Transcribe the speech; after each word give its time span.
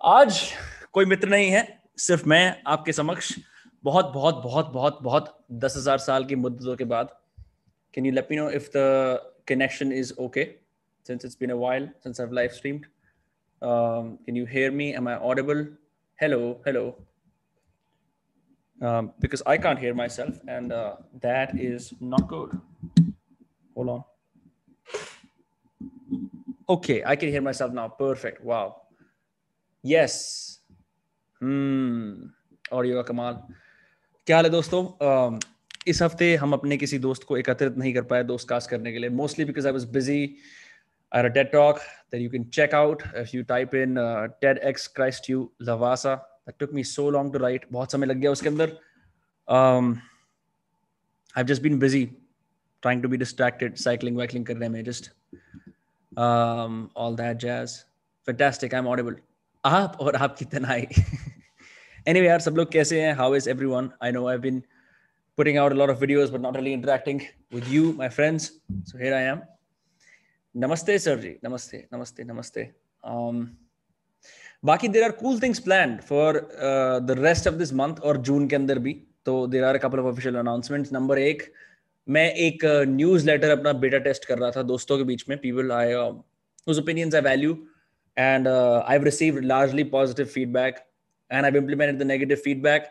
आज 0.00 0.40
कोई 0.92 1.04
मित्र 1.04 1.28
नहीं 1.28 1.50
है, 1.50 1.62
सिर्फ़ 1.98 2.28
मैं, 2.28 2.62
आपके 2.66 2.92
समक्ष। 2.92 3.32
बहुत 3.84 4.12
बहुत 4.14 4.42
बहुत 4.44 4.70
बहुत 4.72 4.98
बहुत 5.02 5.36
दस 5.52 5.76
हज़ार 5.76 5.98
साल 5.98 6.24
की 6.24 6.36
मुद्दतों 6.36 6.76
के 6.76 6.84
बाद। 6.84 7.10
Can 7.94 8.06
you 8.06 8.12
let 8.12 8.28
me 8.30 8.36
know 8.36 8.48
if 8.50 8.70
the 8.76 8.86
connection 9.48 9.92
is 9.92 10.12
okay 10.20 10.44
since 11.06 11.24
it's 11.24 11.36
been 11.40 11.50
a 11.50 11.60
while 11.66 11.90
since 12.02 12.20
I 12.20 12.26
have 12.26 12.34
live 12.34 12.50
streamed 12.54 12.86
can 13.62 14.36
you 14.36 14.46
hear 14.46 14.70
me 14.70 14.90
am 14.92 15.08
I 15.08 15.16
audible 15.30 15.66
hello 16.18 16.40
hello 16.66 17.09
um, 18.81 19.13
because 19.19 19.41
I 19.45 19.57
can't 19.57 19.79
hear 19.79 19.93
myself, 19.93 20.39
and 20.47 20.71
uh, 20.71 20.95
that 21.21 21.57
is 21.59 21.93
not 21.99 22.27
good. 22.27 22.59
Hold 23.75 23.89
on. 23.89 24.03
Okay, 26.67 27.03
I 27.05 27.15
can 27.15 27.29
hear 27.29 27.41
myself 27.41 27.73
now. 27.73 27.87
Perfect. 27.87 28.43
Wow. 28.43 28.81
Yes. 29.83 30.59
Hmm. 31.41 32.31
Audio 32.73 32.95
का 32.95 33.01
कमाल 33.07 33.33
क्या 34.27 34.37
हाल 34.37 34.45
है 34.45 34.51
दोस्तों 34.51 34.81
um, 35.07 35.39
इस 35.87 36.01
हफ्ते 36.01 36.35
हम 36.35 36.53
अपने 36.53 36.77
किसी 36.77 36.97
दोस्त 36.99 37.23
को 37.23 37.37
एकत्रित 37.37 37.77
नहीं 37.77 37.93
कर 37.93 38.01
पाए 38.11 38.23
दोस्त 38.23 38.49
कास्ट 38.49 38.69
करने 38.69 38.91
के 38.91 38.99
लिए 38.99 39.09
mostly 39.09 39.45
because 39.45 39.65
I 39.67 39.71
was 39.71 39.85
busy 39.97 40.21
I 41.11 41.19
had 41.19 41.25
a 41.25 41.29
TED 41.29 41.51
talk 41.51 41.81
that 42.11 42.19
you 42.19 42.29
can 42.29 42.49
check 42.51 42.73
out 42.73 43.03
if 43.15 43.33
you 43.33 43.43
type 43.43 43.73
in 43.73 43.97
uh, 43.97 44.27
TEDx 44.43 44.87
Christ 44.93 45.29
You 45.29 45.51
Lavasa 45.61 46.15
that 46.49 46.59
took 46.59 46.73
me 46.73 46.83
so 46.83 47.07
long 47.07 47.31
to 47.31 47.39
write 47.39 47.71
बहुत 47.71 47.91
समय 47.91 48.07
लग 48.07 48.17
गया 48.17 48.31
उसके 48.31 48.49
अंदर 48.49 48.77
um, 49.47 50.01
I've 51.35 51.47
just 51.47 51.61
been 51.61 51.79
busy 51.79 52.03
trying 52.81 53.01
to 53.01 53.09
be 53.13 53.17
distracted 53.17 53.79
cycling 53.85 54.19
cycling 54.21 54.45
करने 54.45 54.69
में 54.69 54.83
just 54.83 55.09
um, 56.17 56.89
all 56.95 57.15
that 57.15 57.39
jazz 57.45 57.85
fantastic 58.29 58.73
I'm 58.73 58.87
audible 58.93 59.19
आप 59.65 59.97
और 60.01 60.15
आपकी 60.15 60.45
तनाई 60.45 60.87
anyway 62.09 62.27
यार 62.27 62.39
सब 62.39 62.57
लोग 62.57 62.71
कैसे 62.71 63.01
हैं 63.01 63.15
how 63.17 63.33
is 63.39 63.47
everyone 63.55 63.91
I 64.01 64.11
know 64.11 64.27
I've 64.27 64.41
been 64.41 64.63
putting 65.37 65.57
out 65.57 65.71
a 65.71 65.75
lot 65.75 65.89
of 65.89 65.99
videos 65.99 66.31
but 66.31 66.41
not 66.41 66.55
really 66.55 66.73
interacting 66.73 67.21
with 67.51 67.67
you 67.75 67.93
my 67.93 68.09
friends 68.17 68.51
so 68.83 68.97
here 68.97 69.15
I 69.15 69.23
am 69.33 69.41
namaste 70.63 70.93
sir 71.05 71.15
ji 71.23 71.31
namaste 71.45 71.77
namaste 71.95 72.21
namaste 72.31 72.61
um, 73.03 73.57
बाकी 74.64 74.88
there 74.88 75.04
are 75.04 75.10
cool 75.20 75.40
things 75.42 75.58
plan 75.58 75.96
for 76.08 76.36
the 77.02 77.16
rest 77.18 77.48
of 77.48 77.54
this 77.54 77.72
month 77.74 78.00
और 78.04 78.16
जून 78.18 78.46
के 78.48 78.56
अंदर 78.56 78.78
भी। 78.78 78.92
तो 79.26 79.46
there 79.46 79.64
are 79.64 79.78
couple 79.78 79.98
of 79.98 80.06
official 80.06 80.36
announcement 80.36 80.92
number 80.92 81.18
एक, 81.18 81.42
मैं 82.08 82.32
एक 82.34 82.64
news 82.88 83.26
letter 83.26 83.50
अपना 83.50 83.72
बेटा 83.80 83.98
टेस्ट 83.98 84.24
कर 84.24 84.38
रहा 84.38 84.50
था 84.50 84.62
दोस्तों 84.62 84.98
के 84.98 85.04
बीच 85.04 85.24
में। 85.28 85.36
People 85.38 85.72
I 85.72 85.92
opinions 85.94 87.14
I 87.14 87.20
value 87.20 87.56
and 88.16 88.48
I 88.48 88.98
receive 89.04 89.38
largely 89.40 89.84
positive 89.96 90.26
feedback 90.26 90.76
and 91.30 91.44
I 91.44 91.58
implement 91.58 91.98
the 91.98 92.02
negative 92.02 92.36
feedback 92.44 92.90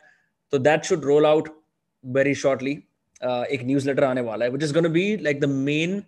तो 0.53 0.57
that 0.59 0.83
should 0.85 1.05
roll 1.05 1.25
out 1.25 1.49
very 2.03 2.35
shortly 2.35 2.71
एक 3.23 3.63
न्यूज़ 3.65 3.87
लेटर 3.87 4.03
आने 4.03 4.21
वाला 4.21 4.45
है 4.45 4.51
which 4.51 4.63
is 4.63 4.73
gonna 4.73 4.93
like 5.23 5.39
the 5.41 5.45
main 5.45 6.01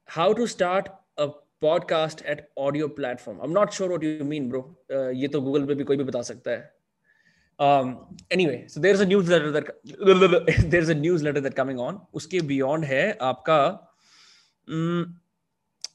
how 0.06 0.32
to 0.32 0.46
start 0.46 0.88
a 1.16 1.30
podcast 1.62 2.22
at 2.26 2.50
audio 2.56 2.88
platform? 2.88 3.40
I'm 3.42 3.52
not 3.52 3.72
sure 3.72 3.88
what 3.88 4.02
you 4.02 4.24
mean, 4.24 4.48
bro. 4.48 4.76
Uh, 4.92 5.10
ये 5.10 5.28
तो 5.28 5.40
Google 5.40 5.66
पे 5.66 5.74
भी 5.74 5.84
कोई 5.84 5.96
भी 5.96 6.04
बता 6.04 6.22
सकता 6.22 6.50
है. 6.50 6.70
Um, 7.58 8.16
anyway, 8.30 8.68
so 8.68 8.80
there's 8.80 9.00
a 9.00 9.06
newsletter 9.06 9.50
that 9.50 9.66
there's 10.70 10.88
a 10.88 10.94
newsletter 10.94 11.40
that 11.40 11.56
coming 11.56 11.78
on. 11.78 11.98
उसके 12.14 12.40
beyond 12.40 12.84
है 12.84 13.18
आपका 13.22 13.88
um, 14.68 15.06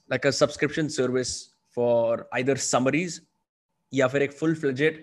like 0.10 0.26
a 0.26 0.32
subscription 0.32 0.90
service 0.90 1.50
for 1.78 2.28
either 2.34 2.56
summaries 2.56 3.20
या 3.94 4.08
फिर 4.08 4.22
एक 4.22 4.34
full 4.34 4.56
fledged 4.56 4.94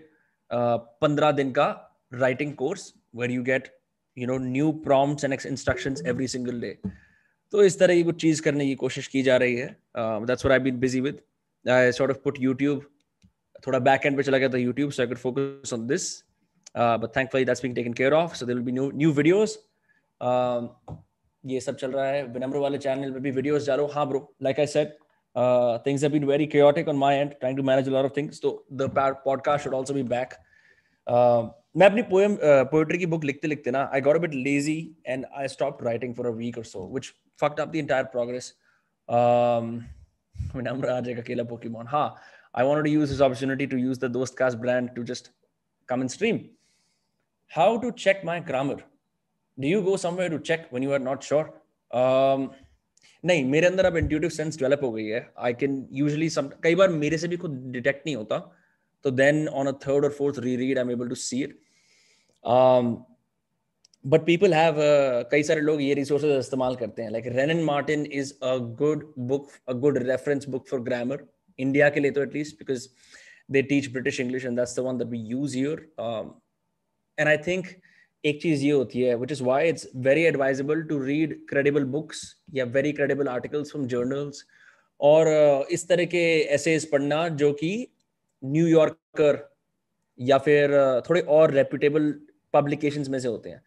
पंद्रह 0.52 1.32
दिन 1.32 1.52
का 1.52 1.90
writing 2.14 2.54
course 2.56 2.92
where 3.14 3.30
you 3.30 3.42
get 3.42 3.68
you 4.18 4.26
know 4.26 4.36
new 4.38 4.72
prompts 4.84 5.24
and 5.24 5.32
instructions 5.32 6.02
every 6.06 6.28
single 6.28 6.60
day 6.60 6.78
तो 7.52 7.62
इस 7.62 7.78
तरह 7.78 7.94
की 7.94 8.02
कुछ 8.02 8.20
चीज़ 8.20 8.42
करने 8.42 8.64
की 8.66 8.74
कोशिश 8.74 9.06
की 9.06 9.22
जा 9.22 9.36
रही 9.36 9.56
है। 9.56 9.66
That's 9.96 10.44
what 10.46 10.52
I 10.52 10.64
been 10.64 10.78
busy 10.80 11.00
with 11.00 11.20
I 11.70 11.92
sort 11.92 12.10
of 12.10 12.18
put 12.24 12.38
YouTube 12.38 12.80
थोड़ा 13.66 13.78
बैक 13.78 14.06
एंड 14.06 14.16
पे 14.16 14.22
चला 14.22 14.38
गया 14.38 14.48
था 14.48 14.58
YouTube 14.58 14.90
so 14.90 15.02
I 15.02 15.06
could 15.08 15.18
focus 15.18 15.72
on 15.72 15.86
this 15.86 16.08
but 16.76 17.16
thankfully 17.16 17.44
that's 17.44 17.62
being 17.62 17.76
taken 17.76 17.92
care 17.92 18.12
of 18.12 18.34
so 18.36 18.46
there 18.46 18.58
will 18.58 18.66
be 18.66 18.72
new 18.72 18.90
new 18.94 19.10
videos 19.12 19.58
ये 21.44 21.60
सब 21.60 21.76
चल 21.76 21.90
रहा 21.92 22.06
है। 22.06 22.22
विनम्र 22.32 22.58
वाले 22.58 22.78
चैनल 22.78 23.10
पे 23.12 23.20
भी 23.20 23.30
वीडियोस 23.30 23.66
डालो। 23.66 23.86
हाँ 23.86 24.06
bro 24.08 24.20
like 24.42 24.60
I 24.60 24.66
said 24.66 24.92
things 25.86 26.02
have 26.02 26.12
been 26.12 26.24
very 26.24 26.46
chaotic 26.46 26.88
on 26.88 26.96
my 26.96 27.18
end 27.18 27.30
trying 27.30 27.58
to 27.58 27.64
manage 27.64 27.88
a 27.88 27.92
lot 27.92 28.04
of 28.04 28.12
things 28.16 28.40
तो 28.42 28.50
the 28.72 28.90
podcast 28.98 29.64
should 29.64 29.74
also 29.74 29.94
be 29.94 30.02
back 30.14 30.34
uh, 31.06 31.48
मैं 31.76 31.86
अपनी 31.86 32.02
पोएम 32.10 32.36
पोएट्री 32.42 32.98
की 32.98 33.06
बुक 33.06 33.24
लिखते 33.24 33.48
लिखते 33.48 33.70
ना 33.70 33.90
I 33.94 34.00
got 34.00 34.16
a 34.16 34.20
bit 34.20 34.34
lazy 34.34 34.78
and 35.06 35.24
I 35.32 35.48
stop 35.48 35.82
writing 35.84 36.14
for 36.14 36.26
a 36.26 36.30
week 36.36 36.58
और 36.58 36.64
so 36.64 36.86
which 36.92 37.12
fucked 37.40 37.60
up 37.60 37.68
the 37.68 37.76
entire 37.76 38.04
progress 38.14 38.54
Vinamra 40.56 40.88
आज 40.90 41.08
एक 41.08 41.18
अकेला 41.18 41.44
पोकेमॉन 41.44 41.86
हाँ 41.88 42.08
I 42.54 42.64
wanted 42.64 42.84
to 42.84 42.90
use 42.90 43.10
this 43.10 43.20
opportunity 43.20 43.66
to 43.66 43.76
use 43.76 43.98
the 43.98 44.08
Dostcast 44.08 44.58
brand 44.58 44.92
to 44.94 45.04
just 45.04 45.30
come 45.88 46.00
and 46.00 46.10
stream. 46.10 46.50
How 47.50 47.76
to 47.78 47.92
check 47.92 48.24
my 48.24 48.40
grammar? 48.40 48.76
Do 49.58 49.68
you 49.68 49.82
go 49.82 49.96
somewhere 49.96 50.30
to 50.30 50.38
check 50.40 50.72
when 50.72 50.82
you 50.82 50.92
are 50.92 50.98
not 51.00 51.22
sure? 51.22 51.44
Um, 51.90 52.48
नहीं 53.24 53.44
मेरे 53.44 53.66
अंदर 53.66 53.84
अब 53.86 53.96
intuitive 53.96 54.30
sense 54.30 54.58
develop 54.58 54.80
हो 54.82 54.90
गई 54.92 55.04
है 55.06 55.20
I 55.46 55.52
can 55.60 55.76
usually 55.92 56.28
सम 56.30 56.50
कई 56.62 56.74
बार 56.74 56.88
मेरे 56.90 57.18
से 57.18 57.28
भी 57.28 57.36
खुद 57.36 57.54
डिटेक्ट 57.72 58.06
नहीं 58.06 58.16
होता 58.16 58.38
तो 59.04 59.10
देन 59.10 59.46
ऑन 59.48 59.66
अ 59.66 59.72
थर्ड 59.86 60.04
और 60.04 60.10
fourth 60.18 60.38
re 60.44 60.54
read 60.56 60.78
I 60.78 60.84
am 60.84 60.90
able 60.90 61.08
to 61.08 61.14
see 61.20 61.42
it 61.42 61.58
but 62.46 64.24
people 64.26 64.54
have 64.54 64.74
कई 65.30 65.42
सारे 65.42 65.60
लोग 65.60 65.82
ये 65.82 65.94
रिसोर्सेज 65.94 66.38
इस्तेमाल 66.38 66.76
करते 66.76 67.02
हैं। 67.02 67.10
Like 67.10 67.26
Wren 67.26 67.62
Martin 67.64 68.06
is 68.12 68.32
a 68.42 68.56
good 68.80 69.12
book 69.28 69.48
a 69.68 69.72
good 69.84 69.98
reference 69.98 70.48
book 70.48 70.68
for 70.68 70.80
grammar 70.80 71.26
India 71.58 71.88
के 71.90 72.00
लिए 72.00 72.10
तो 72.10 72.22
at least 72.22 72.58
because 72.58 72.88
they 73.52 73.62
teach 73.62 73.90
British 73.92 74.20
English 74.20 74.44
and 74.44 74.56
that's 74.58 74.76
the 74.76 74.82
one 74.82 74.98
that 74.98 75.08
we 75.08 75.18
use 75.28 75.56
here 75.56 75.80
and 77.18 77.28
I 77.28 77.36
think 77.46 77.66
एक 78.24 78.40
चीज़ 78.42 78.64
ये 78.64 78.70
होती 78.70 79.02
है 79.02 79.14
which 79.16 79.32
is 79.32 79.42
why 79.42 79.68
it's 79.68 79.88
very 80.06 80.22
advisable 80.24 80.82
to 80.82 80.98
read 81.02 81.34
credible 81.48 81.84
books 81.96 82.22
या 82.54 82.64
very 82.76 82.92
credible 82.92 83.28
articles 83.28 83.70
from 83.70 83.86
journals 83.86 84.44
और 85.00 85.26
uh, 85.26 85.70
इस 85.70 85.88
तरह 85.88 86.04
के 86.04 86.24
ऐसे 86.54 86.78
पढ़ना 86.92 87.28
जो 87.40 87.52
कि 87.52 87.72
न्यूयॉर्कर 88.42 89.38
या 90.18 90.38
फिर 90.38 90.70
uh, 90.70 91.08
थोड़े 91.08 91.20
और 91.20 91.50
रेप्यूटेबल 91.50 92.12
पब्लिकेशंस 92.54 93.08
में 93.08 93.18
से 93.18 93.28
होते 93.28 93.50
हैं। 93.50 93.62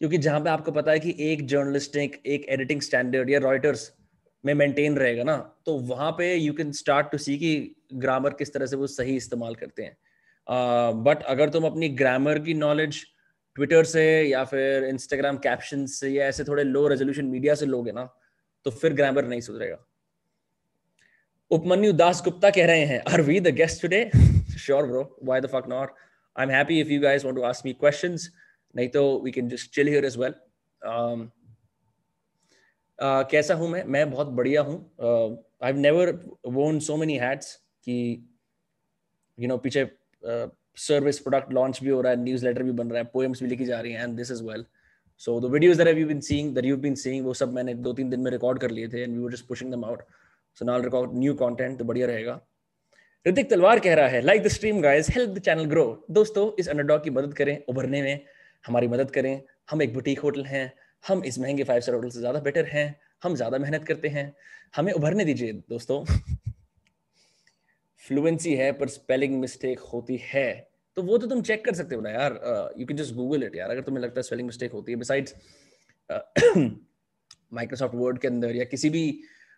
क्योंकि 0.00 0.18
जहाँ 0.18 0.40
पे 0.40 0.50
आपको 0.50 0.72
पता 0.72 0.92
है 0.92 1.00
कि 1.00 1.14
एक 1.22 1.46
जर्नलिस्टिक 1.48 2.20
एक 2.26 2.46
एडिटिंग 2.48 2.80
स्टैंडर्ड 2.80 3.30
या 3.30 3.38
रॉयटर्स 3.40 3.90
में 4.44 4.52
मेंटेन 4.54 4.96
रहेगा 4.96 5.22
ना 5.24 5.36
तो 5.66 5.76
वहाँ 5.88 6.10
पे 6.12 6.34
you 6.34 6.52
can 6.52 6.72
start 6.74 7.10
to 7.12 7.18
see 7.18 7.36
कि 7.38 7.54
ग्रामर 7.94 8.34
किस 8.34 8.52
तरह 8.54 8.66
से 8.66 8.76
वो 8.76 8.86
सही 8.86 9.16
इस्तेमाल 9.16 9.54
करते 9.54 9.82
हैं। 9.82 9.96
बट 10.46 11.18
uh, 11.18 11.24
अगर 11.24 11.48
तुम 11.48 11.64
अपनी 11.66 11.88
ग्रामर 11.90 12.38
की 12.38 12.54
नॉलेज 12.54 13.04
ट्विटर 13.56 13.84
से 13.84 14.04
या 14.22 14.44
फिर 14.44 14.84
इंस्टाग्राम 14.84 15.36
कैप्शन 15.38 15.84
से 15.86 16.08
या 16.08 16.26
ऐसे 16.26 16.44
थोड़े 16.44 16.64
लो 16.64 16.86
रेजोल्यूशन 16.88 17.24
मीडिया 17.26 17.54
से 17.54 17.66
लोगे 17.66 17.92
ना 17.92 18.04
तो 18.66 18.70
फिर 18.72 18.92
ग्रामर 18.94 19.24
नहीं 19.24 19.40
सुधरेगा। 19.40 19.84
उपमन्यु 21.50 21.92
दास 21.92 22.22
गुप्ता 22.24 22.50
कह 22.50 22.66
रहे 22.66 22.84
हैं 22.86 23.02
are 23.12 23.20
we 23.22 23.40
the 23.40 23.54
guest 23.54 23.82
today 23.82 24.10
sure 24.58 24.86
bro 24.86 25.02
why 25.24 25.40
the 25.40 25.46
fuck 25.46 25.64
not 25.68 25.94
am 26.36 26.50
happy 26.50 26.80
if 26.80 26.88
you 26.88 27.00
guys 27.00 27.24
want 27.24 27.36
to 27.36 27.42
ask 27.44 27.66
me 27.66 27.72
questions 27.72 28.30
नहीं 28.74 28.88
तो 28.88 29.02
we 29.24 29.30
can 29.30 29.48
just 29.48 29.74
chill 29.74 29.88
here 29.88 30.04
as 30.04 30.16
well 30.18 30.34
कैसा 33.00 33.54
हूँ 33.54 33.68
मैं? 33.68 33.84
मैं 33.84 34.10
बहुत 34.10 34.26
बढ़िया 34.28 34.62
हूँ। 34.62 34.78
I 35.64 35.72
never 35.72 36.10
won 36.46 36.78
so 36.80 36.96
many 36.96 37.16
hats 37.18 37.54
कि 37.84 37.96
यू 39.38 39.48
नो 39.48 39.56
पीछे 39.58 39.84
सर्विस 40.78 41.18
प्रोडक्ट 41.18 41.52
लॉन्च 41.52 41.82
भी 41.82 41.90
हो 41.90 42.00
रहा 42.00 42.12
है 42.12 42.22
न्यूज़ 42.22 42.44
लेटर 42.44 42.62
भी 42.62 42.72
बन 42.72 42.90
रहा 42.90 42.98
है 42.98 43.08
पोएम्स 43.12 43.42
भी 43.42 43.48
लिखी 43.48 43.64
जा 43.64 43.80
रही 43.80 43.92
हैं 43.92 44.02
and 44.02 44.16
this 44.16 44.30
is 44.30 44.42
well 44.44 44.64
so 45.20 45.38
the 45.40 45.50
videos 45.52 45.76
that 45.76 45.86
have 45.86 46.06
been 46.08 46.20
seeing 46.20 46.54
that 46.54 46.64
you 46.64 46.76
been 46.76 46.94
seeing 47.02 47.26
वो 47.26 47.34
सब 47.34 47.52
मैंने 47.52 47.74
दो 47.86 47.92
तीन 47.92 48.10
दिन 48.10 48.20
में 48.20 48.30
रिकॉर्ड 48.30 48.58
कर 48.60 48.70
लिए 48.70 48.88
थे 48.88 49.02
and 49.02 49.16
we 49.16 49.22
were 49.22 49.32
just 49.32 49.46
pushing 49.48 49.70
them 49.70 49.84
out 49.84 50.02
so 50.58 50.64
now 50.64 50.82
record 50.82 51.14
new 51.14 51.34
content 51.34 51.78
तो 51.78 51.84
बढ़िया 51.84 52.06
रहेगा। 52.06 52.40
ऋतिक 53.26 53.48
तलवार 53.50 53.78
कह 53.80 53.94
रहा 53.94 54.08
है 54.08 54.20
like 54.20 54.42
the 54.42 54.48
stream 54.48 54.80
guys 54.80 55.08
help 55.10 55.30
the 55.30 55.38
channel 55.38 55.64
grow 55.64 55.84
दोस्तों, 56.10 56.50
इस 56.58 56.68
अंडरडॉग 56.68 57.02
की 57.04 57.10
मदद 57.10 57.32
करें, 57.34 57.58
उभरने 57.68 58.02
में 58.02 58.24
हमारी 58.64 58.88
मदद 58.88 59.10
करें। 59.10 59.40
हम 59.70 59.82
एक 59.82 59.94
बुटीक 59.94 60.18
होटल 60.20 60.44
हैं। 60.44 60.72
हम 61.04 61.24
इस 61.24 61.38
महँगे 61.38 61.64
फाइव 61.64 61.80
स्टार 61.80 61.94
होटल 61.94 62.10
से 62.10 62.20
ज़्यादा 62.20 62.40
बेटर 62.40 62.64
हैं। 62.66 62.86
हम 63.22 63.34
ज़्यादा 63.34 63.58
मेहनत 63.58 63.84
करते 63.84 64.08
हैं। 64.08 64.34
हमें 64.76 64.92
उभरने 64.92 65.24
दीजिए, 65.24 65.52
दोस्तों। 65.52 66.04
फ्लुएंसी 68.02 68.54
है, 68.54 68.72
पर 68.72 68.88
स्पेलिंग 68.88 69.38
मिस्टेक 69.40 69.78
होती 69.92 70.20
है। 70.24 70.48
तो 70.96 71.02
वो 71.02 71.18
तो 71.18 71.26
तुम 71.26 71.42
चेक 71.42 71.64
कर 71.64 71.74
सकते 71.74 71.94
हो 71.94 72.00
ना 72.00 72.10
यार। 72.10 72.40
You 72.78 72.86
can 72.86 72.96
just 72.96 73.14
Google 73.14 73.42
it 73.44 73.56
यार। 73.56 73.70
अगर 73.70 73.80
तुम्हें 73.82 74.02
लगता 74.04 74.18
है 74.18 74.22
स्पेलिंग 74.22 74.46
मिस्टेक 74.46 74.72
होती 74.72 74.92
है 74.92 74.98
बिसाइड्स 74.98 75.34
माइक्रोसॉफ्ट 77.54 77.94
वर्ड 77.94 78.18
के 78.18 78.28
अंदर 78.28 78.56
या 78.56 78.64
किसी 78.66 78.90
भी 78.90 79.08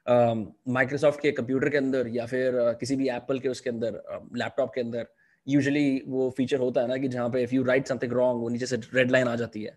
माइक्रोसॉफ्ट 0.08 1.20
के 1.20 1.32
कंप्यूटर 1.32 1.68
के 1.68 1.76
अंदर 1.76 2.08
या 2.08 2.26
फिर 2.26 2.52
किसी 2.80 2.96
भी 2.96 3.08
एप्पल 3.08 3.38
के 3.38 3.48
उसके 3.48 3.70
अंदर 3.70 4.00
लैपटॉप 4.36 4.72
के 4.74 4.80
अंदर 4.80 5.06
यूजली 5.46 6.02
वो 6.06 6.28
फीचर 6.36 6.58
होता 6.58 6.80
है 6.80 6.88
ना 6.88 6.96
कि 6.96 7.08
जहाँ 7.08 7.28
पे 7.30 7.42
if 7.42 7.54
you 7.54 7.62
write 7.64 7.86
something 7.86 8.12
wrong 8.12 8.40
वो 8.40 8.48
नीचे 8.48 8.66
से 8.66 8.76
रेड 8.94 9.10
लाइन 9.10 9.28
आ 9.28 9.34
जाती 9.36 9.62
है। 9.62 9.76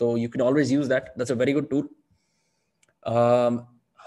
तो 0.00 0.16
you 0.16 0.28
can 0.28 0.42
always 0.42 0.72
use 0.72 0.88
that 0.88 1.12
that's 1.18 1.32
a 1.32 1.34
very 1.34 1.52
good 1.52 1.68
tool 1.70 1.88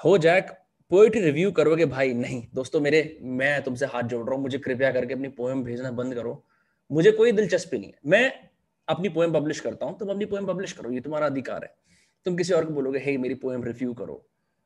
हो 0.05 0.17
जैक 0.17 0.51
पोइट्री 0.91 1.21
रिव्यू 1.21 1.51
करोगे 1.51 1.85
भाई, 1.85 2.13
नहीं। 2.13 2.41
दोस्तों, 2.55 2.79
मेरे, 2.79 3.17
मैं 3.21 3.61
तुमसे 3.63 3.85
हाथ 3.85 4.03
जोड़ 4.03 4.25
रहा 4.25 4.35
हूँ। 4.35 4.41
मुझे 4.43 4.57
कृपया 4.57 4.91
करके 4.91 5.13
अपनी 5.13 5.27
पोएम 5.27 5.63
भेजना 5.63 5.91
बंद 5.91 6.13
करो। 6.15 6.31
मुझे 6.91 7.11
कोई 7.11 7.31
दिलचस्पी 7.31 7.77
नहीं 7.77 7.89
है। 7.89 7.99
मैं 8.05 8.31
अपनी 8.87 9.09
पोएम 9.09 9.33
पब्लिश 9.33 9.59
करता 9.59 9.85
हूँ। 9.85 9.97
तुम 9.99 10.09
अपनी 10.09 10.25
पोएम 10.25 10.45
पब्लिश 10.45 10.71
करो। 10.71 10.91
ये 10.91 10.99
तुम्हारा 10.99 11.25
अधिकार 11.25 11.63
है। 11.63 11.73
तुम 12.25 12.35
किसी 12.35 12.53
और 12.53 12.65
को 12.65 12.73
बोलोगे 12.73 12.99
हे 12.99 13.17
मेरी 13.17 13.35
पोएम 13.35 13.63
रिव्यू 13.63 13.93
करो। 13.93 14.25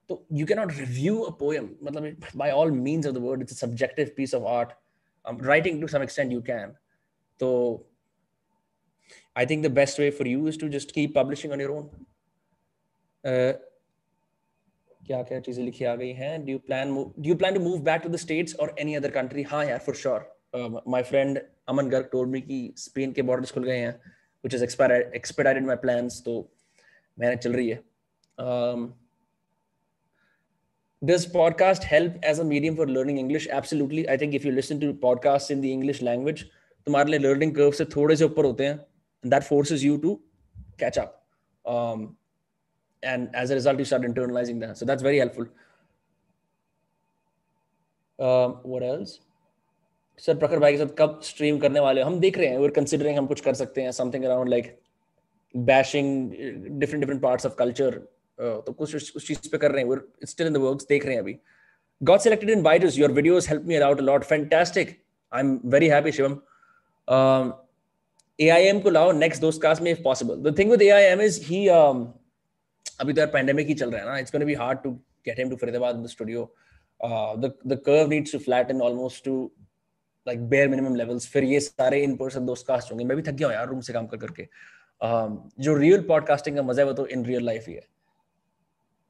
तो 0.10 0.26
you 0.34 0.46
can 0.46 0.60
not 0.60 0.72
review 0.78 1.20
a 1.20 1.32
poem 1.40 1.70
मतलब 1.84 2.28
by 2.36 2.52
all 2.52 2.72
means 2.72 3.08
of 3.08 3.16
the 3.16 3.18
word 3.18 3.42
it's 3.42 3.60
subjective 3.60 4.12
piece 4.18 4.36
of 4.36 4.44
art 4.52 5.44
writing 5.46 5.82
to 5.82 5.88
some 5.88 6.04
extent 6.04 6.32
you 6.32 6.42
can 6.42 6.76
तो 7.40 7.50
think 9.50 9.64
the 9.64 9.70
best 9.70 10.00
way 10.00 10.08
for 10.12 10.26
you 10.28 10.48
is 10.48 10.58
to 10.58 10.68
just 10.70 10.92
keep 10.96 11.14
publishing 11.14 11.52
on 11.52 11.60
your 11.60 11.72
own. 11.76 11.86
Uh, 13.24 13.54
क्या 15.08 15.22
क्या 15.24 15.40
चीज़ें 15.40 15.64
लिखी 15.64 15.86
आ 15.86 15.96
गई 15.96 16.12
हैं? 16.14 16.46
Do 16.46 16.52
you 16.52 16.58
plan 16.68 16.94
do 16.96 17.24
you 17.30 17.36
plan 17.36 17.54
to 17.54 17.60
move 17.60 17.80
back 17.84 18.02
to 18.02 18.10
the 18.10 18.16
States 18.16 18.56
और 18.56 18.76
any 18.80 18.96
other 18.96 19.12
country 19.12 19.44
हाँ 19.44 19.64
यार 19.66 19.80
for 19.86 19.96
sure 19.96 20.82
my 20.88 21.04
friend 21.04 21.40
Aman 21.70 21.90
Garg 21.90 22.10
told 22.12 22.30
me 22.32 22.42
कि 22.42 22.60
स्पेन 22.78 23.12
के 23.12 23.22
बॉर्डर्स 23.22 23.52
खुल 23.52 23.64
गए 23.64 23.78
हैं 23.78 23.92
which 23.92 24.54
is 24.54 24.64
expedited 24.64 25.66
my 25.66 25.76
plans 25.76 26.22
तो 26.26 26.38
मेहनत 27.18 27.40
चल 27.40 27.54
रही 27.54 27.70
है। 27.70 27.80
Um, 28.38 28.88
does 31.05 31.27
podcast 31.27 31.85
help 31.85 32.13
as 32.25 32.39
a 32.39 32.45
medium 32.45 32.77
for 32.77 32.87
learning 32.87 33.19
english 33.19 33.47
absolutely 33.49 34.09
i 34.09 34.17
think 34.17 34.35
if 34.35 34.45
you 34.45 34.51
listen 34.51 34.81
to 34.81 34.93
podcasts 34.93 35.51
in 35.51 35.61
the 35.61 35.73
english 35.73 36.03
language 36.03 36.45
तुम्हारे 36.87 37.11
लिए 37.11 37.19
लर्निंग 37.19 37.55
कर्व 37.55 37.71
से 37.71 37.85
थोड़े 37.85 38.17
से 38.17 38.25
ऊपर 38.25 38.45
होते 38.45 38.67
हैं 38.67 38.81
that 39.33 39.43
forces 39.43 39.85
you 39.85 39.99
to 39.99 40.19
catch 40.83 40.99
up 40.99 41.25
um, 41.65 42.17
and 43.03 43.29
as 43.35 43.51
a 43.51 43.55
result 43.55 43.79
you 43.79 43.85
start 43.85 44.03
internalizing 44.03 44.61
that 44.61 44.77
so 44.77 44.85
that's 44.85 45.03
very 45.03 45.19
helpful 45.19 45.47
um, 48.19 48.55
what 48.75 48.87
else 48.91 49.19
sir 50.19 50.37
Prakhar 50.37 50.59
भाई 50.59 50.73
के 50.73 50.79
साथ 50.79 50.95
कब 50.99 51.21
स्ट्रीम 51.25 51.59
करने 51.59 51.81
वाले 51.81 52.03
हम 52.03 52.21
देख 52.21 52.39
रहे 52.39 52.47
हैं 52.47 52.59
we're 52.59 52.77
considering 52.79 53.19
हम 53.19 53.27
कुछ 53.27 53.41
कर 53.41 53.55
सकते 53.55 53.83
हैं 53.83 53.91
something 53.91 54.25
around 54.25 54.53
like 54.55 54.71
bashing 55.55 56.09
different 56.79 57.05
different 57.05 57.23
parts 57.23 57.45
of 57.45 57.57
culture 57.57 57.93
uh, 57.93 58.03
तो 58.44 58.72
कुछ 58.74 58.96
उस 59.16 59.28
चीज़ 59.28 59.50
पे 59.50 59.58
कर 59.58 59.72
रहे 59.72 59.84
हैं। 59.84 60.00
It's 60.24 60.36
still 60.36 60.50
in 60.50 60.56
the 60.58 60.88
देख 60.90 61.06
रहे 61.06 61.16
हैं 61.16 61.22
अभी। 61.22 61.40
Selected 62.24 62.50
in 62.50 62.64
Byju's 62.64 62.98
your 63.00 63.10
videos 63.18 63.46
helped 63.48 63.68
me 63.68 63.82
out 63.90 64.00
a 64.00 64.08
lot. 64.08 64.26
Fantastic. 64.32 64.90
I'm 65.32 65.52
very 65.76 65.88
happy 65.92 66.12
Shivam. 66.18 66.34
Um, 67.08 67.54
AIM 68.40 68.82
को 68.84 68.90
लाओ 68.90 69.12
नेक्स्ट 69.12 69.42
दोस्त 69.42 69.62
कास्ट 69.62 69.82
में 69.82 69.92
if 69.92 70.02
possible 70.04 70.36
the 70.50 70.58
thing 70.58 70.72
with 70.72 70.82
AIM 70.82 71.22
is 71.22 71.40
he 71.46 71.68
अभी 71.68 73.14
तो 73.14 73.20
यार 73.22 73.30
पैंडेमिक 73.32 73.68
ही 73.68 73.74
चल 73.74 73.92
रहा 73.92 74.02
है 74.02 74.08
ना। 74.08 74.18
It's 74.20 74.32
gonna 74.32 74.46
be 74.46 74.54
hard 74.56 74.80
to 74.84 74.92
get 75.28 75.40
him 75.40 75.50
to 75.50 75.56
Faridabad 75.56 75.96
in 75.96 76.04
the 76.04 76.08
studio 76.08 76.44
the 77.00 77.54
the 77.68 77.80
curve 77.86 78.10
needs 78.10 78.32
to 78.32 78.40
flatten 78.40 78.82
almost 78.82 79.24
to 79.26 79.36
like 80.28 80.44
bare 80.50 80.68
minimum 80.70 80.96
levels 80.96 81.28
फिर 81.32 81.44
ये 81.44 81.60
सारे 81.60 82.02
इन 82.04 82.16
पर्सन 82.18 82.46
दोस्त 82.46 82.68
कास्ट 82.68 82.92
होंगे। 82.92 83.06
मैं 83.06 83.18
भी 83.18 83.24
थक 83.24 83.36
गया 83.36 83.48
हूँ 83.48 83.56
यार 83.56 83.68
रूम 83.70 83.80
से 83.82 83.94
काम 83.94 84.08
कर 84.08 84.18
करके 84.18 84.44
um, 84.44 85.38
जो 85.60 85.76
रियल 85.78 86.02
पॉडकास्टिंग 86.08 86.56
का 86.56 86.64
मज़ा 86.64 86.82
है 86.84 86.88
वो 86.88 86.94
तो 86.94 87.08
इन 87.08 87.26
रियल 87.26 87.46
लाइफ 87.46 87.68
ही 87.68 87.74
है। 87.74 87.88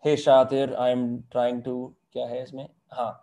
हे 0.04 0.16
Shatir 0.18 0.74
I 0.76 0.92
am 0.92 1.06
trying 1.32 1.62
to 1.64 1.76
क्या 2.14 2.26
है 2.28 2.42
इसमें? 2.44 2.68
हाँ। 2.92 3.20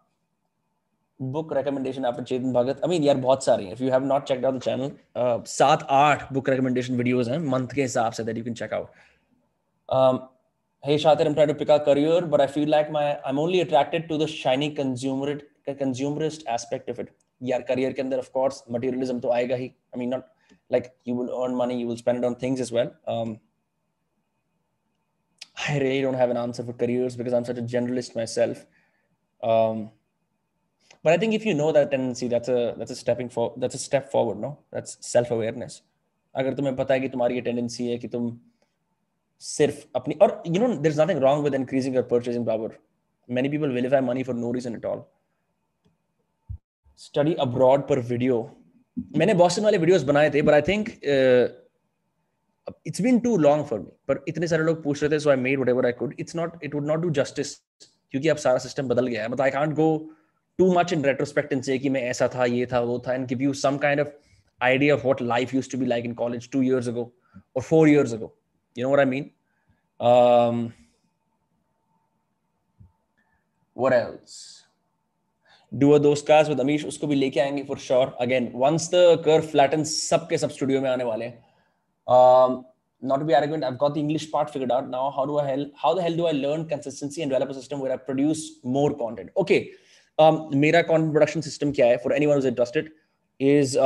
बुक 1.20 1.52
रेकमेंडेशन 1.52 2.04
आप 2.04 2.20
चेतन 2.20 2.52
भगत 2.52 2.80
आई 2.84 2.90
मीन 2.90 3.02
यार 3.04 3.16
बहुत 3.18 3.44
सारी 3.44 3.68
if 3.70 3.82
you 3.82 3.90
have 3.90 4.04
not 4.04 4.24
check 4.28 4.44
out 4.44 4.54
the 4.54 4.60
channel 4.62 5.42
सात 5.48 5.86
आठ 5.92 6.32
बुक 6.32 6.48
रेकमेंडेशन 6.48 6.96
वीडियोस 6.96 7.28
हैं 7.28 7.38
मंथ 7.46 7.74
के 7.74 7.82
हिसाब 7.82 8.12
से 8.12 8.24
that 8.24 8.38
you 8.38 8.44
can 8.44 8.54
check 8.54 8.74
out 8.74 10.28
hey 10.84 10.96
Shatir 10.98 11.26
I 11.26 11.30
am 11.30 11.34
trying 11.34 11.52
to 11.52 11.58
pick 11.58 11.70
a 11.70 11.76
career 11.84 12.24
but 12.24 12.40
I 12.40 12.46
feel 12.48 12.70
like 12.70 12.90
my 12.92 13.12
I 13.12 13.30
am 13.30 13.38
only 13.38 13.60
attracted 13.60 14.08
to 14.08 14.18
the 14.18 14.26
shiny 14.28 14.68
consumerist 14.80 15.48
consumerist 15.70 16.48
aspect 16.48 16.90
of 16.90 17.00
it 17.00 17.10
यार 17.40 17.62
career 17.68 17.92
के 17.92 18.02
अंदर 18.02 18.18
of 18.18 18.30
course 18.32 18.62
materialism 18.70 19.20
तो 19.20 19.30
आएगा 19.32 19.56
ही। 19.56 19.66
I 19.66 19.98
mean 19.98 20.08
not 20.10 20.24
like 20.70 20.92
you 21.08 21.16
will 21.18 21.28
earn 21.42 21.54
money 21.56 21.74
you 21.74 21.86
will 21.88 21.96
spend 21.96 22.24
on 22.24 22.34
things 22.42 22.60
as 22.60 22.72
well 22.74 22.90
um, 23.10 23.36
I 25.67 25.79
really 25.79 26.01
don't 26.01 26.15
have 26.15 26.29
an 26.29 26.37
answer 26.37 26.63
for 26.63 26.73
careers 26.73 27.15
because 27.15 27.33
I'm 27.33 27.45
such 27.45 27.57
a 27.57 27.61
generalist 27.75 28.15
myself. 28.15 28.65
Um, 29.41 29.91
but 31.03 31.13
i 31.13 31.17
think 31.17 31.35
if 31.37 31.45
you 31.45 31.53
know 31.53 31.71
that 31.71 31.91
tendency 31.91 32.27
that's 32.27 32.49
a 32.49 32.61
that's 32.77 32.93
a 32.93 32.99
stepping 33.01 33.29
for 33.29 33.43
that's 33.57 33.75
a 33.75 33.81
step 33.81 34.11
forward 34.13 34.39
no 34.45 34.57
that's 34.71 34.97
self 35.13 35.35
awareness 35.37 35.81
अगर 36.35 36.53
तुम्हें 36.53 36.75
पता 36.75 36.93
है 36.93 36.99
कि 36.99 37.07
तुम्हारी 37.09 37.35
ये 37.35 37.41
tendency 37.41 37.85
है 37.87 37.97
कि 37.97 38.07
तुम 38.15 38.23
सिर्फ 39.41 39.85
अपनी 39.95 40.15
और 40.21 40.31
you 40.47 40.61
know 40.61 40.67
there 40.67 40.93
is 40.93 40.99
nothing 40.99 41.19
wrong 41.23 41.43
with 41.43 41.53
increasing 41.55 41.95
your 41.95 42.03
purchasing 42.09 42.45
power 42.45 42.73
many 43.29 43.49
people 43.49 43.71
vilify 43.73 44.01
money 44.01 44.23
for 44.23 44.35
no 44.35 44.51
reason 44.51 44.75
at 44.75 44.85
all 44.85 45.03
study 47.05 47.33
abroad 47.45 47.87
पर 47.89 47.99
वीडियो 48.09 48.41
मैंने 49.17 49.33
बॉस्टन 49.43 49.63
वाले 49.63 49.77
वीडियोस 49.77 50.03
बनाए 50.11 50.29
थे 50.33 50.41
but 50.41 50.53
I 50.53 50.61
think 50.71 50.89
it's 52.86 53.00
been 53.02 53.18
too 53.20 53.36
long 53.38 53.64
for 53.66 53.80
me 53.80 53.90
पर 54.08 54.24
इतने 54.28 54.46
सारे 54.46 54.64
लोग 54.64 54.82
पूछ 54.82 55.02
रहे 55.02 55.10
थे 55.12 55.18
so 55.18 55.30
I 55.30 55.36
made 55.36 55.58
whatever 55.58 55.86
I 55.86 55.92
could 56.00 56.14
it's 56.20 56.36
not 56.36 56.64
it 56.64 56.74
would 56.74 56.86
not 56.86 57.00
do 57.00 57.10
justice 57.22 57.54
क्योंकि 58.10 58.28
अब 58.28 58.36
सारा 58.46 58.58
सिस्टम 58.58 58.88
बदल 58.88 59.06
गया 59.06 59.22
है 59.22 59.28
मतलब 59.28 59.44
I 59.44 59.50
can't 59.50 59.74
go 59.74 59.90
too 60.58 60.72
much 60.72 60.92
in 60.92 61.04
retrospect 61.08 61.52
and 61.54 61.64
say 61.66 61.78
कि 61.78 61.88
मैं 61.88 62.00
ऐसा 62.08 62.26
था 62.34 62.44
ये 62.44 62.66
था 62.72 62.80
वो 62.88 62.98
था 63.06 63.14
and 63.16 63.28
give 63.28 63.42
you 63.44 63.52
some 63.60 63.78
kind 63.84 64.00
of 64.02 64.08
idea 64.60 64.94
of 64.96 65.04
what 65.08 65.20
life 65.20 65.54
used 65.58 65.70
to 65.74 65.78
be 65.82 65.86
like 65.92 66.08
in 66.08 66.14
college 66.14 66.48
two 66.50 66.60
years 66.62 66.90
ago 66.92 67.12
or 67.54 67.62
four 67.62 67.86
years 67.88 68.12
ago. 68.12 68.32
You 68.76 68.84
know 68.84 68.90
what 68.90 69.00
I 69.00 69.06
mean? 69.12 69.30
Um, 70.00 70.72
what 73.76 73.92
else? 73.92 74.64
Do 75.72 75.94
a 75.94 76.00
those 76.00 76.22
cars 76.22 76.48
with 76.48 76.60
Amish 76.60 76.84
उसको 76.86 77.06
भी 77.06 77.14
लेके 77.14 77.40
आएँगे 77.40 77.66
for 77.66 77.78
sure. 77.78 78.12
Again, 78.20 78.52
once 78.52 78.88
the 78.88 79.04
curve 79.24 79.50
flattens, 79.54 79.94
सबके 80.10 80.38
सब 80.38 80.50
studio 80.50 80.82
में 80.82 80.90
आने 80.90 81.04
वाले 81.04 81.24
हैं. 81.24 81.44
Um, 82.06 82.64
not 83.02 83.18
to 83.18 83.24
be 83.24 83.34
arrogant, 83.34 83.64
I've 83.64 83.78
got 83.78 83.94
the 83.94 84.00
English 84.00 84.30
part 84.30 84.50
figured 84.50 84.72
out. 84.72 84.88
Now, 84.88 85.10
how 85.10 85.24
do 85.24 85.38
I 85.38 85.46
hell, 85.48 85.66
how 85.74 85.94
the 85.94 86.02
hell 86.02 86.16
do 86.16 86.26
I 86.26 86.32
learn 86.32 86.66
consistency 86.68 87.22
and 87.22 87.30
develop 87.30 87.50
a 87.50 87.54
system 87.54 87.80
where 87.80 87.92
I 87.92 87.96
produce 87.96 88.42
more 88.62 88.94
content? 88.94 89.30
Okay, 89.36 89.60
um, 90.18 90.40
मेरा 90.54 90.82
content 90.82 91.12
production 91.12 91.40
system 91.40 91.72
क्या 91.72 91.86
है 91.86 91.96
for 92.04 92.12
anyone 92.16 92.38
is 92.38 92.48
interested 92.48 92.90
is 93.40 93.78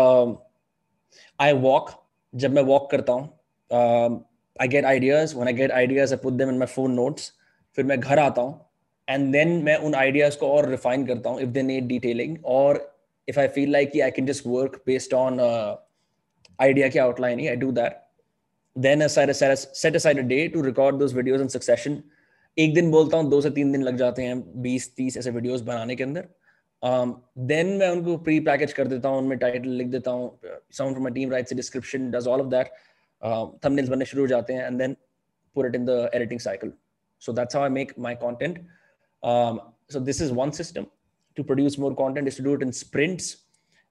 I 1.41 1.53
walk 1.67 1.91
जब 2.35 2.53
मैं 2.55 2.63
walk 2.73 2.91
करता 2.91 3.13
हूँ 3.13 4.25
I 4.61 4.69
get 4.69 4.85
ideas 4.85 5.35
when 5.35 5.49
I 5.49 5.55
get 5.55 5.73
ideas 5.73 6.15
I 6.15 6.21
put 6.23 6.33
them 6.33 6.51
in 6.51 6.59
my 6.59 6.67
phone 6.75 6.93
notes 6.95 7.33
फिर 7.77 7.85
मैं 7.85 8.01
घर 8.01 8.19
आता 8.19 8.43
हूँ 8.43 8.61
एंड 9.09 9.33
देन 9.33 9.63
मैं 9.65 9.77
उन 9.87 9.95
आइडियाज़ 9.95 10.39
को 10.39 10.49
और 10.57 10.69
रिफाइन 10.69 11.07
करता 11.07 11.31
हूँ 11.31 11.41
इफ़ 11.41 11.51
दे 11.51 11.63
नीड 11.63 11.87
डिटेलिंग 11.89 12.37
और 12.57 12.83
if 13.29 13.39
I 13.39 13.49
feel 13.49 13.71
like 13.71 13.95
I 13.97 14.11
can 14.11 14.27
just 14.27 14.45
work 14.45 14.85
based 14.85 15.13
on 15.13 15.41
uh, 15.41 15.77
idea 16.61 16.91
ki 16.91 16.99
outline, 16.99 17.41
I 17.49 17.55
do 17.55 17.73
that. 18.77 18.83
Then 18.83 19.03
I 19.03 19.07
set 19.07 19.29
aside, 19.29 19.59
set 19.59 19.97
aside 19.97 20.19
a 20.19 20.23
day 20.23 20.49
to 20.49 20.63
record 20.63 20.99
those 20.99 21.13
videos 21.13 21.41
in 21.41 21.49
succession. 21.49 22.03
एक 22.59 22.75
दिन 22.75 22.91
बोलता 22.91 23.17
हूँ 23.17 23.31
दो 23.31 23.41
से 23.41 23.51
तीन 23.51 23.73
दिन 23.73 23.83
लग 23.83 23.97
जाते 23.97 24.23
हैं 24.23 24.63
बीस 24.63 24.95
तीस 24.97 25.17
ऐसे 25.17 25.31
वीडियोस 25.31 25.61
बनाने 25.61 25.97
के 25.97 26.03
अंदर। 26.05 26.29
देन 26.83 27.67
um, 27.67 27.79
मैं 27.81 27.89
उनको 27.89 28.17
प्री 28.17 28.41
पैकेज 28.41 28.73
कर 28.73 28.87
देता 28.87 29.09
हूँ 29.09 29.19
उनमें 29.19 29.39
टाइटल 29.39 29.69
लिख 29.69 29.87
देता 29.87 30.11
हूँ 30.11 30.39
sound 30.73 30.95
from 30.95 31.05
my 31.05 31.13
team 31.13 31.31
writes 31.31 31.53
description 31.55 32.11
does 32.11 32.27
all 32.27 32.41
of 32.41 32.49
that 32.49 32.67
thumbnails 33.65 33.89
बनने 33.91 34.05
शुरू 34.05 34.23
हो 34.23 34.27
जाते 34.27 34.53
हैं 34.53 34.67
and 34.67 34.79
then 34.79 34.97
put 35.57 35.67
it 35.67 35.75
in 35.75 35.85
the 35.85 36.11
editing 36.15 36.41
cycle 36.41 36.73
so 37.21 37.33
that's 37.33 37.57
how 37.57 37.65
I 37.65 37.71
make 37.71 37.93
my 37.99 38.15
content 38.15 38.59
so 39.93 40.01
this 40.01 40.23
is 40.23 40.33
one 40.33 40.51
system 40.51 40.87
to 41.37 41.43
produce 41.43 41.79
more 41.79 41.95
content 41.95 42.29
is 42.29 42.39
to 42.39 42.45
do 42.45 42.55
it 42.55 42.63
in 42.63 42.71
sprints 42.71 43.37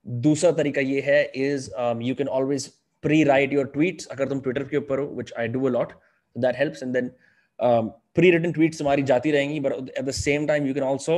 दूसरा 0.05 0.51
तरीका 0.51 0.81
ये 0.81 1.01
है 1.01 1.23
is 1.25 1.69
you 2.01 2.15
can 2.15 2.27
always 2.27 2.71
pre 3.03 3.23
write 3.23 3.53
your 3.53 3.65
tweets 3.73 4.07
अगर 4.07 4.29
तुम 4.29 4.41
Twitter 4.41 4.63
के 4.63 4.77
ऊपर 4.77 4.99
हो 4.99 5.05
which 5.17 5.33
I 5.39 5.47
do 5.47 5.65
a 5.65 5.69
lot 5.69 5.93
that 6.35 6.55
helps 6.57 6.83
and 6.83 6.93
then 6.93 7.09
pre 8.15 8.31
written 8.31 8.51
tweets 8.51 8.81
हमारी 8.81 9.03
जाती 9.03 9.31
रहेंगी 9.31 9.59
but 9.59 9.73
at 9.73 10.03
the 10.05 10.11
same 10.11 10.47
time 10.47 10.67
you 10.67 10.73
can 10.73 10.83
also 10.83 11.17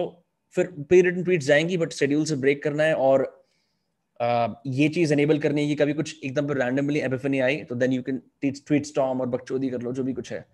फिर 0.56 0.68
प्री 0.80 1.02
रिटन 1.02 1.24
ट्वीट्स 1.24 1.46
जाएँगी 1.46 1.78
बट 1.78 1.94
शेड्यूल 1.94 2.26
से 2.26 2.36
ब्रेक 2.36 2.64
करना 2.64 2.84
है 2.84 2.94
और 2.96 3.24
uh, 4.20 4.56
ये 4.66 4.90
चीज़ 4.90 5.14
एनेबल 5.14 5.40
करनी 5.40 5.62
है 5.62 5.68
कि 5.68 5.76
कभी 5.76 5.94
कुछ 5.94 6.24
एकदम 6.24 6.52
रैंडमली 6.52 7.00
एपिफनी 7.00 7.40
आई 7.40 7.64
तो 7.64 7.76
then 7.76 7.94
you 7.94 8.02
can 8.02 8.22
tweet 8.44 8.86
storm 8.86 9.22
और 9.22 9.28
बकचोदी 9.28 9.70
कर 9.70 9.82
लो 9.82 9.94
जो 9.94 10.04
भी 10.04 10.14
कुछ 10.14 10.34
है. 10.34 10.46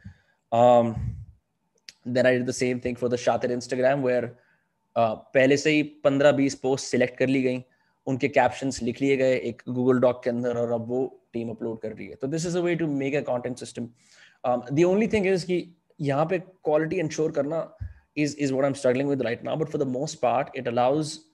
I 2.06 2.22
did 2.24 2.46
the 2.46 2.54
same 2.54 2.80
thing 2.80 2.96
for 2.96 3.10
the 3.10 3.18
Shatir 3.18 3.52
Instagram 3.52 4.02
where 4.02 4.24
uh, 4.24 5.16
पहले 5.34 5.58
से 5.58 5.72
ही 5.72 5.84
पंद्रह 6.04 6.32
बीस 6.32 6.56
पोस्ट 6.56 6.86
सिलेक्ट 6.86 7.18
कर 7.18 7.28
ली 7.28 7.42
गई. 7.42 7.64
उनके 8.08 8.28
कैप्शंस 8.28 8.82
लिख 8.84 9.02
लिए 9.02 9.18
गए 9.18 9.36
एक 9.36 9.62
गूगल 9.70 10.00
डॉक 10.00 10.22
के 10.24 10.30
अंदर 10.30 10.58
और 10.58 10.72
अब 10.72 10.88
वो 10.88 11.21
टीम 11.34 11.50
अपलोड 11.50 11.80
कर 11.82 11.94
रही 11.94 12.08
है 12.08 12.16
तो 12.22 12.28
this 12.28 12.46
is 12.46 12.58
a 12.58 12.62
way 12.62 12.76
to 12.76 12.88
make 12.88 13.16
a 13.16 13.22
content 13.32 13.58
system 13.58 13.90
the 14.48 14.84
only 14.88 15.08
thing 15.14 15.28
is 15.28 15.46
कि 15.46 15.64
यहाँ 16.02 16.26
पे 16.26 16.40
क्वालिटी 16.40 17.00
इंश्योर 17.00 17.32
करना 17.32 17.66
is 18.16 18.36
is 18.36 18.52
what 18.52 18.66
I'm 18.66 18.76
struggling 18.76 19.08
with 19.08 19.22
right 19.22 19.44
now. 19.44 19.56
But 19.56 19.70
for 19.70 19.78
the 19.78 19.86
most 19.86 20.22
part, 20.22 20.50
it 20.54 20.68
allows 20.68 21.26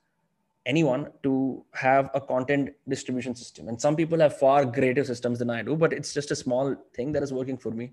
anyone 0.65 1.09
to 1.23 1.63
have 1.73 2.09
a 2.13 2.19
content 2.19 2.73
distribution 2.89 3.35
system. 3.35 3.69
And 3.69 3.81
some 3.81 3.95
people 3.95 4.19
have 4.19 4.37
far 4.37 4.65
greater 4.65 5.03
systems 5.03 5.39
than 5.39 5.49
I 5.49 5.61
do, 5.61 5.75
but 5.75 5.93
it's 5.93 6.13
just 6.13 6.31
a 6.31 6.35
small 6.35 6.75
thing 6.93 7.13
that 7.13 7.23
is 7.23 7.31
working 7.31 7.57
for 7.57 7.71
me. 7.71 7.91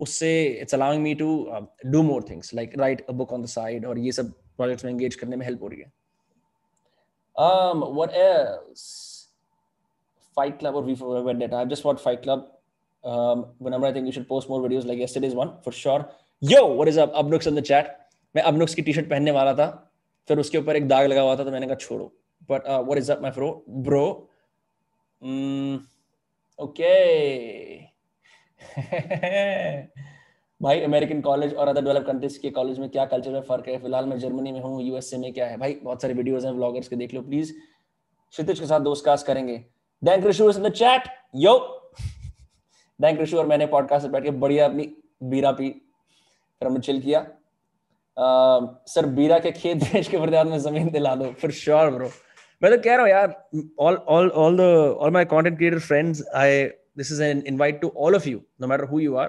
Usse, 0.00 0.22
it's 0.22 0.72
allowing 0.72 1.02
me 1.02 1.14
to 1.16 1.50
uh, 1.50 1.62
do 1.90 2.02
more 2.02 2.22
things, 2.22 2.52
like 2.52 2.74
write 2.78 3.02
a 3.08 3.12
book 3.12 3.32
on 3.32 3.42
the 3.42 3.48
side 3.48 3.84
or 3.84 3.96
ये 3.98 4.12
सब 4.12 4.32
projects 4.56 4.84
में 4.84 4.92
engage 4.92 5.14
करने 5.16 5.36
में 5.36 5.46
help 5.46 5.62
हो 5.62 5.68
रही 5.68 5.80
है. 5.80 5.92
Um, 7.36 7.80
what 7.96 8.14
else? 8.14 9.21
Fight 10.36 10.58
Club 10.58 10.74
or 10.74 10.82
V 10.82 10.94
for 10.96 11.22
Vendetta. 11.22 11.56
I've 11.56 11.68
just 11.68 11.84
watched 11.84 12.00
Fight 12.00 12.22
Club. 12.22 12.46
Um, 13.04 13.46
whenever 13.58 13.86
I 13.86 13.92
think 13.92 14.06
you 14.06 14.12
should 14.12 14.28
post 14.28 14.48
more 14.48 14.60
videos 14.60 14.86
like 14.86 14.98
yesterday's 14.98 15.34
one 15.34 15.54
for 15.62 15.72
sure. 15.72 16.08
Yo, 16.42 16.66
what 16.66 16.88
is 16.88 16.98
up? 16.98 17.12
Abnux 17.14 17.46
in 17.46 17.54
the 17.54 17.62
chat. 17.62 17.98
मैं 18.34 18.42
अबनुक्स 18.42 18.74
की 18.74 18.82
T 18.82 18.92
shirt 18.92 19.08
पहनने 19.08 19.30
वाला 19.30 19.52
था 19.54 19.66
फिर 20.28 20.38
उसके 20.38 20.58
ऊपर 20.58 20.76
एक 20.76 20.86
दाग 20.88 21.06
लगा 21.06 21.22
हुआ 21.22 21.36
था 21.36 21.44
तो 21.44 21.50
मैंने 21.50 21.66
कहा 21.66 21.76
छोड़ो 21.76 22.04
but 22.50 22.68
what 22.68 22.98
is 22.98 23.10
up 23.12 23.22
my 23.22 23.30
bro 23.30 23.48
bro 23.88 24.04
okay 26.58 26.92
भाई 30.60 30.80
अमेरिकन 30.80 31.20
कॉलेज 31.20 31.54
और 31.54 31.68
अदर 31.68 31.84
डेवलप 31.84 32.06
कंट्रीज़ 32.06 32.38
के 32.40 32.50
कॉलेज 32.58 32.78
में 32.78 32.88
क्या 32.88 33.04
कल्चर 33.12 33.32
में 33.32 33.40
फ़र्क 33.48 33.68
है 33.68 33.78
फ़िलहाल 33.78 34.06
मैं 34.06 34.18
जर्मनी 34.18 34.52
में 34.52 34.60
हूँ 34.60 34.82
यूएसए 34.82 35.16
में 35.18 35.32
क्या 35.32 35.46
है 35.46 35.56
भाई 35.58 35.74
बहुत 35.82 36.02
सारे 36.02 36.14
वीडियोस 36.14 36.44
हैं 36.44 36.52
व्लॉगर्स 36.52 36.88
के 36.88 36.96
देख 36.96 37.14
लो 37.14 37.22
प्लीज़ 37.22 37.52
क्षितिज 37.52 38.60
के 38.60 38.66
साथ 38.66 38.80
दोस्त 38.80 39.04
कास्ट 39.04 39.26
करेंगे 39.26 39.64
then 40.04 40.24
Rishu 40.24 40.48
is 40.50 40.58
in 40.58 40.64
the 40.64 40.72
chat 40.72 41.08
yo 41.36 41.54
then 43.00 43.18
Rishu 43.18 43.38
और 43.38 43.46
मैंने 43.46 43.66
पॉडकास्ट 43.66 44.06
बैठ 44.08 44.24
के 44.24 44.30
बढ़िया 44.42 44.64
अपनी 44.64 44.90
बीरा 45.22 45.50
पी, 45.52 45.68
फिर 45.70 46.68
हमने 46.68 46.80
चिल 46.80 47.00
किया। 47.00 47.20
सर, 48.16 49.06
बीरा 49.06 49.38
के 49.38 49.50
खेत 49.52 49.76
बेच 49.84 50.08
के 50.08 50.18
बरदाद 50.18 50.46
में 50.46 50.58
ज़मीन 50.58 50.90
दिला 50.90 51.14
दो 51.14 51.32
फॉर 51.42 51.50
श्योर 51.52 51.90
ब्रो 51.90 52.10
मैं 52.62 52.70
तो 52.72 52.78
कह 52.82 52.94
रहा 52.94 53.02
हूँ 53.02 53.10
यार 53.10 53.28
all 53.80 53.96
all 54.08 54.28
all 54.30 54.56
the 54.56 54.60
all 55.00 55.10
my 55.10 55.24
content 55.24 55.56
creator 55.58 55.78
friends 55.80 56.24
I 56.36 56.62
this 56.98 57.12
is 57.12 57.22
an 57.22 57.42
invite 57.46 57.80
to 57.80 57.92
all 57.96 58.14
of 58.16 58.28
you 58.28 58.40
no 58.60 58.66
matter 58.66 58.84
who 58.84 59.00
you 59.00 59.14
are 59.16 59.28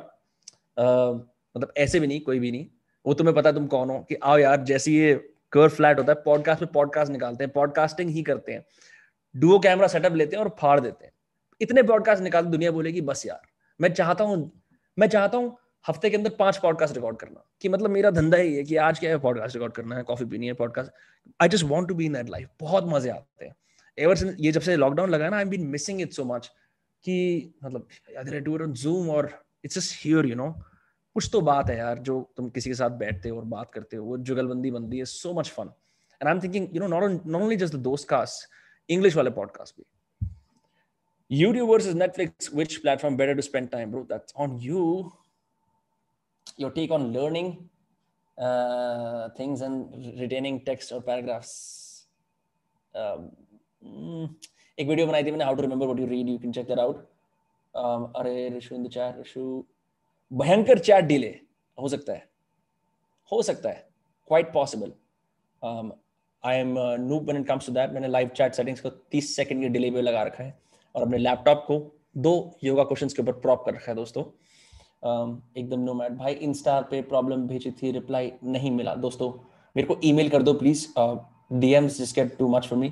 मतलब 1.56 1.74
ऐसे 1.78 2.00
भी 2.00 2.08
नहीं, 2.08 2.20
कोई 2.22 2.40
भी 2.40 2.52
नहीं। 2.52 2.66
वो 3.06 3.14
तुम्हें 3.14 3.36
पता 3.36 3.52
तुम 3.52 3.66
कौन 3.68 3.90
हो, 3.90 4.00
कि 4.00 4.16
आओ 4.16 4.38
यार, 4.38 4.64
जैसे 4.64 4.92
ये 4.92 5.14
कर 5.52 5.70
फ्लैट 5.70 6.00
होता 6.00 6.12
है 6.12 6.22
पॉडकास्ट 6.26 6.62
में 6.62 6.72
पॉडकास्ट 6.74 7.12
निकालते 7.12 7.44
हैं 7.44 7.52
पॉडकास्टिंग 7.54 8.10
ही 8.10 8.24
करते 8.24 8.52
हैं। 8.52 8.66
डुओ 9.36 9.60
कैमरा 9.60 9.88
सेटअप 9.88 10.14
लेते 10.14 10.36
हैं 10.36 10.44
और 10.44 10.50
फाड़ 10.60 10.80
देते 10.80 11.06
हैं। 11.06 11.12
इतने 11.62 11.84
पॉडकास्ट 11.84 12.24
निकाल, 12.24 12.46
दुनिया 12.46 12.72
बोलेगी, 12.72 13.02
बस 13.02 13.26
यार, 13.26 13.42
मैं 13.80 13.94
चाहता 13.94 14.24
हूँ, 14.24 14.52
मैं 14.98 15.08
चाहता 15.08 15.38
हूँ 15.38 15.58
हफ़्ते 15.86 16.10
के 16.10 16.18
अंदर 16.18 16.30
पाँच 16.30 16.58
पॉडकास्ट 16.58 16.96
रिकॉर्ड 16.96 17.18
करना। 17.18 17.44
कि 17.62 17.70
मतलब 17.70 17.90
मेरा 17.90 18.10
धंधा 18.12 18.38
ही 18.38 18.56
है 18.56 18.64
कि 18.64 18.76
आज 18.78 19.00
क्या 19.00 19.10
है 19.12 19.18
पॉडकास्ट 19.20 19.56
रिकॉर्ड 19.56 19.74
करना 19.74 19.96
है 19.96 20.04
कॉफ़ी 20.04 20.26
पीनी 20.26 20.48
है 20.48 20.54
podcast 20.54 20.92
I 21.42 21.50
just 21.50 21.66
want 21.66 21.88
to 21.88 21.96
be 21.96 22.06
in 22.06 22.14
that 22.14 22.30
life 22.30 22.50
बहुत 22.62 22.86
मज़े 22.88 23.10
आते 23.10 23.46
हैं। 23.46 23.56
एवर 23.98 24.16
सिंस 24.16 24.36
ये 24.40 24.52
जब 24.52 24.62
से 24.62 24.76
लॉकडाउन 24.76 25.10
लगा 25.10 25.30
ना 25.30 25.38
I 25.38 25.46
been 25.46 25.68
missing 25.68 26.02
it 26.02 26.14
so 26.14 26.24
much 26.26 26.48
कि 27.06 27.54
मतलब 27.64 27.88
आई 28.18 28.40
डू 28.40 28.58
जूम 28.58 29.10
और 29.10 29.30
it's 29.66 29.78
just 29.80 30.06
here 30.06 30.26
you 30.26 30.36
know 30.36 30.50
कुछ 31.16 31.30
तो 31.34 31.42
बात 31.42 31.70
है 31.70 31.78
यार, 31.78 32.00
जो 32.00 32.34
तुम 32.38 32.50
किसी 32.50 32.70
के 32.70 32.76
साथ 32.76 32.90
बैठते 33.00 33.30
हो 33.30 33.38
और 33.38 33.46
बात 33.46 33.72
करते 33.74 33.98
हो। 33.98 34.06
वो 34.06 34.18
जुगलबंदी 34.20 34.72
बनती 34.72 34.98
है 34.98 35.06
so 35.06 35.34
much 35.34 35.50
fun 35.50 35.70
and 36.22 36.28
I 36.28 36.34
am 36.34 36.42
thinking 36.42 36.76
you 36.76 36.82
know 36.82 36.88
not 36.88 37.26
not 37.26 37.42
only 37.42 37.56
just 37.56 37.76
the 37.76 37.80
दोस्त 37.82 38.08
कास्ट 38.10 38.50
इंग्लिश 38.90 39.16
वाले 39.16 39.30
पॉडकास्ट 39.40 39.76
भी 39.78 39.86
Netflix, 42.00 42.50
which 42.52 42.74
platform 42.82 43.16
better 43.16 43.34
to 43.34 43.42
spend 43.42 43.72
time, 43.72 43.92
bro? 43.92 44.06
That's 44.10 44.34
on 44.36 44.60
you. 44.60 44.82
your 46.58 46.72
take 46.72 46.92
on 46.92 47.14
learning 47.14 47.70
uh, 48.38 49.30
things 49.30 49.62
and 49.62 49.94
retaining 50.20 50.64
text 50.66 50.92
or 50.92 51.02
paragraphs. 51.02 52.06
Um, 52.96 53.32
एक 54.78 54.88
video 54.88 55.06
बनाई 55.08 55.24
थी 55.24 55.32
मैंने 55.32 55.44
how 55.44 55.56
to 55.56 55.62
remember 55.62 55.86
what 55.86 56.00
you 56.00 56.06
read 56.08 56.30
you 56.30 56.38
can 56.40 56.52
check 56.52 56.68
that 56.68 56.80
out 56.80 56.98
अरे 58.18 58.50
Rishu 58.50 58.76
in 58.76 58.84
the 58.84 58.90
chat 58.92 59.20
Rishu 59.20 59.42
भयंकर 60.32 60.80
chat 60.80 61.06
delay 61.06 61.30
हो 61.78 61.90
सकता 61.90 62.14
है 62.14 62.28
हो 63.32 63.42
सकता 63.50 63.70
है 63.70 63.88
quite 64.28 64.54
possible 64.54 64.94
I 66.46 66.58
am 66.58 66.76
noob 67.00 67.30
it 67.30 67.48
comes 67.48 67.66
to 67.66 67.74
that 67.74 67.92
मैंने 67.92 68.08
लाइव 68.08 68.30
चैट 68.38 68.54
सेटिंग्स 68.54 68.82
को 68.82 68.90
30 69.16 69.26
सेकंड 69.36 69.62
की 69.62 69.70
डिले 69.70 69.92
पे 69.92 70.02
लगा 70.02 70.24
रखा 70.24 70.44
है 70.44 70.58
और 70.96 71.02
अपने 71.02 71.18
लैपटॉप 71.18 71.64
को 71.68 71.80
दो 72.18 72.34
योगा 72.64 72.84
क्वेश्चन 72.84 73.08
के 73.08 73.22
ऊपर 73.22 73.32
प्रॉप 73.32 73.64
कर 73.66 73.74
रखा 73.74 73.92
है 73.92 73.96
दोस्तों। 73.96 74.24
Um, 74.24 75.58
एकदम 75.58 75.80
नो 75.80 75.94
मैट 75.94 76.12
भाई 76.12 76.34
इंस्टा 76.34 76.80
पे 76.82 77.02
प्रॉब्लम 77.02 77.48
भेजी 77.48 77.72
थी 77.72 77.92
रिप्लाई 77.92 78.32
नहीं 78.44 78.72
मिला। 78.72 78.96
दोस्तों 78.96 79.32
मेरे 79.76 79.88
को 79.88 80.00
ईमेल 80.04 80.30
कर 80.30 80.44
दो 80.44 80.54
please 80.54 80.88
DMs 81.54 81.98
just 81.98 82.16
get 82.16 82.38
too 82.38 82.48
much 82.48 82.68
for 82.68 82.80
me 82.80 82.92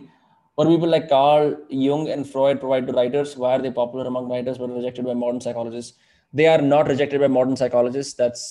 or 0.57 0.65
people 0.65 0.89
like 0.89 1.09
Carl 1.09 1.55
Jung 1.69 2.09
and 2.09 2.27
Freud 2.27 2.59
provide 2.59 2.87
to 2.87 2.93
writers. 2.93 3.37
Why 3.37 3.53
are 3.55 3.61
they 3.61 3.71
popular 3.71 4.05
among 4.05 4.29
writers 4.29 4.57
but 4.57 4.69
rejected 4.69 5.05
by 5.05 5.13
modern 5.13 5.39
psychologists? 5.41 5.97
They 6.33 6.47
are 6.47 6.61
not 6.61 6.87
rejected 6.87 7.21
by 7.21 7.27
modern 7.27 7.55
psychologists. 7.55 8.13
That's 8.13 8.43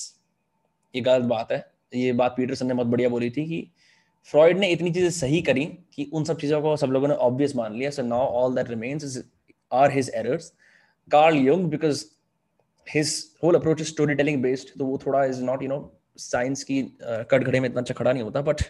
ये 0.95 1.01
गलत 1.01 1.25
बात 1.25 1.53
है। 1.53 1.65
ये 1.95 2.13
बात 2.13 2.35
Peterson 2.37 2.67
ने 2.67 2.75
बहुत 2.75 2.87
बढ़िया 2.87 3.09
बोली 3.09 3.31
थी 3.31 3.45
कि 3.47 3.61
फ्रॉइड 4.29 4.59
ने 4.59 4.69
इतनी 4.71 4.91
चीज़ें 4.91 5.11
सही 5.11 5.41
करी 5.43 5.65
कि 5.95 6.11
उन 6.15 6.25
सब 6.25 6.39
चीज़ों 6.41 6.61
को 6.63 6.77
सब 6.77 6.87
लोगों 6.87 7.09
ने 7.09 7.15
ऑब्वियस 7.27 7.55
मान 7.57 7.75
लिया। 7.75 7.91
So 7.91 8.03
now 8.03 8.27
all 8.41 8.55
that 8.55 8.69
remains 8.69 9.19
are 9.73 9.93
his 9.93 10.11
errors 10.15 10.53
Carl 11.11 11.37
Jung 11.49 11.69
because 11.71 12.05
his 12.87 13.15
whole 13.43 13.55
approach 13.55 13.81
is 13.81 13.89
storytelling 14.15 14.43
based 14.43 14.79
तो 14.79 14.85
वो 14.87 14.99
थोड़ा 15.07 15.25
is 15.25 15.43
not 15.45 15.63
you 15.63 15.69
know 15.69 15.79
science 16.19 16.65
की 16.65 16.83
uh, 16.83 17.25
कटघड़े 17.31 17.61
में 17.61 17.69
इतना 17.69 17.81
अच्छा 17.81 17.95
खड़ा 17.95 18.13
नहीं 18.13 18.23
होता 18.23 18.43
but 18.43 18.63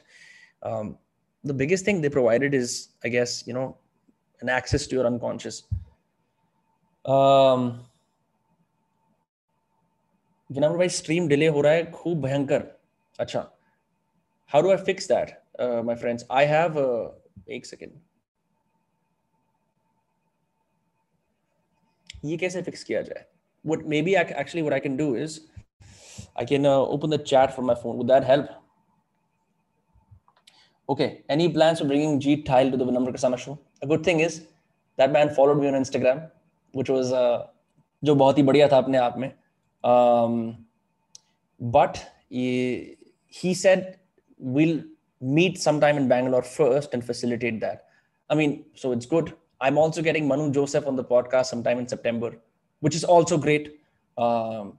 the 1.44 1.50
biggest 1.56 1.86
thing 1.86 2.02
they 2.02 2.08
provided 2.08 2.54
is 2.54 2.80
I 3.06 3.10
guess 3.10 3.44
you 3.48 3.54
know 3.54 3.66
an 4.42 4.48
access 4.56 4.88
to 4.90 4.96
your 4.96 5.06
unconscious 5.06 5.62
जनाब 10.50 10.76
भाई 10.76 10.88
स्ट्रीम 10.88 11.26
डिले 11.28 11.46
हो 11.46 11.60
रहा 11.60 11.72
है, 11.72 11.90
खूब 11.92 12.20
भयंकर। 12.20 12.62
अच्छा 13.18 13.40
how 14.50 14.62
do 14.62 14.70
I 14.70 14.76
fix 14.86 15.08
that 15.08 15.38
my 15.60 15.96
friends 15.96 16.26
I 16.30 16.46
have 16.46 16.78
एक 17.56 17.66
सेकेंड 17.66 17.92
ये 22.24 22.36
कैसे 22.36 22.62
फिक्स 22.62 22.84
किया 22.84 23.02
जाए 23.02 23.26
I, 23.64 24.24
actually 24.40 24.62
what 24.62 24.72
I 24.72 24.80
can 24.80 24.96
do 24.96 25.14
is 25.14 25.40
I 26.36 26.44
can 26.44 26.64
uh, 26.64 26.78
open 26.78 27.10
the 27.10 27.18
chat 27.18 27.54
from 27.54 27.66
my 27.66 27.74
phone. 27.74 27.96
Would 27.98 28.08
that 28.08 28.24
help? 28.24 28.46
Okay. 30.88 31.22
Any 31.28 31.48
plans 31.48 31.80
for 31.80 31.84
bringing 31.84 32.20
Jeet 32.20 32.44
Tile 32.46 32.70
to 32.70 32.76
the 32.76 32.84
Vinamra 32.84 33.12
Kasana 33.12 33.38
show? 33.38 33.58
A 33.82 33.86
good 33.86 34.02
thing 34.02 34.20
is 34.20 34.46
that 34.96 35.12
man 35.12 35.34
followed 35.34 35.60
me 35.60 35.68
on 35.68 35.74
Instagram, 35.74 36.30
which 36.72 36.88
was 36.88 37.12
uh, 37.12 37.46
जो 38.04 38.14
बहुत 38.14 38.38
ही 38.38 38.42
बढ़िया 38.42 38.68
था 38.68 38.78
अपने 38.78 38.98
आप 38.98 39.18
में. 39.18 39.32
Um, 39.84 40.66
he, 42.28 42.96
he 43.26 43.54
said 43.54 43.98
we'll 44.38 44.82
meet 45.21 45.57
sometime 45.57 45.97
in 45.97 46.07
Bangalore 46.07 46.43
first 46.43 46.93
and 46.93 47.03
facilitate 47.03 47.59
that. 47.61 47.85
I 48.29 48.35
mean, 48.35 48.65
so 48.75 48.91
it's 48.91 49.05
good. 49.05 49.33
I'm 49.61 49.77
also 49.77 50.01
getting 50.01 50.27
Manu 50.27 50.51
Joseph 50.51 50.87
on 50.87 50.95
the 50.95 51.03
podcast 51.03 51.45
sometime 51.45 51.79
in 51.79 51.87
September 51.87 52.35
which 52.81 52.95
is 52.95 53.03
also 53.03 53.37
great. 53.37 53.69
Um, 54.17 54.73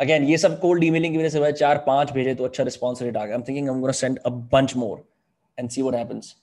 again, 0.00 0.24
ये 0.26 0.36
सब 0.38 0.60
cold 0.60 0.82
emailing 0.82 1.12
की 1.12 1.18
वजह 1.18 1.28
से 1.28 1.40
भाई 1.40 1.52
चार 1.52 1.78
पांच 1.86 2.12
भेजे 2.12 2.34
तो 2.34 2.44
अच्छा 2.44 2.64
response 2.64 3.02
rate 3.02 3.16
आ 3.16 3.24
गया. 3.26 3.36
I'm 3.36 3.44
thinking 3.48 3.68
I'm 3.68 3.80
going 3.80 3.92
to 3.92 3.98
send 3.98 4.18
a 4.24 4.30
bunch 4.30 4.74
more 4.76 5.02
and 5.58 5.72
see 5.72 5.82
what 5.82 5.94
happens. 5.94 6.34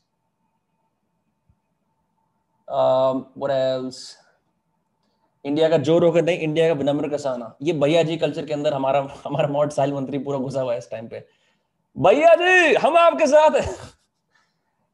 Um, 2.68 3.26
what 3.36 3.52
else? 3.52 4.04
India 5.46 5.68
का 5.70 5.78
जो 5.88 5.98
रोक 6.00 6.16
नहीं 6.18 6.38
इंडिया 6.46 6.68
का 6.68 6.74
विनम्र 6.74 7.08
कसाना 7.10 7.56
ये 7.64 7.74
भैया 7.82 8.02
जी 8.04 8.16
कल्चर 8.18 8.46
के 8.46 8.54
अंदर 8.54 8.74
हमारा 8.74 9.02
हमारा 9.26 9.48
मॉड 9.48 9.72
साहिल 9.72 9.94
मंत्री 9.94 10.20
पूरा 10.28 10.38
घुसा 10.38 10.62
हुआ 10.62 10.72
है 10.74 10.78
इस 10.80 10.90
टाइम 10.92 11.08
पे 11.08 11.20
भैया 11.97 12.35
जी 12.35 12.75
हम 12.83 12.97
आपके 12.97 13.27
साथ 13.27 13.57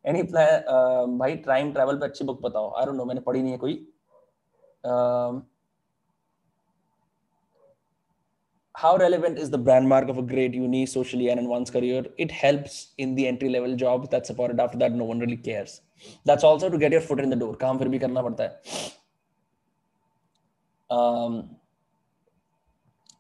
एनी 0.04 0.22
प्लान 0.22 0.48
um, 0.48 1.18
भाई 1.18 1.36
टाइम 1.46 1.72
ट्रैवल 1.72 1.96
पे 1.98 2.06
अच्छी 2.06 2.24
बुक 2.24 2.40
बताओ। 2.42 2.72
आई 2.78 2.86
डोंट 2.86 2.96
नो 2.96 3.04
मैंने 3.04 3.20
पढ़ी 3.20 3.42
नहीं 3.42 3.52
है 3.52 3.58
कोई। 3.58 3.74
How 8.74 8.96
relevant 8.96 9.38
is 9.38 9.50
the 9.52 9.60
brand 9.64 9.88
mark 9.88 10.10
of 10.10 10.18
a 10.18 10.26
great 10.32 10.54
uni 10.54 10.86
socially 10.86 11.26
and 11.26 11.48
once 11.48 11.70
career 11.70 12.14
it 12.20 12.32
helps 12.42 12.94
in 12.98 13.14
the 13.16 13.18
entry 13.20 13.48
level 13.48 13.74
job 13.84 14.06
that's 14.10 14.28
supported 14.28 14.60
after 14.60 14.78
that 14.78 14.92
no 14.92 15.04
one 15.04 15.20
really 15.20 15.36
cares 15.48 15.80
that's 16.26 16.44
also 16.44 16.68
to 16.68 16.78
get 16.78 16.92
your 16.92 17.02
foot 17.02 17.20
in 17.20 17.30
the 17.30 17.38
door 17.38 17.56
काम 17.60 17.78
फिर 17.78 17.88
भी 17.88 17.98
करना 17.98 18.22
पड़ता 18.22 18.44
है। 18.44 18.94
Um, 20.90 21.36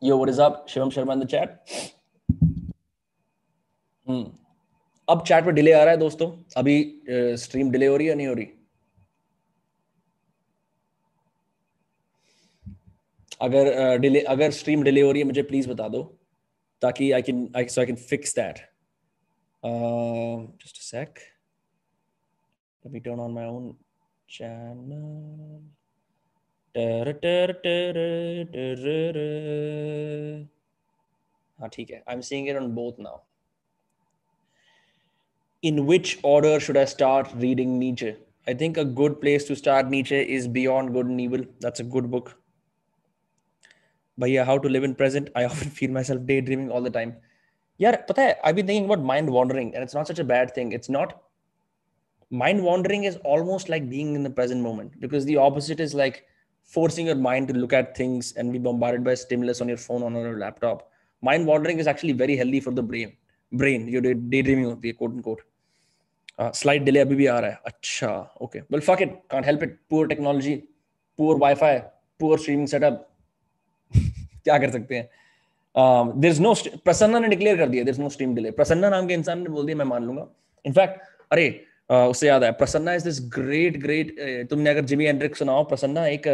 Yo, 0.02 0.16
what 0.18 0.28
is 0.28 0.38
up? 0.38 0.68
Shivam 0.68 0.90
Sharma 0.92 1.14
in 1.14 1.18
the 1.18 1.26
chat. 1.26 1.95
अब 4.08 5.22
chat 5.26 5.44
पे 5.44 5.52
delay 5.52 5.72
आ 5.72 5.82
रहा 5.82 5.90
है 5.90 5.96
दोस्तों। 5.98 6.30
अभी 6.56 7.02
स्ट्रीम 7.38 7.70
डिले 7.70 7.86
हो 7.86 7.96
रही 7.96 8.06
है 8.06 8.14
नहीं 8.14 8.26
हो 8.26 8.34
रही? 8.34 8.46
अगर 13.40 13.96
डिले 13.98 14.20
अगर 14.34 14.50
स्ट्रीम 14.50 14.82
डिले 14.82 15.00
हो 15.00 15.10
रही 15.12 15.20
है, 15.22 15.26
मुझे 15.26 15.42
प्लीज़ 15.42 15.68
बता 15.68 15.88
दो, 15.88 16.02
ताकि 16.82 17.10
I 17.12 17.22
can 17.22 17.48
I 17.56 17.64
so 17.68 17.80
I 17.80 17.86
can 17.86 17.96
fix 17.96 18.34
that 18.36 18.58
just 20.62 20.76
sec 20.82 21.18
let 22.84 22.92
me 22.94 23.00
turn 23.04 23.20
on 23.22 23.32
my 23.36 23.44
own 23.44 23.64
channel. 24.28 25.62
हाँ 31.58 31.68
ठीक 31.72 31.90
है। 31.90 32.02
I 32.08 32.14
am 32.14 32.20
seeing 32.20 32.48
it 32.48 32.56
on 32.56 32.66
both 32.74 33.00
now 33.00 33.18
in 35.62 35.86
which 35.86 36.18
order 36.22 36.60
should 36.60 36.76
I 36.76 36.84
start 36.84 37.28
reading 37.34 37.78
Nietzsche? 37.78 38.16
I 38.46 38.54
think 38.54 38.76
a 38.76 38.84
good 38.84 39.20
place 39.20 39.44
to 39.44 39.56
start 39.56 39.88
Nietzsche 39.88 40.16
is 40.16 40.46
Beyond 40.46 40.92
Good 40.92 41.06
and 41.06 41.20
Evil. 41.20 41.44
That's 41.60 41.80
a 41.80 41.84
good 41.84 42.10
book. 42.10 42.36
But 44.18 44.30
yeah, 44.30 44.44
How 44.44 44.58
to 44.58 44.68
Live 44.68 44.84
in 44.84 44.94
Present. 44.94 45.30
I 45.34 45.44
often 45.50 45.70
feel 45.70 45.90
myself 45.90 46.24
daydreaming 46.24 46.70
all 46.70 46.80
the 46.80 46.90
time. 46.90 47.16
Yeah, 47.78 48.02
but 48.06 48.18
I've 48.18 48.56
been 48.56 48.66
thinking 48.66 48.86
about 48.86 49.02
mind 49.02 49.28
wandering, 49.28 49.74
and 49.74 49.82
it's 49.82 49.94
not 49.94 50.06
such 50.06 50.18
a 50.18 50.24
bad 50.24 50.54
thing. 50.54 50.72
It's 50.72 50.88
not. 50.88 51.22
Mind 52.30 52.62
wandering 52.62 53.04
is 53.04 53.16
almost 53.16 53.68
like 53.68 53.90
being 53.90 54.14
in 54.14 54.22
the 54.22 54.30
present 54.30 54.62
moment 54.62 54.98
because 55.00 55.24
the 55.24 55.36
opposite 55.36 55.78
is 55.78 55.94
like 55.94 56.24
forcing 56.64 57.06
your 57.06 57.16
mind 57.16 57.48
to 57.48 57.54
look 57.54 57.72
at 57.72 57.96
things 57.96 58.32
and 58.32 58.52
be 58.52 58.58
bombarded 58.58 59.04
by 59.04 59.14
stimulus 59.14 59.60
on 59.60 59.68
your 59.68 59.76
phone 59.76 60.02
or 60.02 60.06
on 60.06 60.14
your 60.14 60.38
laptop. 60.38 60.90
Mind 61.22 61.46
wandering 61.46 61.78
is 61.78 61.86
actually 61.86 62.12
very 62.12 62.36
healthy 62.36 62.60
for 62.60 62.72
the 62.72 62.82
brain. 62.82 63.16
Brain, 63.52 63.88
you're 63.88 64.02
daydreaming 64.02 64.66
of 64.66 64.80
the 64.80 64.92
quote 64.92 65.12
unquote. 65.12 65.42
Slide 66.40 66.84
delay 66.84 67.00
अभी 67.00 67.14
भी 67.14 67.26
आ 67.26 67.38
रहा 67.40 67.50
है। 67.50 67.58
अच्छा 67.66 68.08
okay 68.42 68.60
well 68.60 68.80
fuck 68.86 69.02
it 69.02 69.12
can't 69.30 69.46
help 69.46 69.62
it 69.62 69.76
poor 69.90 70.06
technology 70.06 70.54
poor 71.18 71.36
wifi 71.40 71.78
poor 72.20 72.38
streaming 72.38 72.66
setup 72.68 73.06
क्या 73.94 74.58
कर 74.58 74.70
सकते 74.70 74.96
हैं? 74.96 75.08
देर 76.20 76.30
इज़ 76.30 76.40
नो 76.42 76.54
प्रसन्ना 76.84 77.18
ने 77.18 77.28
डिक्लेयर 77.28 77.56
कर 77.58 77.68
दिया 77.68 77.84
there 77.84 77.94
is 77.94 78.00
no 78.00 78.08
stream 78.08 78.34
delay 78.34 78.50
Prasanna 78.50 78.88
नाम 78.90 79.06
के 79.06 79.14
इंसान 79.14 79.38
ने 79.42 79.48
बोल 79.50 79.66
दिया 79.66 79.76
मैं 79.76 79.84
मान 79.84 80.04
लूँगा। 80.04 80.26
इनफैक्ट 80.64 81.00
अरे 81.32 81.48
uh, 81.90 82.06
उससे 82.10 82.26
याद 82.28 82.42
आया 82.42 82.52
Prasanna 82.60 82.94
is 82.94 83.04
this 83.04 83.20
great 83.34 83.76
great 83.82 84.48
तुमने 84.50 84.70
अगर 84.70 84.84
जिमी 84.84 85.04
एंड्रिक 85.04 85.36
सुनाओ 85.36 85.64
प्रसन्ना 85.68 86.06
एक 86.08 86.28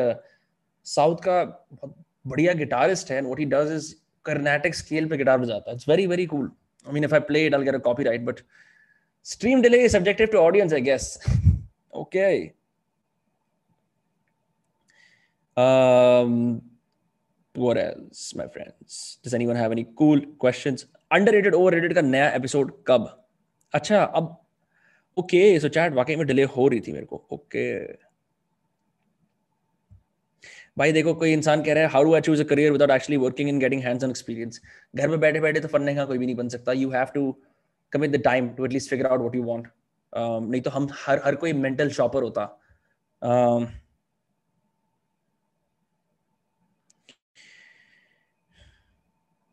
साउथ 0.87 1.16
uh, 1.16 1.25
का 1.25 1.45
बहुत 1.73 1.95
बढ़िया 2.26 2.52
गिटारिस्ट 2.54 3.11
है 3.11 3.21
what 3.23 3.38
he 3.38 3.45
does 3.54 3.73
is 3.76 3.95
Carnatic 4.25 4.75
scale 4.75 5.09
पे 5.09 5.16
गिटार 5.16 5.38
बजाता 5.38 5.71
है। 5.71 5.76
It's 5.76 5.88
very 5.88 6.07
very 6.07 6.26
cool 6.26 6.50
I 6.86 6.92
mean 6.92 7.04
if 7.04 7.14
I 7.14 7.20
play 7.30 7.46
it 7.46 7.54
I 7.54 7.64
get 7.64 7.74
a 7.74 7.84
copyright 7.90 8.20
but 8.30 8.40
Stream 9.26 9.60
delay 9.62 9.78
is 9.86 9.92
subjective 9.92 10.30
to 10.30 10.38
audience, 10.38 10.72
I 10.72 10.80
guess. 10.80 11.04
okay. 11.94 12.54
Um, 15.56 16.62
what 17.54 17.78
else, 17.78 18.34
my 18.34 18.48
friends? 18.48 19.18
Does 19.22 19.34
anyone 19.34 19.54
have 19.54 19.70
any 19.70 19.86
cool 19.96 20.20
questions? 20.38 20.86
Underrated, 21.10 21.54
overrated 21.54 21.94
का 21.94 22.00
नया 22.00 22.28
episode 22.36 22.72
कब? 22.86 23.06
अच्छा 23.74 24.02
अब 24.02 24.36
okay 25.16 25.42
so 25.60 25.68
chat 25.68 25.92
वाकई 25.94 26.16
में 26.16 26.26
delay 26.26 26.44
हो 26.56 26.66
रही 26.68 26.80
थी 26.86 26.92
मेरे 26.92 27.06
को 27.06 27.24
ओके 27.32 27.64
भाई 30.78 30.92
देखो 30.92 31.14
कोई 31.14 31.32
इंसान 31.32 31.62
कह 31.62 31.74
रहा 31.74 31.84
है 31.84 31.90
how 31.90 32.04
do 32.04 32.14
I 32.14 32.20
choose 32.26 32.42
a 32.42 32.44
career 32.50 32.72
without 32.72 32.90
actually 32.90 33.16
working 33.24 33.48
in 33.48 33.58
getting 33.58 33.82
hands 33.82 34.04
on 34.04 34.10
experience 34.10 34.60
घर 34.96 35.08
में 35.08 35.20
बैठे 35.20 35.40
बैठे 35.40 35.60
तो 35.60 35.68
फन्ने 35.68 35.94
का 35.94 36.04
कोई 36.04 36.18
भी 36.18 36.26
नहीं 36.26 36.36
बन 36.36 36.48
सकता 36.48 36.72
you 36.72 36.90
have 36.90 37.06
to 37.14 37.34
time 37.94 38.54
to 38.56 38.64
at 38.64 38.72
least 38.72 38.88
figure 38.88 39.08
out 39.12 39.20
what 39.20 39.34
you 39.34 39.42
want 39.42 39.66
um, 40.12 40.50
नहीं 40.50 40.60
तो 40.62 40.70
हम 40.70 40.88
हर 41.04 41.20
हर 41.24 41.34
कोई 41.42 41.52
mental 41.52 41.90
shopper 41.96 42.22
होता 42.22 42.48
um, 43.22 43.66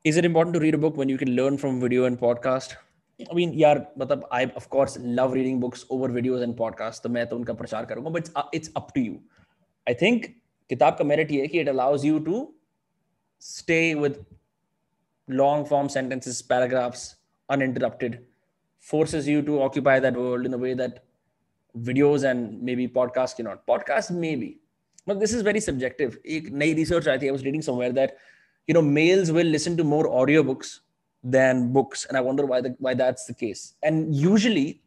is 0.06 0.18
it 0.18 0.26
important 0.26 0.54
to 0.54 0.60
read 0.60 0.74
a 0.74 0.78
book 0.78 0.98
when 0.98 1.10
you 1.10 1.18
can 1.18 1.36
learn 1.40 1.58
from 1.58 1.82
video 1.82 2.06
and 2.06 2.20
podcast 2.20 2.76
I 3.20 3.34
mean 3.34 3.54
यार 3.60 3.86
मतलब 4.00 4.28
I 4.32 4.44
of 4.62 4.70
course 4.76 4.98
love 5.20 5.34
reading 5.34 5.60
books 5.60 5.86
over 5.92 6.10
videos 6.20 6.46
and 6.48 6.58
podcasts 6.60 7.04
तो 7.04 7.10
मैं 7.10 7.26
तो 7.30 7.36
उनका 7.36 7.54
प्रचार 7.54 7.86
करूँगा 7.86 8.12
but 8.12 8.22
it's, 8.22 8.32
it's 8.54 8.70
up 8.82 8.94
to 8.94 9.02
you 9.02 9.20
I 9.88 9.94
think 10.04 10.30
किताब 10.69 10.97
का 10.99 11.05
मेरिट 11.05 11.31
ये 11.33 11.41
है 11.41 11.49
कि 11.49 11.65
it 11.65 11.71
allows 11.75 12.05
you 12.05 12.21
to 12.29 12.49
stay 13.39 13.95
with 13.95 14.21
long 15.29 15.65
form 15.65 15.89
sentences 15.89 16.43
paragraphs 16.43 17.17
uninterrupted 17.57 18.21
forces 18.79 19.27
you 19.29 19.43
to 19.43 19.63
occupy 19.63 19.99
that 19.99 20.15
world 20.15 20.47
in 20.47 20.55
a 20.55 20.59
way 20.59 20.75
that 20.75 21.03
videos 21.89 22.25
and 22.31 22.63
maybe 22.63 22.87
podcasts 22.87 23.37
cannot. 23.37 23.67
Podcast 23.67 24.11
maybe, 24.11 24.61
but 25.07 25.21
this 25.21 25.33
is 25.33 25.43
very 25.43 25.61
subjective. 25.61 26.19
एक 26.27 26.51
नई 26.53 26.75
research 26.77 27.09
I 27.09 27.19
think 27.19 27.31
I 27.31 27.33
was 27.33 27.45
reading 27.45 27.63
somewhere 27.63 27.93
that 27.93 28.17
you 28.67 28.75
know 28.75 28.83
males 28.83 29.33
will 29.33 29.47
listen 29.47 29.77
to 29.79 29.85
more 29.85 30.05
audiobooks 30.07 30.81
than 31.23 31.73
books, 31.73 32.05
and 32.07 32.17
I 32.17 32.21
wonder 32.21 32.47
why 32.47 32.61
the, 32.61 32.77
why 32.79 32.95
that's 32.95 33.27
the 33.27 33.35
case. 33.35 33.75
And 33.83 34.15
usually, 34.15 34.83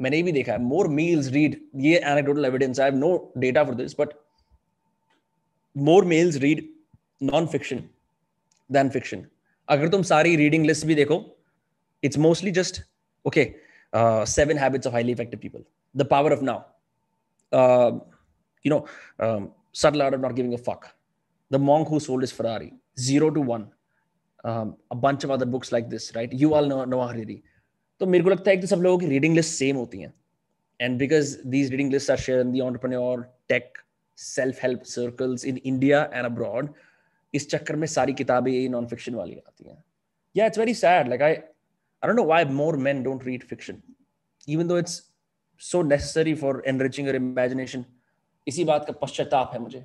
मैंने 0.00 0.22
भी 0.22 0.32
देखा 0.32 0.52
है 0.52 0.58
more 0.68 0.86
males 0.98 1.30
read 1.34 1.56
ये 1.86 2.00
anecdotal 2.12 2.44
evidence. 2.50 2.78
I 2.78 2.90
have 2.90 2.98
no 3.00 3.10
data 3.38 3.64
for 3.66 3.74
this, 3.74 3.94
but 3.94 4.14
more 5.74 6.02
males 6.14 6.40
read 6.46 6.64
non-fiction 7.20 7.88
than 8.76 8.90
fiction. 8.96 9.24
अगर 9.68 9.88
तुम 9.88 10.02
सारी 10.02 10.34
reading 10.36 10.64
list 10.66 10.86
भी 10.86 10.94
देखो 10.94 11.24
it's 12.06 12.18
mostly 12.24 12.50
just 12.56 12.80
okay 13.28 13.44
uh, 13.98 14.24
seven 14.24 14.58
habits 14.62 14.86
of 14.86 14.92
highly 14.92 15.12
effective 15.12 15.40
people 15.44 15.62
the 15.94 16.04
power 16.04 16.32
of 16.36 16.42
now 16.48 16.56
uh, 17.52 17.92
you 18.62 18.72
know 18.72 18.80
um, 19.26 19.46
subtle 19.72 20.02
art 20.02 20.16
of 20.16 20.20
not 20.20 20.34
giving 20.40 20.52
a 20.58 20.58
fuck 20.66 20.84
the 21.56 21.60
monk 21.68 21.88
who 21.88 22.00
sold 22.08 22.26
his 22.26 22.34
ferrari 22.40 22.70
zero 23.06 23.30
to 23.30 23.40
one 23.40 23.64
um, 24.50 24.76
a 24.90 24.98
bunch 25.06 25.24
of 25.24 25.30
other 25.30 25.48
books 25.54 25.72
like 25.76 25.88
this 25.94 26.12
right 26.18 26.32
you 26.32 26.52
all 26.54 26.66
know 26.72 26.84
Noah 26.84 27.08
Hariri 27.14 27.38
तो 28.00 28.06
मेरे 28.06 28.24
को 28.24 28.30
लगता 28.30 28.50
है 28.50 28.56
कि 28.56 28.66
सब 28.66 28.80
लोगों 28.82 28.98
की 28.98 29.06
reading 29.06 29.34
list 29.34 29.54
same 29.54 29.76
होती 29.76 30.00
हैं। 30.00 30.12
And 30.80 30.98
because 30.98 31.36
these 31.46 31.70
reading 31.70 31.92
list 31.92 32.10
are 32.10 32.16
share 32.16 32.40
in 32.40 32.52
the 32.52 32.60
entrepreneur 32.60 33.22
tech 33.48 33.78
self 34.18 34.62
help 34.62 34.82
circles 34.92 35.44
in 35.44 35.60
India 35.64 36.02
and 36.14 36.24
abroad 36.24 36.74
इस 37.34 37.50
चक्कर 37.50 37.76
में 37.76 37.86
सारी 37.86 38.12
किताबें 38.12 38.52
यही 38.52 38.68
नॉन 38.68 38.86
फिक्शन 38.86 39.14
वाली 39.14 39.36
आती 39.36 39.68
हैं। 39.68 39.82
Yeah 40.36 40.46
it's 40.46 40.58
very 40.58 40.74
sad 40.74 41.08
like 41.08 41.22
I 41.22 41.36
I 42.02 42.06
don't 42.06 42.18
know 42.18 42.28
why 42.28 42.38
more 42.56 42.72
men 42.86 42.98
don't 43.04 43.22
read 43.26 43.44
fiction, 43.50 43.76
even 44.54 44.70
though 44.70 44.76
it's 44.80 44.96
so 45.60 45.78
necessary 45.82 46.32
for 46.40 46.50
enriching 46.72 47.06
your 47.08 47.14
imagination. 47.18 47.84
इसी 48.46 48.64
बात 48.64 48.84
का 48.86 48.92
पश्चाताप 49.02 49.50
है 49.54 49.58
मुझे। 49.58 49.80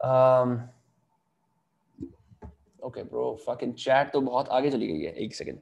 Um, 0.00 0.52
okay 2.88 3.04
bro 3.12 3.24
fucking 3.46 3.72
chat 3.84 4.12
तो 4.12 4.20
बहुत 4.20 4.48
आगे 4.58 4.70
चली 4.70 4.86
गई 4.86 5.00
है। 5.00 5.12
एक 5.24 5.34
second 5.34 5.58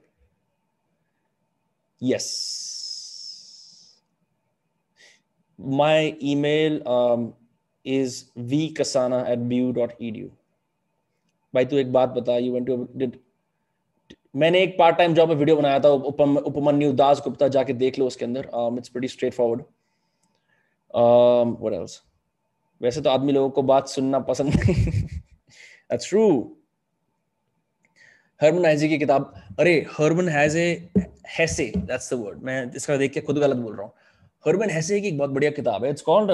yes. 2.01 2.25
My 5.59 6.17
email 6.21 6.87
um, 6.87 7.33
is 7.85 8.25
vkasana 8.37 9.25
at 9.25 9.49
bu.edu 9.49 10.29
भाई 11.53 11.65
तू 11.65 11.77
एक 11.77 11.91
बात 11.93 12.09
बता 12.09 12.39
you 12.41 12.53
went 12.53 12.67
to 12.67 12.75
did 12.97 13.17
मैंने 14.35 14.61
एक 14.63 14.75
पार्ट 14.79 14.97
टाइम 14.97 15.13
जॉब 15.13 15.29
में 15.29 15.35
वीडियो 15.35 15.55
बनाया 15.55 15.79
था 15.79 15.89
उपम 15.89 16.37
उपमन्यु 16.37 16.91
दास 16.93 17.21
गुप्ता 17.23 17.47
जाके 17.47 17.73
देख 17.73 17.99
लो 17.99 18.07
उसके 18.07 18.25
अंदर। 18.25 18.49
It's 18.77 18.89
pretty 18.89 19.07
straightforward 19.33 19.61
what 21.59 21.73
else 21.73 22.01
वैसे 22.81 23.01
तो 23.01 23.09
आदमी 23.09 23.31
लोगों 23.31 23.49
को 23.49 23.61
बात 23.61 23.87
सुनना 23.87 24.19
पसंद 24.19 24.53
नहीं। 24.55 24.75
दैट्स 25.91 26.09
ट्रू 26.09 26.23
हरमन 28.39 28.65
हैजे 28.65 28.87
की 28.87 28.97
किताब, 28.97 29.33
अरे 29.59 29.73
Hermann 29.91 30.27
Hesse 30.29 30.63
Hesse 31.29 31.71
that's 31.75 32.13
the 32.13 32.17
word 32.19 32.41
मैं 32.43 32.71
इसका 32.75 32.95
देख 32.97 33.11
के 33.13 33.21
खुद 33.21 33.37
गलत 33.39 33.57
बोल 33.57 33.75
रहा 33.75 33.85
हूँ। 33.85 33.93
हरमन 34.45 34.69
हैसे 34.69 34.99
की 35.01 35.07
एक 35.07 35.17
बहुत 35.17 35.29
बढ़िया 35.29 35.51
किताब 35.51 35.83
है 35.83 35.89
इट्स 35.89 36.01
कॉल्ड 36.01 36.31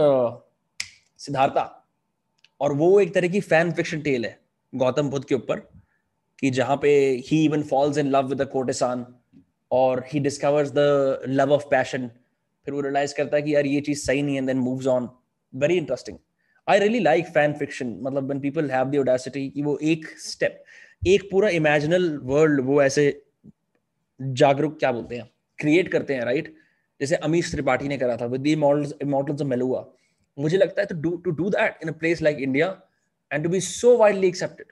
सिद्धार्था, 1.19 1.63
और 2.61 2.73
वो 2.73 2.99
एक 2.99 3.13
तरह 3.13 3.27
की 3.27 3.39
फ़ैन 3.41 3.71
फिक्शन 3.71 4.01
टेल 4.01 4.25
है, 4.25 4.37
गौतम 4.73 5.09
बुद्ध 5.09 5.25
के 5.25 5.35
ऊपर, 5.35 5.59
कि 6.39 6.49
जहाँ 6.51 6.77
पे 6.81 6.89
he 7.27 7.43
even 7.45 7.63
falls 7.63 7.97
in 7.97 8.07
love 8.07 8.27
with 8.27 8.43
courtesan 8.51 9.05
और 9.71 10.03
he 10.07 10.19
discovers 10.19 10.71
the 10.75 11.21
love 11.29 11.53
of 11.53 11.65
passion 11.71 12.07
फिर 12.67 12.73
वो 12.73 12.81
रियलाइज़ 12.81 13.13
करता 13.15 13.37
है 13.37 13.43
कि 13.43 13.55
यार, 13.55 13.65
ये 13.65 13.81
चीज़ 13.81 14.05
सही 14.05 14.21
नहीं 14.21 14.35
है 14.35 14.45
then 14.45 14.57
moves 14.59 14.87
on 14.87 15.09
very 15.53 15.77
interesting 15.77 16.17
I 16.67 16.79
really 16.79 16.99
like 17.01 17.27
fan 17.33 17.53
fiction 17.59 17.97
मतलब 18.01 18.25
when 18.25 18.39
people 18.41 18.71
have 18.71 18.89
the 18.89 18.97
audacity 18.99 19.49
कि 19.49 19.61
वो 19.63 19.77
एक 19.83 20.05
स्टेप 20.19 20.63
एक 21.07 21.29
पूरा 21.31 21.49
इमेजिनल 21.49 22.09
वर्ल्ड 22.23 22.61
वो 22.65 22.81
ऐसे 22.83 23.05
जागरूक 24.19 24.79
क्या 24.79 24.91
बोलते 24.91 25.17
हैं 25.17 25.29
क्रिएट 25.59 25.91
करते 25.91 26.13
हैं 26.13 26.25
राइट 26.25 26.55
जैसे 27.01 27.15
अमीश 27.27 27.51
त्रिपाठी 27.51 27.87
ने 27.87 27.97
करा 27.97 28.17
था 28.17 28.25
विद 28.33 28.41
द 28.41 28.57
ऑफ़ 29.29 29.43
मेलुआ 29.43 29.85
मुझे 30.37 30.57
लगता 30.57 30.81
है 30.81 30.87
तो 30.87 30.95
to 31.19 31.31
do 31.31 31.49
that 31.49 31.79
in 31.83 31.89
a 31.89 31.97
place 31.99 32.21
like 32.21 32.37
India 32.47 32.67
and 33.31 33.43
to 33.43 33.49
be 33.49 33.59
so 33.61 33.97
widely 33.97 34.27
accepted 34.27 34.71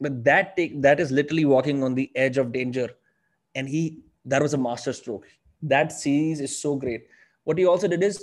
but 0.00 0.24
that 0.24 0.56
take 0.56 0.80
that 0.82 1.00
is 1.00 1.10
literally 1.10 1.44
walking 1.44 1.82
on 1.82 1.94
the 1.94 2.10
edge 2.14 2.38
of 2.38 2.52
danger 2.52 2.88
and 3.54 3.68
he 3.68 3.98
that 4.24 4.42
was 4.42 4.54
a 4.54 4.58
master 4.58 4.92
stroke 4.92 5.26
that 5.62 5.92
series 5.92 6.40
is 6.40 6.60
so 6.60 6.74
great 6.76 7.06
what 7.44 7.58
he 7.58 7.66
also 7.66 7.88
did 7.88 8.02
is 8.02 8.18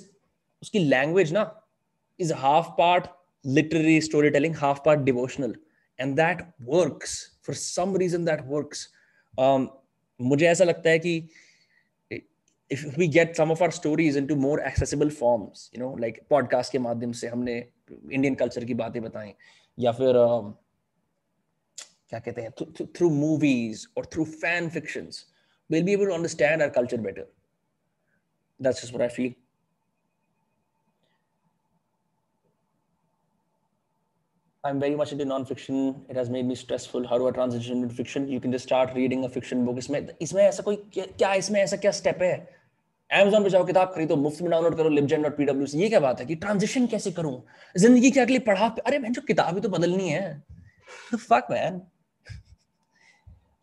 uski 0.63 0.83
language 0.89 1.31
na 1.31 1.45
is 2.19 2.31
half 2.43 2.69
part 2.77 3.09
literary 3.43 3.99
storytelling 4.01 4.53
half 4.53 4.83
part 4.83 5.03
devotional 5.09 5.55
and 5.98 6.18
that 6.18 6.42
works 6.64 7.14
for 7.42 7.54
some 7.54 7.94
reason 7.94 8.24
that 8.24 8.46
works 8.46 8.88
um 9.38 9.68
मुझे 10.20 10.46
ऐसा 10.46 10.64
लगता 10.64 10.90
है 10.90 10.98
कि 10.98 11.28
if 12.70 12.96
we 12.96 13.06
get 13.08 13.36
some 13.36 13.50
of 13.50 13.62
our 13.62 13.72
stories 13.72 14.16
into 14.16 14.36
more 14.36 14.58
accessible 14.70 15.10
forms 15.10 15.62
you 15.74 15.80
know 15.82 15.92
like 16.04 16.20
podcast 16.32 16.70
के 16.70 16.78
माध्यम 16.78 17.12
से 17.12 17.28
हमने 17.28 17.54
Indian 18.12 18.34
culture 18.34 18.64
की 18.64 18.74
बातें 18.74 19.02
बताएं 19.02 19.32
या 19.78 19.92
फिर 19.92 20.08
uh, 20.08 20.52
क्या 22.10 22.20
कहते 22.20 22.42
हैं 22.42 22.50
through 22.96 23.10
movies 23.10 23.86
or 23.96 24.04
through 24.04 24.26
fan 24.44 24.70
fictions 24.76 25.24
we'll 25.70 25.86
be 25.88 25.96
able 25.98 26.06
to 26.06 26.16
understand 26.18 26.62
our 26.62 26.72
culture 26.78 27.02
better 27.08 27.26
that's 28.60 28.82
just 28.82 28.92
what 28.92 29.02
i 29.02 29.08
feel 29.08 29.32
I'm 34.65 34.79
very 34.79 34.95
much 34.95 35.11
into 35.11 35.25
non-fiction. 35.25 36.01
It 36.09 36.15
has 36.15 36.29
made 36.29 36.45
me 36.47 36.55
stressful. 36.55 37.07
How 37.07 37.17
do 37.19 37.27
I 37.27 37.31
transition 37.31 37.83
into 37.83 37.93
fiction? 37.93 38.27
You 38.27 38.39
can 38.39 38.51
just 38.51 38.65
start 38.65 38.95
reading 38.95 39.25
a 39.25 39.29
fiction 39.29 39.63
book. 39.65 39.77
इसमें 39.77 40.07
इसमें 40.21 40.41
ऐसा 40.43 40.63
कोई 40.63 40.75
क्या 40.93 41.33
इसमें 41.41 41.59
ऐसा 41.61 41.77
क्या 41.77 41.91
step 41.97 42.21
है 42.21 42.35
Amazon 43.09 43.43
पे 43.43 43.49
जाओ 43.49 43.65
किताब 43.65 43.91
खरीदो, 43.95 44.15
मुफ़्त 44.15 44.41
में 44.41 44.49
डाउनलोड 44.51 44.77
करो, 44.77 44.89
libgen.pw 44.89 45.67
से 45.67 45.77
ये 45.79 45.89
क्या 45.89 45.99
बात 45.99 46.19
है 46.19 46.25
कि 46.25 46.35
ट्रांजिशन 46.35 46.87
कैसे 46.87 47.11
करूँ 47.11 47.41
ज़िंदगी 47.75 48.11
के 48.11 48.19
अगली 48.19 48.39
पढ़ा 48.49 48.67
अरे 48.85 48.99
मैं 48.99 49.11
जो 49.11 49.21
किताब 49.27 49.55
ही 49.55 49.61
तो 49.61 49.69
बदलनी 49.69 50.09
है 50.09 50.43
फक 51.13 51.47
मैन 51.51 51.81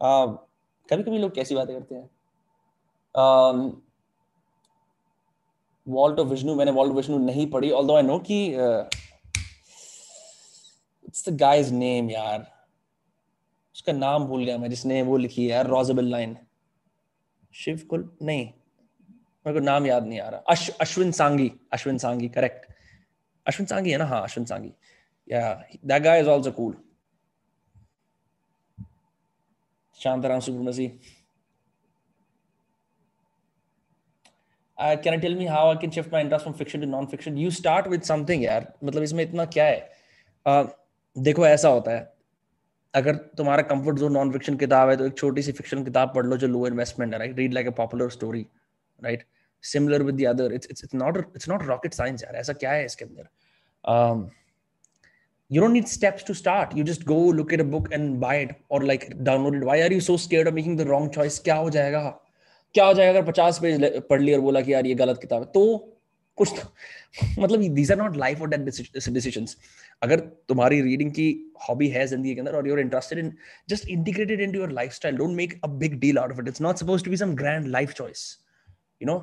कभी 0.00 1.02
कभी 1.02 1.18
लोग 1.18 1.34
कैसी 1.34 1.54
बातें 1.54 1.74
करते 1.74 1.94
हैं 1.94 2.08
वॉल्ट 5.86 6.18
ऑफ़ 6.20 6.28
विष्णु 6.28 6.54
मैंने 6.54 6.72
वॉल्ट 6.72 6.94
विष्णु 6.94 7.18
नहीं 7.18 7.50
पढ़ी 7.50 7.70
ऑल्दो 7.80 7.94
आई 7.96 8.02
नो 8.02 8.18
कि 8.26 8.38
इट्स 11.12 11.28
द 11.28 11.36
गाइस 11.36 11.70
नेम 11.70 12.10
यार 12.10 12.40
उसका 13.74 13.92
नाम 13.92 14.24
भूल 14.24 14.44
गया 14.44 14.58
मैं 14.58 14.70
जिसने 14.70 15.02
वो 15.02 15.16
लिखी 15.16 15.48
है 15.48 15.62
रोजेबल 15.62 16.04
लाइन 16.04 16.36
शिव 17.54 17.86
कुल 17.90 18.16
नहीं। 18.22 18.46
मेरे 19.46 19.52
को 19.52 19.64
नाम 19.64 19.86
याद 19.86 20.06
नहीं 20.06 20.20
आ 20.20 20.28
रहा। 20.28 20.40
अश, 20.40 20.68
अश्विन 20.68 21.12
सांगी। 21.12 21.52
अश्विन 21.72 21.98
सांगी 21.98 22.28
करेक्ट 22.28 22.66
अश्विन 23.46 23.66
सांगी 23.66 23.90
है 23.90 23.96
ना? 23.96 24.04
हाँ 24.04 24.22
Ashwin 24.22 24.46
Sanghi. 24.46 24.72
Yeah 25.28 25.68
that 25.84 26.02
guy 26.02 26.20
is 26.20 26.28
also 26.28 26.52
cool 26.52 26.76
Shantaram 29.94 30.40
सुब्रमसी 30.40 30.90
uh, 34.78 34.96
can 34.96 35.14
I 35.14 35.22
tell 35.22 35.34
me 35.38 35.46
how 35.46 35.64
I 35.72 35.80
can 35.80 35.90
shift 35.90 36.12
my 36.12 36.20
interest 36.24 36.46
from 36.46 36.60
fiction 36.60 36.80
to 36.80 36.86
non-fiction? 36.86 37.36
You 37.36 37.50
start 37.60 37.90
with 37.90 38.04
something 38.04 38.40
यार। 38.42 38.72
मतलब 38.84 39.02
इसमें 39.02 39.24
इतना 39.24 39.44
क्या 39.44 39.64
है? 39.64 39.90
Uh, 40.48 40.68
देखो, 41.16 41.46
ऐसा 41.46 41.68
होता 41.68 41.90
है। 41.90 42.10
अगर 42.94 43.16
तुम्हारा 43.38 43.62
कंफर्ट 43.62 43.98
जोन 43.98 44.12
नॉन 44.12 44.32
फिक्शन 44.32 44.56
किताब 44.56 44.90
है 44.90 44.96
तो 44.96 45.06
एक 45.06 45.16
छोटी 45.18 45.42
सी 45.42 45.52
फिक्शन 45.52 45.84
किताब 45.84 46.12
पढ़ 46.14 46.26
लो 46.26 46.36
जो 46.36 46.46
लो 46.48 46.66
इन्वेस्टमेंट 46.66 47.12
है 47.12 47.18
right 47.18 47.38
read 47.38 47.54
like 47.54 47.66
a 47.66 47.70
popular 47.78 48.10
story 48.10 48.46
right 49.04 49.24
similar 49.62 50.02
with 50.02 50.16
the 50.16 50.26
other 50.28 50.52
it's 50.54 50.68
it's 50.70 50.94
not 50.94 51.18
it's 51.18 51.48
not 51.48 51.62
rocket 51.66 51.94
science 51.94 52.22
यार, 52.24 52.36
ऐसा 52.36 52.52
क्या 52.52 52.72
है 52.72 52.84
इसके 52.84 53.04
अंदर? 53.04 54.30
You 55.50 55.62
don't 55.62 55.76
need 55.76 55.88
steps 55.88 56.22
to 56.26 56.34
start. 56.36 56.70
You 56.76 56.82
just 56.88 57.02
go 57.08 57.16
look 57.38 57.50
at 57.54 57.62
a 57.62 57.64
book 57.72 57.88
and 57.96 58.14
buy 58.20 58.36
it 58.42 58.52
or 58.70 58.78
like 58.90 59.02
download 59.24 59.56
it. 59.56 59.64
Why 59.68 59.74
are 59.86 59.88
you 59.94 60.04
so 60.04 60.14
scared 60.22 60.48
of 60.50 60.54
making 60.58 60.76
the 60.78 60.86
wrong 60.90 61.08
choice? 61.16 61.38
क्या 61.48 61.54
हो 61.56 61.70
जाएगा? 61.70 62.00
क्या 62.74 62.84
हो 62.86 62.94
जाएगा 62.94 63.18
अगर 63.18 63.26
पचास 63.30 63.58
पेज 63.62 63.82
पढ़ 64.10 64.20
लिया 64.20 64.36
और 64.36 64.42
बोला 64.42 64.60
कि 64.60 64.72
यार 64.72 64.86
ये 64.86 64.94
गलत 65.00 65.18
किताब 65.20 65.42
है? 65.42 65.48
तो 65.54 65.91
कुछ 66.38 66.52
तो 66.58 67.42
मतलब 67.42 67.62
दीज 67.74 67.92
आर 67.92 67.98
नॉट 67.98 68.16
लाइफ 68.16 68.40
और 68.42 68.48
डेथ 68.48 69.08
डिसीजंस 69.10 69.56
अगर 70.02 70.20
तुम्हारी 70.48 70.80
रीडिंग 70.82 71.10
की 71.12 71.26
हॉबी 71.68 71.88
है 71.88 72.06
ज़िंदगी 72.06 72.34
के 72.34 72.40
अंदर 72.40 72.56
और 72.56 72.68
you're 72.68 72.80
interested 72.80 73.18
in 73.18 73.32
just 73.68 73.88
integrated 73.88 74.40
into 74.40 74.58
your 74.58 74.70
lifestyle 74.72 75.16
don't 75.16 75.36
make 75.36 75.60
a 75.64 75.68
big 75.82 75.98
deal 76.00 76.18
out 76.18 76.32
of 76.32 76.40
it 76.40 76.48
it's 76.48 76.60
not 76.60 76.76
supposed 76.76 77.04
to 77.04 77.10
be 77.10 77.16
some 77.16 77.34
grand 77.36 77.66
life 77.68 77.92
choice 77.92 78.24
you 79.02 79.08
know 79.08 79.18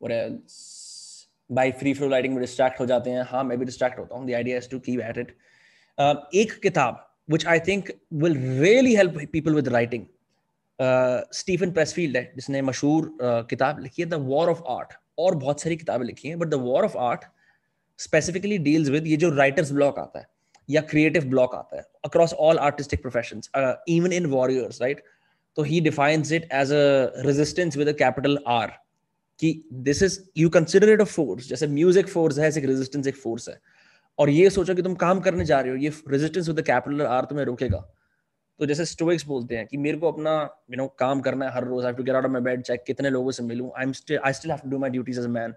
what 0.00 1.72
free 1.78 1.94
flow 1.94 2.08
writing 2.08 2.34
में 2.34 2.40
distract 2.40 2.80
हो 2.80 2.86
जाते 2.86 3.10
हैं। 3.10 3.24
हाँ 3.28 3.44
मैं 3.44 3.58
भी 3.58 3.64
distract 3.64 3.98
होता 3.98 4.16
हूँ। 4.16 4.26
The 4.28 4.34
idea 4.34 4.56
is 4.58 4.68
to 4.70 4.78
keep 4.80 5.00
at 5.00 5.18
it 5.18 5.36
एक 6.34 6.58
किताब, 6.62 7.00
which 7.32 7.44
I 7.46 7.52
think 7.66 7.90
will 8.22 8.34
really 8.62 8.90
help 8.94 9.14
people 9.34 9.54
with 9.58 9.68
writing 9.74 10.02
Steven 10.78 11.70
Pressfield 11.70 12.16
है, 12.16 12.32
जिसने 12.36 12.62
मशहूर 12.62 13.16
किताब 13.50 13.80
लिखी 13.80 14.02
है 14.02 14.08
द 14.08 14.14
वॉर 14.26 14.48
ऑफ़ 14.50 14.62
आर्ट 14.70 14.92
और 15.18 15.34
बहुत 15.36 15.60
सारी 15.60 15.76
किताबें 15.76 16.04
लिखी 16.06 16.28
हैं 16.28 16.38
but 16.38 16.48
the 16.48 16.54
war 16.62 16.84
of 16.84 16.96
art 17.00 17.24
specifically 17.98 18.58
deals 18.60 18.88
with 18.90 19.06
ये 19.06 19.16
जो 19.16 19.30
राइटर्स 19.30 19.72
ब्लॉक 19.72 19.98
आता 19.98 20.18
है, 20.18 20.26
या 20.68 20.80
क्रिएटिव 20.82 21.24
ब्लॉक 21.30 21.54
आता 21.54 21.76
है 21.76 21.84
across 22.04 22.32
all 22.34 22.58
artistic 22.60 23.02
profession 23.02 23.40
even 23.88 24.12
in 24.12 24.26
warriors 24.28 24.80
right 24.82 25.02
तो 25.56 25.62
he 25.62 25.80
defines 25.80 26.32
it 26.32 26.48
as 26.52 26.72
a 26.72 27.22
resistance 27.26 27.76
with 27.76 27.88
a 27.88 27.92
capital 27.98 28.38
R 28.48 28.72
कि 29.40 29.52
this 29.84 30.02
is 30.02 30.18
you 30.38 30.48
consider 30.50 30.88
it 30.90 31.00
a 31.00 31.04
force 31.06 31.48
जैसे 31.48 31.66
म्यूज़िक 31.68 32.08
फोर्स 32.08 32.38
है 32.38 32.48
ऐसे 32.48 32.60
रेजिस्टेंस 32.62 33.06
एक 33.06 33.16
फोर्स 33.16 33.48
है। 33.48 33.58
और 34.18 34.30
ये 34.30 34.50
सोचो 34.50 34.74
कि 34.74 34.82
तुम 34.82 34.94
काम 34.96 35.20
करने 35.20 35.44
जा 35.44 35.60
रहे 35.60 35.70
हो, 35.70 35.76
ये 35.76 35.92
रेजिस्टेंस 36.08 36.48
विद 36.48 36.60
कैपिटल 36.66 37.02
आर 37.02 37.24
तुम्हें 37.24 37.44
रोकेगा। 37.46 37.78
तो 38.60 38.66
जैसे 38.66 38.84
स्टोइक्स 38.84 39.26
बोलते 39.26 39.56
हैं 39.56 39.66
कि 39.66 39.76
मेरे 39.76 39.98
को 39.98 40.10
अपना 40.12 40.32
यू 40.70 40.76
नो 40.76 40.86
काम 40.98 41.20
करना 41.20 41.46
है 41.46 41.54
हर 41.54 41.64
रोज 41.64 41.84
I 41.84 41.92
to 41.92 42.02
get 42.02 42.14
out 42.14 42.24
of 42.24 42.32
my 42.32 42.42
bed 42.42 42.62
चाहे 42.62 42.78
कितने 42.86 43.10
लोगों 43.10 43.30
से 43.30 43.42
मिलूं 43.42 43.70
I 43.78 43.84
am 43.84 43.92
still 43.92 44.18
I 44.24 44.32
still 44.32 44.50
have 44.50 44.60
to 44.62 44.70
do 44.70 44.78
my 44.78 44.90
duties 44.90 45.20
as 45.20 45.26
a 45.26 45.30
man 45.30 45.54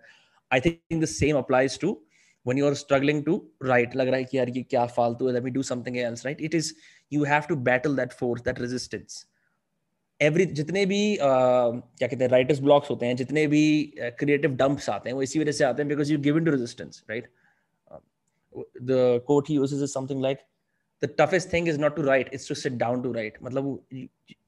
I 0.52 0.60
think 0.60 1.02
the 1.02 1.06
same 1.14 1.38
applies 1.38 1.80
to 1.80 1.98
when 2.46 2.60
you 2.60 2.68
are 2.68 2.76
struggling 2.80 3.18
to 3.24 3.34
write 3.70 3.96
लग 3.96 4.08
रहा 4.08 4.18
है 4.18 4.24
कि 4.26 4.38
यार 4.38 4.50
ये 4.50 4.62
क्या 4.66 4.86
फालतू 4.98 5.28
है 5.28 5.34
let 5.34 5.46
me 5.46 5.52
do 5.56 5.64
something 5.70 5.98
else 6.02 6.26
right? 6.28 6.44
It 6.50 6.54
is 6.60 6.70
you 7.12 7.26
have 7.26 7.50
to 7.50 7.58
battle 7.66 7.98
that 7.98 8.16
force 8.22 8.46
that 8.46 8.62
resistance. 8.66 9.18
Every 10.20 10.46
जितने 10.60 10.86
भी 10.86 11.02
uh, 11.16 11.82
क्या 11.98 12.08
कहते 12.08 12.24
हैं 12.24 12.30
राइटर्स 12.32 12.60
ब्लॉक्स 12.60 12.90
होते 12.90 13.06
हैं 13.06 13.16
जितने 13.16 13.46
भी 13.48 13.64
क्रिएटिव 13.98 14.52
uh, 14.52 14.58
डंप्स 14.58 14.90
आते 14.90 15.10
हैं 15.10 15.16
वो 15.16 15.22
इसी 15.22 15.40
वजह 15.40 15.52
से 15.52 15.64
आते 15.64 15.82
हैं 15.82 15.90
because 15.90 16.12
you 16.12 16.20
given 16.20 16.46
to 16.46 16.52
resistance 16.52 17.04
right 17.10 17.28
the 18.84 19.22
quote 19.28 19.50
he 19.50 19.56
uses 19.56 19.82
is 19.82 19.92
something 19.94 20.22
like 20.24 20.38
the 21.03 21.09
toughest 21.09 21.51
thing 21.51 21.67
is 21.67 21.79
not 21.79 21.97
to 21.97 22.03
write 22.03 22.29
it's 22.33 22.47
to 22.47 22.55
sit 22.55 22.79
down 22.79 23.03
to 23.03 23.13
write 23.15 23.39
मतलब 23.43 23.79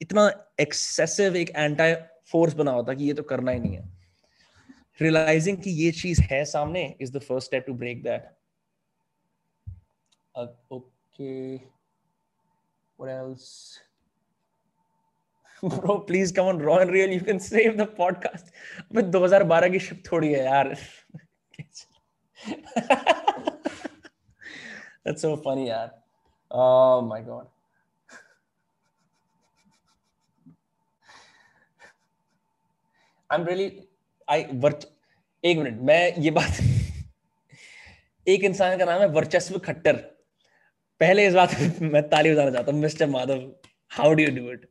इतना 0.01 0.23
excessive 0.65 1.35
एक 1.35 1.51
anti 1.65 1.89
force 2.31 2.53
बना 2.53 2.71
होता 2.71 2.93
कि 2.93 3.03
ये 3.03 3.13
तो 3.13 3.23
करना 3.31 3.51
ही 3.51 3.59
नहीं 3.59 3.75
है 3.75 3.83
realizing 5.01 5.61
कि 5.63 5.69
ये 5.83 5.91
चीज 5.91 6.19
है 6.31 6.43
सामने 6.51 6.83
is 7.01 7.11
the 7.11 7.23
first 7.29 7.51
step 7.51 7.65
to 7.67 7.73
break 7.73 8.03
that 8.03 8.37
uh, 10.35 10.47
okay 10.71 11.63
what 12.97 13.09
else 13.09 13.79
bro 15.75 15.99
please 15.99 16.31
come 16.31 16.47
on 16.53 16.59
raw 16.59 16.77
and 16.77 16.91
real 16.91 17.09
you 17.09 17.21
can 17.31 17.39
save 17.39 17.77
the 17.77 17.89
podcast 17.99 18.53
अब 18.79 19.11
2012 19.11 19.71
की 19.71 19.79
शिप 19.89 20.03
थोड़ी 20.11 20.31
है 20.33 20.43
यार 20.45 20.75
that's 25.05 25.21
so 25.27 25.35
funny 25.45 25.67
यार 25.69 25.98
Oh 26.50 27.00
my 27.02 27.20
god. 27.20 27.46
I'm 33.30 33.44
really, 33.46 33.66
I 34.28 34.38
वर्च 34.62 34.86
एक 35.44 35.58
minute 35.58 35.80
मैं 35.88 36.14
ये 36.22 36.30
बात, 36.30 36.56
एक 38.26 38.44
इंसान 38.44 38.78
का 38.78 38.84
नाम 38.84 39.00
है 39.00 39.06
वर्चस्व 39.08 39.58
खट्टर। 39.58 39.96
पहले 41.00 41.26
इस 41.26 41.34
बात 41.34 41.50
मैं 41.82 42.02
ताली 42.08 42.32
बजाना 42.32 42.50
चाहता 42.50 42.72
हूँ, 42.72 42.80
mister 42.80 43.06
Madhav 43.08 43.50
how 43.90 44.12
do 44.12 44.22
you 44.22 44.30
do 44.36 44.50
it 44.52 44.68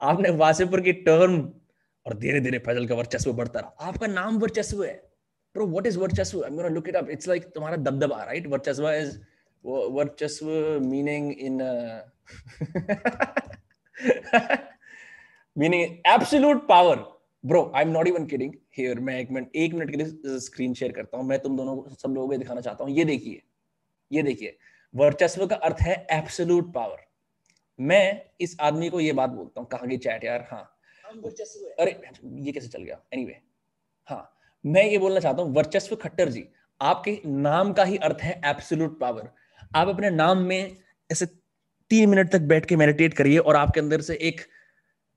आपने 0.00 0.30
वासीपुर 0.42 0.80
की 0.80 0.92
टर्म 1.08 1.40
और 2.06 2.14
धीरे 2.18 2.40
धीरे 2.40 2.58
फैजल 2.66 2.86
का 2.88 2.94
वर्चस्व 2.94 3.32
बढ़ता 3.32 3.60
रहा। 3.60 3.88
आपका 3.88 4.06
नाम 4.06 4.38
वर्चस्व 4.38 4.84
है। 4.84 4.94
ब्रो 5.54 5.66
व्हाट 5.66 5.86
इज़ 5.86 5.98
वर्चस्व? 5.98 6.42
I 6.42 6.50
am 6.50 6.56
gonna 6.56 6.68
look 6.68 6.88
it 6.88 6.96
up 6.96 7.10
it's 7.10 7.28
like 7.28 7.52
तुम्हारा 7.54 7.76
दबदबा 7.76 8.22
राइट 8.24 8.46
वर्चस्व 8.54 8.88
इज़ 8.90 9.18
वर्चस्व 9.64 10.46
meaning 10.82 11.30
in 11.32 11.60
meaning 15.56 15.96
absolute 16.06 16.66
power 16.68 16.96
bro 17.44 17.60
I 17.76 17.82
am 17.82 17.88
not 17.90 18.08
even 18.08 18.26
kidding 18.26 18.52
here 18.76 19.00
मैं 19.00 19.18
एक 19.20 19.30
मिनट 19.30 19.56
एक 19.56 19.74
मिनट 19.74 19.90
के 19.90 19.96
लिए 19.96 20.38
स्क्रीन 20.40 20.74
शेयर 20.74 20.92
करता 20.92 21.18
हूँ। 21.18 21.26
मैं 21.26 21.38
तुम 21.38 21.56
दोनों 21.56 21.82
सब 21.94 22.14
लोगों 22.14 22.28
को 22.28 22.36
दिखाना 22.36 22.60
चाहता 22.60 22.84
हूँ। 22.84 22.92
ये 22.92 23.04
देखिए 23.04 23.42
ये 24.10 24.22
देखिए। 24.22 24.56
वर्चस्व 24.94 25.46
का 25.46 25.56
अर्थ 25.56 25.80
है 25.80 25.94
एब्सोल्यूट 26.12 26.72
पावर 26.74 27.06
मैं 27.78 28.20
इस 28.40 28.56
आदमी 28.60 28.88
को 28.90 29.00
ये 29.00 29.12
बात 29.12 29.30
बोलता 29.30 29.60
हूँ 29.60 29.68
कहा 29.68 29.86
की 29.86 29.96
चैट 29.98 30.24
यार? 30.24 30.46
हाँ। 30.50 30.74
अरे 31.78 31.90
ये 32.24 32.52
कैसे 32.52 32.68
चल 32.68 32.82
गया? 32.82 33.00
एनीवे 33.12 33.32
anyway, 33.32 33.42
हाँ। 34.08 34.34
मैं 34.64 34.84
ये 34.84 34.98
बोलना 34.98 35.20
चाहता 35.20 35.42
हूँ 35.42 35.54
वर्चस्व 35.54 35.96
खट्टर 35.96 36.28
जी 36.28 36.44
आपके 36.80 37.20
नाम 37.26 37.72
का 37.72 37.84
ही 37.84 37.96
अर्थ 37.98 38.22
है 38.22 38.40
एब्सोल्यूट 38.46 38.98
पावर 39.00 39.30
आप 39.76 39.88
अपने 39.88 40.10
नाम 40.10 40.38
में 40.38 40.76
ऐसे 41.10 41.26
तीन 41.90 42.08
मिनट 42.10 42.30
तक 42.32 42.40
बैठ 42.50 42.66
के 42.66 42.76
मेडिटेट 42.76 43.14
करिए 43.14 43.38
और 43.38 43.56
आपके 43.56 43.80
अंदर 43.80 44.00
से 44.00 44.14
एक 44.14 44.40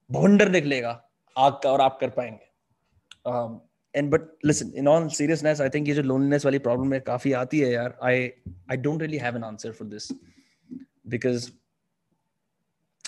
भोंडर 0.10 0.50
निकलेगा, 0.50 0.90
आग 1.36 1.54
का 1.64 1.72
और 1.72 1.82
आप 1.82 1.98
कर 2.02 2.10
पाएँगे। 2.10 2.50
And 3.96 4.10
but 4.12 4.22
listen 4.46 4.72
in 4.78 4.88
all 4.88 5.08
seriousness 5.10 5.62
I 5.62 5.70
think 5.70 5.88
ये 5.88 5.94
जो 5.94 6.02
लोनलीनेस 6.02 6.46
वाली 6.46 6.60
प्रॉब्लम 6.60 6.94
है 6.94 7.00
काफ़ी 7.00 7.32
आती 7.34 7.60
है 7.60 7.72
यार 7.72 7.98
I 8.04 8.30
I 8.72 8.78
don't 8.78 9.02
really 9.02 9.18
have 9.18 9.36
an 9.36 9.44
answer 9.44 9.72
for 9.72 9.88
this 9.88 10.12
because 11.08 11.50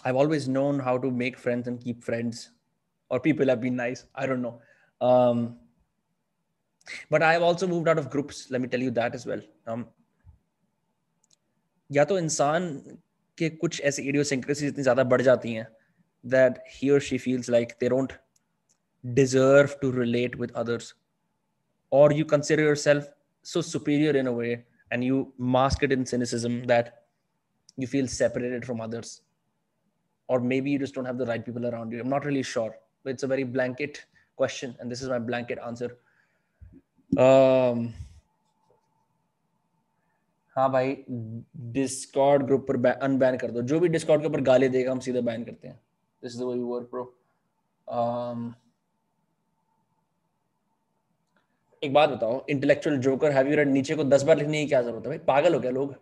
I 0.08 0.14
always 0.14 0.50
known 0.50 0.82
how 0.82 0.98
to 0.98 1.12
make 1.12 1.38
friends 1.38 1.68
and 1.68 1.80
keep 1.84 2.02
friends 2.02 2.50
और 3.12 3.20
people 3.20 3.50
have 3.50 3.60
been 3.60 3.76
nice 3.76 4.06
I 4.16 4.28
don't 4.28 4.40
know 4.40 4.52
but 7.12 7.24
I 7.24 7.34
have 7.34 7.44
also 7.44 7.68
move 7.68 7.90
out 7.90 8.00
of 8.00 8.08
groups 8.08 8.48
let 8.52 8.62
me 8.62 8.68
tell 8.68 8.84
you 8.84 8.92
that 8.92 9.16
is 9.16 9.30
well 9.30 9.44
या 11.90 12.04
तो 12.06 12.18
इंसान 12.20 12.70
के 13.38 13.50
कुछ 13.52 13.82
ऐसे 13.82 14.04
एडियोसिंक्रेसीज 14.04 14.70
इतनी 14.70 14.84
ज़्यादा 14.84 15.04
बढ़ 15.04 15.22
जाती 15.22 15.54
हैं 15.54 15.68
दैट 16.24 16.64
ही 16.74 16.90
और 16.90 17.00
she 17.02 17.18
feels 17.18 17.50
like 17.50 17.74
they 17.82 17.90
don't 17.90 18.14
deserve 19.04 19.76
to 19.82 19.92
relate 19.92 20.36
with 20.40 20.52
others 20.56 20.94
और 21.92 22.14
you 22.14 22.26
consider 22.26 22.64
your 22.64 22.76
so 23.46 23.62
superior 23.62 24.18
in 24.18 24.28
a 24.28 24.32
way 24.32 24.52
and 24.92 25.04
you 25.04 25.26
mask 25.58 25.84
it 25.84 25.92
in 25.92 26.04
cynicism 26.06 26.62
that 26.68 26.94
you 27.80 27.88
feel 27.88 28.08
separated 28.10 28.66
from 28.66 28.84
others 28.84 29.22
और 30.30 30.42
maybe 30.62 30.74
you 30.74 30.80
just 30.80 30.96
don't 30.96 31.08
have 31.08 31.18
the 31.18 31.28
right 31.30 31.46
people 31.46 31.64
around 31.64 31.94
you 31.94 32.00
am 32.00 32.08
not 32.10 32.26
really 32.26 32.44
sure 32.44 32.70
but 32.70 33.12
it's 33.12 33.24
a 33.24 33.28
very 33.28 33.44
blanket 33.58 33.98
question 34.38 34.74
and 34.82 34.90
this 34.90 35.02
is 35.02 35.10
my 35.10 35.20
blanket 35.32 35.60
answer 35.60 35.98
हाँ 40.58 40.72
भाई 40.72 40.98
Discord 41.76 42.44
group 42.46 42.68
पर 42.68 42.86
unban 42.86 43.38
कर 43.38 43.52
दो 43.52 43.62
जो 43.72 43.80
भी 43.80 43.88
Discord 43.90 44.22
के 44.22 44.28
ऊपर 44.28 44.42
गाली 44.50 44.70
देगा 44.70 44.92
हम 44.92 45.00
सीधे 45.08 45.22
बैन 45.22 45.44
करते 45.44 45.68
हैं 45.68 45.80
this 46.24 46.34
is 46.34 46.42
the 46.42 46.46
work 46.46 46.90
bro 46.92 47.04
एक 51.84 51.94
बात 51.94 52.10
बताओ 52.10 52.46
intellectual 52.50 52.98
joker 53.08 53.32
have 53.32 53.48
you 53.48 53.56
read 53.58 53.68
नीचे 53.68 53.96
को 53.96 54.04
10 54.10 54.24
बार 54.24 54.38
लिखने 54.38 54.62
की 54.62 54.68
क्या 54.68 54.82
ज़रूरत 54.82 55.04
है 55.04 55.10
भाई 55.10 55.18
पागल 55.28 55.54
हो 55.54 55.60
गया 55.60 55.72
लोग 55.72 55.96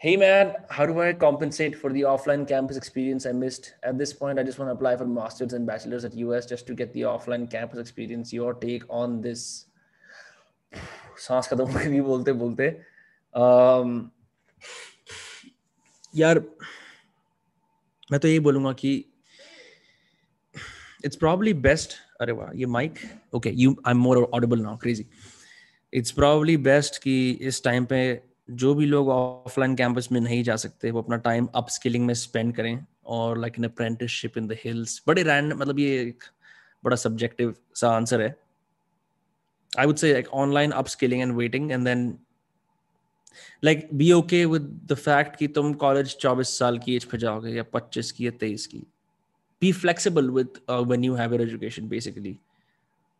Hey 0.00 0.18
man, 0.18 0.52
how 0.68 0.84
do 0.84 1.00
I 1.00 1.14
compensate 1.14 1.76
for 1.82 1.90
the 1.90 2.02
offline 2.02 2.42
campus 2.46 2.76
experience 2.76 3.24
I 3.24 3.32
missed? 3.32 3.68
At 3.82 3.96
this 3.96 4.12
point, 4.12 4.38
I 4.38 4.42
just 4.42 4.58
want 4.58 4.68
to 4.68 4.74
apply 4.74 4.96
for 4.96 5.06
masters 5.06 5.54
and 5.54 5.66
bachelors 5.66 6.04
at 6.04 6.14
US 6.14 6.44
just 6.44 6.66
to 6.66 6.74
get 6.74 6.92
the 6.92 7.02
offline 7.02 7.50
campus 7.50 7.78
experience. 7.78 8.30
Your 8.30 8.52
take 8.52 8.84
on 8.90 9.22
this? 9.22 9.66
सांस 11.18 11.48
खत्म 11.48 11.64
हो 11.64 11.78
गई 11.78 12.00
बोलते 12.00 12.32
बोलते। 12.32 12.68
um, 13.34 14.10
यार 16.14 16.38
मैं 18.12 18.20
तो 18.20 18.28
यही 18.28 18.38
बोलूँगा 18.40 18.72
कि 18.72 18.94
इट्स 21.04 21.16
प्रॉब्ली 21.16 21.52
बेस्ट 21.54 21.94
अरे 22.20 22.32
वाह 22.32 22.50
ये 22.58 22.66
mic 22.66 22.98
okay 23.34 23.50
you 23.50 23.76
I 23.86 23.90
am 23.90 23.98
more 23.98 24.22
audible 24.24 24.60
now 24.60 24.76
crazy 24.76 25.06
it's 25.92 26.10
probably 26.10 26.56
best 26.56 27.02
कि 27.02 27.30
इस 27.30 27.62
टाइम 27.64 27.84
पे 27.84 28.00
जो 28.50 28.74
भी 28.74 28.86
लोग 28.86 29.08
ऑफलाइन 29.08 29.74
कैंपस 29.76 30.08
में 30.12 30.20
नहीं 30.20 30.42
जा 30.44 30.56
सकते 30.56 30.90
वो 30.90 31.02
अपना 31.02 31.16
टाइम 31.26 31.48
अप 31.54 31.68
स्किलिंग 31.70 32.06
में 32.06 32.14
स्पेंड 32.14 32.54
करें 32.56 32.84
और 33.06 33.38
like 33.38 33.58
an 33.58 33.64
apprenticeship 33.64 34.38
in 34.38 34.46
the 34.48 34.56
hills 34.64 35.02
बड़े 35.06 35.22
रैंड 35.22 35.52
मतलब 35.52 35.78
ये 35.78 36.00
एक 36.00 36.24
बड़ा 36.84 36.96
सब्जेक्टिव 36.96 37.54
सा 37.76 37.90
आंसर 37.90 38.22
है। 38.22 38.34
I 39.76 39.86
would 39.86 39.98
say 39.98 40.14
like 40.14 40.28
online 40.32 40.72
upskilling 40.72 41.22
and 41.22 41.36
waiting, 41.36 41.72
and 41.72 41.86
then 41.86 42.18
like 43.62 43.96
be 43.96 44.12
okay 44.14 44.46
with 44.46 44.66
the 44.86 44.96
fact 44.96 45.38
कि 45.38 45.48
तुम 45.54 45.74
college 45.78 46.16
24 46.24 46.44
साल 46.44 46.78
की 46.78 46.96
एज 46.96 47.04
पे 47.12 47.18
जाओगे 47.18 47.50
या 47.50 47.64
25 47.76 48.10
की 48.10 48.26
या 48.26 48.32
23 48.42 48.66
की 48.66 48.82
be 49.62 49.72
flexible 49.72 50.30
with 50.36 50.60
uh, 50.68 50.82
when 50.82 51.04
you 51.08 51.14
have 51.14 51.32
your 51.32 51.42
education 51.42 51.88
basically 51.88 52.38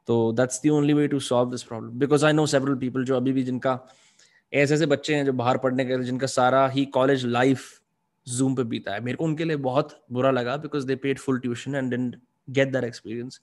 so 0.09 0.33
that's 0.33 0.59
the 0.64 0.71
only 0.71 0.95
way 0.95 1.07
to 1.09 1.21
solve 1.21 1.51
this 1.51 1.64
problem 1.64 1.99
because 1.99 2.27
I 2.31 2.33
know 2.38 2.47
several 2.55 2.77
people 2.83 3.05
जो 3.05 3.17
अभी 3.17 3.33
भी 3.33 3.43
जिनका 3.43 3.79
ऐसे 4.53 4.75
ऐसे 4.75 4.87
बच्चे 4.87 5.14
हैं 5.14 5.25
जो 5.25 5.33
बाहर 5.33 5.59
पढ़ने 5.59 5.85
गए 5.85 6.03
जिनका 6.05 6.27
सारा 6.27 6.67
ही 6.69 6.85
कॉलेज 6.97 7.25
लाइफ 7.27 7.69
जूम 8.27 8.55
पे 8.55 8.64
बीता 8.64 8.93
है 8.95 9.01
मेरे 9.05 9.17
को 9.17 9.25
उनके 9.25 9.45
लिए 9.45 9.57
बहुत 9.69 9.99
बुरा 10.12 10.31
लगा 10.31 10.57
because 10.57 10.87
they 10.87 10.97
paid 11.07 11.19
full 11.19 11.38
tuition 11.40 11.75
and 11.75 11.90
didn't 11.90 12.17
get 12.59 12.73
that 12.73 12.85
experience 12.85 13.40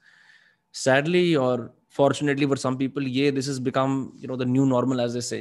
sadly 0.74 1.36
or 1.36 1.72
fortunately 1.98 2.48
for 2.52 2.58
some 2.64 2.78
people 2.82 3.08
yeah 3.16 3.32
this 3.38 3.48
has 3.52 3.60
become 3.60 3.96
you 4.22 4.28
know 4.28 4.38
the 4.42 4.46
new 4.46 4.66
normal 4.66 5.02
as 5.06 5.14
they 5.14 5.24
say 5.30 5.40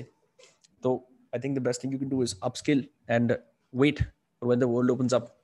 so 0.83 1.05
i 1.33 1.39
think 1.39 1.55
the 1.55 1.65
best 1.69 1.81
thing 1.81 1.93
you 1.93 2.01
can 2.03 2.09
do 2.15 2.23
is 2.23 2.35
upskill 2.49 2.81
and 3.09 3.37
wait 3.73 4.03
for 4.39 4.49
when 4.51 4.59
the 4.59 4.69
world 4.75 4.91
opens 4.91 5.13
up 5.19 5.37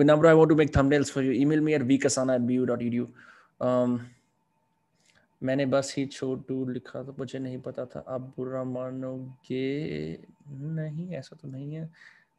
whenever 0.00 0.26
i 0.26 0.34
want 0.34 0.48
to 0.48 0.58
make 0.62 0.72
thumbnails 0.72 1.10
for 1.16 1.22
you 1.22 1.32
email 1.44 1.60
me 1.68 1.74
at 1.80 1.88
vkasana 1.92 2.38
at 2.40 2.46
bu.edu 2.50 3.08
um, 3.60 4.00
मैंने 5.42 5.64
बस 5.72 5.92
ही 5.96 6.04
छोटू 6.12 6.54
लिखा 6.68 7.02
था 7.04 7.14
मुझे 7.18 7.38
नहीं 7.38 7.58
पता 7.62 7.84
था 7.92 8.04
आप 8.08 8.20
बुरा 8.36 8.62
मानोगे 8.64 9.66
नहीं 10.76 11.08
ऐसा 11.16 11.36
तो 11.40 11.48
नहीं 11.48 11.74
है 11.74 11.82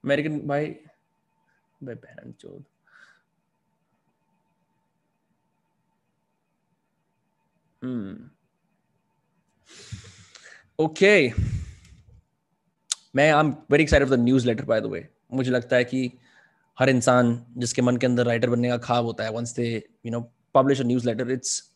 अमेरिकन 0.05 0.39
भाई 0.47 0.75
बहन 1.83 2.31
चोद 2.41 2.63
हम्म 7.83 8.29
ओके 10.79 11.29
मैं 13.15 13.31
I 13.31 13.39
am 13.39 13.55
very 13.71 13.83
excited 13.83 14.09
the 14.09 14.13
newsletter 14.47 14.65
by 14.65 14.81
the 14.81 14.85
way 14.85 15.09
मुझे 15.33 15.51
लगता 15.51 15.75
है 15.75 15.83
कि 15.83 16.11
हर 16.79 16.89
इंसान 16.89 17.45
जिसके 17.57 17.81
मन 17.81 17.97
के 17.97 18.05
अंदर 18.05 18.25
राइटर 18.25 18.49
बनने 18.49 18.69
का 18.69 18.77
खाब 18.77 19.05
होता 19.05 19.23
है 19.23 19.31
once 19.31 19.55
they 19.55 19.83
you 20.05 20.11
know 20.11 20.21
publish 20.55 20.81
a 20.81 20.83
newsletter 21.09 21.31
it's 21.31 21.73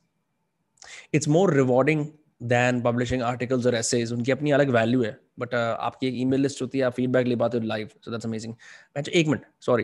it's 1.13 1.27
more 1.27 1.53
rewarding 1.53 2.05
than 2.43 2.81
publishing 2.81 3.21
articles 3.21 3.65
और 3.65 3.75
एसेज 3.75 4.13
उनकी 4.13 4.31
अपनी 4.31 4.51
अलग 4.51 4.69
वैल्यू 4.69 5.03
है. 5.03 5.17
बट 5.39 5.47
uh, 5.47 5.55
आपकी 5.55 6.07
एक 6.07 6.13
ईमेल 6.15 6.41
लिस्ट 6.41 6.61
होती 6.61 6.77
है 6.77 6.83
आप 6.83 6.93
फीडबैक 6.93 7.27
ले 7.27 7.35
पाते 7.35 7.57
हो 7.57 7.63
लाइव 7.63 7.89
सो 8.05 8.11
दैट्स 8.11 8.25
अमेजिंग 8.25 8.53
मैं 8.97 9.03
एक 9.13 9.27
मिनट 9.27 9.45
सॉरी 9.61 9.83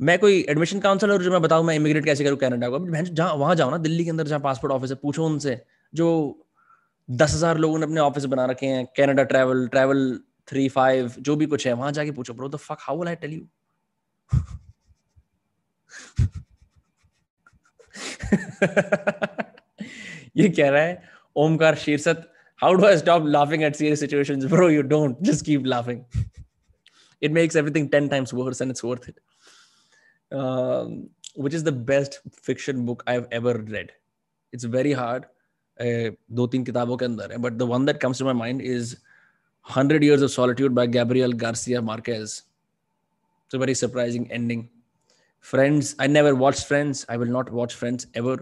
मैं 0.00 0.18
कोई 0.18 0.40
एडमिशन 0.50 0.80
काउंसलर 0.80 1.22
जो 1.22 1.30
मैं 1.30 1.40
बताऊँ 1.42 1.64
मैं 1.64 1.74
इमिग्रेट 1.76 2.04
कैसे 2.04 2.24
करूँ 2.24 2.38
कनाडा 2.38 2.68
को 2.68 2.78
जहाँ 3.04 3.34
वहाँ 3.34 3.54
जाओ 3.54 3.70
ना 3.70 3.76
दिल्ली 3.78 4.04
के 4.04 4.10
अंदर 4.10 4.26
जहाँ 4.26 4.40
पासपोर्ट 4.40 4.72
ऑफ़िस 4.72 4.90
है 4.90 4.96
पूछो 5.02 5.26
उनसे 5.26 5.60
जो 5.92 6.08
दस 7.08 7.34
हज़ार 7.34 7.58
लोगों 7.58 7.78
ने 7.78 7.84
अपने 7.84 8.00
ऑफ़िस 8.00 8.24
बना 8.34 8.46
रखे 8.46 8.66
हैं 8.66 8.84
Canada 8.96 9.22
travel 9.32 9.66
travel 9.68 10.18
three 10.48 10.68
five 10.68 11.12
जो 11.18 11.36
भी 11.36 11.46
कुछ 11.46 11.66
है 11.66 11.72
वहाँ 11.72 11.92
जाके 11.92 12.10
पूछो 12.12 12.34
bro 12.34 12.48
the 12.48 12.56
fuck 12.58 12.78
how 12.80 12.98
will 12.98 13.08
I 13.08 13.14
tell 13.16 13.32
you 13.32 13.46
ये 20.36 20.48
कह 20.48 20.68
रहा 20.68 20.82
है 20.82 21.02
ओमकार 21.36 21.74
शीर्षत 21.76 22.30
how 22.60 22.74
do 22.74 22.86
I 22.86 22.96
stop 22.96 23.24
laughing 23.26 23.64
at 23.64 23.76
serious 23.76 24.00
situations? 24.00 24.46
Bro, 24.46 24.68
you 24.68 24.82
don't. 24.84 25.22
Just 25.22 25.44
keep 25.44 25.66
laughing. 25.66 26.04
it 27.22 27.32
makes 27.32 27.56
everything 27.56 27.88
10 27.88 28.08
times 28.08 28.32
worse 28.34 28.60
and 28.60 28.70
it's 28.70 28.84
worth 28.84 29.08
it. 29.08 29.18
Um, 30.34 31.10
which 31.34 31.54
is 31.54 31.64
the 31.64 31.72
best 31.72 32.20
fiction 32.42 32.84
book 32.84 33.02
I've 33.06 33.26
ever 33.30 33.54
read. 33.58 33.92
It's 34.52 34.64
very 34.64 34.92
hard. 34.92 35.26
दो 35.78 36.46
तीन 36.46 36.64
किताबों 36.64 36.96
के 36.96 37.04
अंदर 37.04 37.32
है 37.32 37.38
but 37.44 37.52
the 37.52 37.62
one 37.70 37.86
that 37.86 37.96
comes 38.00 38.18
to 38.18 38.24
my 38.24 38.34
mind 38.34 38.60
is 38.62 38.94
100 39.66 40.02
years 40.04 40.22
of 40.24 40.30
solitude 40.30 40.74
by 40.78 40.84
Gabriel 40.94 41.34
Garcia 41.42 41.80
Marquez. 41.82 42.32
It's 43.44 43.56
a 43.58 43.60
very 43.62 43.74
surprising 43.80 44.26
ending. 44.38 44.64
Friends, 45.52 45.92
I 45.98 46.06
never 46.06 46.34
watched 46.42 46.66
Friends. 46.72 47.04
I 47.14 47.16
will 47.22 47.32
not 47.36 47.50
watch 47.60 47.76
Friends 47.82 48.06
ever. 48.22 48.34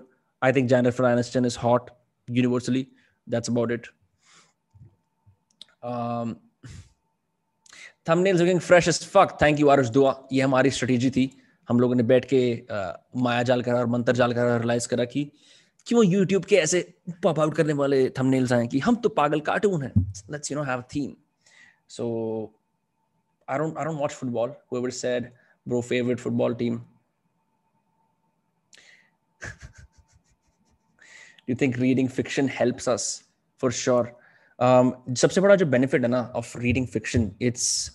I 0.43 0.51
think 0.57 0.73
Jennifer 0.73 1.05
Aniston 1.11 1.47
is 1.51 1.59
hot 1.65 1.93
universally. 2.41 2.83
That's 3.27 3.53
about 3.55 3.71
it. 3.79 3.89
um, 5.83 6.39
thumbnails 8.07 8.39
looking 8.39 8.61
fresh 8.61 8.89
as 8.89 9.03
fuck 9.05 9.39
thank 9.39 9.59
you 9.59 9.69
Aarush 9.71 9.89
Dua 9.91 10.15
ये 10.33 10.43
हमारी 10.43 10.71
strategy 10.71 11.11
थी 11.11 11.25
हम 11.68 11.81
लोगों 11.81 11.94
ने 11.94 12.03
बैठ 12.03 12.27
के 12.33 12.42
माया 13.22 13.42
जाल 13.42 13.62
करा 13.62 13.79
और 13.79 13.87
मंत्र 13.87 14.12
जाल 14.16 14.33
करा 14.33 14.57
रियलाइज़ 14.57 14.88
करा 14.88 15.05
कि 15.05 15.31
क्यों 15.87 16.05
यूट्यूब 16.07 16.44
के 16.44 16.57
ऐसे 16.57 16.81
पॉप 17.22 17.40
आउट 17.40 17.55
करने 17.57 17.72
वाले 17.72 18.09
थंबनेल्स 18.18 18.53
आए 18.53 18.66
कि 18.66 18.79
हम 18.79 18.96
तो 18.96 19.09
पागल 19.20 19.40
कार्टून 19.51 19.83
हैं 19.83 19.92
let's 20.31 20.51
you 20.53 20.59
know 20.59 20.64
have 20.64 20.83
theme 20.94 21.14
so 21.88 22.09
I 23.48 23.59
don't 23.59 23.77
I 23.77 23.85
don't 23.85 23.98
watch 23.98 24.14
football. 24.14 24.57
Whoever 24.70 24.90
said 24.90 25.33
bro 25.66 25.83
favorite 25.83 26.20
football 26.20 26.55
team. 26.55 26.85
Do 29.40 29.48
you 31.46 31.55
think 31.55 31.77
reading 31.77 32.09
fiction 32.09 32.48
helps 32.48 32.88
us? 32.88 33.25
For 33.62 33.70
sure. 33.70 34.07
um, 34.59 34.92
सबसे 35.16 35.40
बड़ा 35.40 35.57
जो 35.57 35.66
बेनिफिट 35.66 36.03
है 36.03 36.09
ना 36.09 36.20
ऑफ़ 36.37 36.57
रीडिंग 36.59 36.87
फिक्शन 36.87 37.31
इट्स 37.42 37.92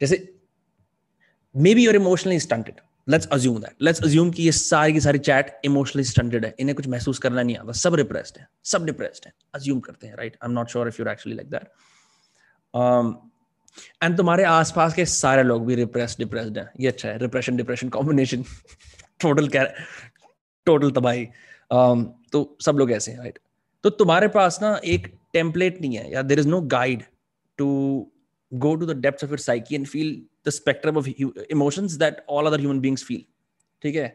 जैसे 0.00 0.16
maybe 1.74 1.84
you're 1.84 1.96
emotionally 1.96 2.38
stunted 2.40 2.80
let's 3.08 3.26
assume 3.32 3.58
that 3.60 3.82
let's 3.82 4.02
assume 4.04 4.30
कि 4.30 4.42
ये 4.42 4.52
सारी 4.52 4.92
की 4.92 5.00
सारी 5.00 5.18
चैट 5.18 5.60
इमोशनली 5.64 6.04
स्टंटेड 6.04 6.44
है। 6.44 6.54
इन्हें 6.60 6.74
कुछ 6.76 6.86
महसूस 6.88 7.18
करना 7.18 7.42
नहीं 7.42 7.56
आता। 7.56 7.72
सब 7.72 7.94
रिप्रेस्ड 7.94 8.38
है। 8.38 8.46
सब 8.64 8.84
डिप्रेस्ड 8.86 9.26
है। 9.26 9.32
अज्यूम 9.54 9.80
करते 9.80 10.06
हैं 10.06 10.16
right 10.16 10.36
I 10.42 10.48
am 10.48 10.52
not 10.54 10.70
sure 10.70 10.88
if 10.88 10.96
you're 11.00 11.10
actually 11.10 11.36
like 11.36 11.50
that 11.50 11.62
and 14.02 14.16
तुम्हारे 14.16 14.44
आसपास 14.44 14.94
के 14.94 15.04
सारे 15.06 15.42
लोग 15.42 15.66
भी 15.66 15.74
रिप्रेस 15.74 16.16
डिप्रेस्ड 16.18 16.58
हैं। 16.58 16.70
ये 16.80 16.88
अच्छा 16.88 17.08
है। 17.08 17.18
रिप्रेशन 17.18 17.56
डिप्रेशन 17.56 17.88
कॉम्बिनेशन 17.88 18.44
टोटल 19.20 19.48
क्या 19.48 19.64
टोटल 20.66 20.90
तबाही। 20.90 21.26
Um, 21.70 22.04
तो 22.32 22.56
सब 22.64 22.76
लोग 22.78 22.90
ऐसे 22.92 23.10
हैं 23.12 23.18
राइट 23.18 23.38
तो 23.84 23.90
तुम्हारे 23.90 24.28
पास 24.28 24.58
ना 24.62 24.80
एक 24.84 25.06
टेम्पलेट 25.32 25.80
नहीं 25.80 25.96
है 25.96 26.12
या 26.12 26.22
there 26.22 26.38
is 26.38 26.48
no 26.48 26.60
guide 26.76 27.02
to 27.58 27.66
go 28.52 28.70
to 28.80 28.86
the 28.88 28.94
depths 29.00 29.24
of 29.24 29.32
your 29.32 29.40
psyche 29.44 29.76
and 29.78 29.88
feel 29.88 30.12
spectrum 30.50 30.96
of 30.96 31.08
emotions 31.50 31.96
that 31.98 32.24
all 32.28 32.48
other 32.50 32.60
human 32.64 32.80
beings 32.82 33.04
feel. 33.08 33.22
ठीक 33.82 33.94
है? 33.94 34.08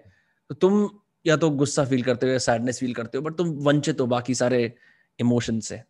तो 0.49 0.55
तुम 0.55 0.89
या 1.25 1.35
तो 1.37 1.49
गुस्सा 1.49 1.85
फील 1.85 2.03
करते 2.03 2.25
हो 2.25 2.31
या 2.31 2.37
सैडनेस 2.37 2.79
फील 2.79 2.93
करते 2.93 3.17
हो 3.17 3.23
बट 3.23 3.35
तुम 3.37 3.49
वंचित 3.65 4.01
हो 4.01 4.05
बाकी 4.07 4.35
सारे 4.35 4.73
इमोशन 5.19 5.59
से। 5.59 5.81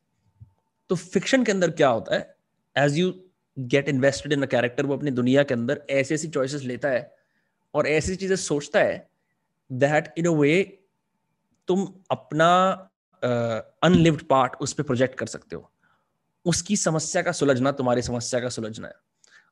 तो 0.89 0.95
फिक्शन 0.95 1.43
के 1.43 1.51
अंदर 1.51 1.71
क्या 1.71 1.87
होता 1.89 2.15
है? 2.15 2.35
As 2.75 2.97
you 2.97 3.11
get 3.57 3.89
invested 3.89 4.33
in 4.33 4.43
a 4.43 4.45
character 4.45 4.85
वो 4.85 4.97
अपनी 4.97 5.11
दुनिया 5.11 5.43
के 5.43 5.53
अंदर 5.53 5.81
ऐसी 5.89 6.13
ऐसी 6.13 6.27
चॉइसेस 6.27 6.63
लेता 6.63 6.89
है 6.89 7.15
और 7.73 7.87
ऐसी 7.87 8.15
चीज़ें 8.15 8.35
सोचता 8.35 8.79
है 8.79 9.09
दैट 9.71 10.13
इन 10.17 10.25
अ 10.25 10.31
वे 10.31 10.61
तुम 11.67 11.87
अपना 12.11 12.49
अनलिव्ड 13.83 14.21
uh, 14.21 14.27
पार्ट 14.27 14.55
उस 14.61 14.73
पर 14.73 14.83
प्रोजेक्ट 14.83 15.17
कर 15.17 15.25
सकते 15.25 15.55
हो। 15.55 15.71
उसकी 16.45 16.75
समस्या 16.77 17.21
का 17.21 17.31
सुलझना 17.31 17.71
तुम्हारी 17.71 18.01
समस्या 18.01 18.39
का 18.39 18.49
सुलझना 18.49 18.87
है। 18.87 18.93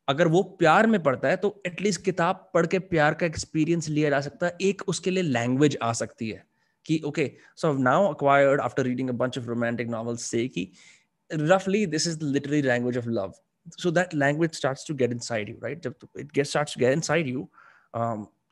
अगर 0.08 0.28
वो 0.28 0.42
प्यार 0.60 0.88
में 0.88 1.02
पढ़ता 1.04 1.28
है 1.28 1.38
तो 1.38 1.62
एटलीस्ट 1.66 2.04
किताब 2.06 2.50
पढ़ 2.54 2.66
के 2.68 2.80
प्यार 2.80 3.14
का 3.14 3.26
एक्सपीरियंस 3.26 3.90
लिया 3.90 4.10
जा 4.10 4.20
सकता 4.22 4.48
है। 4.48 4.58
एक 4.62 4.82
उसके 4.88 5.12
लिए 5.12 5.24
लैंग्वेज 5.24 5.78
आ 5.82 5.92
सकती 5.94 6.30
है 6.30 6.44
कि 6.86 7.02
okay 7.06 7.32
so 7.56 7.74
now 7.74 8.08
acquired 8.14 8.62
after 8.62 8.84
reading 8.84 9.10
bunch 9.10 9.38
of 9.38 9.46
romantic 9.46 9.88
novels 9.88 10.22
से 10.22 10.48
कि 10.48 10.72
रफली 11.32 11.86
this 11.86 12.08
is 12.08 12.18
the 12.20 12.24
literary 12.24 12.62
language 12.62 12.98
of 12.98 13.08
love 13.10 13.34
so 13.78 13.92
that 13.92 14.14
language 14.14 14.54
starts 14.54 14.88
to 14.88 14.96
get 14.96 15.12
inside 15.12 15.50
you 15.50 15.56
right 15.64 15.84
जब 15.84 15.96
it 16.20 16.32
get 16.32 16.46
start 16.46 16.74
to 16.76 16.80
get 16.80 16.94
inside 16.94 17.28
you 17.28 17.48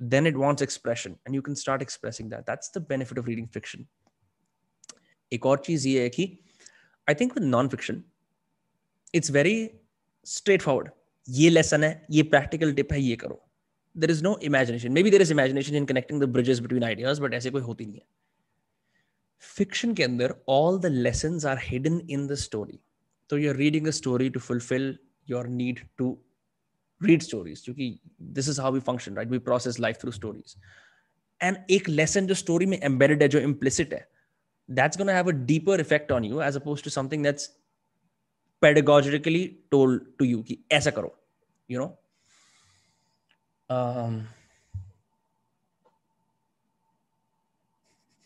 then 0.02 0.28
it 0.28 0.36
wants 0.36 0.64
expression 0.64 1.16
and 1.28 1.36
you 1.36 1.42
can 1.42 1.56
start 1.56 1.82
expressing 1.82 2.30
that 2.30 2.42
that's 2.42 2.78
the 2.78 2.86
benefit 2.90 3.20
of 3.20 3.26
reading 3.26 3.48
fiction 3.48 3.86
एक 5.32 5.46
और 5.46 5.62
चीज़ 5.66 5.88
ये 5.88 6.02
है 6.04 6.10
कि 6.10 6.26
I 7.08 7.16
think 7.16 7.38
with 7.38 7.48
non 7.48 7.68
fiction 7.70 8.04
it's 9.14 9.32
very 9.32 9.70
straightforward 10.62 10.90
ये 11.30 11.50
lesson 11.50 11.84
है, 11.84 12.06
ये 12.12 12.24
practical 12.26 12.72
tip 12.74 12.94
है, 12.94 13.02
ये 13.02 13.16
करो। 13.16 13.42
There 13.96 14.12
is 14.12 14.24
no 14.24 14.38
imagination 14.44 14.92
maybe 15.04 15.12
there 15.12 15.22
is 15.22 15.32
imagination 15.34 15.76
in 15.76 15.86
connecting 15.86 16.22
the 16.22 16.30
bridges 16.30 16.60
between 16.60 16.84
ideas 16.84 17.22
but 17.22 17.34
ऐसे 17.34 17.50
कोई 17.50 17.62
होती 17.62 17.86
नहीं 17.86 17.96
है। 17.96 18.06
फिक्शन 19.44 19.94
के 19.94 20.04
अंदर 20.04 20.34
all 20.50 20.80
the 20.80 20.86
lesson 20.86 21.40
are 21.48 21.60
hidden 21.64 22.02
in 22.10 22.26
the 22.28 22.36
story 22.38 22.80
तो 23.30 23.38
you 23.38 23.50
are 23.50 23.56
reading 23.56 23.88
a 23.88 23.92
story 24.00 24.30
to 24.30 24.40
fulfil 24.40 24.98
your 25.30 25.48
need 25.50 25.80
to 25.98 26.18
read 27.02 27.22
stories 27.22 27.62
क्योंकि 27.66 28.00
this 28.22 28.50
is 28.50 28.62
how 28.62 28.72
we 28.74 28.80
function 28.82 29.16
right 29.16 29.30
we 29.30 29.40
process 29.40 29.80
life 29.80 30.02
through 30.02 30.12
stories 30.12 30.56
and 31.42 31.58
एक 31.72 31.90
lesson 31.90 32.28
जो 32.28 32.34
story 32.34 32.66
में 32.66 32.80
embedded 32.80 33.22
है, 33.22 33.28
जो 33.28 33.40
implicit 33.40 33.94
है 33.94 34.08
that's 34.70 34.98
gonna 34.98 35.14
have 35.14 35.28
a 35.28 35.36
deeper 35.46 35.80
effect 35.80 36.12
on 36.12 36.26
you 36.26 36.42
as 36.42 36.56
opposed 36.56 36.84
to 36.84 36.90
something 36.90 37.24
that's 37.24 37.50
pedagogically 38.62 39.42
told 39.74 40.00
to 40.20 40.26
you 40.30 40.44
कि 40.46 40.58
ऐसा 40.72 40.92
करो। 40.92 41.10
You 41.70 41.80
know? 41.80 41.98
Um, 43.70 44.28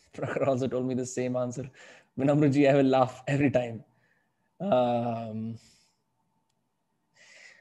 Prakhar 0.16 0.48
also 0.48 0.66
told 0.66 0.86
me 0.86 0.94
the 0.94 1.06
same 1.06 1.36
answer. 1.36 1.70
Vinamruji 2.18 2.68
I 2.68 2.74
will 2.74 2.84
laugh 2.84 3.22
every 3.28 3.50
time. 3.50 3.84
Um, 4.60 5.58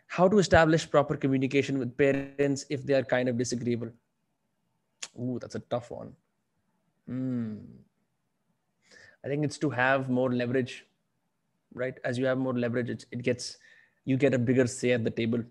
how 0.08 0.28
to 0.28 0.40
establish 0.40 0.90
proper 0.90 1.18
communication 1.18 1.78
with 1.78 1.96
parents 1.98 2.66
if 2.70 2.86
they 2.86 2.94
are 2.94 3.04
kind 3.04 3.28
of 3.28 3.38
disagreeable? 3.38 3.92
Ooh, 5.20 5.38
that's 5.42 5.56
a 5.56 5.60
tough 5.60 5.92
one. 5.92 6.14
Mm. 7.10 7.66
I 9.26 9.28
think 9.28 9.44
it's 9.44 9.58
to 9.60 9.70
have 9.70 10.10
more 10.10 10.32
leverage 10.32 10.86
right? 11.74 11.98
As 12.04 12.18
you 12.18 12.26
have 12.26 12.38
more 12.38 12.54
leverage 12.54 12.90
it, 12.90 13.06
it 13.12 13.24
gets 13.24 13.58
you 14.06 14.18
get 14.18 14.34
a 14.34 14.40
bigger 14.40 14.68
say 14.68 14.92
at 14.92 15.04
the 15.04 15.10
table 15.10 15.44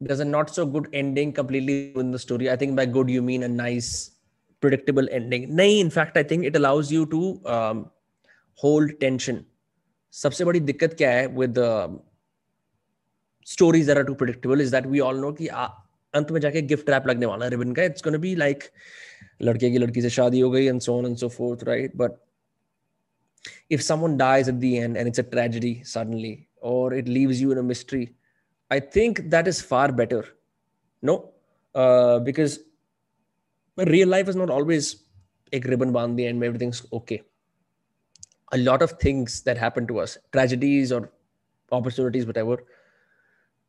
there's 0.00 0.20
a 0.20 0.24
not 0.24 0.50
so 0.50 0.66
good 0.66 0.88
ending 0.92 1.32
completely 1.32 1.76
in 2.04 2.10
the 2.10 2.18
story 2.18 2.50
i 2.50 2.56
think 2.62 2.76
by 2.78 2.86
good 2.96 3.10
you 3.16 3.22
mean 3.28 3.44
a 3.44 3.48
nice 3.48 3.90
predictable 4.62 5.08
ending 5.18 5.44
nay 5.60 5.70
in 5.80 5.90
fact 5.90 6.16
i 6.16 6.24
think 6.32 6.44
it 6.44 6.56
allows 6.60 6.90
you 6.96 7.06
to 7.14 7.20
um, 7.56 7.84
hold 8.64 8.98
tension 9.04 9.44
सबसे 10.14 10.44
बड़ी 10.44 10.60
दिक्कत 10.60 10.94
क्या 10.98 11.10
है 11.12 11.26
with 11.38 11.58
stories 13.46 13.90
are 13.90 14.02
too 14.04 14.14
predictable 14.20 14.60
is 14.60 14.70
that 14.72 14.86
we 14.86 15.00
all 15.06 15.18
know 15.20 15.32
कि 15.40 15.46
अंत 15.56 16.30
में 16.32 16.40
जाके 16.40 16.62
gift 16.70 16.90
wrap 16.90 17.06
लगने 17.08 17.26
वाला 17.26 17.44
है 17.44 17.50
रिबन 17.50 17.72
का 17.78 17.82
इट्स 17.82 18.04
गोना 18.04 18.18
बी 18.18 18.34
लाइक 18.34 18.62
लड़के 19.48 19.70
की 19.70 19.78
लड़की 19.78 20.02
से 20.02 20.10
शादी 20.10 20.40
हो 20.40 20.50
गई 20.50 20.66
and 20.66 20.80
so 20.80 20.96
on 20.98 21.06
and 21.06 21.16
so 21.16 21.28
forth 21.36 21.64
right 21.68 21.96
but 21.96 22.16
if 23.74 23.82
someone 23.82 24.14
dies 24.20 24.48
at 24.48 24.60
the 24.60 24.78
end 24.78 24.96
and 24.96 25.08
it's 25.08 25.18
a 25.18 25.24
tragedy 25.34 25.82
suddenly 25.90 26.48
or 26.60 26.92
it 27.00 27.08
leaves 27.08 27.40
you 27.40 27.52
in 27.52 27.58
a 27.58 27.62
mystery 27.62 28.04
i 28.70 28.80
think 28.80 29.22
that 29.30 29.48
is 29.48 29.60
far 29.60 29.92
better 29.92 30.24
no 31.02 31.32
uh, 31.74 32.18
because 32.20 32.60
real 33.94 34.08
life 34.08 34.28
is 34.28 34.36
not 34.36 34.50
always 34.50 35.04
a 35.52 35.60
ribbon 35.60 35.92
band 35.92 36.18
the 36.18 36.26
end 36.26 36.42
everything's 36.42 36.82
okay 36.92 37.22
a 38.52 38.58
lot 38.58 38.82
of 38.82 38.92
things 39.04 39.42
that 39.42 39.58
happen 39.58 39.86
to 39.86 39.98
us 39.98 40.18
tragedies 40.32 40.92
or 40.92 41.10
opportunities 41.72 42.26
whatever 42.26 42.58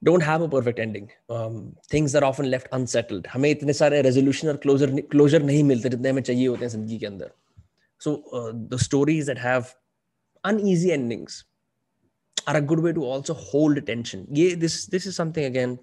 don't 0.04 0.22
have 0.22 0.42
a 0.42 0.48
perfect 0.48 0.80
ending. 0.80 1.10
Um, 1.30 1.76
things 1.90 2.16
are 2.16 2.24
often 2.24 2.50
left 2.52 2.68
unsettled. 2.72 3.28
हमें 3.28 3.50
इतने 3.50 3.74
सारे 3.74 4.04
resolution 4.04 4.50
और 4.50 4.60
closure 4.66 4.90
closure 5.14 5.42
नहीं 5.44 5.64
मिलते 5.64 5.90
जितने 5.90 6.10
हमें 6.10 6.22
चाहिए 6.22 6.48
होते 6.48 6.66
हैं 6.66 6.70
जिंदगी 6.70 6.98
के 6.98 7.06
अंदर. 7.06 7.32
So 8.00 8.24
uh, 8.34 8.52
the 8.54 8.78
stories 8.78 9.26
that 9.26 9.40
have 9.40 9.76
uneasy 10.44 10.92
endings 10.92 11.46
are 12.47 12.57
a 12.57 12.61
good 12.61 12.81
way 12.81 12.93
to 12.93 13.05
also 13.05 13.35
hold 13.35 13.85
tension. 13.87 14.27
Yeah, 14.31 14.55
this 14.57 14.87
this 14.87 15.07
is 15.07 15.17
something 15.17 15.45
again. 15.45 15.79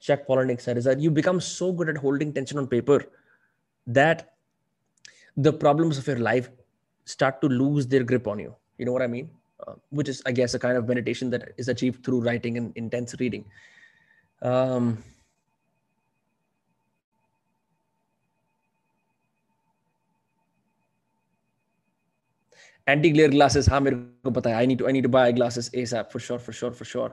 Jack 0.00 0.26
Palahniuk 0.28 0.60
said 0.60 0.78
is 0.78 0.84
that 0.84 1.00
you 1.00 1.10
become 1.10 1.40
so 1.40 1.72
good 1.72 1.88
at 1.88 1.96
holding 1.96 2.32
tension 2.32 2.58
on 2.58 2.68
paper 2.68 3.04
that 3.86 4.34
the 5.36 5.52
problems 5.52 5.98
of 5.98 6.06
your 6.06 6.18
life 6.18 6.50
start 7.04 7.40
to 7.40 7.48
lose 7.48 7.86
their 7.86 8.04
grip 8.04 8.28
on 8.28 8.38
you. 8.38 8.54
You 8.78 8.86
know 8.86 8.92
what 8.92 9.02
I 9.02 9.08
mean? 9.08 9.30
uh, 9.66 9.74
which 9.90 10.08
is, 10.08 10.22
I 10.26 10.32
guess, 10.32 10.54
a 10.54 10.58
kind 10.58 10.76
of 10.76 10.86
meditation 10.86 11.30
that 11.30 11.52
is 11.56 11.68
achieved 11.68 12.04
through 12.04 12.20
writing 12.20 12.56
and 12.56 12.72
intense 12.76 13.14
reading. 13.18 13.44
Um, 14.42 15.02
anti-glare 22.88 23.30
glasses 23.32 23.70
हाँ 23.70 23.80
मेरे 23.80 23.96
को 23.96 24.30
पता 24.30 24.50
है। 24.50 24.66
Need 24.66 24.80
to 24.80 24.88
I 24.88 24.92
need 24.96 25.06
to 25.06 25.12
buy 25.16 25.26
glasses 25.32 25.70
ASAP 25.74 26.14
for 26.14 26.20
sure 26.28 26.38
for 26.38 26.54
sure 26.60 26.72
for 26.80 26.88
sure. 26.92 27.10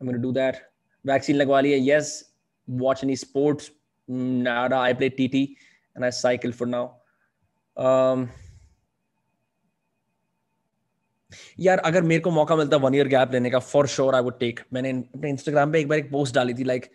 I'm 0.00 0.10
gonna 0.10 0.22
do 0.26 0.32
that. 0.38 0.60
Vaccine 1.04 1.36
लगवा 1.36 1.60
लिया 1.60 1.78
yes 1.88 2.12
watch 2.68 3.04
any 3.04 3.16
sports. 3.24 3.70
Nada 4.08 4.76
I 4.76 4.92
play 4.92 5.10
TT 5.10 5.46
and 5.96 6.04
I 6.04 6.10
cycle 6.10 6.52
for 6.52 6.66
now. 6.66 6.84
Um, 7.76 8.28
यार 11.60 11.78
अगर 11.78 12.02
मेरे 12.02 12.20
को 12.20 12.30
मौका 12.30 12.56
मिलता 12.56 12.76
one 12.76 12.94
year 12.94 13.08
gap 13.08 13.32
लेने 13.32 13.50
का 13.50 13.58
for 13.58 13.86
sure 13.86 14.14
I 14.14 14.22
would 14.22 14.38
take 14.38 14.60
मैंने 14.72 14.90
अपने 14.90 15.30
इंस्टाग्राम 15.30 15.72
पे 15.72 15.80
एक 15.80 15.88
बार 15.88 15.98
एक 15.98 16.10
पोस्ट 16.10 16.34
डाली 16.34 16.54
थी 16.54 16.64
लाइक 16.64 16.90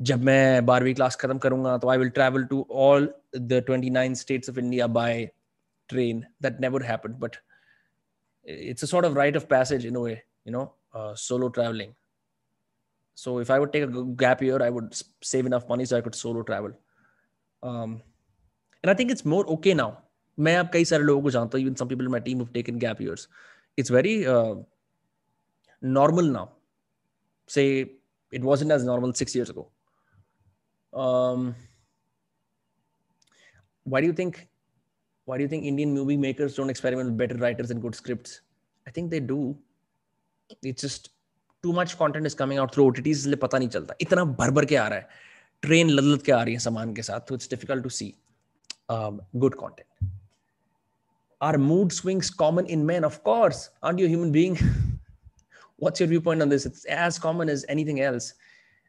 जब 0.00 0.22
मैं 0.24 0.66
बारहवीं 0.66 0.94
क्लास 0.94 1.16
खत्म 1.16 1.38
करूँगा 1.38 1.76
तो 1.78 1.88
I 1.88 1.98
will 1.98 2.08
travel 2.08 2.44
to 2.44 2.66
all 2.70 3.14
the 3.36 3.62
twenty 3.66 3.90
nine 3.90 4.14
states 4.14 4.50
of 4.50 4.58
India 4.58 4.86
by 4.98 5.30
train 5.88 6.24
that 6.42 6.60
never 6.60 6.82
happened 6.82 7.14
but 7.14 7.36
it's 8.45 8.83
a 8.83 8.87
sort 8.87 9.05
of 9.05 9.15
rite 9.15 9.35
of 9.35 9.47
passage 9.47 9.85
in 9.85 9.95
a 9.95 9.99
way 9.99 10.23
you 10.45 10.51
know 10.51 10.73
uh, 10.93 11.13
solo 11.15 11.49
traveling 11.49 11.93
so 13.13 13.39
if 13.39 13.49
i 13.49 13.59
would 13.59 13.73
take 13.73 13.83
a 13.83 14.03
gap 14.23 14.41
year 14.41 14.61
i 14.61 14.69
would 14.69 14.95
save 15.21 15.45
enough 15.45 15.67
money 15.69 15.85
so 15.85 15.97
i 15.97 16.01
could 16.01 16.15
solo 16.15 16.41
travel 16.43 16.71
um, 17.63 18.01
and 18.83 18.89
i 18.91 18.93
think 18.93 19.11
it's 19.11 19.25
more 19.25 19.45
okay 19.57 19.73
now 19.73 19.91
मैं 20.39 20.55
अब 20.57 20.69
कई 20.73 20.85
सारे 20.85 21.03
लोगों 21.03 21.21
को 21.21 21.31
जानता 21.31 21.57
हूँ 21.57 21.63
even 21.63 21.75
some 21.79 21.87
people 21.87 22.05
in 22.05 22.11
my 22.11 22.19
team 22.27 22.39
have 22.39 22.51
taken 22.53 22.77
gap 22.83 23.01
years 23.01 23.27
it's 23.77 23.89
very 23.89 24.25
uh, 24.25 24.55
normal 25.81 26.23
now. 26.23 26.51
Say 27.47 27.91
it 28.31 28.41
wasn't 28.41 28.71
as 28.71 28.83
normal 28.83 29.13
six 29.13 29.35
years 29.35 29.49
ago. 29.49 29.69
Um, 30.93 31.55
why 33.83 34.01
do 34.01 34.07
you 34.07 34.13
think? 34.13 34.47
Why 35.27 35.37
do 35.37 35.43
you 35.43 35.49
think 35.49 35.65
Indian 35.65 35.93
movie 35.93 36.17
makers 36.17 36.55
don't 36.55 36.69
experiment 36.69 37.09
with 37.09 37.17
better 37.17 37.37
writers 37.37 37.71
and 37.71 37.81
good 37.81 37.95
scripts? 37.95 38.41
I 38.87 38.91
think 38.91 39.11
they 39.11 39.19
do. 39.19 39.55
It's 40.63 40.81
just 40.81 41.11
too 41.63 41.71
much 41.73 41.93
content 41.93 42.25
is 42.25 42.33
coming 42.33 42.59
out 42.59 42.73
through 42.73 42.85
OTTs 42.87 43.17
इसलिए 43.17 43.35
पता 43.41 43.57
नहीं 43.57 43.69
चलता 43.69 43.95
इतना 44.01 44.23
भर 44.39 44.51
भर 44.51 44.65
के 44.65 44.75
आ 44.75 44.87
रहा 44.87 44.99
है 44.99 45.09
ट्रेन 45.61 45.89
लद 45.89 46.21
के 46.21 46.31
आ 46.31 46.41
रही 46.43 46.53
है 46.53 46.59
सामान 46.59 46.93
के 46.93 47.01
साथ 47.01 47.27
तो 47.27 47.35
it's 47.35 47.49
difficult 47.49 47.83
to 47.83 47.89
see 47.97 48.13
good 48.91 49.55
content 49.59 49.85
are 51.41 51.57
mood 51.57 51.93
swings 51.97 52.27
common 52.39 52.67
in 52.73 52.81
men 52.87 53.05
of 53.05 53.15
course 53.27 53.59
aren't 53.87 54.01
you 54.01 54.07
a 54.07 54.09
human 54.09 54.33
being 54.33 54.57
what's 55.83 56.01
your 56.01 56.07
viewpoint 56.09 56.45
on 56.45 56.51
this 56.53 56.67
it's 56.69 56.83
as 57.05 57.17
common 57.23 57.51
as 57.53 57.63
anything 57.75 58.01
else 58.07 58.27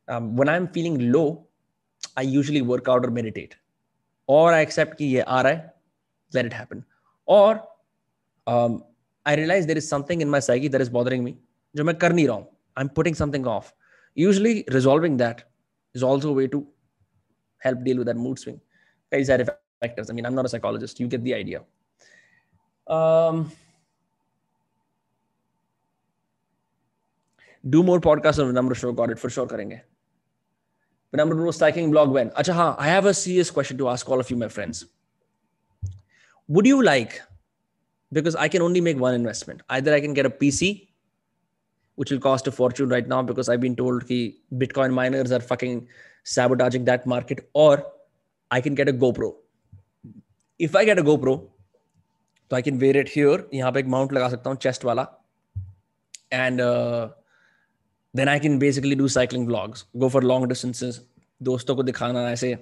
um, 0.08 0.26
when 0.40 0.50
i'm 0.54 0.66
feeling 0.74 0.98
low 1.14 1.22
i 2.22 2.24
usually 2.32 2.62
work 2.72 2.90
out 2.94 3.06
or 3.08 3.12
meditate 3.18 3.54
or 4.28 4.42
i 4.56 4.58
accept 4.66 4.98
ki 4.98 5.08
ye 5.12 5.22
aa 5.36 5.38
raha 5.46 5.62
hai 5.62 5.72
let 6.33 6.45
it 6.45 6.53
happen. 6.53 6.85
Or 7.25 7.61
um, 8.45 8.83
I 9.25 9.35
realize 9.35 9.65
there 9.65 9.77
is 9.77 9.87
something 9.87 10.21
in 10.21 10.29
my 10.29 10.39
psyche 10.39 10.67
that 10.69 10.81
is 10.81 10.89
bothering 10.89 11.23
me. 11.23 11.37
I'm 11.77 12.89
putting 12.89 13.13
something 13.13 13.45
off. 13.47 13.73
Usually 14.15 14.63
resolving 14.71 15.17
that 15.17 15.43
is 15.93 16.03
also 16.03 16.29
a 16.29 16.33
way 16.33 16.47
to 16.47 16.65
help 17.59 17.83
deal 17.83 17.97
with 17.97 18.07
that 18.07 18.17
mood 18.17 18.39
swing. 18.39 18.61
These 19.11 19.29
are 19.29 19.45
factors. 19.81 20.09
I 20.09 20.13
mean, 20.13 20.25
I'm 20.25 20.35
not 20.35 20.45
a 20.45 20.49
psychologist. 20.49 20.99
You 20.99 21.07
get 21.07 21.23
the 21.23 21.33
idea. 21.33 21.61
Um, 22.87 23.51
do 27.69 27.83
more 27.83 27.99
podcasts 27.99 28.39
on 28.39 28.53
Vinamra 28.53 28.75
Show. 28.75 28.91
Got 28.91 29.11
it. 29.11 29.19
For 29.19 29.29
sure, 29.29 29.45
karenge. 29.45 29.81
Vinamra 31.13 31.45
Show, 31.45 31.51
Stacking 31.51 31.91
Blog, 31.91 32.09
when? 32.09 32.29
Achaha, 32.31 32.75
I 32.77 32.87
have 32.87 33.05
a 33.05 33.13
serious 33.13 33.51
question 33.51 33.77
to 33.77 33.89
ask 33.89 34.09
all 34.09 34.19
of 34.19 34.29
you, 34.29 34.37
my 34.37 34.47
friends 34.47 34.85
Would 36.48 36.66
you 36.66 36.82
like, 36.82 37.20
because 38.12 38.34
I 38.36 38.48
can 38.48 38.62
only 38.62 38.80
make 38.80 38.98
one 38.98 39.14
investment, 39.14 39.62
either 39.70 39.94
I 39.94 40.00
can 40.00 40.14
get 40.14 40.26
a 40.26 40.30
PC 40.30 40.88
which 41.96 42.10
will 42.10 42.18
cost 42.18 42.46
a 42.46 42.50
fortune 42.50 42.88
right 42.88 43.06
now 43.06 43.22
because 43.22 43.48
I've 43.48 43.60
been 43.60 43.76
told 43.76 44.08
that 44.08 44.34
Bitcoin 44.54 44.92
miners 44.92 45.30
are 45.30 45.40
fucking 45.40 45.86
sabotaging 46.24 46.84
that 46.86 47.06
market, 47.06 47.48
or 47.52 47.86
I 48.50 48.60
can 48.60 48.74
get 48.74 48.88
a 48.88 48.92
GoPro. 48.92 49.34
If 50.58 50.74
I 50.74 50.84
get 50.84 50.98
a 50.98 51.02
GoPro, 51.02 51.48
so 52.50 52.56
I 52.56 52.60
can 52.60 52.78
wear 52.78 52.96
it 52.96 53.08
here. 53.08 53.44
यहाँ 53.54 53.72
पे 53.72 53.80
एक 53.80 53.86
mount 53.86 54.12
लगा 54.12 54.28
सकता 54.30 54.50
हूँ 54.50 54.58
chest 54.60 54.84
वाला, 54.84 55.06
and 56.30 56.60
uh, 56.60 57.08
then 58.14 58.28
I 58.28 58.38
can 58.38 58.58
basically 58.58 58.94
do 58.94 59.08
cycling 59.08 59.46
vlogs, 59.46 59.84
go 59.98 60.10
for 60.10 60.20
long 60.22 60.46
distances. 60.48 61.00
दोस्तों 61.42 61.76
को 61.76 61.82
दिखाना 61.82 62.30
ऐसे 62.30 62.58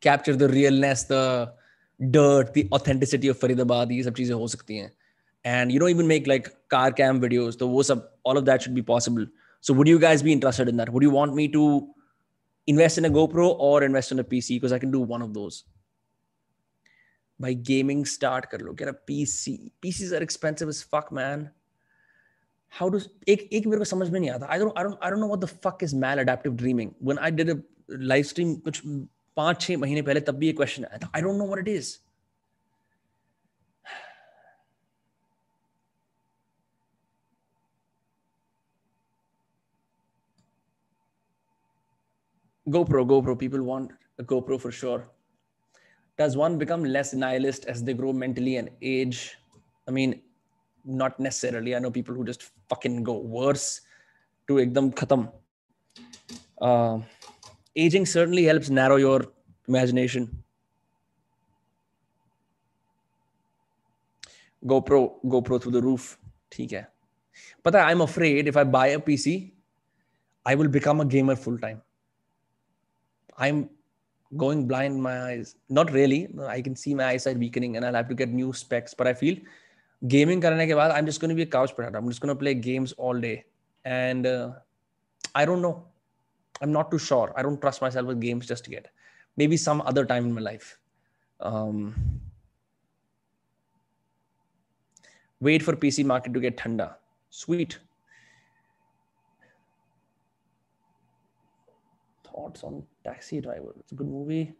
capture 0.00 0.36
the 0.36 0.48
realness, 0.48 1.04
the 1.04 1.52
dirt, 2.10 2.52
the 2.54 2.68
authenticity 2.72 3.28
of 3.28 3.38
Faridabad. 3.38 3.92
ये 3.92 4.02
सब 4.02 4.14
चीजें 4.14 4.34
हो 4.34 4.48
सकती 4.48 4.76
हैं 4.76 4.90
and 5.44 5.70
you 5.70 5.78
don't 5.78 5.90
even 5.90 6.06
make 6.08 6.26
like 6.26 6.46
car 6.68 6.90
cam 6.90 7.20
videos 7.20 7.58
the 7.58 7.66
WhatsApp, 7.68 8.04
all 8.24 8.38
of 8.38 8.44
that 8.46 8.62
should 8.62 8.74
be 8.74 8.82
possible 8.82 9.26
so 9.60 9.74
would 9.74 9.88
you 9.88 9.98
guys 9.98 10.22
be 10.22 10.32
interested 10.32 10.68
in 10.68 10.76
that 10.76 10.88
would 10.88 11.02
you 11.02 11.10
want 11.10 11.34
me 11.34 11.48
to 11.48 11.88
invest 12.66 12.98
in 12.98 13.04
a 13.04 13.10
gopro 13.10 13.54
or 13.58 13.82
invest 13.84 14.12
in 14.12 14.18
a 14.18 14.24
pc 14.24 14.56
because 14.56 14.72
i 14.72 14.78
can 14.78 14.90
do 14.90 15.00
one 15.00 15.22
of 15.22 15.34
those 15.34 15.64
by 17.38 17.52
gaming 17.52 18.04
start 18.04 18.48
kar 18.50 18.60
lo 18.60 18.72
get 18.72 18.88
a 18.88 18.96
pc 19.10 19.70
pcs 19.82 20.12
are 20.18 20.22
expensive 20.22 20.68
as 20.68 20.82
fuck 20.82 21.12
man 21.12 21.50
how 22.68 22.88
does 22.88 23.08
ek, 23.26 23.46
ek 23.52 23.66
mere 23.66 23.78
ko 23.78 23.88
samajh 23.92 24.10
mein 24.16 24.24
nahi 24.26 24.34
aata 24.36 24.50
i 24.56 24.58
don't 24.62 24.78
i 24.78 24.82
don't 24.82 24.98
i 25.02 25.10
don't 25.10 25.20
know 25.24 25.32
what 25.34 25.44
the 25.46 25.52
fuck 25.66 25.82
is 25.88 25.94
maladaptive 26.06 26.56
dreaming 26.62 26.94
when 27.10 27.18
i 27.18 27.30
did 27.30 27.52
a 27.56 27.58
live 28.14 28.26
stream 28.32 28.56
kuch 28.68 28.80
5 29.39 29.65
6 29.71 29.81
mahine 29.85 30.03
pehle 30.11 30.21
tab 30.29 30.39
bhi 30.43 30.51
ye 30.51 30.59
question 30.61 30.87
aaya 30.91 31.01
tha 31.05 31.11
i 31.19 31.25
don't 31.25 31.43
know 31.43 31.49
what 31.53 31.65
it 31.65 31.73
is 31.79 31.97
GoPro, 42.69 43.05
GoPro. 43.11 43.37
People 43.37 43.63
want 43.63 43.91
a 44.19 44.23
GoPro 44.23 44.59
for 44.61 44.71
sure. 44.71 45.09
Does 46.17 46.37
one 46.37 46.57
become 46.57 46.83
less 46.83 47.13
nihilist 47.13 47.65
as 47.65 47.83
they 47.83 47.93
grow 47.93 48.13
mentally 48.13 48.57
and 48.57 48.69
age? 48.81 49.37
I 49.87 49.91
mean, 49.91 50.21
not 50.85 51.19
necessarily. 51.19 51.75
I 51.75 51.79
know 51.79 51.91
people 51.91 52.13
who 52.13 52.25
just 52.25 52.51
fucking 52.69 53.03
go 53.03 53.17
worse 53.17 53.81
to 54.47 54.55
ekdam 54.55 54.93
khatam. 54.93 55.31
Uh, 56.61 56.99
aging 57.78 58.06
certainly 58.06 58.44
helps 58.44 58.70
narrow 58.70 58.96
your 58.96 59.26
imagination. 59.68 60.42
GoPro, 64.66 65.14
GoPro 65.26 65.60
through 65.60 65.72
the 65.72 65.82
roof. 65.82 66.16
ठीक 66.52 66.72
है 66.72 66.86
पता 67.64 67.84
I'm 67.90 68.00
afraid 68.00 68.48
if 68.48 68.56
I 68.56 68.64
buy 68.64 68.86
a 68.88 68.98
PC, 68.98 69.52
I 70.46 70.54
will 70.54 70.68
become 70.68 71.00
a 71.00 71.04
gamer 71.04 71.36
full 71.36 71.58
time. 71.58 71.82
I'm 73.36 73.68
going 74.36 74.66
blind 74.66 74.94
in 74.94 75.00
my 75.00 75.14
eyes. 75.22 75.56
Not 75.68 75.92
really. 75.92 76.28
I 76.46 76.60
can 76.60 76.76
see 76.76 76.94
my 76.94 77.06
eyesight 77.06 77.38
weakening 77.38 77.76
and 77.76 77.86
I'll 77.86 77.94
have 77.94 78.08
to 78.08 78.14
get 78.14 78.28
new 78.28 78.52
specs. 78.52 78.94
But 78.94 79.06
I 79.06 79.14
feel 79.14 79.36
gaming 80.06 80.40
karne 80.40 80.66
ke 80.66 80.76
baad, 80.80 80.92
I'm 80.92 81.06
just 81.06 81.20
going 81.20 81.30
to 81.30 81.34
be 81.34 81.42
a 81.42 81.46
couch 81.46 81.74
potato. 81.74 81.98
I'm 81.98 82.08
just 82.08 82.20
going 82.20 82.34
to 82.34 82.38
play 82.38 82.54
games 82.54 82.92
all 82.92 83.18
day. 83.18 83.44
And 83.84 84.26
uh, 84.26 84.50
I 85.34 85.44
don't 85.44 85.62
know. 85.62 85.84
I'm 86.61 86.71
not 86.71 86.91
too 86.91 86.99
sure. 86.99 87.33
I 87.35 87.41
don't 87.41 87.59
trust 87.61 87.81
myself 87.81 88.07
with 88.07 88.19
games 88.19 88.47
just 88.47 88.67
yet. 88.67 88.87
Maybe 89.37 89.57
some 89.57 89.81
other 89.81 90.05
time 90.05 90.25
in 90.25 90.33
my 90.33 90.41
life. 90.41 90.77
Um, 91.39 92.21
wait 95.39 95.63
for 95.63 95.75
PC 95.75 96.05
market 96.05 96.33
to 96.33 96.39
get 96.39 96.59
thanda. 96.59 96.97
Sweet. 97.29 97.79
thoughts 102.39 102.63
on 102.63 102.83
Taxi 103.03 103.41
Driver. 103.41 103.73
It's 103.79 103.91
a 103.91 103.95
good 103.95 104.07
movie. 104.07 104.53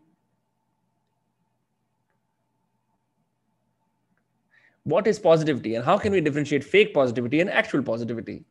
What 4.83 5.07
is 5.07 5.19
positivity 5.19 5.75
and 5.75 5.85
how 5.85 5.97
can 5.97 6.11
we 6.11 6.21
differentiate 6.21 6.63
fake 6.63 6.93
positivity 6.93 7.41
and 7.41 7.49
actual 7.49 7.83
positivity? 7.83 8.43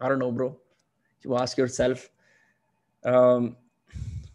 I 0.00 0.08
don't 0.08 0.18
know, 0.18 0.32
bro. 0.32 0.56
You 1.22 1.36
ask 1.36 1.56
yourself. 1.58 2.08
Um, 3.04 3.56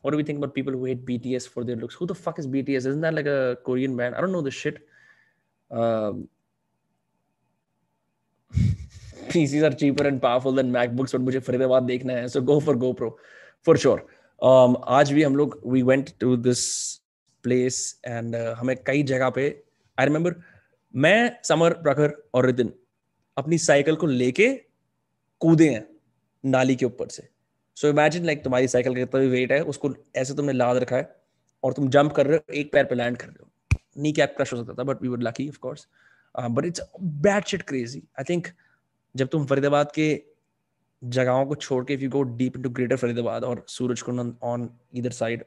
what 0.02 0.12
do 0.12 0.18
we 0.18 0.24
think 0.24 0.38
about 0.38 0.54
people 0.54 0.74
who 0.74 0.86
hate 0.86 1.06
BTS 1.06 1.48
for 1.50 1.64
their 1.64 1.76
looks? 1.76 1.96
Who 1.96 2.06
the 2.06 2.16
fuck 2.16 2.40
is 2.40 2.48
BTS? 2.48 2.86
Isn't 2.88 3.02
that 3.02 3.14
like 3.14 3.26
a 3.26 3.58
Korean 3.66 3.96
band? 3.96 4.16
I 4.16 4.22
don't 4.22 4.32
know 4.32 4.42
this 4.42 4.54
shit. 4.54 4.88
Um, 5.72 6.28
PCs 9.30 9.64
are 9.64 9.76
cheaper 9.76 10.08
and 10.08 10.22
powerful 10.22 10.52
than 10.52 10.72
MacBooks, 10.72 11.12
but 11.12 11.22
मुझे 11.22 11.40
फरीदाबाद 11.40 11.84
देखना 11.84 12.14
है. 12.14 12.28
So 12.28 12.42
go 12.42 12.60
for 12.60 12.76
GoPro. 12.84 13.12
For 13.66 13.78
sure 13.78 14.06
um, 14.40 14.76
आज 14.88 15.12
भी 15.12 15.24
हम 15.24 15.36
लोग 15.36 15.60
we 15.66 15.82
went 15.84 16.10
to 16.20 16.36
this 16.38 16.66
place 17.44 17.78
and 18.06 18.36
हमें 18.36 18.76
कई 18.88 19.04
जगह 19.12 19.30
पे 19.38 19.48
आई 20.00 20.06
रिमेम्बर 20.06 20.36
मैं 20.94 21.38
समर 21.44 21.74
प्रखर 21.86 22.14
और 22.34 22.46
रितिन 22.46 22.74
अपनी 23.38 23.58
साइकिल 23.58 23.96
को 23.96 24.08
लेके 24.08 24.50
कूदे 25.42 25.70
हैं 25.70 25.86
नाली 26.44 26.76
के 26.76 26.86
ऊपर 26.86 27.08
से 27.08 27.28
सो 27.78 27.88
इमेजिन 27.90 28.26
लाइक 28.26 28.44
तुम्हारी 28.44 28.68
साइकिल 28.68 28.94
का 28.96 29.00
कितना 29.00 29.22
भी 29.22 29.28
वेट 29.30 29.52
है, 29.52 29.62
उसको 29.64 29.94
ऐसे 30.16 30.34
तुमने 30.36 30.54
लाद 30.54 30.78
रखा 30.78 30.96
है 30.96 31.16
और 31.64 31.74
तुम 31.74 31.90
जंप 31.90 32.14
कर 32.14 32.28
रहे 32.28 32.38
हो, 32.38 32.54
एक 32.54 32.72
पैर 32.74 32.86
पे 32.86 32.96
लैंड 32.96 33.18
कर 33.18 33.28
रहे 33.28 33.44
हो। 33.44 33.80
नी 33.98 34.12
कैप 34.14 34.34
क्रश 34.38 34.54
हो 34.54 34.58
सकता 34.58 34.74
था 34.74 34.84
but 34.84 35.02
we 35.02 35.08
would 35.08 35.24
lucky 35.24 35.48
of 35.50 35.58
course 35.60 35.88
but 36.36 36.66
it's 36.66 36.82
bad 37.26 37.46
shit 37.46 37.62
crazy 37.68 38.04
I 38.20 38.24
think 38.30 38.48
जब 39.16 39.28
तुम 39.32 39.46
फरीदाबाद 39.46 39.92
के 39.96 40.08
जगहों 41.02 41.46
को 41.46 41.56
छोड़ 41.56 41.84
के 41.86 41.94
if 41.94 42.02
you 42.02 42.10
go 42.10 42.24
deep 42.38 42.56
into 42.58 42.70
greater 42.70 42.98
Faridabad 42.98 43.44
और 43.44 43.66
सूरज 43.70 44.02
कुंड 44.02 44.34
ऑन 44.44 44.70
इधर 44.96 45.12
साइड 45.12 45.44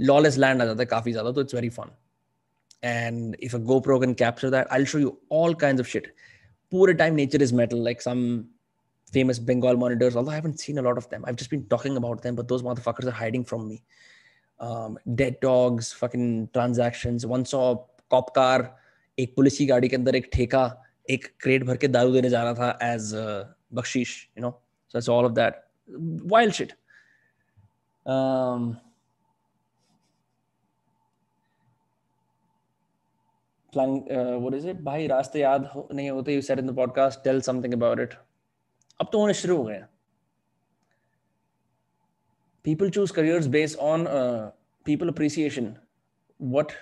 लॉलेस 0.00 0.36
लैंड 0.38 0.62
आ 0.62 0.64
जाता 0.64 0.80
है 0.80 0.86
काफ़ी 0.86 1.12
ज़्यादा 1.12 1.32
तो 1.32 1.40
it's 1.40 1.54
very 1.54 1.68
fun 1.70 1.96
and 2.84 3.36
if 3.42 3.56
a 3.56 3.58
GoPro 3.68 4.00
can 4.00 4.14
capture 4.20 4.50
that, 4.50 4.68
I'll 4.72 4.84
show 4.90 4.98
you 5.02 5.12
all 5.36 5.54
kinds 5.62 5.82
of 5.82 5.88
shit. 5.92 6.06
पूरे 6.72 6.92
time 6.94 7.14
nature 7.14 7.42
is 7.42 7.54
metal 7.54 7.82
like 7.84 8.02
some 8.02 8.22
famous 9.13 9.39
Bengal 9.39 9.77
monitors 9.77 10.15
although 10.15 10.31
I 10.31 10.35
haven't 10.35 10.59
seen 10.59 10.77
a 10.77 10.81
lot 10.81 10.97
of 10.97 11.09
them 11.09 11.25
I've 11.25 11.35
just 11.35 11.49
been 11.49 11.65
talking 11.65 11.97
about 11.97 12.21
them 12.21 12.35
but 12.35 12.47
those 12.47 12.63
motherfuckers 12.63 13.07
are 13.07 13.17
hiding 13.23 13.43
from 13.43 13.67
me 13.67 13.81
um, 14.59 14.97
dead 15.15 15.39
dogs 15.41 15.91
fucking 15.93 16.49
transactions 16.53 17.25
one 17.25 17.45
saw 17.45 17.65
cop 18.09 18.33
car 18.33 18.59
एक 19.19 19.35
police 19.35 19.57
की 19.57 19.65
गाड़ी 19.65 19.89
के 19.89 19.95
अंदर 19.95 20.15
एक 20.15 20.29
ठेका 20.33 20.61
एक 21.09 21.25
crate 21.39 21.63
भर 21.63 21.77
के 21.77 21.87
दारू 21.87 22.11
देने 22.13 22.29
जा 22.29 22.43
रहा 22.43 22.53
था 22.53 22.93
as 22.93 23.11
Bakhshish 23.73 24.13
you 24.37 24.41
know 24.41 24.51
so 24.89 24.97
it's 24.97 25.09
all 25.09 25.25
of 25.25 25.31
that 25.31 25.61
wild 26.31 26.53
shit 26.53 26.73
what 33.77 34.53
is 34.53 34.67
it 34.67 34.81
भाई 34.81 35.07
रास्ते 35.07 35.39
याद 35.39 35.65
हो, 35.75 35.87
नहीं 35.93 36.09
होते 36.09 36.35
you 36.35 36.41
said 36.41 36.59
in 36.59 36.67
the 36.67 36.75
podcast 36.75 37.23
tell 37.23 37.41
something 37.41 37.73
about 37.73 37.99
it 37.99 38.13
अब 39.00 39.08
तो 39.12 39.18
होने 39.20 39.34
शुरू 39.34 39.56
हो 39.56 39.68
people 42.66 42.90
choose 42.90 43.12
careers 43.12 43.46
based 43.46 43.78
on 43.78 44.08
uh, 44.08 44.50
people 44.84 45.08
appreciation. 45.08 45.78
What 46.38 46.74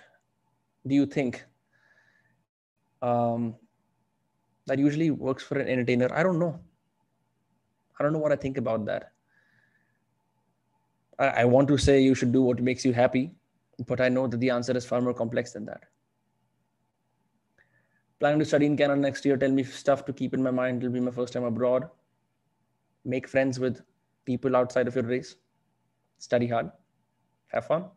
do 0.87 0.95
you 0.95 1.05
think? 1.05 1.45
Um, 3.03 3.57
that 4.67 4.79
usually 4.79 5.11
works 5.11 5.45
for 5.45 5.59
an 5.59 5.69
entertainer. 5.69 6.09
I 6.15 6.23
don't 6.23 6.39
know. 6.39 6.59
I 7.99 8.03
don't 8.03 8.15
know 8.15 8.19
what 8.19 8.33
i 8.33 8.37
think 8.37 8.57
about 8.57 8.87
that. 8.87 9.13
I, 11.19 11.27
I 11.43 11.45
want 11.45 11.69
to 11.69 11.77
say 11.79 12.01
you 12.01 12.15
should 12.15 12.33
do 12.33 12.43
what 12.43 12.61
makes 12.61 12.85
you 12.85 12.93
happy 12.93 13.31
but 13.87 14.01
i 14.01 14.09
know 14.09 14.27
that 14.27 14.41
the 14.41 14.51
answer 14.51 14.77
is 14.77 14.85
far 14.85 15.01
more 15.01 15.15
complex 15.15 15.53
than 15.53 15.65
that. 15.67 15.85
Planning 18.19 18.41
to 18.41 18.45
study 18.45 18.67
in 18.67 18.77
canada 18.77 19.01
next 19.01 19.25
year 19.25 19.37
tell 19.37 19.51
me 19.51 19.63
stuff 19.63 20.05
to 20.07 20.13
keep 20.13 20.35
in 20.35 20.43
my 20.43 20.51
mind 20.51 20.83
it'll 20.83 20.93
be 20.93 21.01
my 21.01 21.13
first 21.13 21.33
time 21.35 21.45
abroad 21.45 21.89
Make 23.06 23.28
friends 23.28 23.60
with 23.60 23.82
people 24.26 24.56
outside 24.56 24.88
of 24.88 24.96
your 24.96 25.06
race. 25.06 25.36
Study 26.18 26.48
hard. 26.48 26.72
Have 27.54 27.66
fun. 27.66 27.90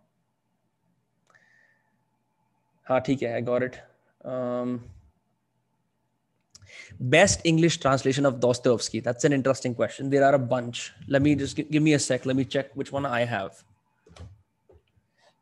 हाँ 2.88 3.00
ठीक 3.06 3.22
है 3.22 3.36
I 3.36 3.40
got 3.40 3.62
it. 3.62 3.76
Um, 4.24 4.80
Best 7.00 7.40
English 7.44 7.78
translation 7.80 8.26
of 8.26 8.38
Dostoevsky. 8.40 9.00
That's 9.00 9.24
an 9.24 9.32
interesting 9.32 9.74
question. 9.74 10.10
There 10.10 10.24
are 10.24 10.34
a 10.34 10.38
bunch. 10.38 10.92
Let 11.08 11.22
me 11.22 11.34
just 11.34 11.56
give, 11.56 11.70
give 11.70 11.82
me 11.82 11.94
a 11.94 11.98
sec. 11.98 12.26
Let 12.26 12.36
me 12.36 12.44
check 12.44 12.70
which 12.74 12.92
one 12.92 13.06
I 13.06 13.24
have. 13.24 13.64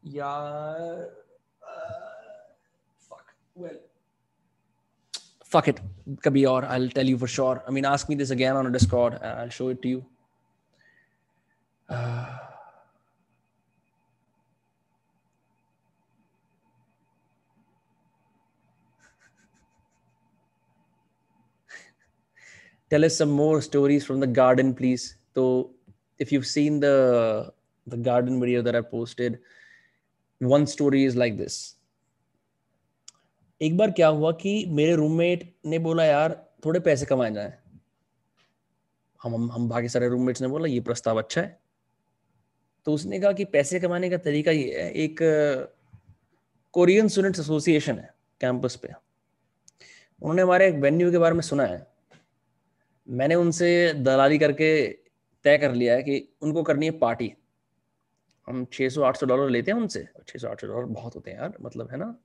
Yeah. 0.02 0.26
Uh, 0.26 1.06
fuck. 2.98 3.34
Well. 3.54 3.78
Fuck 5.55 5.69
it. 5.69 5.79
Kabhi 6.17 6.41
or 6.51 6.65
I'll 6.65 6.89
tell 6.89 7.05
you 7.05 7.17
for 7.17 7.27
sure. 7.27 7.63
I 7.65 7.71
mean, 7.71 7.85
ask 7.85 8.09
me 8.09 8.15
this 8.15 8.29
again 8.29 8.57
on 8.57 8.67
a 8.67 8.69
Discord. 8.69 9.13
I'll 9.23 9.47
show 9.47 9.69
it 9.69 9.81
to 9.83 9.87
you. 9.87 10.05
Uh, 11.87 12.25
tell 22.89 23.05
us 23.05 23.17
some 23.17 23.29
more 23.29 23.61
stories 23.61 24.05
from 24.05 24.19
the 24.19 24.27
garden 24.27 24.73
please 24.73 25.15
so 25.35 25.71
if 26.19 26.33
you've 26.33 26.47
seen 26.47 26.81
the 26.81 27.53
the 27.87 27.97
garden 27.97 28.39
video 28.41 28.61
that 28.63 28.75
i 28.75 28.81
posted 28.81 29.39
one 30.39 30.65
story 30.67 31.03
is 31.05 31.15
like 31.15 31.37
this 31.37 31.75
एक 33.65 33.77
बार 33.77 33.91
क्या 33.91 34.07
हुआ 34.07 34.31
कि 34.31 34.65
मेरे 34.67 34.95
roommate 34.95 35.55
ने 35.65 35.79
बोला, 35.79 36.05
यार, 36.05 36.49
थोड़े 36.65 36.79
पैसे 36.79 37.05
कमाए 37.05 37.31
जाए। 37.31 37.53
हम 39.23 39.51
हम 39.51 39.69
बाकी 39.69 39.89
सारे 39.89 40.09
रूममेट्स 40.09 40.41
ने 40.41 40.47
बोला, 40.47 40.67
ये 40.67 40.79
प्रस्ताव 40.79 41.17
अच्छा 41.17 41.41
है। 41.41 41.59
तो 42.85 42.93
उसने 42.93 43.19
कहा 43.19 43.31
कि 43.31 43.45
पैसे 43.45 43.79
कमाने 43.79 44.09
का 44.09 44.17
तरीका 44.17 44.51
ये 44.51 44.81
है, 44.81 44.91
एक 44.91 45.19
कोरियन 46.73 47.07
स्टूडेंट्स 47.07 47.39
एसोसिएशन 47.39 47.99
है 47.99 48.13
कैंपस 48.41 48.75
पे। 48.75 48.87
उन्होंने 50.21 50.41
हमारे 50.41 50.67
एक 50.67 50.75
वेन्यू 50.75 51.11
के 51.11 51.17
बारे 51.17 51.35
में 51.35 51.41
सुना 51.41 51.63
है। 51.63 51.87
मैंने 53.09 53.35
उनसे 53.35 53.93
दलाली 53.93 54.37
करके 54.39 54.87
तय 55.45 55.57
कर 55.57 55.73
लिया 55.73 55.93
है 55.93 56.03
कि 56.03 56.29
उनको 56.41 56.63
करनी 56.63 56.85
है 56.85 56.91
पार्टी 56.91 57.33
हम 58.47 58.65
600-800 58.65 59.25
डॉलर 59.25 59.49
लेते 59.49 59.71
हैं 59.71 59.77
उनसे। 59.77 60.07
600-800 60.27 60.67
डॉलर 60.67 60.85
बहुत 60.85 61.15
होते 61.15 61.31
हैं 61.31 61.37
यार 61.37 61.53
मतलब 61.61 61.91
है 61.91 61.97
ना? 61.97 62.15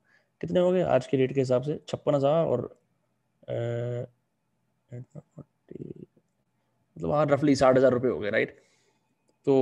कितने 0.41 0.61
हो 0.61 0.71
गए? 0.73 0.83
आज 0.83 1.07
के 1.07 1.17
रेट 1.17 1.33
के 1.35 1.41
हिसाब 1.41 1.63
से 1.63 1.79
छप्पन 1.89 2.15
हज़ार 2.15 2.47
और 2.47 2.63
मतलब 6.97 7.13
हाँ 7.13 7.25
रफली 7.27 7.55
साठ 7.57 7.77
हज़ार 7.77 7.93
रुपये 7.93 8.11
हो 8.11 8.19
गए 8.19 8.31
राइट 8.31 8.51
तो 9.47 9.55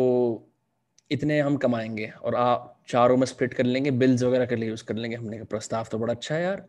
इतने 1.10 1.40
हम 1.40 1.56
कमाएँगे 1.56 2.06
और 2.22 2.34
आप 2.34 2.74
चारों 2.88 3.16
में 3.16 3.26
स्प्लिट 3.26 3.54
कर 3.54 3.64
लेंगे 3.64 3.90
बिल्स 3.92 4.22
वगैरह 4.22 4.46
के 4.46 4.56
लिए 4.56 4.68
यूज़ 4.68 4.84
कर 4.84 4.94
लेंगे 4.96 5.16
हमने, 5.16 5.38
का 5.38 5.44
प्रस्ताव 5.44 5.86
तो 5.92 5.98
बड़ा 5.98 6.14
अच्छा 6.14 6.34
है 6.34 6.42
यार। 6.42 6.66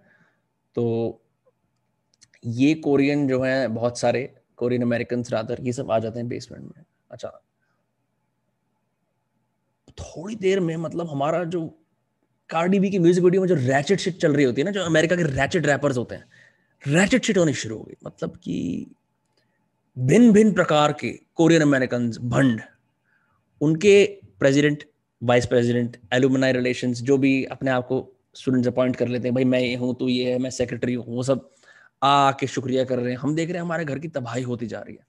तो 0.75 1.21
ये 2.43 2.73
कोरियन 2.75 3.27
जो 3.27 3.41
है 3.43 3.67
बहुत 3.69 3.99
सारे 3.99 4.23
कोरियन 4.57 4.81
अमेरिकन 4.81 5.23
रादर 5.31 5.61
ये 5.61 5.73
सब 5.73 5.91
आ 5.91 5.99
जाते 5.99 6.19
हैं 6.19 6.27
बेसमेंट 6.29 6.63
में। 6.65 6.83
अच्छा 7.11 7.29
थोड़ी 9.97 10.35
देर 10.35 10.59
में 10.59 10.75
मतलब 10.77 11.09
हमारा 11.09 11.43
जो 11.45 11.61
कार्डी 12.49 12.79
बी 12.79 12.89
की 12.89 12.99
म्यूज़िक 12.99 13.23
वीडियो 13.23 13.41
में 13.41 13.47
जो 13.47 13.55
रैचेट 13.57 13.99
शिट 13.99 14.17
चल 14.17 14.33
रही 14.33 14.45
होती 14.45 14.61
है 14.61 14.65
ना, 14.65 14.71
जो 14.71 14.83
अमेरिका 14.83 15.15
के 15.15 15.23
रैचेट 15.25 15.65
रैपर्स 15.65 15.97
होते 15.97 16.15
हैं 16.15 16.93
रैचेट 16.93 17.25
शिट 17.25 17.37
होनी 17.37 17.53
शुरू 17.55 17.77
हो 17.77 17.83
गई। 17.83 17.95
मतलब 18.05 18.35
कि 18.37 18.85
भिन्न 19.97 20.31
भिन्न 20.31 20.53
प्रकार 20.53 20.91
के 20.99 21.11
कोरियन 21.35 21.61
अमेरिकन 21.61 22.09
भंड 22.23 22.61
उनके 23.61 24.03
president 24.39 24.83
vice 25.21 25.45
president 25.45 25.97
alumni 26.13 26.51
relation 26.53 26.93
जो 26.93 27.17
भी 27.17 27.43
अपने 27.47 27.71
आप 27.71 27.85
को 27.87 27.97
स्टूडेंट्स 28.35 28.67
अपॉइंट 28.67 28.95
कर 28.95 29.07
लेते 29.07 29.27
हैं, 29.27 29.33
भाई 29.35 29.43
मैं 29.45 29.59
ये 29.59 29.75
हूँ 29.75 29.93
तो 29.95 30.07
ये 30.09 30.31
है, 30.31 30.37
मैं 30.39 30.49
सेक्रेटरी 30.49 30.93
हूँ, 30.93 31.05
वो 31.07 31.23
सब 31.23 31.49
आके 32.01 32.47
शुक्रिया 32.47 32.83
कर 32.83 32.99
रहे 32.99 33.11
हैं। 33.11 33.19
हम 33.19 33.35
देख 33.35 33.49
रहे 33.49 33.57
हैं 33.57 33.63
हमारे 33.63 33.85
घर 33.85 33.99
की 33.99 34.07
तबाही 34.07 34.43
होती 34.43 34.67
जा 34.67 34.79
रही 34.79 34.95
है। 34.95 35.05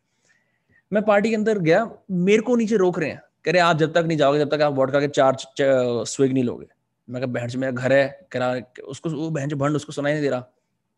मैं 0.92 1.02
पार्टी 1.04 1.28
के 1.28 1.34
अंदर 1.34 1.58
गया, 1.60 1.88
मेरे 2.10 2.42
को 2.42 2.56
नीचे 2.56 2.76
रोक 2.76 2.98
रहे 2.98 3.10
हैं। 3.10 3.22
कह 3.44 3.52
रहे 3.52 3.62
आप 3.62 3.78
जब 3.78 3.92
तक 3.92 4.04
नहीं 4.06 4.18
जाओगे, 4.18 4.38
जब 4.38 4.50
तक 4.50 4.62
आप 4.62 4.74
वोडका 4.74 5.00
के 5.00 5.08
चार 5.08 6.04
स्विग 6.06 6.32
नहीं 6.32 6.44
लोगे। 6.44 6.66
मैं 7.10 7.22
कहा, 7.22 7.32
बहन 7.32 7.58
मेरा 7.58 7.72
घर 7.72 7.92
है 7.92 8.28
कह 8.32 8.38
रहा 8.38 8.82
उसको, 8.88 9.10
वो 9.10 9.30
बहन 9.30 9.54
भंड 9.54 9.76
उसको 9.76 9.92
सुनाई 9.92 10.12
नहीं 10.12 10.22
दे 10.22 10.30
रहा। 10.30 10.40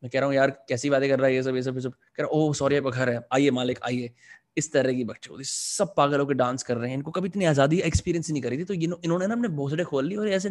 मैं 0.03 0.11
कह 0.11 0.19
रहा 0.19 0.27
हूँ, 0.27 0.35
यार, 0.35 0.51
कैसी 0.69 0.91
बातें 0.91 1.09
कर 1.11 1.19
रहा 1.19 1.27
है 1.27 1.35
ये 1.35 1.43
सब 1.43 1.57
ये 1.57 1.63
सब 1.63 1.75
ये 1.75 1.81
सब? 1.81 1.93
कह 1.93 2.23
रहा, 2.23 2.29
ओह, 2.29 2.53
सॉरी, 2.55 2.77
आपका 2.77 2.91
घर 2.91 3.11
है। 3.11 3.21
आइए 3.33 3.51
मालिक, 3.51 3.79
आइए। 3.85 4.11
इस 4.57 4.73
तरह 4.73 4.93
की 4.93 5.05
बच्चे 5.05 5.45
सब 5.45 5.95
पागल 5.97 6.21
होकर 6.21 6.35
डांस 6.35 6.63
कर 6.63 6.77
रहे 6.77 6.91
हैं। 6.91 6.97
इनको 6.97 7.11
कभी 7.11 7.29
इतनी 7.29 7.45
आज़ादी 7.45 7.79
एक्सपीरियंस 7.81 8.31
नहीं 8.31 8.43
करी 8.43 8.59
थी। 8.59 8.65
तो 8.65 8.75
इन्होंने 8.75 9.27
ना 9.27 9.35
अपने 9.35 9.49
भोसड़े 9.49 9.85
खोल 9.85 10.07
ली 10.07 10.17
और 10.17 10.29
ऐसे 10.29 10.51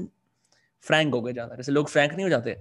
फ्रैंक 0.85 1.13
हो 1.13 1.21
गए 1.21 1.33
ज़्यादा। 1.33 1.55
जैसे 1.55 1.71
लोग 1.71 1.89
फ्रैंक 1.89 2.13
नहीं 2.13 2.23
हो 2.23 2.29
जाते। 2.29 2.55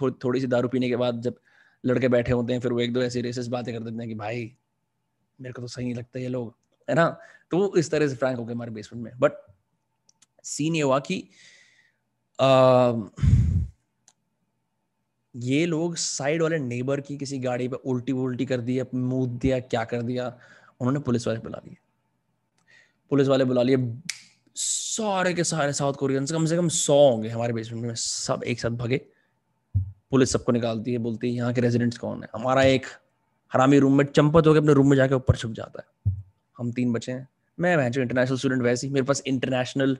थोड़ी 0.00 0.14
थोड़ी 0.24 0.40
सी 0.40 0.46
दारू 0.46 0.68
पीने 0.68 0.88
के 0.88 0.96
बाद 0.96 1.20
जब 1.22 1.38
लड़के 1.84 2.08
बैठे 2.08 2.32
होते 2.32 2.52
हैं, 2.52 2.60
फिर 2.60 2.72
वो 2.72 2.80
एक 2.80 2.92
दो 2.92 3.02
ऐसी 3.02 3.20
रेसेस 3.20 3.46
बातें 3.46 3.74
कर 3.74 3.80
देते 3.80 3.96
हैं 3.96 4.08
कि, 4.08 4.14
भाई, 4.14 4.52
मेरे 5.38 5.52
को 5.52 5.62
तो 5.62 5.68
सही 5.68 5.84
नहीं 5.84 5.94
लगता 5.94 6.20
ये 6.20 6.28
लोग। 6.28 6.54
है 6.88 6.94
ना? 6.94 7.18
तो 7.50 7.58
वो 7.58 7.76
इस 7.76 7.90
तरह 7.90 8.08
से 8.08 8.16
फ्रैंक 8.16 8.38
हो 8.38 8.44
गए 8.44 8.54
हमारे 8.54 8.70
बेसमेंट 8.70 9.04
में। 9.04 9.12
बट 9.18 9.32
सीन 10.44 10.76
ये 10.76 10.82
हुआ 10.82 10.98
कि 10.98 11.24
ये 15.34 15.64
लोग 15.66 15.96
साइड 15.96 16.42
वाले 16.42 16.58
नेबर 16.58 17.00
की 17.00 17.16
किसी 17.16 17.38
गाड़ी 17.38 17.68
पे 17.68 17.76
उल्टी 17.76 18.12
उल्टी 18.12 18.46
कर 18.46 18.60
दी 18.60 18.80
मूद 18.94 19.38
दिया, 19.38 19.58
क्या 19.60 19.84
कर 19.84 20.02
दिया, 20.02 20.26
उन्होंने 20.80 21.00
पुलिस 21.00 21.26
वाले 21.26 21.40
बुला 21.40 21.60
लिए। 21.66 21.76
पुलिस 23.10 23.28
वाले 23.28 23.44
बुला 23.44 23.62
लिए, 23.62 23.76
सारे 24.56 25.32
के 25.34 25.44
सारे 25.44 25.72
साउथ 25.72 25.94
कोरियंस 25.94 26.32
कम 26.32 26.46
से 26.46 26.56
कम 26.56 26.68
सौ 26.68 26.98
होंगे 27.10 27.28
हमारे 27.28 27.52
बेसमेंट 27.52 27.84
में, 27.84 27.94
सब 27.94 28.42
एक 28.46 28.60
साथ 28.60 28.70
भगे। 28.70 29.00
पुलिस 30.10 30.32
सबको 30.32 30.52
निकालती 30.52 30.92
है, 30.92 30.98
बोलती 30.98 31.28
है, 31.28 31.34
यहाँ 31.34 31.52
के 31.52 31.60
रेजिडेंट्स 31.60 31.98
कौन 31.98 32.22
है? 32.22 32.28
हमारा 32.34 32.62
एक 32.62 32.86
हरामी 33.52 33.78
रूम 33.78 33.96
में 33.98 34.04
चंपत 34.04 34.46
होकर 34.46 34.58
अपने 34.58 34.72
रूम 34.72 34.90
में 34.90 34.96
जाके 34.96 35.14
ऊपर 35.14 35.36
छुप 35.36 35.52
जाता 35.52 35.82
है। 35.82 36.14
हम 36.58 36.72
तीन 36.72 36.92
बचे 36.92 37.12
हैं। 37.12 37.28
मैं 37.58 37.86
इंटरनेशनल 37.86 38.36
स्टूडेंट 38.36 38.62
वैसे 38.62 38.86
ही, 38.86 38.92
मेरे 38.92 39.06
पास 39.06 39.22
इंटरनेशनल 39.26 39.96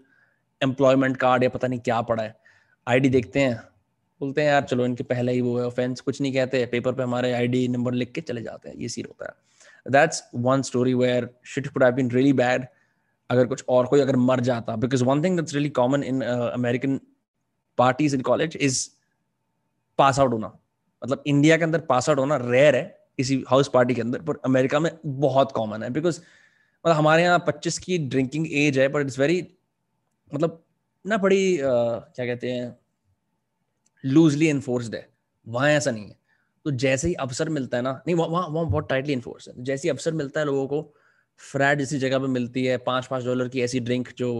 एम्प्लॉयमेंट 0.61 1.16
कार्ड 1.16 1.42
या 1.42 1.48
पता 1.48 1.68
नहीं 1.68 1.80
क्या 1.80 2.00
पड़ा 2.02 2.22
है। 2.22 2.34
आईडी 2.86 3.08
देखते 3.08 3.40
हैं। 3.40 3.54
बोलते 4.20 4.40
हैं, 4.40 4.48
यार 4.48 4.62
चलो 4.62 4.84
इनके 4.84 5.04
पहले 5.04 5.32
ही 5.32 5.40
वो 5.40 5.58
है 5.58 5.64
ऑफेंस 5.66 6.00
कुछ 6.00 6.20
नहीं 6.20 6.32
कहते। 6.32 6.64
पेपर 6.66 6.92
पे 6.92 7.02
हमारे 7.02 7.32
आईडी 7.32 7.66
नंबर 7.68 7.92
लिख 7.92 8.12
के 8.12 8.20
चले 8.20 8.42
जाते 8.42 8.68
हैं। 8.68 8.76
ये 8.76 8.88
सीन 8.88 9.04
होता 9.08 9.26
है। 9.26 9.92
That's 9.92 10.22
one 10.34 10.62
story 10.62 10.94
where 10.94 11.28
shit 11.44 11.66
could 11.66 11.84
have 11.84 11.92
been 11.92 12.11
really 12.11 12.32
bad 12.32 12.66
अगर 13.30 13.46
कुछ 13.46 13.64
और 13.68 13.86
कोई 13.86 14.00
अगर 14.00 14.16
मर 14.16 14.40
जाता। 14.40 14.76
Because 14.76 15.04
one 15.04 15.22
thing 15.24 15.36
that's 15.36 15.54
really 15.54 15.68
common 15.70 16.02
in 16.02 16.20
American 16.22 17.00
parties 17.78 18.14
in 18.14 18.20
college 18.20 18.56
is 18.56 18.88
pass 19.98 20.18
out 20.20 20.32
होना। 20.32 20.52
मतलब 21.02 21.22
इंडिया 21.26 21.56
के 21.56 21.64
अंदर 21.64 21.80
पास 21.80 22.08
आउट 22.08 22.18
होना 22.18 22.36
रेयर 22.36 22.76
है 22.76 22.82
किसी 23.16 23.42
हाउस 23.48 23.70
पार्टी 23.74 23.94
के 23.94 24.00
अंदर 24.00 24.22
पर 24.22 24.40
अमेरिका 24.44 24.80
में 24.80 24.90
बहुत 25.06 25.52
कॉमन 25.52 25.82
है। 25.82 25.90
बिकॉज़ 25.90 26.20
मतलब 26.84 26.96
हमारे 26.96 27.22
यहाँ 27.22 27.38
पच्चीस 27.46 27.78
की 27.78 27.98
ड्रिंकिंग 27.98 28.46
एज 28.52 28.78
है 28.78 28.88
बट 28.88 29.00
इट्स 29.00 29.18
वेरी 29.18 29.40
मतलब 30.34 30.62
ना 31.04 31.16
बड़ी 31.18 31.56
क्या 31.60 32.26
कहते 32.26 32.50
हैं 32.50 32.76
लूजली 34.04 34.48
इन्फोर्स्ड 34.48 34.94
है। 34.94 35.08
वहाँ 35.46 35.68
ऐसा 35.70 35.90
नहीं 35.90 36.08
है। 36.08 36.18
तो 36.64 36.70
जैसे 36.70 37.08
ही 37.08 37.14
अवसर 37.14 37.48
मिलता 37.48 37.76
है 37.76 37.82
ना, 37.82 37.92
नहीं, 38.06 38.16
वहाँ 38.16 38.48
वहाँ 38.48 38.66
बहुत 38.66 38.88
टाइटली 38.88 39.12
इन्फोर्स 39.12 39.48
है। 39.48 39.54
जैसे 39.64 39.88
ही 39.88 39.90
अवसर 39.90 40.12
मिलता 40.12 40.40
है 40.40 40.46
लोगों 40.46 40.66
को, 40.68 40.94
फ्रैड 41.40 41.78
जैसी 41.78 41.98
जगह 41.98 42.18
पे 42.18 42.26
मिलती 42.28 42.64
है 42.64 42.76
पाँच 42.78 43.06
पाँच 43.06 43.24
डॉलर 43.24 43.48
की 43.48 43.62
ऐसी 43.62 43.80
ड्रिंक 43.80 44.08
जो 44.18 44.30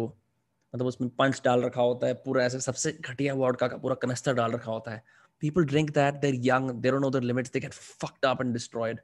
मतलब 0.74 0.86
उसमें 0.86 1.09
पंच 1.11 1.41
डाल 1.45 1.62
रखा 1.62 1.82
होता 1.82 2.07
है, 2.07 2.14
पूरा 2.14 2.45
ऐसे 2.45 2.61
सबसे 2.61 2.93
घटिया 3.01 3.34
वॉडका 3.34 3.68
का 3.68 3.76
पूरा 3.76 3.95
कनस्तर 4.03 4.34
डाल 4.34 4.53
रखा 4.53 4.72
होता 4.72 4.91
है। 4.91 5.03
People 5.43 5.64
drink 5.64 5.91
that 5.91 6.14
there 6.14 6.34
they 6.82 6.91
don't 6.91 7.01
know 7.01 7.11
the 7.11 7.22
limits, 7.22 7.51
they 7.51 7.61
get 7.61 7.74
fucked 7.74 8.28
up 8.30 8.45
and 8.45 8.57
destroyed 8.57 8.99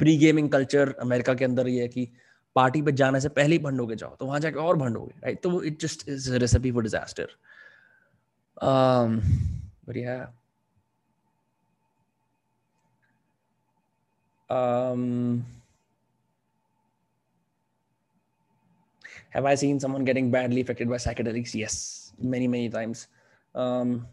pre 0.00 0.16
gaming 0.18 0.48
culture 0.50 0.94
America 1.00 1.34
के 1.34 1.44
अंदर 1.44 1.68
ये 1.68 1.82
है 1.82 1.88
कि 1.88 2.08
पार्टी 2.56 2.82
पे 2.82 2.92
जाने 3.00 3.20
से 3.20 3.28
पहले 3.38 3.56
ही 3.56 3.62
भंड 3.62 3.80
हो 3.80 3.94
जाओ 3.94 4.14
तो 4.20 4.26
वहाँ 4.26 4.40
जाके 4.40 4.58
और 4.58 4.76
भंड 4.76 4.96
हो 4.96 5.10
राइट 5.24 5.42
तो 5.42 5.62
it 5.62 5.80
just 5.80 6.08
is 6.08 6.32
recipe 6.44 6.72
for 6.72 6.82
disaster 6.82 7.36
um 8.58 9.20
um 14.50 15.44
have 19.30 19.44
i 19.44 19.54
seen 19.54 19.78
someone 19.78 20.04
getting 20.04 20.30
badly 20.30 20.62
affected 20.62 20.88
by 20.88 20.96
psychedelics 20.96 21.54
yes 21.54 22.12
many 22.18 22.48
many 22.48 22.70
times 22.70 23.08
um 23.54 24.06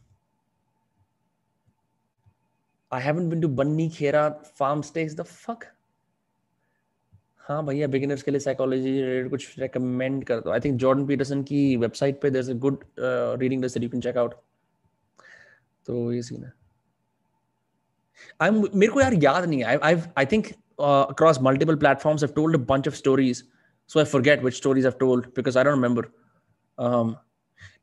I 2.91 2.99
haven't 2.99 3.29
been 3.29 3.41
to 3.41 3.47
Bunny 3.47 3.89
Khera 3.89 4.45
farm 4.45 4.83
stays. 4.83 5.15
The 5.15 5.25
fuck? 5.25 5.72
हाँ 7.45 7.65
भैया 7.65 7.87
beginners 7.87 8.21
के 8.23 8.31
लिए 8.31 8.39
psychology 8.39 8.91
related 8.91 9.29
कुछ 9.29 9.59
recommend 9.59 10.23
कर 10.25 10.39
दो। 10.39 10.51
I 10.51 10.59
think 10.59 10.75
Jordan 10.79 11.05
Peterson 11.07 11.41
की 11.43 11.75
website 11.77 12.21
पे 12.21 12.29
there 12.29 12.49
a 12.49 12.53
good 12.65 12.83
reading 13.41 13.63
you 13.63 13.89
can 13.89 14.01
check 14.01 14.17
out 14.17 14.33
तो 15.87 16.11
ये 16.13 16.21
सीन 16.23 16.43
है। 16.43 16.51
आई 18.41 18.49
मेरे 18.51 18.91
को 18.91 19.01
यार 19.01 19.13
याद 19.23 19.45
नहीं 19.45 19.63
I 19.63 19.77
I 19.83 20.01
I 20.17 20.25
think 20.31 20.47
across 20.79 21.39
multiple 21.41 21.75
platforms 21.75 22.23
have 22.23 22.33
told 22.35 22.57
bunch 22.67 22.87
of 22.87 22.95
stories 22.95 23.43
so 23.89 23.99
I 23.99 24.05
forget 24.05 24.41
which 24.41 24.55
stories 24.55 24.85
have 24.85 24.95
told 24.99 25.25
because 25.35 25.57
I 25.57 25.63
don't 25.63 25.75
remember 25.75 26.07
um 26.77 27.13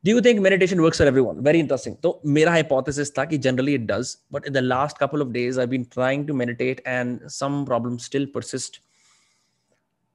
do 0.05 0.11
you 0.11 0.21
think 0.21 0.39
meditation 0.41 0.79
works 0.79 0.97
for 0.97 1.07
everyone 1.07 1.39
very 1.45 1.59
interesting 1.59 1.95
तो 2.03 2.19
मेरा 2.25 2.51
hypothesis 2.51 3.17
था 3.17 3.25
कि 3.25 3.37
generally 3.45 3.73
it 3.75 3.85
does 3.91 4.17
but 4.33 4.47
in 4.47 4.53
the 4.53 4.57
last 4.57 4.97
couple 4.97 5.21
of 5.21 5.29
days 5.31 5.59
I 5.59 5.63
have 5.63 5.69
been 5.71 5.83
trying 5.93 6.27
to 6.27 6.33
meditate 6.35 6.81
and 6.87 7.27
some 7.29 7.63
problems 7.65 8.05
still 8.05 8.25
persist 8.35 8.81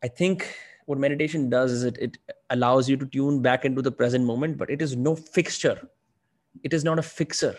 I 0.03 0.07
think 0.07 0.47
what 0.85 0.97
meditation 0.97 1.49
does 1.49 1.71
is 1.71 1.83
it, 1.83 1.97
it 1.97 2.17
allows 2.49 2.89
you 2.89 2.97
to 2.97 3.05
tune 3.05 3.41
back 3.41 3.65
into 3.65 3.81
the 3.81 3.91
present 3.91 4.25
moment, 4.25 4.57
but 4.57 4.69
it 4.69 4.81
is 4.81 4.95
no 4.95 5.15
fixture. 5.15 5.79
It 6.63 6.73
is 6.73 6.83
not 6.83 6.99
a 6.99 7.01
fixer. 7.01 7.55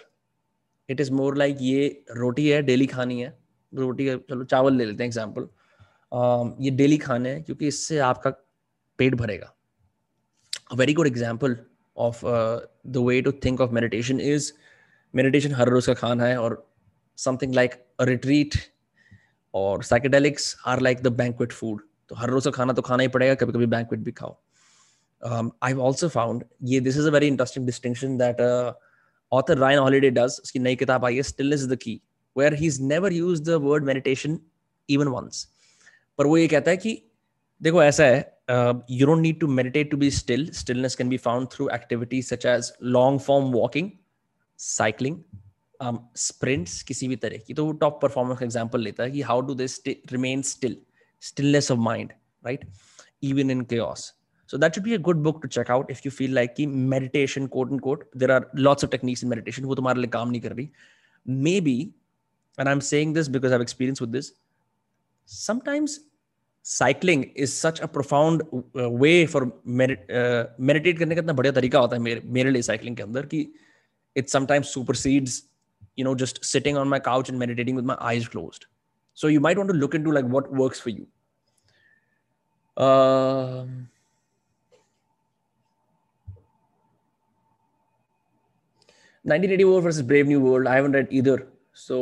It 0.88 1.00
is 1.00 1.10
more 1.10 1.34
like 1.36 1.58
ये 1.60 2.04
रोटी 2.16 2.48
है 2.48 2.62
daily 2.62 2.86
खानी 2.86 3.20
है 3.20 3.32
रोटी 3.72 4.08
चलो 4.30 4.44
चावल 4.44 4.74
ले 4.76 4.84
लेते 4.84 5.02
हैं 5.02 5.08
example 5.08 5.48
um, 6.12 6.54
ये 6.60 6.70
डेली 6.70 6.98
खाने 6.98 7.30
हैं 7.30 7.42
क्योंकि 7.44 7.66
इससे 7.66 7.98
आपका 8.10 8.30
पेट 8.98 9.14
भरेगा 9.14 9.52
a 10.72 10.76
very 10.76 10.92
good 10.94 11.06
example 11.06 11.54
of 11.96 12.24
uh, 12.24 12.60
the 12.84 13.00
way 13.00 13.20
to 13.22 13.32
think 13.46 13.60
of 13.60 13.72
meditation 13.78 14.20
is 14.20 14.52
meditation 15.14 15.54
हर 15.54 15.68
रोज 15.68 15.86
का 15.86 15.94
खाना 15.94 16.24
है 16.24 16.36
और 16.40 16.62
something 17.18 17.52
like 17.60 17.78
a 18.00 18.06
retreat 18.06 18.58
or 19.52 19.78
psychedelics 19.78 20.54
are 20.66 20.78
like 20.80 21.02
the 21.02 21.10
banquet 21.22 21.52
food 21.52 21.80
तो 22.09 22.15
हर 22.15 22.29
रोज 22.29 22.45
का 22.45 22.51
खाना 22.51 22.73
तो 22.73 22.81
खाना 22.81 23.03
ही 23.03 23.07
पड़ेगा 23.09 23.35
कभी 23.35 23.51
कभी 23.53 23.65
बैंकवेट 23.65 23.99
भी 24.01 24.11
खाओ। 24.11 24.37
आई 25.63 25.73
ऑल्सो 25.73 26.07
फाउंड 26.09 26.43
ये 26.63 26.79
this 26.79 26.97
is 26.97 27.07
a 27.07 27.11
very 27.11 27.27
interesting 27.27 27.65
distinction 27.65 28.17
that 28.17 28.41
author 29.31 29.57
Ryan 29.57 29.79
Holiday 29.79 30.09
does 30.09 30.39
उसकी 30.43 30.59
नई 30.59 30.75
किताब 30.75 31.05
आई 31.05 31.15
है 31.15 31.23
still 31.23 31.53
is 31.53 31.67
the 31.69 31.75
key 31.81 31.99
where 32.35 32.53
he 32.53 32.67
is 32.67 32.81
never 32.83 33.13
use 33.13 33.43
the 33.43 33.59
word 33.63 33.85
meditation 33.85 34.39
even 34.89 35.07
once 35.07 35.47
पर 36.19 36.25
वो 36.27 36.37
ये 36.37 36.47
कहता 36.47 36.71
है 36.71 36.77
कि, 36.77 37.01
देखो 37.61 37.83
ऐसा 37.83 38.03
है 38.03 38.19
you 38.91 39.07
don't 39.07 39.21
need 39.21 39.39
to 39.39 39.47
meditate 39.47 39.91
to 39.91 39.97
be 39.97 40.09
still 40.11 40.49
stillness 40.53 40.95
can 40.95 41.09
be 41.09 41.17
found 41.17 41.47
through 41.51 41.69
activities 41.73 42.27
such 42.27 42.45
as 42.45 42.71
long 42.83 43.19
form 43.19 43.51
walking 43.53 43.89
cycling 44.59 45.17
sprints 46.17 46.81
किसी 46.83 47.07
भी 47.07 47.15
तरह 47.15 47.37
की। 47.37 47.53
तो 47.53 47.65
वो 47.65 47.71
टॉप 47.81 47.99
परफॉर्मेंस 48.01 48.39
का 48.39 48.45
एग्ज़ाम्पल 48.45 48.81
लेता 48.81 49.03
है 49.03 49.11
कि 49.11 49.21
how 49.21 49.41
do 49.41 49.53
they 49.55 49.65
remain 50.11 50.41
still 50.43 50.77
stillness 51.28 51.70
of 51.74 51.78
mind 51.90 52.12
right 52.48 52.62
even 53.30 53.50
in 53.54 53.64
chaos 53.72 54.12
so 54.46 54.58
that 54.62 54.74
should 54.74 54.86
be 54.90 54.94
a 54.94 55.02
good 55.08 55.22
book 55.26 55.40
to 55.42 55.48
check 55.56 55.68
out 55.74 55.90
if 55.94 56.04
you 56.04 56.10
feel 56.20 56.32
like 56.38 56.58
meditation 56.94 57.48
quote 57.56 57.70
unquote 57.74 58.06
there 58.22 58.32
are 58.36 58.42
lots 58.68 58.82
of 58.86 58.90
techniques 58.94 59.22
in 59.24 59.28
meditation 59.34 59.68
wo 59.72 59.76
tumhare 59.80 60.00
liye 60.04 60.12
kaam 60.16 60.32
nahi 60.36 60.42
kar 60.46 60.54
rahi 60.54 60.66
maybe 61.48 61.76
and 62.58 62.72
i'm 62.72 62.82
saying 62.92 63.12
this 63.18 63.28
because 63.36 63.52
i've 63.56 63.66
experienced 63.68 64.04
with 64.06 64.12
this 64.16 64.32
sometimes 65.26 66.00
cycling 66.62 67.22
is 67.44 67.52
such 67.52 67.80
a 67.80 67.88
profound 67.88 68.42
uh, 68.52 68.88
way 69.04 69.26
for 69.26 69.42
med- 69.64 70.02
uh, 70.18 70.42
meditate 70.70 70.98
करने 70.98 71.14
का 71.14 71.20
इतना 71.20 71.32
बढ़िया 71.38 71.52
तरीका 71.52 71.78
होता 71.78 71.96
है 71.96 72.02
मेरे 72.02 72.22
मेरे 72.38 72.50
लिए 72.50 72.62
साइकिलिंग 72.62 72.96
के 72.96 73.02
अंदर 73.02 73.26
कि 73.32 73.40
it 74.20 74.30
sometimes 74.34 74.70
supersedes 74.76 75.40
you 76.00 76.04
know 76.06 76.14
just 76.22 76.44
sitting 76.44 76.78
on 76.82 76.88
my 76.94 76.98
couch 77.08 77.30
and 77.32 77.38
meditating 77.42 77.78
with 77.80 77.86
my 77.90 77.96
eyes 78.10 78.28
closed 78.34 78.66
so 79.17 79.33
you 79.33 79.43
might 79.47 79.59
want 79.59 79.73
to 79.73 79.77
look 79.81 79.95
into 79.99 80.15
like 80.17 80.31
what 80.37 80.49
works 80.63 80.81
for 80.85 80.91
you. 80.95 81.05
Um 82.77 82.87
uh, 82.87 83.67
1984 89.23 89.69
world 89.69 89.83
versus 89.83 90.03
brave 90.09 90.27
new 90.27 90.39
world. 90.39 90.67
I 90.67 90.75
haven't 90.75 90.99
read 91.01 91.15
either. 91.21 91.37
So 91.85 92.01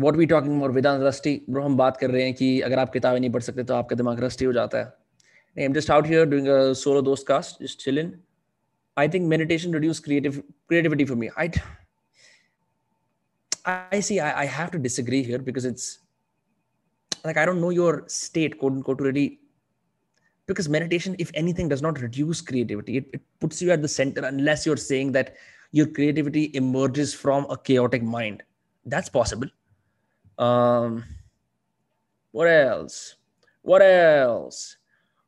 what 0.00 0.16
we 0.16 0.26
talking 0.26 0.62
और 0.62 0.70
वेदांत 0.72 1.02
rusty 1.02 1.30
bro 1.50 1.62
हम 1.62 1.76
बात 1.76 1.96
कर 1.96 2.10
रहे 2.10 2.22
हैं 2.24 2.34
कि 2.34 2.60
अगर 2.60 2.78
आप 2.78 2.90
किताबें 2.92 3.18
नहीं 3.20 3.30
पढ़ 3.32 3.42
सकते 3.42 3.62
तो 3.64 3.74
आपका 3.74 3.96
दिमाग 3.96 4.20
रस्टी 4.24 4.44
हो 4.44 4.52
जाता 4.52 4.78
है। 4.78 5.64
Am 5.64 5.72
just 5.72 5.90
out 5.90 6.06
here 6.06 6.26
doing 6.26 6.46
solo 6.82 7.02
दोस्त 7.02 7.26
cast 7.28 7.62
just 7.62 7.84
chill 7.84 7.98
in 7.98 8.12
I 8.98 9.08
think 9.14 9.26
meditation 9.28 9.74
reduce 9.74 10.00
creative 10.04 10.42
creativity 10.68 11.04
for 11.04 11.16
me 11.16 11.28
I 11.38 11.48
I 13.68 14.00
see. 14.00 14.18
I, 14.18 14.42
I 14.42 14.44
have 14.46 14.70
to 14.70 14.78
disagree 14.78 15.22
here 15.22 15.38
because 15.38 15.66
it's 15.66 15.98
like 17.24 17.36
I 17.36 17.44
don't 17.44 17.60
know 17.60 17.70
your 17.70 18.04
state, 18.06 18.58
quote 18.58 18.72
unquote, 18.72 19.00
really. 19.00 19.40
Because 20.46 20.68
meditation, 20.68 21.14
if 21.18 21.30
anything, 21.34 21.68
does 21.68 21.82
not 21.82 22.00
reduce 22.00 22.40
creativity. 22.40 22.96
It, 22.96 23.10
it 23.12 23.20
puts 23.40 23.60
you 23.60 23.70
at 23.70 23.82
the 23.82 23.88
center 23.88 24.24
unless 24.24 24.64
you're 24.64 24.78
saying 24.78 25.12
that 25.12 25.36
your 25.72 25.86
creativity 25.86 26.50
emerges 26.54 27.12
from 27.12 27.44
a 27.50 27.58
chaotic 27.58 28.02
mind. 28.02 28.42
That's 28.86 29.10
possible. 29.10 29.48
Um, 30.38 31.04
what 32.32 32.46
else? 32.46 33.16
What 33.60 33.82
else? 33.82 34.78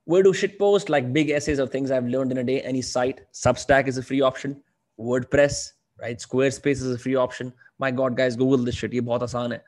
Where 0.05 0.23
do 0.23 0.33
shit 0.33 0.59
post 0.59 0.89
like 0.89 1.13
big 1.13 1.29
essays 1.29 1.59
of 1.59 1.71
things 1.71 1.91
I've 1.91 2.07
learned 2.07 2.33
in 2.33 2.39
a 2.39 2.45
day? 2.45 2.63
Any 2.63 2.81
site? 2.81 3.21
Substack 3.35 3.87
is 3.87 3.99
a 3.99 4.03
free 4.03 4.23
option. 4.23 4.63
WordPress, 4.99 5.73
right? 6.02 6.18
Squarespace 6.18 6.82
is 6.82 6.92
a 6.92 6.98
free 6.98 7.16
option. 7.16 7.54
My 7.80 7.92
God, 7.92 8.18
guys, 8.18 8.36
Google 8.36 8.66
this 8.66 8.76
shit. 8.76 8.92
ये 8.92 9.02
बहुत 9.02 9.24
आसान 9.24 9.52
है. 9.54 9.62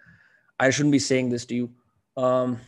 I 0.60 0.70
shouldn't 0.70 0.92
be 0.92 1.00
saying 1.00 1.30
this 1.30 1.46
to 1.46 1.56
you. 1.56 1.70
Um, 2.16 2.60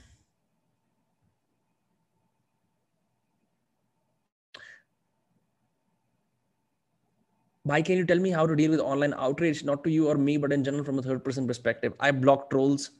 why 7.63 7.81
can 7.81 7.97
you 7.97 8.05
tell 8.05 8.19
me 8.19 8.29
how 8.29 8.45
to 8.45 8.55
deal 8.55 8.71
with 8.71 8.79
online 8.79 9.13
outrage, 9.13 9.63
not 9.63 9.83
to 9.83 9.89
you 9.89 10.07
or 10.07 10.15
me, 10.15 10.37
but 10.37 10.53
in 10.53 10.63
general 10.63 10.83
from 10.83 10.99
a 10.99 11.01
third 11.01 11.23
person 11.23 11.47
perspective? 11.47 11.93
I 11.99 12.11
block 12.11 12.49
trolls. 12.49 12.91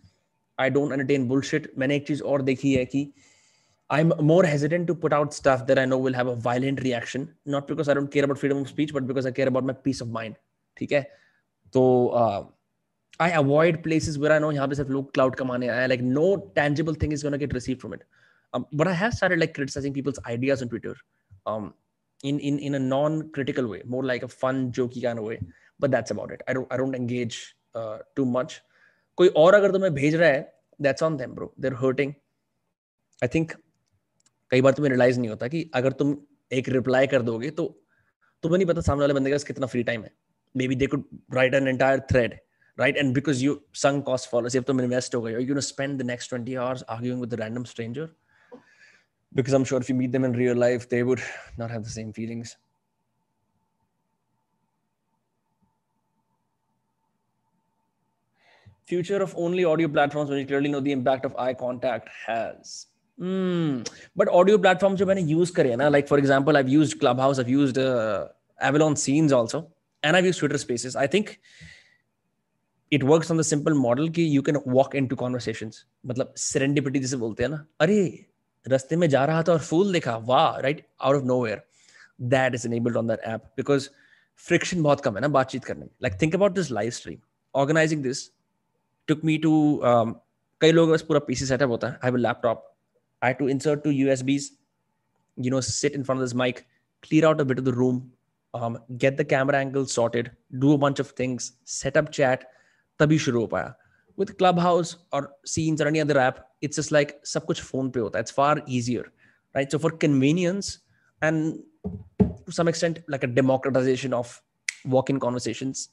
I 0.57 0.69
don't 0.69 0.91
entertain 0.91 1.27
bullshit. 1.27 1.77
मैंने 1.77 1.95
एक 1.95 2.07
चीज 2.07 2.21
और 2.21 2.41
देखी 2.41 2.73
है 2.73 2.85
कि 2.85 3.11
I'm 3.91 4.11
more 4.21 4.43
hesitant 4.45 4.85
to 4.87 4.93
put 4.93 5.13
out 5.13 5.33
stuff 5.33 5.65
that 5.67 5.79
I 5.79 5.85
know 5.85 5.97
will 5.97 6.13
have 6.13 6.27
a 6.27 6.35
violent 6.35 6.81
reaction, 6.83 7.33
not 7.45 7.67
because 7.67 7.89
I 7.89 7.95
don't 7.95 8.11
care 8.11 8.23
about 8.23 8.37
freedom 8.37 8.59
of 8.59 8.69
speech, 8.69 8.93
but 8.93 9.07
because 9.07 9.25
I 9.25 9.31
care 9.31 9.47
about 9.47 9.63
my 9.63 9.73
peace 9.73 10.01
of 10.01 10.09
mind. 10.09 10.35
ठीक 10.76 10.92
है 10.92 11.02
तो 11.74 11.84
I 13.20 13.30
avoid 13.30 13.76
places 13.82 14.18
where 14.18 14.32
I 14.32 14.38
know 14.42 14.50
यहाँ 14.52 14.68
पे 14.68 14.74
सिर्फ़ 14.74 14.90
लोग 14.90 15.12
cloud 15.14 15.36
कमाने 15.38 16.54
tangible 16.54 16.94
thing 16.94 17.12
is 17.12 17.22
going 17.22 17.32
to 17.32 17.38
get 17.38 17.52
received 17.52 17.80
from 17.80 17.92
it 17.94 18.02
um, 18.52 18.66
but 18.72 18.88
I 18.88 18.92
have 18.92 19.14
started 19.14 19.38
like 19.38 19.54
criticizing 19.54 19.92
people's 19.92 20.18
ideas 20.26 20.62
on 20.62 20.68
Twitter 20.68 20.94
um, 21.46 21.74
in 22.24 22.40
in 22.40 22.58
in 22.58 22.74
a 22.74 22.78
non-critical 22.78 23.66
way 23.66 23.82
more 23.86 24.02
like 24.04 24.22
a 24.22 24.28
fun 24.28 24.72
jokey 24.72 25.02
kind 25.02 25.18
of 25.18 25.24
way 25.24 25.38
but 25.78 25.90
that's 25.90 26.10
about 26.10 26.32
it 26.32 26.42
I 26.48 26.54
don't 26.54 26.66
I 26.72 26.76
don't 26.76 26.94
engage 26.94 27.56
uh, 27.74 27.98
too 28.16 28.26
much 28.26 28.60
कोई 29.18 29.28
और 29.28 29.54
अगर 29.54 29.72
तुम्हें 29.72 29.92
भेज 29.94 30.14
रहा 30.14 30.28
है 30.28 30.52
that's 30.80 31.02
on 31.02 31.16
them 31.16 31.34
bro 31.34 31.50
they're 31.58 31.80
hurting 31.82 32.14
I 33.22 33.28
think 33.36 33.54
कई 34.50 34.60
बार 34.60 34.72
तुम्हें 34.72 34.90
रियलाइज़ 34.90 35.18
नहीं 35.20 35.30
होता 35.30 35.48
कि 35.48 35.70
अगर 35.74 35.92
तुम 36.00 36.16
एक 36.52 36.68
रिप्लाई 36.68 37.06
कर 37.06 37.22
दोगे 37.22 37.50
तो 37.50 37.66
तुम्हें 38.42 38.58
नहीं 38.58 38.66
पता 38.68 38.80
सामने 38.80 39.00
वाले 39.00 39.14
बंदे 39.14 39.30
का 39.30 39.38
कितना 39.46 39.66
फ्री 39.66 39.82
टाइम 39.82 40.02
है 40.04 40.10
maybe 40.54 40.74
they 40.74 40.86
could 40.86 41.04
write 41.30 41.54
an 41.54 41.66
entire 41.66 42.00
thread 42.10 42.40
right? 42.76 42.96
And 42.96 43.14
because 43.14 43.42
you 43.42 43.62
sunk 43.72 44.04
cost 44.06 44.30
follows 44.30 44.54
if 44.54 44.64
you 44.68 44.78
invest 44.78 45.14
over 45.14 45.30
you're 45.30 45.42
going 45.42 45.54
to 45.54 45.62
spend 45.62 45.98
the 46.00 46.04
next 46.04 46.28
20 46.28 46.58
hours 46.58 46.82
arguing 46.88 47.20
with 47.20 47.32
a 47.32 47.36
random 47.36 47.64
stranger? 47.64 48.10
Because 49.34 49.52
i'm 49.52 49.64
sure 49.64 49.80
if 49.80 49.88
you 49.88 49.94
meet 49.94 50.12
them 50.12 50.24
in 50.24 50.32
real 50.32 50.56
life 50.56 50.88
they 50.88 51.02
would 51.02 51.22
not 51.56 51.70
have 51.70 51.84
the 51.84 51.90
same 51.90 52.12
feelings. 52.12 52.56
Future 58.86 59.22
of 59.22 59.34
only 59.38 59.64
audio 59.64 59.88
platforms 59.88 60.28
when 60.28 60.38
you 60.38 60.46
clearly 60.46 60.68
know 60.68 60.80
the 60.80 60.92
impact 60.92 61.24
of 61.24 61.34
eye 61.36 61.54
contact 61.54 62.08
has. 62.26 62.86
Mm. 63.20 63.88
but 64.16 64.28
audio 64.28 64.58
platforms 64.58 64.98
jo 64.98 65.06
maine 65.06 65.28
use 65.28 65.50
kare 65.56 65.90
like 65.96 66.08
for 66.08 66.18
example 66.18 66.56
i've 66.60 66.68
used 66.68 66.98
clubhouse 67.02 67.38
i've 67.38 67.48
used 67.48 67.78
uh, 67.78 68.26
avalon 68.60 68.96
scenes 68.96 69.32
also. 69.32 69.70
And 70.04 70.16
I've 70.16 70.26
used 70.26 70.40
Twitter 70.40 70.58
Spaces, 70.62 70.96
I 71.04 71.06
think 71.14 71.38
it 72.92 73.04
works 73.04 73.30
on 73.30 73.38
the 73.38 73.42
simple 73.42 73.74
model 73.74 74.08
कि 74.16 74.24
you 74.36 74.42
can 74.42 74.56
walk 74.66 74.94
in 74.96 75.06
to 75.08 75.16
conversation 75.16 75.70
मतलब 76.06 76.34
serendipity 76.36 76.98
जिसे 77.00 77.16
बोलते 77.16 77.42
हैं 77.42 77.50
ना, 77.50 77.64
अरे, 77.80 78.26
रस्ते 78.66 78.96
में 78.96 79.08
जा 79.08 79.24
रहा 79.24 79.42
था 79.42 79.52
और 79.52 79.60
फूल 79.60 79.92
देखा, 79.92 80.16
वाह 80.16 80.58
right 80.60 80.86
out 81.00 81.16
of 81.16 81.24
nowhere 81.44 81.62
that 82.34 82.54
is 82.54 82.66
enabled 82.66 82.96
on 82.96 83.06
that 83.08 83.20
app 83.34 83.44
because 83.56 83.88
friction 84.46 84.82
बहुत 84.82 85.00
कम 85.00 85.14
है 85.14 85.20
ना 85.20 85.28
बातचीत 85.38 85.64
करने 85.64 85.80
में. 85.80 85.90
Like 86.02 86.20
think 86.22 86.34
about 86.34 86.54
this 86.54 86.70
live 86.70 86.90
stream 86.90 87.18
organising 87.54 88.02
this 88.02 88.28
took 89.08 89.24
me 89.24 89.38
to 89.38 89.80
कई 89.84 90.72
लोगों 90.72 90.96
का 90.96 91.04
पूरा 91.08 91.20
पीसी 91.28 91.46
सेटअप 91.46 91.70
होता 91.70 91.88
है. 91.88 91.94
I 91.94 92.10
have 92.10 92.16
laptop 92.16 92.72
I 93.22 93.32
to 93.32 93.48
insert 93.48 93.84
two 93.84 93.90
USBs 93.90 94.50
you 95.38 95.50
know, 95.52 95.60
sit 95.66 95.94
in 95.98 96.04
front 96.06 96.20
of 96.20 96.24
this 96.24 96.32
mic, 96.40 96.58
clear 97.02 97.24
out 97.28 97.40
a 97.40 97.44
bit 97.44 97.60
of 97.60 97.64
the 97.68 97.72
room 97.76 97.96
um, 98.53 98.77
get 98.97 99.17
the 99.17 99.25
camera 99.25 99.57
angle 99.57 99.85
sorted 99.85 100.31
do 100.59 100.73
a 100.73 100.77
bunch 100.77 100.99
of 100.99 101.11
things 101.21 101.53
set 101.63 101.97
up 101.97 102.11
chat 102.11 102.45
तभी 102.99 103.17
शुरू 103.25 103.41
हो 103.41 103.47
पाया 103.47 103.75
with 104.21 104.31
clubhouse 104.39 104.89
or 105.17 105.19
scenes 105.45 105.81
or 105.83 105.87
any 105.87 106.01
other 106.03 106.17
app 106.21 106.39
it's 106.67 106.79
just 106.79 106.91
like 106.95 107.13
सब 107.33 107.45
कुछ 107.51 107.61
phone 107.67 107.91
पे 107.91 107.99
होता 107.99 108.19
है 108.19 108.23
it's 108.25 108.35
far 108.39 108.55
easier 108.77 109.05
right 109.57 109.75
so 109.75 109.79
for 109.85 109.91
convenience 110.01 110.71
and 111.21 111.59
to 112.49 112.55
some 112.57 112.71
extent 112.71 112.99
like 113.07 113.23
a 113.23 113.29
democratization 113.37 114.17
of 114.17 114.33
walk-in 114.95 115.21
conversations 115.27 115.85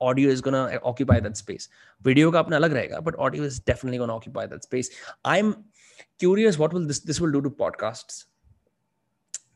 audio 0.00 0.30
is 0.30 0.40
going 0.40 0.54
to 0.54 0.80
occupy 0.82 1.18
that 1.20 1.36
space 1.42 1.68
video 2.08 2.32
का 2.32 2.38
अपना 2.38 2.56
अलग 2.56 2.72
रहेगा 2.72 3.00
but 3.08 3.18
audio 3.26 3.46
is 3.50 3.60
definitely 3.70 3.98
going 4.02 4.12
to 4.14 4.18
occupy 4.20 4.46
that 4.46 4.68
space 4.68 4.90
i'm 5.24 5.54
curious 6.24 6.58
what 6.64 6.76
will 6.78 6.86
this 6.90 7.00
this 7.10 7.20
will 7.24 7.34
do 7.38 7.42
to 7.46 7.50
podcasts 7.62 8.24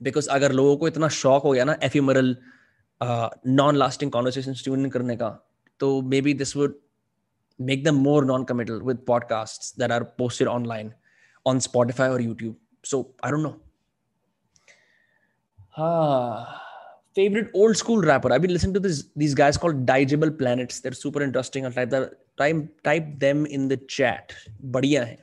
Because 0.01 0.29
अगर 0.29 0.51
लोगों 0.51 0.77
को 0.77 0.87
इतना 0.87 1.07
शौक 1.07 1.43
हो 1.43 1.51
गया 1.51 1.63
ना 1.63 1.77
ephemeral 1.83 2.35
non 3.47 3.75
lasting 3.75 4.11
conversation 4.11 4.53
tune 4.53 4.89
करने 4.89 5.15
का 5.17 5.29
तो 5.79 6.01
maybe 6.21 6.33
this 6.33 6.55
would 6.57 6.75
make 7.59 7.83
the 7.83 7.87
more 7.87 8.25
non 8.25 8.43
committal 8.43 8.81
with 8.81 8.97
podcast 9.07 9.79
that 9.79 9.91
are 9.91 10.03
posted 10.17 10.47
online 10.47 10.91
on 11.45 11.59
Spotify 11.59 12.09
और 12.09 12.21
YouTube 12.21 12.55
so 12.85 13.01
I 13.25 13.31
don't 13.31 13.43
know 13.43 13.59
हाँ 15.77 16.63
favourite 17.15 17.51
old 17.55 17.77
school 17.77 18.05
rapper 18.05 18.31
I 18.31 18.39
be 18.39 18.47
listen 18.47 18.73
to 18.73 18.79
this 18.79 19.03
this 19.17 19.35
guys 19.35 19.57
called 19.57 19.85
Digable 19.85 20.29
Planets 20.41 20.81
they 20.83 20.91
super 20.91 21.23
interesting 21.23 21.65
और 21.65 21.71
type 21.71 22.11
time 22.37 22.67
type 22.83 23.03
them 23.19 23.45
in 23.47 23.67
the 23.67 23.79
chat 23.89 24.33
बढ़िया 24.61 25.03
है. 25.03 25.17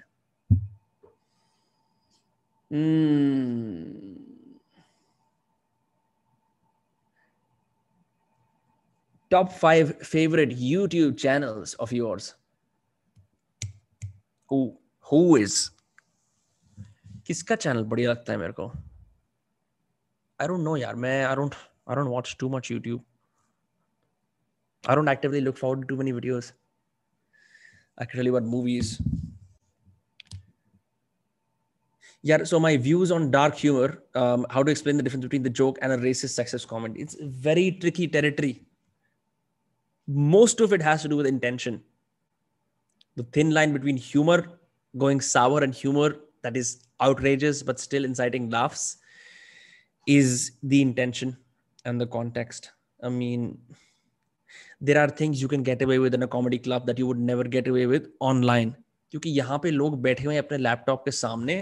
top 9.33 9.51
five 9.51 9.97
favorite 10.01 10.57
YouTube 10.57 11.17
channels 11.17 11.75
of 11.75 11.91
yours. 11.91 12.35
Who 14.49 14.77
who 15.11 15.35
is? 15.35 15.69
किसका 17.27 17.55
channel 17.55 17.83
बढ़िया 17.89 18.11
लगता 18.11 18.33
है 18.33 18.39
मेरे 18.39 18.53
को 18.59 18.65
आई 20.41 20.47
don't 20.47 20.59
no 20.59 20.75
यार 20.77 20.95
मैं 21.03 21.23
I 21.25 21.35
don't 21.35 21.55
I 21.89 21.95
don't 21.95 22.07
watch 22.09 22.35
too 22.39 22.49
much 22.49 22.71
YouTube 22.71 23.03
I 24.83 24.95
don't 24.95 25.09
actively 25.11 25.39
look 25.45 25.57
forward 25.57 25.81
to 25.81 25.87
too 25.87 25.95
many 25.97 26.11
videos. 26.17 26.49
I 27.97 28.05
can 28.05 28.19
tell 28.19 28.27
you 28.27 28.35
about 28.35 28.47
movies. 28.51 28.91
Yeah, 32.29 32.45
so 32.51 32.59
my 32.65 32.77
views 32.77 33.11
on 33.11 33.29
dark 33.33 33.55
humor, 33.55 34.03
um, 34.15 34.45
how 34.49 34.63
to 34.63 34.71
explain 34.71 34.95
the 34.95 35.03
difference 35.03 35.25
between 35.25 35.43
the 35.43 35.49
joke 35.49 35.77
and 35.81 35.91
a 35.91 35.97
racist, 35.97 36.39
sexist 36.39 36.67
comment. 36.67 36.95
It's 36.97 37.17
very 37.19 37.65
tricky 37.81 38.07
territory 38.07 38.53
most 40.07 40.59
of 40.59 40.73
it 40.73 40.81
has 40.81 41.01
to 41.01 41.07
do 41.07 41.17
with 41.17 41.27
intention 41.27 41.81
the 43.17 43.23
thin 43.37 43.51
line 43.51 43.73
between 43.73 43.97
humor 43.97 44.39
going 44.97 45.21
sour 45.21 45.63
and 45.63 45.73
humor 45.73 46.09
that 46.43 46.57
is 46.57 46.69
outrageous 47.01 47.61
but 47.63 47.79
still 47.79 48.05
inciting 48.05 48.49
laughs 48.49 48.97
is 50.07 50.51
the 50.63 50.81
intention 50.81 51.37
and 51.85 52.01
the 52.01 52.07
context 52.07 52.71
i 53.03 53.09
mean 53.09 53.57
there 54.81 54.99
are 55.01 55.09
things 55.09 55.41
you 55.41 55.47
can 55.47 55.63
get 55.63 55.81
away 55.81 55.99
with 55.99 56.13
in 56.13 56.23
a 56.23 56.27
comedy 56.27 56.57
club 56.57 56.85
that 56.85 56.97
you 56.97 57.07
would 57.07 57.19
never 57.19 57.43
get 57.43 57.67
away 57.67 57.85
with 57.95 58.07
online 58.19 58.71
क्योंकि 59.11 59.29
यहाँ 59.29 59.57
पे 59.63 59.69
लोग 59.71 60.01
बैठे 60.01 60.23
हुए 60.23 60.33
हैं 60.33 60.41
अपने 60.41 60.57
laptop 60.57 61.01
के 61.05 61.11
सामने 61.11 61.55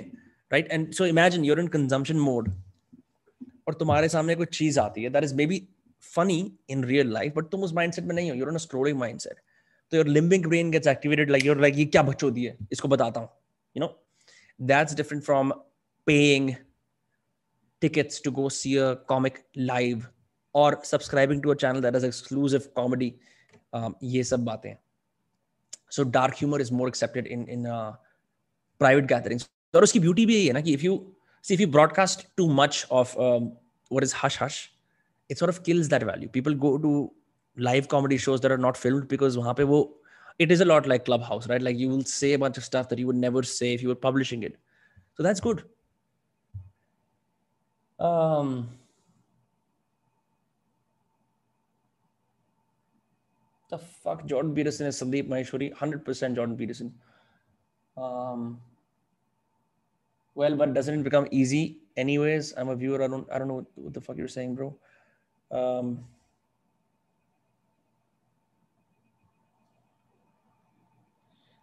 right 0.52 0.72
and 0.72 0.92
so 0.94 1.06
imagine 1.06 1.44
you're 1.46 1.60
in 1.60 1.68
consumption 1.76 2.18
mode 2.20 2.50
और 3.68 3.74
तुम्हारे 3.74 4.10
सामने 4.10 4.36
कोई 4.36 4.46
चीज 4.54 4.80
आती 4.80 5.04
है 5.04 5.10
that 5.10 5.24
is 5.24 5.34
may 5.36 5.46
be 5.48 5.62
funny 6.03 6.53
in 6.69 6.83
real 6.83 7.07
life 7.07 7.35
but 7.35 7.51
तुम 7.51 7.65
उस 7.65 7.73
mindset 7.73 8.05
में 8.05 8.15
नहीं 8.15 8.31
हो 8.31 8.37
you're 8.37 8.49
on 8.49 8.57
a 8.57 8.65
scrolling 8.67 8.99
mindset 9.03 9.43
so 9.93 9.97
your 9.97 10.05
limbic 10.05 10.49
brain 10.49 10.71
gets 10.71 10.87
activated 10.87 11.31
like 11.31 11.45
you're 11.45 11.61
like 11.65 11.77
ये 11.77 11.85
क्या 11.85 12.03
बकचोदी 12.03 12.45
है 12.45 12.57
इसको 12.73 12.89
बताता 12.89 13.21
हूँ 13.21 13.29
you 13.77 13.83
know 13.85 13.91
that's 14.59 14.95
different 14.95 15.25
from 15.25 15.53
paying 16.07 16.57
tickets 17.81 18.21
to 18.21 18.31
go 18.31 18.49
see 18.49 18.77
a 18.77 18.97
comic 19.13 19.45
live 19.57 20.09
or 20.55 20.79
subscribing 20.83 21.41
to 21.43 21.53
a 21.53 21.57
channel 21.57 21.81
that 21.81 21.95
has 21.95 22.05
exclusive 22.05 22.69
comedy 22.75 23.13
um, 23.73 23.95
ये 24.03 24.25
सब 24.25 24.45
बातें 24.45 24.75
so 25.91 26.05
dark 26.05 26.35
humor 26.35 26.61
is 26.61 26.73
more 26.73 26.89
accepted 26.89 27.27
in 27.27 27.49
in 27.57 27.67
uh, 27.67 27.93
private 28.81 29.09
gatherings 29.15 29.49
और 29.75 29.83
उसकी 29.83 30.01
beauty 30.01 30.27
भी 30.27 30.35
यही 30.35 30.47
है 30.47 30.53
ना 30.53 30.61
कि 30.61 30.77
if 30.77 30.85
you 30.85 31.01
see 31.43 31.55
if 31.55 31.61
you 31.61 31.73
broadcast 31.79 32.27
too 32.37 32.49
much 32.61 32.85
of 32.91 33.17
um, 33.19 33.53
what 33.89 34.05
is 34.09 34.13
hush 34.13 34.37
hush 34.37 34.72
it 35.33 35.39
sort 35.39 35.49
of 35.49 35.63
kills 35.67 35.89
that 35.89 36.03
value. 36.03 36.29
People 36.29 36.55
go 36.55 36.77
to 36.79 37.11
live 37.57 37.89
comedy 37.89 38.19
shows 38.19 38.41
that 38.43 38.53
are 38.53 38.59
not 38.59 38.77
filmed 38.77 39.09
because 39.09 39.39
wo, 39.39 39.95
it 40.39 40.53
is 40.53 40.61
a 40.61 40.65
lot 40.67 40.87
like 40.87 41.07
Clubhouse, 41.07 41.49
right? 41.49 41.63
Like 41.63 41.79
you 41.79 41.89
will 41.89 42.05
say 42.05 42.35
a 42.35 42.39
bunch 42.39 42.59
of 42.59 42.65
stuff 42.65 42.91
that 42.91 42.99
you 42.99 43.07
would 43.07 43.17
never 43.17 43.43
say 43.43 43.73
if 43.73 43.83
you 43.83 43.89
were 43.89 43.95
publishing 43.95 44.43
it. 44.43 44.59
So 45.17 45.23
that's 45.23 45.41
good. 45.41 45.65
Um, 47.99 48.69
the 53.71 53.79
fuck 53.79 54.27
Jordan 54.27 54.55
Peterson 54.55 54.87
is 54.87 55.01
Sandeep 55.01 55.29
Maheshwari, 55.29 55.73
100% 55.73 56.35
Jordan 56.35 56.57
Peterson. 56.57 56.93
Um, 57.97 58.61
well, 60.35 60.57
but 60.57 60.75
doesn't 60.75 61.01
it 61.01 61.03
become 61.05 61.29
easy 61.31 61.79
anyways? 61.97 62.55
I'm 62.57 62.69
a 62.69 62.77
viewer. 62.77 63.03
I 63.03 63.07
don't 63.07 63.31
I 63.31 63.39
don't 63.39 63.49
know 63.49 63.55
what, 63.55 63.67
what 63.75 63.95
the 63.95 64.01
fuck 64.01 64.17
you're 64.17 64.29
saying, 64.29 64.57
bro. 64.57 64.75
Um, 65.53 66.05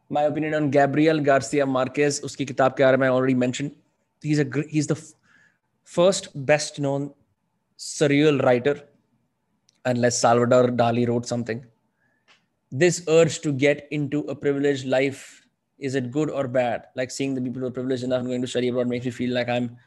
my 0.10 0.24
opinion 0.24 0.54
on 0.54 0.70
Gabriel 0.70 1.20
Garcia 1.20 1.66
Marquez, 1.66 2.20
kitab 2.36 2.76
ke 2.76 2.80
baare 2.80 3.04
I 3.04 3.08
already 3.08 3.34
mentioned. 3.34 3.76
He's 4.22 4.40
a 4.40 4.46
he's 4.68 4.88
the 4.88 5.02
first 5.84 6.30
best 6.46 6.80
known 6.80 7.12
surreal 7.78 8.42
writer, 8.44 8.80
unless 9.86 10.20
Salvador 10.20 10.68
Dali 10.68 11.08
wrote 11.08 11.26
something. 11.26 11.66
This 12.72 13.04
urge 13.08 13.40
to 13.42 13.52
get 13.52 13.88
into 13.90 14.20
a 14.22 14.36
privileged 14.36 14.86
life 14.86 15.40
is 15.80 15.96
it 15.96 16.12
good 16.12 16.30
or 16.30 16.48
bad? 16.48 16.88
Like 16.96 17.10
seeing 17.10 17.34
the 17.34 17.42
people 17.42 17.62
who 17.62 17.68
are 17.68 17.72
privileged 17.72 18.04
enough 18.04 18.20
and 18.20 18.28
going 18.28 18.42
to 18.42 18.48
study 18.48 18.68
abroad 18.68 18.88
makes 18.88 19.06
me 19.06 19.12
feel 19.12 19.34
like 19.34 19.50
I'm 19.50 19.78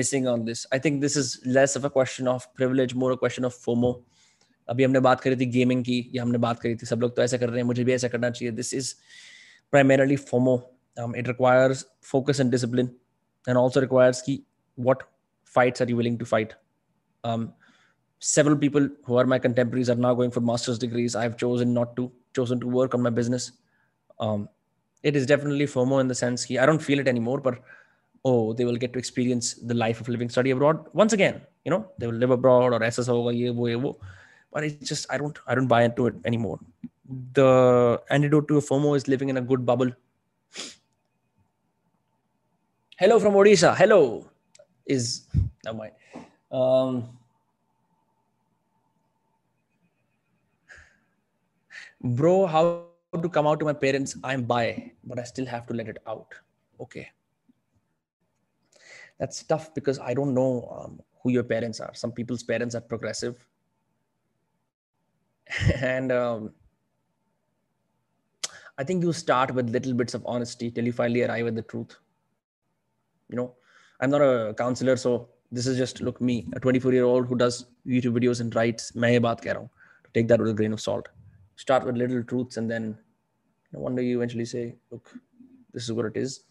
missing 0.00 0.26
on 0.32 0.44
this 0.44 0.66
i 0.72 0.78
think 0.78 1.00
this 1.00 1.16
is 1.22 1.30
less 1.56 1.76
of 1.76 1.84
a 1.84 1.90
question 1.96 2.28
of 2.34 2.46
privilege 2.60 2.94
more 3.02 3.12
a 3.12 3.22
question 3.26 3.50
of 3.50 3.62
fomo 3.66 3.94
अभी 4.68 4.84
हमने 4.84 5.00
बात 5.04 5.20
करी 5.20 5.36
थी 5.36 5.46
gaming 5.52 5.82
की 5.84 5.96
या 6.14 6.22
हमने 6.22 6.38
बात 6.38 6.60
करी 6.60 6.76
थी 6.82 6.86
सब 6.86 7.00
लोग 7.00 7.14
तो 7.16 7.22
ऐसा 7.22 7.36
कर 7.36 7.48
रहे 7.48 7.58
हैं 7.58 7.64
मुझे 7.66 7.84
भी 7.84 7.92
ऐसा 7.92 8.08
करना 8.08 8.30
चाहिए 8.30 8.52
this 8.60 8.72
is 8.74 8.94
primarily 9.74 10.16
FOMO. 10.16 10.64
Um, 10.96 11.14
it 11.16 11.26
requires 11.26 11.84
focus 12.00 12.38
and 12.38 12.50
discipline, 12.50 12.94
and 13.48 13.58
also 13.58 13.80
requires 13.80 14.22
key 14.22 14.44
what 14.76 15.02
fights 15.44 15.80
are 15.80 15.88
you 15.92 15.96
willing 15.96 16.18
to 16.18 16.24
fight. 16.24 16.54
Um, 17.24 17.52
several 18.20 18.56
people 18.56 18.88
who 19.04 19.16
are 19.16 19.26
my 19.26 19.38
contemporaries 19.38 19.90
are 19.90 19.96
now 19.96 20.14
going 20.14 20.30
for 20.30 20.40
master's 20.40 20.78
degrees. 20.78 21.16
I've 21.16 21.36
chosen 21.36 21.74
not 21.74 21.96
to, 21.96 22.12
chosen 22.34 22.60
to 22.60 22.68
work 22.68 22.94
on 22.94 23.02
my 23.02 23.10
business. 23.10 23.50
Um, 24.20 24.48
it 25.02 25.16
is 25.16 25.26
definitely 25.26 25.66
FOMO 25.66 26.00
in 26.00 26.08
the 26.08 26.14
sense 26.14 26.46
that 26.46 26.62
I 26.62 26.66
don't 26.66 26.86
feel 26.90 27.00
it 27.00 27.08
anymore, 27.08 27.40
but 27.40 27.58
oh 28.25 28.53
they 28.53 28.65
will 28.65 28.75
get 28.75 28.93
to 28.93 28.99
experience 28.99 29.53
the 29.53 29.73
life 29.73 30.01
of 30.01 30.09
living 30.09 30.29
study 30.29 30.51
abroad 30.51 30.85
once 30.93 31.13
again. 31.13 31.41
You 31.65 31.71
know 31.71 31.91
they 31.97 32.07
will 32.07 32.15
live 32.15 32.31
abroad 32.31 32.73
or 32.73 32.79
sso 32.79 33.15
or 33.23 33.31
ye 33.31 33.49
wo, 33.49 33.67
ye 33.67 33.75
wo. 33.75 33.97
but 34.51 34.63
it's 34.63 34.89
just 34.89 35.05
i 35.13 35.17
don't 35.17 35.37
i 35.47 35.55
don't 35.55 35.67
buy 35.67 35.83
into 35.83 36.07
it 36.07 36.15
anymore. 36.25 36.59
The 37.33 38.01
antidote 38.09 38.47
to 38.49 38.61
fomo 38.61 38.95
is 38.95 39.07
living 39.07 39.29
in 39.29 39.37
a 39.37 39.41
good 39.41 39.65
bubble. 39.65 39.91
Hello 42.97 43.19
from 43.19 43.33
odisha. 43.33 43.75
Hello 43.75 44.29
is 44.85 45.27
never 45.63 45.77
mind. 45.77 45.93
Um, 46.51 47.19
bro 52.01 52.45
how 52.45 52.63
to 53.21 53.29
come 53.29 53.47
out 53.47 53.59
to 53.59 53.65
my 53.65 53.73
parents? 53.73 54.15
I'm 54.23 54.43
bi 54.43 54.91
but 55.03 55.19
i 55.19 55.23
still 55.23 55.45
have 55.45 55.65
to 55.67 55.73
let 55.73 55.87
it 55.87 55.97
out. 56.07 56.33
Okay 56.81 57.07
that's 59.19 59.43
tough 59.43 59.73
because 59.73 59.99
I 59.99 60.13
don't 60.13 60.33
know 60.33 60.67
um, 60.71 61.01
who 61.21 61.31
your 61.31 61.43
parents 61.43 61.79
are. 61.79 61.93
Some 61.93 62.11
people's 62.11 62.43
parents 62.43 62.75
are 62.75 62.81
progressive, 62.81 63.45
and 65.81 66.11
um, 66.11 66.51
I 68.77 68.83
think 68.83 69.03
you 69.03 69.11
start 69.11 69.53
with 69.53 69.69
little 69.69 69.93
bits 69.93 70.13
of 70.13 70.23
honesty 70.25 70.71
till 70.71 70.85
you 70.85 70.93
finally 70.93 71.23
arrive 71.23 71.47
at 71.47 71.55
the 71.55 71.61
truth. 71.63 71.97
You 73.29 73.35
know, 73.35 73.55
I'm 73.99 74.09
not 74.09 74.21
a 74.21 74.53
counselor, 74.57 74.95
so 74.95 75.27
this 75.51 75.67
is 75.67 75.77
just 75.77 76.01
look 76.01 76.21
me, 76.21 76.47
a 76.53 76.59
24 76.59 76.93
year 76.93 77.03
old 77.03 77.27
who 77.27 77.35
does 77.35 77.65
YouTube 77.85 78.17
videos 78.17 78.39
and 78.39 78.55
writes. 78.55 78.95
Main 78.95 79.21
baat 79.21 79.41
keh 79.41 79.53
Take 80.13 80.27
that 80.29 80.39
with 80.39 80.49
a 80.49 80.53
grain 80.53 80.73
of 80.73 80.81
salt. 80.81 81.09
Start 81.57 81.85
with 81.85 81.97
little 81.97 82.23
truths, 82.23 82.57
and 82.57 82.71
then 82.71 82.97
no 83.73 83.79
wonder 83.79 84.01
you 84.01 84.17
eventually 84.17 84.45
say, 84.45 84.75
look, 84.91 85.11
this 85.73 85.83
is 85.83 85.91
what 85.91 86.05
it 86.05 86.15
is. 86.15 86.43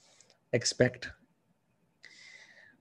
Expect 0.52 1.10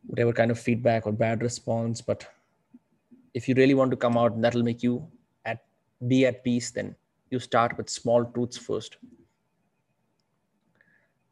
whatever 0.07 0.33
kind 0.33 0.51
of 0.51 0.59
feedback 0.59 1.05
or 1.05 1.11
bad 1.11 1.41
response 1.41 2.01
but 2.01 2.27
if 3.33 3.47
you 3.47 3.55
really 3.55 3.73
want 3.73 3.91
to 3.91 3.97
come 3.97 4.17
out 4.17 4.33
and 4.33 4.43
that'll 4.43 4.63
make 4.63 4.81
you 4.83 5.05
at 5.45 5.63
be 6.07 6.25
at 6.25 6.43
peace 6.43 6.71
then 6.71 6.95
you 7.29 7.39
start 7.39 7.77
with 7.77 7.89
small 7.89 8.25
truths 8.25 8.57
first. 8.57 8.97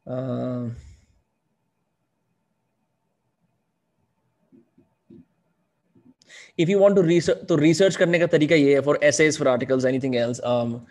Uh, 0.06 0.68
if 6.56 6.68
you 6.68 6.78
want 6.78 6.94
to 6.96 7.02
research 7.02 7.46
to 7.48 7.56
research 7.56 7.96
karne 8.02 8.18
ka 8.24 8.28
tarika 8.34 8.58
ye 8.64 8.76
for 8.88 8.98
essays 9.08 9.38
for 9.40 9.48
articles 9.54 9.88
anything 9.90 10.14
else 10.16 10.40
um, 10.50 10.86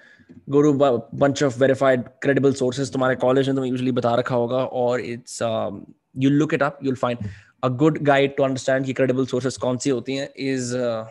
go 0.56 0.62
to 0.66 0.74
a 0.88 1.00
bunch 1.24 1.42
of 1.42 1.56
verified 1.56 2.10
credible 2.26 2.54
sources. 2.62 2.92
tumhare 2.92 3.20
college 3.22 3.48
ne 3.60 3.68
usually 3.70 3.96
bata 4.00 4.12
rakha 4.22 4.42
hoga 4.42 4.62
or 4.84 5.00
it's 5.00 5.40
um, 5.52 5.80
you 6.26 6.30
look 6.42 6.58
it 6.60 6.68
up 6.68 6.84
you'll 6.84 7.02
find 7.06 7.32
a 7.65 7.71
good 7.71 8.05
guide 8.05 8.37
to 8.37 8.45
understand 8.45 8.87
कि 8.87 8.95
credible 9.01 9.27
sources 9.35 9.57
कौन 9.67 9.79
सी 9.85 9.91
होती 9.91 10.17
हैं 10.17 10.29
is 10.53 10.75
uh, 10.75 11.05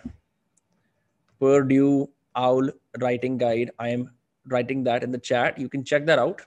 Purdue 1.41 2.09
Owl 2.35 2.69
writing 3.01 3.37
guide 3.37 3.71
I 3.77 3.89
am 3.89 4.11
writing 4.45 4.83
that 4.85 5.03
in 5.03 5.11
the 5.11 5.17
chat 5.17 5.57
you 5.57 5.67
can 5.67 5.83
check 5.83 6.05
that 6.05 6.17
out 6.19 6.41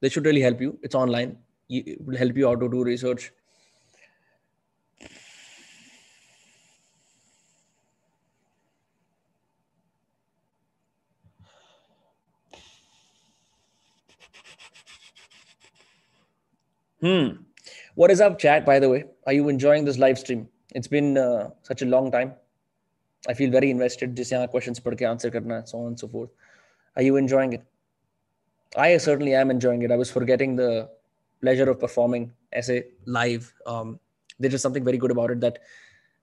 they 0.00 0.08
should 0.08 0.24
really 0.26 0.40
help 0.40 0.60
you 0.60 0.78
it's 0.82 0.94
online 0.94 1.36
it 1.68 2.00
will 2.04 2.16
help 2.16 2.36
you 2.36 2.48
out 2.48 2.60
to 2.60 2.68
do 2.68 2.82
research 2.84 3.30
Hmm. 17.00 17.41
What 17.95 18.09
is 18.09 18.21
up, 18.21 18.39
chat, 18.39 18.65
by 18.65 18.79
the 18.79 18.89
way? 18.89 19.05
Are 19.27 19.33
you 19.33 19.49
enjoying 19.49 19.85
this 19.85 19.99
live 19.99 20.17
stream? 20.17 20.47
It's 20.73 20.87
been 20.87 21.15
uh, 21.15 21.51
such 21.61 21.83
a 21.83 21.85
long 21.85 22.09
time. 22.09 22.33
I 23.27 23.35
feel 23.35 23.51
very 23.51 23.69
invested. 23.69 24.15
Just 24.15 24.31
yahan 24.31 24.47
questions 24.47 24.79
padke 24.79 25.03
answer 25.03 25.29
karna, 25.29 25.59
so 25.67 25.81
on 25.81 25.87
and 25.89 25.99
so 25.99 26.07
forth. 26.07 26.31
Are 26.95 27.03
you 27.03 27.17
enjoying 27.17 27.53
it? 27.53 27.63
I 28.75 28.97
certainly 28.97 29.35
am 29.35 29.51
enjoying 29.51 29.83
it. 29.83 29.91
I 29.91 29.95
was 29.95 30.09
forgetting 30.09 30.55
the 30.55 30.89
pleasure 31.41 31.69
of 31.69 31.79
performing 31.79 32.31
essay 32.51 32.85
live. 33.05 33.53
Um, 33.67 33.99
there's 34.39 34.53
just 34.53 34.63
something 34.63 34.83
very 34.83 34.97
good 34.97 35.11
about 35.11 35.29
it 35.29 35.39
that 35.41 35.59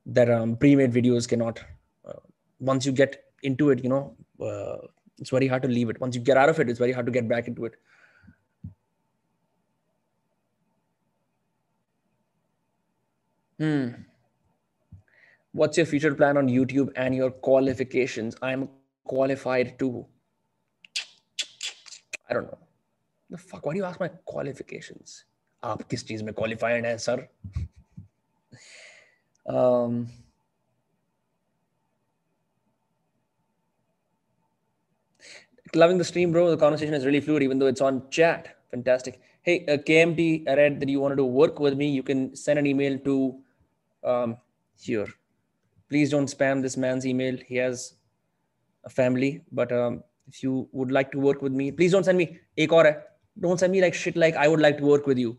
that 0.07 0.29
um, 0.29 0.57
pre-made 0.57 0.93
videos 0.93 1.29
cannot. 1.29 1.63
Uh, 2.05 2.21
once 2.59 2.85
you 2.85 2.91
get 2.91 3.27
into 3.45 3.71
it, 3.71 3.85
you 3.85 3.91
know, 3.91 4.17
uh, 4.41 4.89
it's 5.21 5.31
very 5.31 5.47
hard 5.47 5.63
to 5.63 5.69
leave 5.69 5.89
it. 5.89 6.01
Once 6.01 6.17
you 6.17 6.21
get 6.21 6.37
out 6.37 6.49
of 6.49 6.59
it, 6.59 6.69
it's 6.69 6.81
very 6.81 6.91
hard 6.91 7.07
to 7.07 7.13
get 7.13 7.29
back 7.29 7.47
into 7.47 7.65
it. 7.65 7.75
Hmm. 13.60 13.90
What's 15.54 15.78
your 15.78 15.86
future 15.86 16.14
plan 16.14 16.38
on 16.38 16.48
YouTube 16.50 16.92
and 16.96 17.16
your 17.16 17.32
qualifications? 17.32 18.36
I'm 18.42 18.70
qualified 19.06 19.80
too. 19.80 20.06
I 22.30 22.34
don't 22.34 22.48
know. 22.48 22.58
The 23.30 23.38
fuck? 23.38 23.66
Why 23.66 23.74
do 23.74 23.80
you 23.80 23.86
ask 23.86 24.00
my 24.00 24.10
qualifications? 24.26 25.24
आप 25.64 25.82
किस 25.90 26.06
चीज 26.08 26.22
में 26.24 26.34
qualified 26.34 26.86
हैं 26.86 26.98
sir? 26.98 27.28
um, 29.48 30.08
loving 35.76 35.98
the 35.98 36.04
stream, 36.04 36.32
bro. 36.32 36.50
The 36.50 36.58
conversation 36.58 36.94
is 36.94 37.06
really 37.06 37.22
fluid, 37.22 37.44
even 37.44 37.60
though 37.60 37.68
it's 37.68 37.82
on 37.82 38.10
chat. 38.10 38.56
Fantastic. 38.72 39.22
Hey, 39.42 39.66
uh, 39.68 39.78
KMT, 39.78 40.48
I 40.50 40.56
read 40.56 40.80
that 40.80 40.90
you 40.90 41.00
wanted 41.00 41.18
to 41.18 41.26
work 41.26 41.60
with 41.60 41.78
me. 41.78 41.90
You 41.90 42.04
can 42.04 42.36
send 42.36 42.60
an 42.60 42.66
email 42.66 42.98
to 43.00 43.38
um, 44.04 44.38
here. 44.80 45.08
Please 45.90 46.10
don't 46.10 46.28
spam 46.28 46.62
this 46.62 46.78
man's 46.78 47.06
email. 47.06 47.38
He 47.48 47.56
has 47.58 47.96
a 48.84 48.90
family, 48.90 49.42
but 49.52 49.72
um, 49.72 50.04
if 50.28 50.42
you 50.44 50.68
would 50.72 50.92
like 50.92 51.12
to 51.12 51.20
work 51.20 51.42
with 51.42 51.52
me, 51.52 51.72
please 51.72 51.92
don't 51.92 52.04
send 52.04 52.18
me 52.18 52.40
ek 52.58 52.72
aur 52.72 52.84
hai. 52.86 52.96
Don't 53.40 53.60
send 53.60 53.72
me 53.72 53.82
like 53.82 53.94
shit 53.94 54.16
like 54.16 54.36
I 54.36 54.48
would 54.48 54.60
like 54.60 54.78
to 54.78 54.86
work 54.86 55.08
with 55.08 55.18
you. 55.18 55.38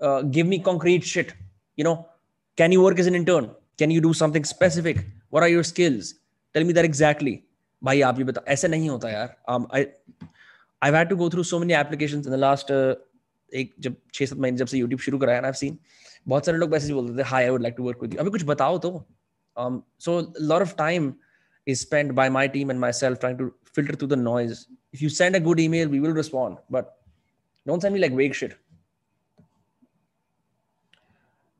Uh, 0.00 0.22
give 0.22 0.46
me 0.46 0.58
concrete 0.58 1.04
shit. 1.04 1.32
You 1.76 1.84
know, 1.84 2.08
can 2.56 2.72
you 2.72 2.82
work 2.82 2.98
as 2.98 3.06
an 3.06 3.14
intern? 3.14 3.50
Can 3.78 3.90
you 3.90 4.00
do 4.00 4.12
something 4.12 4.44
specific? 4.44 5.04
What 5.30 5.42
are 5.42 5.48
your 5.48 5.62
skills? 5.62 6.14
Tell 6.54 6.64
me 6.64 6.72
that 6.72 6.84
exactly. 6.84 7.42
भाई 7.84 8.00
आप 8.00 8.18
ये 8.18 8.24
बता 8.24 8.42
ऐसे 8.48 8.68
नहीं 8.68 8.88
होता 8.88 9.10
यार 9.10 9.34
um, 9.52 9.66
I 9.78 9.86
I've 10.82 10.94
had 10.94 11.10
to 11.10 11.16
go 11.22 11.28
through 11.28 11.44
so 11.44 11.58
many 11.64 11.74
applications 11.74 12.26
in 12.26 12.32
the 12.32 12.40
last 12.44 12.70
uh, 12.70 12.94
एक 13.54 13.74
जब 13.80 13.96
छह 14.14 14.26
सात 14.26 14.38
महीने 14.38 14.56
जब 14.58 14.66
से 14.66 14.78
YouTube 14.78 15.00
शुरू 15.00 15.18
कराया 15.18 15.40
ना 15.40 15.48
I've 15.48 15.58
seen 15.62 15.76
बहुत 16.27 16.45
सारे 16.45 16.57
लोग 16.57 16.71
मैसेज 16.71 16.91
बोलते 16.91 17.17
थे 17.17 17.27
hi 17.27 17.43
I 17.43 17.49
would 17.49 17.61
like 17.61 17.75
to 17.77 17.83
work 17.83 18.01
with 18.01 18.13
you 18.13 18.19
अभी 18.19 18.29
कुछ 18.29 18.43
बताओ 18.45 18.77
तो 18.85 18.91
so 19.57 20.19
lot 20.41 20.61
of 20.61 20.75
time 20.77 21.13
is 21.67 21.81
spent 21.81 22.13
by 22.15 22.27
my 22.29 22.47
team 22.47 22.69
and 22.69 22.79
myself 22.79 23.19
trying 23.19 23.37
to 23.37 23.53
filter 23.65 23.93
through 23.93 24.07
the 24.07 24.15
noise. 24.15 24.67
If 24.93 25.01
you 25.01 25.09
send 25.09 25.35
a 25.35 25.39
good 25.39 25.59
email, 25.59 25.87
we 25.87 25.99
will 25.99 26.11
respond, 26.11 26.57
but 26.69 26.97
don't 27.65 27.81
send 27.81 27.93
me 27.93 27.99
like 27.99 28.13
vague 28.13 28.35
shit. 28.35 28.57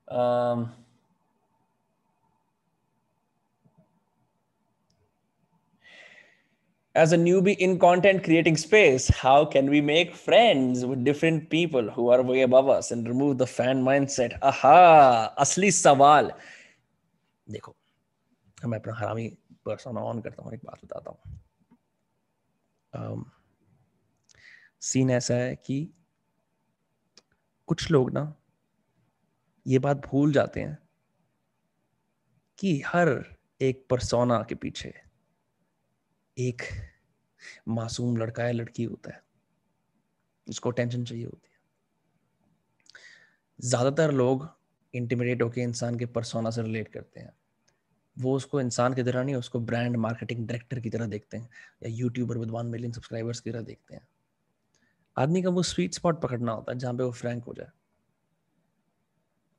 Um, 0.07 0.73
as 6.95 7.13
a 7.13 7.17
newbie 7.17 7.57
in 7.57 7.79
content 7.79 8.23
creating 8.23 8.57
space, 8.57 9.07
how 9.07 9.45
can 9.45 9.69
we 9.69 9.81
make 9.81 10.15
friends 10.15 10.85
with 10.85 11.03
different 11.03 11.49
people 11.49 11.89
who 11.89 12.09
are 12.09 12.21
way 12.21 12.41
above 12.41 12.67
us 12.67 12.91
and 12.91 13.07
remove 13.07 13.37
the 13.37 13.47
fan 13.47 13.83
mindset? 13.83 14.37
Aha, 14.41 15.33
asli 15.37 15.71
सवाल 15.71 16.31
देखो 17.49 17.75
मैं 18.65 18.79
अपना 18.79 18.93
हरामी 18.97 19.27
person 19.65 19.97
on 19.97 20.21
करता 20.21 20.43
हूँ 20.43 20.53
एक 20.53 20.59
बात 20.65 20.85
बताता 20.85 21.11
हूँ 22.97 23.31
सीन 24.81 25.11
ऐसा 25.11 25.33
है 25.33 25.55
कि 25.55 25.87
कुछ 27.67 27.89
लोग 27.91 28.11
ना 28.13 28.33
ये 29.67 29.79
बात 29.79 30.07
भूल 30.07 30.31
जाते 30.33 30.59
हैं 30.59 30.77
कि 32.57 32.81
हर 32.87 33.23
एक 33.61 33.85
परसोना 33.89 34.45
के 34.49 34.55
पीछे 34.55 34.93
एक 36.37 36.61
मासूम 37.69 38.17
लड़का 38.17 38.43
या 38.43 38.51
लड़की 38.51 38.83
होता 38.83 39.13
है, 39.13 39.21
उसको 40.47 40.71
टेंशन 40.71 41.03
चाहिए 41.03 41.25
होती 41.25 41.49
है। 41.49 41.59
ज़्यादातर 43.59 44.11
लोग 44.13 44.47
इंटीमिडेट 44.93 45.41
होकर 45.41 45.61
इंसान 45.61 45.97
के 45.99 46.05
परसोना 46.07 46.49
से 46.49 46.61
रिलेट 46.61 46.87
करते 46.89 47.19
हैं। 47.19 47.33
वो 48.17 48.35
उसको 48.35 48.61
इंसान 48.61 48.93
की 48.93 49.03
तरह 49.03 49.23
नहीं, 49.23 49.35
उसको 49.35 49.59
ब्रांड 49.61 49.95
मार्केटिंग 49.97 50.47
डायरेक्टर 50.47 50.79
की 50.79 50.89
तरह 50.89 51.05
देखते 51.07 51.37
हैं 51.37 51.49
या 51.83 51.89
YouTuber 51.89 52.37
with 52.37 52.49
one 52.51 52.65
million 52.67 52.91
subscribers 52.91 53.39
की 53.39 53.51
तरह 53.51 53.61
देखते 53.63 53.95
हैं। 53.95 54.07
आदमी 55.17 55.41
का 55.41 55.49
वो 55.49 55.63
स्वीट 55.63 55.93
स्पॉट 55.93 56.21
पकड़ना 56.21 56.51
होता 56.51 56.71
है 56.71 56.77
जहाँ 56.79 56.93
पे 56.93 57.03
वो 57.03 57.11
फ्रैंक 57.11 57.43
हो 57.45 57.53
जाए। 57.53 57.67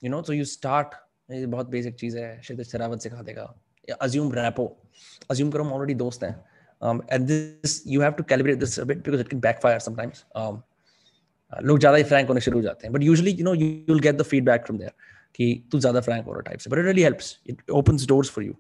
You 0.03 0.11
know 0.11 0.23
so 0.23 0.33
you 0.33 0.45
start 0.47 0.95
ये 1.31 1.47
बहुत 1.47 1.67
बेसिक 1.69 1.95
चीज़ 1.95 2.19
है 2.19 2.41
शिद 2.43 2.63
शरावत 2.63 3.01
सिखा 3.01 3.23
देगा। 3.23 3.55
या 3.89 3.97
अज्यूम 3.97 4.33
रैपो 4.33 4.67
अज्यूम 5.31 5.51
करो 5.51 5.65
हम 5.65 5.73
ऑलरेडी 5.73 5.95
दोस्त 5.97 6.25
हैं। 6.25 6.35
Um, 6.83 7.01
and 7.17 7.29
this 7.29 7.75
you 7.95 8.03
have 8.05 8.17
to 8.19 8.25
calibrate 8.33 8.61
this 8.65 8.77
a 8.83 8.87
bit 8.91 9.03
because 9.09 9.25
it 9.25 9.29
can 9.33 9.41
backfire 9.47 9.81
sometimes. 9.87 10.23
Um, 10.43 10.61
लोग 11.63 11.79
ज़्यादा 11.79 11.97
ही 11.97 12.05
फ्रैंक 12.11 12.29
होने 12.29 12.41
शुरू 12.41 12.59
हो 12.59 12.63
जाते 12.63 12.87
हैं। 12.87 12.93
But 12.95 13.03
usually 13.03 13.31
you 13.31 13.45
know 13.45 13.55
you 13.55 13.67
will 13.89 14.01
get 14.01 14.17
the 14.17 14.23
feedback 14.33 14.65
from 14.67 14.79
there 14.79 14.93
कि 15.37 15.47
तू 15.73 15.79
ज़्यादा 15.81 16.01
फ्रैंक 16.01 16.25
हो 16.27 16.33
रहा 16.33 16.41
टाइप 16.51 16.61
से। 16.61 16.71
But 16.71 16.79
it 16.79 16.85
really 16.85 17.03
helps 17.03 17.37
it 17.51 17.71
opens 17.81 18.07
doors 18.09 18.31
for 18.31 18.45
you 18.45 18.53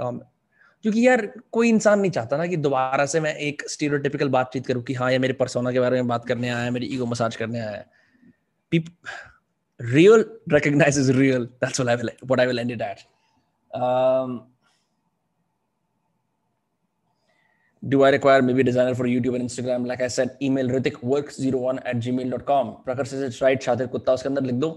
क्योंकि 0.00 1.06
यार 1.06 1.26
कोई 1.52 1.68
इंसान 1.68 2.00
नहीं 2.00 2.10
चाहता 2.10 2.36
ना 2.36 2.46
कि 2.46 2.56
दोबारा 2.56 3.06
से 3.06 3.20
मैं 3.20 3.34
एक 3.48 3.62
स्टीरियोटिपिकल 3.70 4.28
बातचीत 4.38 4.66
करूँ 4.66 4.82
कि 4.82 4.94
हाँ 4.94 5.10
ये 5.12 5.18
मेरे 5.18 5.34
परसोना 5.34 5.72
के 5.72 5.80
बारे 5.80 6.02
में 6.02 6.08
बात 6.08 6.26
करने 6.28 6.48
आया 6.48 6.64
है 6.64 6.70
मेरी 6.70 6.86
ईगो 6.94 7.06
मसाज 7.06 7.36
करने 7.36 7.60
आया 7.60 7.70
है। 7.70 7.86
Real 9.80 10.22
recognizes 10.52 11.08
real. 11.14 11.46
That's 11.62 11.80
what 11.80 11.88
i 11.88 11.94
will 12.00 12.10
what 12.30 12.40
i 12.42 12.44
will 12.48 12.60
end 12.62 12.72
it 12.74 12.82
at. 12.88 13.00
Um, 13.70 14.34
do 17.88 18.02
I 18.02 18.10
require 18.10 18.42
maybe 18.42 18.60
a 18.60 18.64
designer 18.64 18.94
for 18.94 19.04
YouTube 19.04 19.34
and 19.34 19.44
Instagram? 19.44 19.86
Like 19.86 20.00
I 20.00 20.08
said, 20.08 20.36
email 20.40 20.68
ritikworks01 20.68 21.82
at 21.84 21.96
gmail.com. 21.96 22.70
प्रखर 22.84 23.04
से 23.04 23.28
right 23.28 23.62
शातिर 23.62 23.86
कुत्ता 23.86 24.12
उसके 24.12 24.28
अंदर 24.28 24.42
लिख 24.42 24.54
दो 24.54 24.70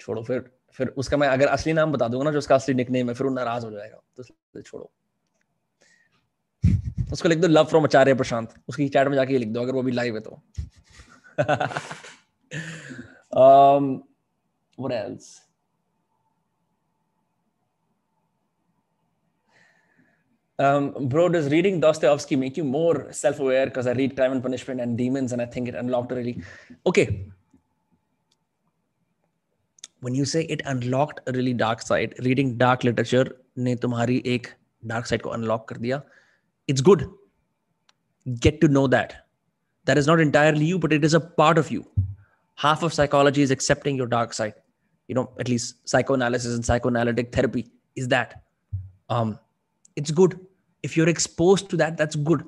छोड़ो 0.00 0.22
फिर 0.22 0.50
फिर 0.76 0.88
उसका 0.98 1.16
मैं 1.16 1.28
अगर 1.28 1.46
असली 1.48 1.72
नाम 1.72 1.92
बता 1.92 2.08
दूँगा 2.08 2.24
ना 2.24 2.30
जो 2.32 2.38
उसका 2.38 2.54
असली 2.54 2.74
निकनेम 2.74 3.08
है 3.08 3.14
फिर 3.14 3.26
वो 3.26 3.32
नाराज़ 3.32 3.64
हो 3.66 3.70
जाएगा 3.70 4.00
तो 4.16 4.62
छोड़ो 4.62 4.90
उसको 7.12 7.28
लिख 7.28 7.38
दो 7.38 7.48
लव 7.48 7.64
फ्रॉम 7.64 7.84
आचार्य 7.84 8.14
प्रशांत 8.14 8.54
उसकी 8.68 8.88
चैट 8.88 9.08
में 9.08 9.14
जाके 9.14 9.38
लिख 9.38 9.48
दो 9.48 9.60
अगर 9.62 9.72
वो 9.72 9.82
भी 9.82 9.92
लाइव 9.92 10.14
है 10.14 10.20
तो 10.20 10.42
um, 13.32 14.02
what 14.78 14.92
else? 14.92 15.41
Um, 20.59 20.93
bro, 21.09 21.29
does 21.29 21.49
reading 21.49 21.79
Dostoevsky 21.79 22.35
make 22.35 22.57
you 22.57 22.63
more 22.63 23.11
self-aware? 23.11 23.65
Because 23.67 23.85
I 23.85 23.91
read 23.91 24.15
Crime 24.15 24.31
and 24.31 24.41
Punishment 24.41 24.81
and 24.81 24.97
Demons, 24.97 25.31
and 25.31 25.41
I 25.41 25.45
think 25.45 25.67
it 25.67 25.75
unlocked 25.75 26.11
a 26.11 26.15
really 26.15 26.41
okay. 26.85 27.25
When 29.99 30.15
you 30.15 30.25
say 30.25 30.45
it 30.45 30.61
unlocked 30.65 31.19
a 31.27 31.31
really 31.31 31.53
dark 31.53 31.81
side, 31.81 32.15
reading 32.29 32.57
dark 32.57 32.83
literature 32.83 33.27
ने 33.57 33.75
तुम्हारी 33.83 34.21
एक 34.25 34.47
dark 34.85 35.05
side 35.05 35.21
को 35.21 35.29
unlock 35.29 35.67
कर 35.69 35.77
दिया 35.77 36.01
it's 36.69 36.81
good 36.89 37.03
get 38.43 38.59
to 38.61 38.67
know 38.67 38.87
that 38.87 39.13
that 39.87 39.97
is 39.97 40.09
not 40.09 40.19
entirely 40.19 40.67
you 40.69 40.77
but 40.79 40.93
it 40.93 41.05
is 41.05 41.15
a 41.15 41.19
part 41.37 41.59
of 41.59 41.71
you 41.71 41.83
half 42.61 42.83
of 42.85 42.93
psychology 42.93 43.43
is 43.45 43.51
accepting 43.53 43.97
your 44.01 44.07
dark 44.11 44.31
side 44.35 44.53
you 45.09 45.15
know 45.17 45.23
at 45.41 45.49
least 45.51 45.75
psychoanalysis 45.91 46.55
and 46.59 46.65
psychoanalytic 46.69 47.27
therapy 47.35 47.61
is 48.03 48.07
that 48.13 48.31
um 49.17 49.33
it's 49.96 50.10
good 50.10 50.38
if 50.82 50.96
you're 50.96 51.08
exposed 51.08 51.70
to 51.70 51.76
that 51.76 51.96
that's 51.96 52.16
good 52.16 52.44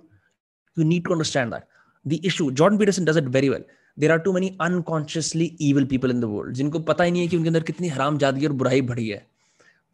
you 0.76 0.84
need 0.84 1.04
to 1.04 1.12
understand 1.12 1.52
that 1.52 1.68
the 2.04 2.20
issue 2.26 2.50
jordan 2.50 2.78
peterson 2.78 3.04
does 3.04 3.16
it 3.16 3.24
very 3.24 3.50
well 3.50 3.64
there 3.96 4.12
are 4.12 4.18
too 4.18 4.32
many 4.32 4.56
unconsciously 4.60 5.54
evil 5.58 5.86
people 5.86 6.10
in 6.10 6.20
the 6.20 6.28
world 6.28 6.54
जिनको 6.60 6.78
पता 6.90 7.04
ही 7.04 7.10
नहीं 7.10 7.22
है 7.22 7.28
कि 7.28 7.36
उनके 7.36 7.48
अंदर 7.48 7.62
कितनी 7.72 7.88
हराम 7.88 8.18
जादगी 8.18 8.46
और 8.46 8.52
बुराई 8.62 8.80
भरी 8.92 9.08
है 9.08 9.26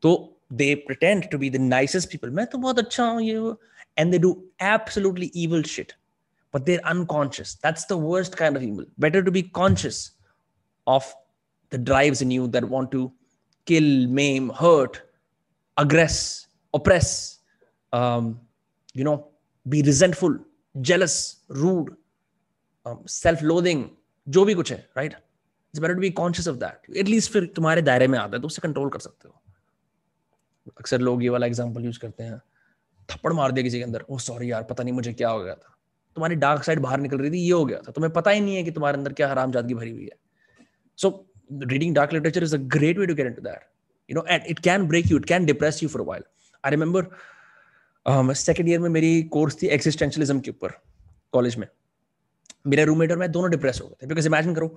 तो 0.03 0.13
they 0.61 0.75
pretend 0.75 1.29
to 1.33 1.39
be 1.39 1.51
the 1.57 1.63
nicest 1.65 2.11
people 2.13 2.31
मैं 2.39 2.47
तो 2.53 2.59
बहुत 2.59 2.79
अच्छा 2.79 3.05
हूँ 3.05 3.23
ये 3.23 3.57
and 3.97 4.13
they 4.13 4.19
do 4.19 4.33
absolutely 4.61 5.31
evil 5.35 5.63
shit 5.63 5.95
but 6.53 6.65
they're 6.67 6.87
unconscious 6.93 7.55
that's 7.67 7.85
the 7.85 7.97
worst 7.97 8.37
kind 8.37 8.57
of 8.57 8.63
evil 8.63 8.85
better 8.99 9.23
to 9.23 9.31
be 9.31 9.43
conscious 9.43 10.13
of 10.87 11.15
the 11.71 11.79
drives 11.79 12.23
in 12.23 12.31
you 12.31 12.47
that 12.49 12.65
want 12.65 12.91
to 12.91 13.13
kill 13.67 14.07
maim 14.21 14.49
hurt 14.61 15.03
aggress 15.77 16.47
oppress 16.75 17.40
um, 17.99 18.29
you 18.95 19.05
know 19.09 19.17
be 19.67 19.83
resentful 19.89 20.37
jealous 20.75 21.17
rude 21.63 21.91
um, 22.87 23.01
self-loathing 23.17 23.83
जो 24.27 24.45
भी 24.45 24.55
कुछ 24.55 24.73
है 24.73 24.79
right 24.97 25.13
it's 25.13 25.81
better 25.81 25.95
to 25.95 26.01
be 26.01 26.11
conscious 26.21 26.49
of 26.49 26.57
that 26.57 26.97
at least 26.97 27.33
फिर 27.33 27.47
तुम्हारे 27.57 27.83
दायरे 27.83 28.07
में 28.09 28.19
आता 28.19 28.37
है 28.37 28.41
तो 28.41 28.47
उससे 28.47 28.63
कंट्रोल 28.63 28.89
कर 28.91 28.99
सकते 28.99 29.29
हो। 29.29 29.35
अक्सर 30.79 31.01
लोग 31.01 31.23
ये 31.23 31.29
वाला 31.29 31.47
एग्जांपल 31.47 31.85
यूज़ 31.85 31.99
करते 31.99 32.25
हैं। 32.25 32.41
थप्पड़ 33.11 33.33
मार 33.33 33.53
दिया 33.53 33.65
किसी 33.65 33.79
के 33.79 33.85
अंदर 33.85 34.05
ओ 34.11 34.19
सॉरी 34.19 34.51
यार 34.51 34.63
पता 34.71 34.83
नहीं 34.83 34.95
मुझे 34.95 35.13
क्या 35.13 35.31
हो 35.31 35.41
गया 35.43 35.55
था। 35.55 35.77
तुम्हारी 36.15 36.35
डार्क 36.37 36.63
साइड 36.65 36.81
बाहर 36.81 37.01
निकल 37.01 37.19
रही 37.19 37.31
थी 37.31 37.39
ये 37.39 37.53
हो 37.53 37.65
गया 37.65 37.79
था। 37.79 37.93
तुम्हें 37.93 38.13
पता 38.13 38.31
ही 38.31 38.41
नहीं 38.41 38.57
है 38.57 38.63
कि 38.63 38.71
तुम्हारे 38.71 38.99
अंदर 38.99 39.13
क्या 39.13 39.29
हराम 39.29 39.53
जादगी 39.53 39.75
भरी 39.75 39.91
हुई 39.91 40.05
है। 40.05 40.17
So 40.99 41.11
reading 41.53 41.95
dark 41.95 42.13
literature 42.13 42.43
is 42.43 42.55
a 42.57 42.59
great 42.77 42.99
way 42.99 43.07
to 43.07 43.15
into 43.15 43.45
that. 43.49 43.69
You 44.09 44.17
know 44.17 44.25
and 44.35 44.49
it 44.53 44.61
can 44.67 44.87
break 44.93 45.11
you 45.11 45.19
it 45.23 45.27
can 45.33 45.45
depress 45.51 45.81
you 45.83 45.89
for 45.89 46.01
a 46.03 46.07
while. 46.11 46.25
I 46.65 46.71
remember 46.75 47.03
um, 48.07 48.61
year 48.61 48.79
में 48.81 48.89
मेरी 48.91 49.23
कोर्स 49.33 49.57
थी 49.63 49.67
एक्सिस्टेंशियलिज्म 49.69 50.41
के 50.41 50.51
ऊपर 50.51 50.81
कॉलेज 51.33 51.57
में। 51.57 51.67
मेरे 52.67 52.85
roommate 52.85 53.11
और 53.13 53.19
मैं 53.19 53.31
दोनों 53.33 53.51
डिप्रेस 53.51 53.81
हो 53.83 53.87
गए 53.89 53.97
थे। 54.03 54.07
बिकॉज़ 54.07 54.27
इमेजिन 54.27 54.55
करो 54.55 54.69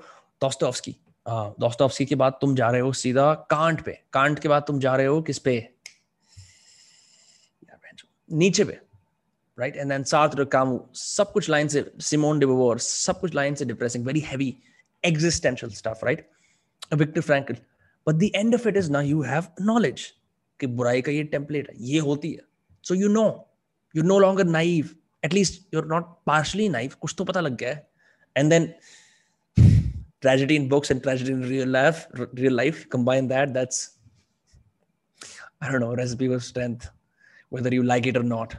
दोस्तोवस्की 0.42 0.96
दोस्तोवस्की 1.26 2.06
के 2.06 2.16
बाद 2.16 2.38
तुम 2.42 2.56
जा 2.56 2.70
रहे 2.70 2.82
हो 2.82 2.92
सीधा 2.94 3.34
कांट 3.50 3.82
पे। 3.86 4.00
कांट 4.14 4.40
के 4.40 4.50
बाद 4.50 4.64
तुम 4.68 4.80
जा 4.80 4.96
रहे 4.96 5.06
हो 5.08 5.22
किस 5.22 5.40
पे? 5.40 5.56
नीचे 8.30 8.64
पे 8.64 8.78
right 9.58 9.76
and 9.78 9.92
then 9.92 10.04
Sartre 10.04 10.46
Camus 10.54 10.80
सब 10.96 11.32
कुछ 11.32 11.50
लाइन 11.50 11.68
से 11.68 11.86
सिमोन 12.02 12.40
डिबोवर 12.40 12.78
सब 12.78 13.20
कुछ 13.20 13.36
लाइन 13.36 13.56
से 13.56 13.66
depressing 13.66 14.06
very 14.06 14.20
heavy 14.20 14.56
existential 15.04 15.74
stuff 15.74 16.06
right 16.06 16.28
Victor 16.94 17.22
Frankl 17.22 17.58
but 18.08 18.16
the 18.16 18.30
end 18.36 18.56
of 18.56 18.68
it 18.68 18.78
is 18.78 18.92
ना 18.92 19.02
यू 19.02 19.22
हैव 19.24 19.48
नॉलेज 19.62 20.06
कि 20.60 20.68
बुराई 20.70 21.02
का 21.02 21.12
ये 21.12 21.24
टेम्पलेट 21.24 21.70
है 21.70 21.76
ये 21.88 22.00
होती 22.00 22.32
है। 22.32 22.53
So 22.89 22.95
you 22.95 23.09
know 23.09 23.25
you 23.97 24.03
no 24.03 24.19
longer 24.19 24.45
naive 24.45 24.95
at least 25.25 25.75
you 25.75 25.81
are 25.81 25.87
not 25.87 26.15
partially 26.27 26.69
naive 26.69 26.95
कुछ 27.01 27.15
तो 27.19 27.25
पता 27.25 27.41
लग 27.41 27.57
गया 27.57 27.75
है 27.75 27.89
and 28.37 28.51
then 28.51 28.73
tragedy 30.25 30.55
in 30.59 30.65
books 30.71 30.91
and 30.93 31.03
tragedy 31.03 31.33
in 31.33 31.43
real 31.49 31.69
life 31.75 31.99
real 32.39 32.55
life 32.61 32.79
combine 32.95 33.29
that 33.33 33.53
that's 33.57 33.77
i 35.67 35.69
don't 35.69 35.85
know 35.85 35.91
recipe 36.01 36.31
of 36.37 36.41
strength 36.47 36.89
whether 37.51 37.73
you 37.75 37.83
like 37.83 38.07
it 38.07 38.17
or 38.17 38.23
not. 38.23 38.57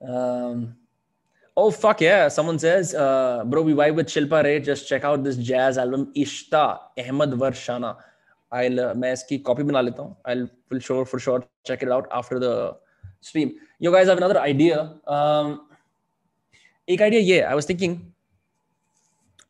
Um, 0.00 0.76
oh 1.56 1.70
fuck 1.70 2.00
yeah! 2.00 2.28
Someone 2.28 2.58
says, 2.58 2.94
uh, 2.94 3.44
"Bro, 3.44 3.62
we 3.62 3.74
vibe 3.74 3.96
with 3.96 4.08
Shilpa 4.08 4.42
Ray. 4.44 4.60
Just 4.60 4.88
check 4.88 5.04
out 5.04 5.24
this 5.24 5.36
jazz 5.36 5.78
album, 5.78 6.12
Ishta 6.16 6.78
Ahmed 6.98 7.30
Varshana." 7.30 7.96
I'll 8.52 8.80
uh, 8.80 8.94
मैं 8.94 9.12
इसकी 9.12 9.42
copy 9.44 9.64
बना 9.64 9.80
लेता 9.80 10.02
हूँ. 10.02 10.16
I'll 10.26 10.48
will 10.70 10.80
sure 10.80 11.04
for 11.04 11.18
sure 11.18 11.44
check 11.67 11.83
it 11.83 11.91
out 11.91 12.07
after 12.11 12.39
the 12.39 12.77
stream. 13.21 13.55
You 13.79 13.91
guys 13.91 14.07
have 14.07 14.17
another 14.17 14.39
idea. 14.39 14.95
Um, 15.05 15.67
idea 16.89 17.19
yeah, 17.19 17.51
I 17.51 17.55
was 17.55 17.65
thinking, 17.65 18.13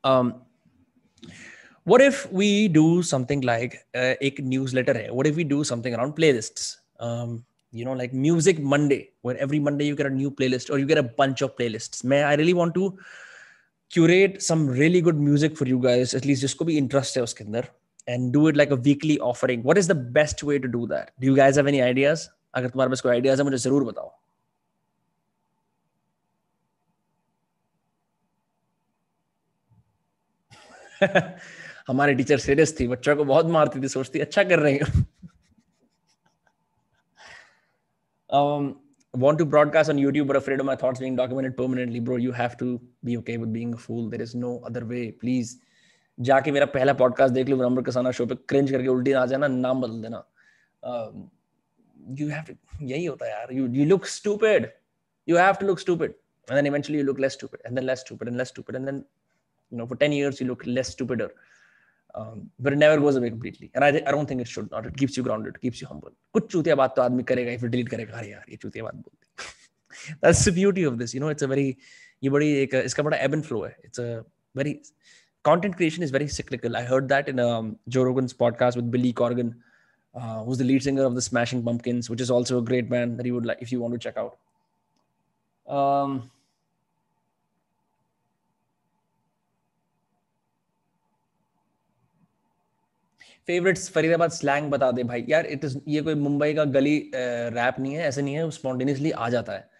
um, 0.04 0.42
what 1.84 2.02
if 2.02 2.30
we 2.32 2.68
do 2.68 3.02
something 3.02 3.42
like 3.42 3.86
uh, 3.96 4.16
a 4.20 4.34
newsletter? 4.40 5.08
What 5.12 5.28
if 5.28 5.36
we 5.36 5.44
do 5.44 5.64
something 5.64 5.94
around 5.96 6.16
playlists? 6.16 6.78
Um, 7.00 7.46
you 7.72 7.86
know, 7.86 7.94
like 7.94 8.14
Music 8.14 8.60
Monday, 8.60 9.12
where 9.22 9.38
every 9.38 9.60
Monday 9.60 9.86
you 9.86 9.96
get 9.96 10.06
a 10.06 10.10
new 10.10 10.32
playlist 10.32 10.70
or 10.70 10.80
you 10.80 10.86
get 10.86 10.98
a 10.98 11.04
bunch 11.04 11.42
of 11.42 11.56
playlists. 11.56 12.04
May 12.04 12.24
I 12.24 12.36
really 12.36 12.54
want 12.54 12.74
to 12.74 12.98
curate 13.90 14.42
some 14.42 14.68
really 14.68 15.00
good 15.00 15.18
music 15.18 15.58
for 15.58 15.66
you 15.66 15.80
guys. 15.80 16.14
At 16.14 16.26
least 16.26 16.42
just 16.42 16.58
could 16.58 16.68
be 16.68 16.78
interested 16.78 17.24
and 18.09 18.33
do 18.33 18.49
it 18.49 18.57
like 18.57 18.71
a 18.71 18.77
weekly 18.77 19.19
offering 19.21 19.63
what 19.63 19.79
is 19.79 19.89
the 19.89 19.99
best 20.19 20.43
way 20.43 20.59
to 20.59 20.69
do 20.69 20.87
that 20.87 21.13
do 21.21 21.27
you 21.27 21.37
guys 21.37 21.61
have 21.61 21.69
any 21.75 21.83
ideas 21.91 22.29
अगर 22.55 22.69
तुम्हारे 22.69 22.91
पास 22.91 23.01
कोई 23.01 23.13
ideas 23.13 23.39
है 23.41 23.45
मुझे 23.45 23.59
जरूर 23.59 23.85
बताओ 23.85 24.11
हमारे 31.89 32.15
teacher 32.15 32.39
serious 32.39 32.79
थी 32.81 32.87
बच्चों 32.89 33.17
को 33.17 33.25
बहुत 33.25 33.47
मारती 33.57 33.81
थी 33.83 33.89
सोचती 33.89 34.21
अच्छा 34.27 34.43
कर 34.51 34.59
रही 34.59 34.79
हूँ 34.79 35.05
um, 38.33 38.77
want 39.15 39.39
to 39.39 39.45
broadcast 39.45 39.91
on 39.91 39.99
YouTube 39.99 40.27
but 40.27 40.37
afraid 40.37 40.59
of 40.59 40.67
my 40.67 40.75
thoughts 40.75 41.01
being 41.01 41.17
documented 41.17 41.57
permanently, 41.57 42.01
bro, 42.01 42.17
you 42.17 42.33
have 42.33 42.57
to 42.57 42.81
be 43.05 43.17
okay 43.19 43.37
with 43.37 43.53
being 43.53 43.75
a 43.75 43.77
fool. 43.77 44.09
There 44.09 44.23
is 44.23 44.35
no 44.35 44.61
other 44.65 44.85
way. 44.85 45.13
Please 45.13 45.59
जाके 46.20 46.52
मेरा 46.52 46.66
पहला 46.66 46.94
पॉडकास्ट 46.94 47.34
देख 47.34 47.50
लो 47.50 47.56
विराम 47.58 47.82
Kasana 47.82 48.12
show 48.12 48.26
पे 48.26 48.36
क्रेंज 48.36 48.72
करके 48.72 48.88
उल्टी 48.88 49.12
आ 49.12 49.26
जाना 49.26 49.48
नाम 49.48 49.82
बदल 49.82 50.02
देना। 50.02 50.24
um, 50.84 51.30
यू 52.20 52.30
हैव 52.30 52.56
यही 52.82 53.06
होता 53.06 53.26
है 53.26 53.32
यार। 53.32 53.54
You 53.54 53.68
you 53.74 53.86
look 53.86 54.06
stupid 54.06 54.72
you 55.30 55.38
have 55.38 55.54
to 55.54 55.68
look 55.68 55.80
stupid 55.80 56.12
and 56.12 56.56
then 56.56 56.68
eventually 56.68 57.00
you 57.00 57.06
look 57.06 57.20
less 57.20 57.34
stupid 57.34 57.62
and 57.66 57.76
then 57.76 57.88
less 57.88 58.00
stupid 58.00 58.28
and 58.28 58.38
less 58.38 58.48
stupid 58.48 58.76
and 58.76 58.86
then 58.86 59.04
you 59.74 59.78
know 59.78 59.86
for 59.86 59.98
10 59.98 60.14
years 60.14 60.42
you 60.42 60.48
look 60.48 60.66
less 60.68 60.92
stupider 60.92 61.34
um, 62.16 62.50
but 62.60 62.74
it 62.74 62.80
never 62.80 63.00
goes 63.00 63.16
away 63.16 63.30
completely. 63.30 63.72
And 63.76 63.84
I, 63.84 63.90
I 64.06 64.12
don't 64.12 64.28
think 64.28 64.42
it 64.42 64.48
should 64.48 64.70
not. 64.72 64.86
It 64.86 64.98
keeps 64.98 65.18
you 65.18 65.24
grounded, 65.24 65.56
it 65.56 65.62
keeps 65.62 65.84
कुछ 66.34 66.52
चूतिया 66.52 66.76
बात 66.76 66.96
तो 66.96 67.02
आदमी 67.02 67.24
करेगा 67.24 67.52
if 67.52 67.66
delete 67.66 67.90
करेगा। 67.90 68.18
अरे 68.18 68.32
यार 68.32 68.46
ये 68.50 68.56
चूतिया 68.56 68.84
बात 68.84 68.96
बोलती 68.96 70.16
That's 70.24 70.44
the 70.46 70.54
beauty 70.58 70.84
of 70.90 70.98
this. 71.00 71.14
You 71.14 71.22
know, 71.22 71.32
it's 71.36 71.46
a 71.46 71.50
very, 71.54 71.74
ये 72.24 72.30
बड़ी 72.30 72.52
एक 72.54 72.76
इसका 72.76 73.04
बड़ा 73.04 73.18
ebb 73.18 73.36
and 73.38 73.46
flow 73.50 73.64
है. 73.66 73.76
It's 73.86 74.00
a 74.00 74.24
very 74.56 74.74
content 75.47 75.77
creation 75.77 76.03
is 76.03 76.11
very 76.11 76.29
cyclical. 76.29 76.77
I 76.77 76.83
heard 76.83 77.09
that 77.09 77.29
in 77.29 77.39
um, 77.39 77.79
Joe 77.89 78.05
Rogan's 78.05 78.33
podcast 78.33 78.77
with 78.77 78.91
Billy 78.91 79.13
Corgan, 79.13 79.55
uh, 80.15 80.43
who's 80.45 80.59
the 80.59 80.65
lead 80.65 80.83
singer 80.83 81.05
of 81.05 81.15
the 81.15 81.23
Smashing 81.23 81.63
Pumpkins, 81.63 82.11
which 82.11 82.21
is 82.21 82.31
also 82.31 82.59
a 82.59 82.63
great 82.63 82.89
band 82.89 83.19
that 83.19 83.27
you 83.27 83.35
would 83.35 83.47
like 83.47 83.61
if 83.61 83.73
you 83.73 83.81
want 83.81 83.95
to 83.95 83.99
check 83.99 84.17
out. 84.17 84.39
Um, 85.67 86.31
favourites 93.47 93.91
Faridabad 93.91 94.31
slang 94.31 94.71
बता 94.71 94.91
दे 94.93 95.03
भाई 95.05 95.25
यार 95.29 95.47
it 95.55 95.65
is 95.65 95.81
ये 95.89 96.03
कोई 96.03 96.15
मुंबई 96.15 96.53
का 96.55 96.65
गली 96.77 96.97
rap 97.15 97.79
नहीं 97.81 97.95
है 97.95 98.07
ऐसे 98.09 98.23
नहीं 98.23 98.35
है 98.35 98.51
स्पॉन्टेनियसली 98.51 99.11
आ 99.11 99.29
जाता 99.29 99.53
है 99.53 99.71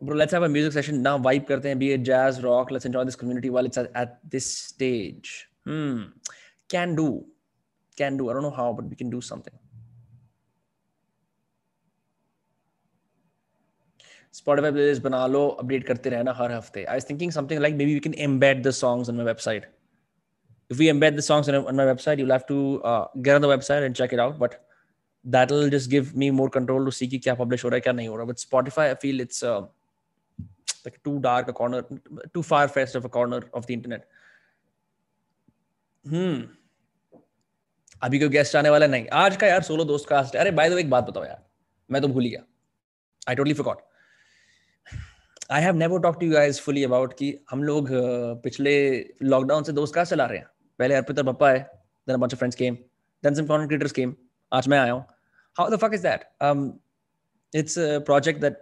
bro 0.00 0.16
let's 0.16 0.32
have 0.32 0.42
a 0.42 0.48
music 0.48 0.72
session 0.72 1.02
now 1.02 1.16
vibe 1.28 1.46
karte 1.48 1.66
hain 1.70 1.80
be 1.84 1.90
it 1.96 2.04
jazz 2.10 2.42
rock 2.42 2.70
let's 2.76 2.90
enjoy 2.90 3.04
this 3.04 3.18
community 3.22 3.50
while 3.56 3.66
it's 3.70 3.80
at, 3.82 3.90
at 3.94 4.18
this 4.34 4.46
stage 4.68 5.48
hmm 5.64 6.04
can 6.68 6.94
do 7.00 7.08
can 8.02 8.16
do 8.16 8.30
i 8.30 8.32
don't 8.32 8.46
know 8.48 8.56
how 8.60 8.72
but 8.78 8.94
we 8.94 8.96
can 9.02 9.10
do 9.16 9.20
something 9.32 9.58
Spotify 14.38 14.70
playlist 14.74 15.02
बना 15.02 15.26
लो 15.26 15.46
update 15.60 15.86
करते 15.86 16.10
रहना 16.10 16.32
हर 16.40 16.52
हफ़्ते 16.52 16.86
I 16.88 16.94
was 16.98 17.06
thinking 17.06 17.32
something 17.36 17.60
like 17.62 17.76
maybe 17.78 17.94
we 17.94 18.00
can 18.00 18.12
embed 18.26 18.62
the 18.66 18.72
songs 18.72 19.08
on 19.12 19.16
my 19.20 19.24
website 19.28 19.64
if 20.74 20.78
we 20.82 20.86
embed 20.86 21.16
the 21.16 21.22
songs 21.28 21.48
on, 21.48 21.76
my 21.76 21.86
website 21.88 22.18
you'll 22.18 22.30
have 22.30 22.46
to 22.50 22.80
uh, 22.84 23.06
get 23.22 23.34
on 23.34 23.40
the 23.46 23.48
website 23.48 23.86
and 23.86 23.96
check 23.96 24.12
it 24.12 24.20
out 24.20 24.38
but 24.38 24.54
that'll 25.24 25.68
just 25.68 25.90
give 25.90 26.14
me 26.14 26.30
more 26.30 26.48
control 26.58 26.84
to 26.84 26.92
see 26.92 27.08
कि 27.08 27.18
क्या 27.24 27.36
publish 27.40 27.64
हो 27.64 27.68
रहा 27.68 27.76
है 27.76 27.80
क्या 27.80 27.92
नहीं 27.92 28.08
हो 28.08 28.16
रहा 28.16 28.26
but 28.26 28.44
Spotify 28.44 28.86
I 28.92 28.94
feel 29.06 29.24
it's 29.26 29.42
uh, 29.42 29.60
like 30.86 30.96
too 31.04 31.18
dark 31.20 31.48
a 31.48 31.52
corner, 31.52 31.82
too 32.34 32.42
far 32.42 32.62
fast 32.68 32.98
of 33.00 33.04
a 33.04 33.10
corner 33.16 33.40
of 33.60 33.66
the 33.66 33.74
internet. 33.74 34.08
Hmm. 36.04 36.40
अभी 38.02 38.18
कोई 38.18 38.28
गेस्ट 38.28 38.56
आने 38.56 38.70
वाला 38.70 38.86
नहीं। 38.86 39.06
आज 39.22 39.36
का 39.36 39.46
यार 39.46 39.62
सोलो 39.62 39.84
दोस्त 39.84 40.08
का 40.08 40.20
है। 40.20 40.38
अरे 40.40 40.50
बाय 40.50 40.68
द 40.70 40.72
वे 40.72 40.80
एक 40.80 40.90
बात 40.90 41.04
बताओ 41.04 41.24
यार। 41.24 41.42
मैं 41.90 42.02
तो 42.02 42.08
भूल 42.08 42.24
गया। 42.24 42.44
I 43.28 43.34
totally 43.36 43.54
forgot 43.54 43.82
I 45.50 45.62
have 45.62 45.76
never 45.76 46.00
talk 46.00 46.16
to 46.20 46.26
you 46.26 46.32
guys 46.32 46.60
fully 46.60 46.84
about 46.84 47.12
कि 47.18 47.28
हम 47.50 47.62
लोग 47.64 47.88
uh, 47.88 48.42
पिछले 48.44 48.74
लॉकडाउन 49.22 49.62
से 49.64 49.72
दोस्त 49.72 49.94
कास्ट 49.94 50.10
चला 50.10 50.26
रहे 50.26 50.38
हैं। 50.38 50.46
पहले 50.78 50.94
अर्पिता 50.94 51.22
पप्पा 51.22 51.50
है 51.50 51.58
then 52.08 52.16
bunch 52.16 52.34
of 52.34 52.38
friends 52.38 52.56
came 52.56 52.74
then 53.22 53.34
some 53.34 53.46
content 53.46 53.68
creators 53.68 53.92
came 53.92 54.14
आज 54.52 54.68
मैं 54.68 54.78
आया 54.78 54.92
हूँ। 54.92 55.04
How 55.56 55.70
the 55.70 55.78
fuck 55.80 55.94
is 55.94 56.02
that 56.06 56.24
it's 57.52 57.78
a 57.78 57.98
project 58.06 58.40
that 58.40 58.58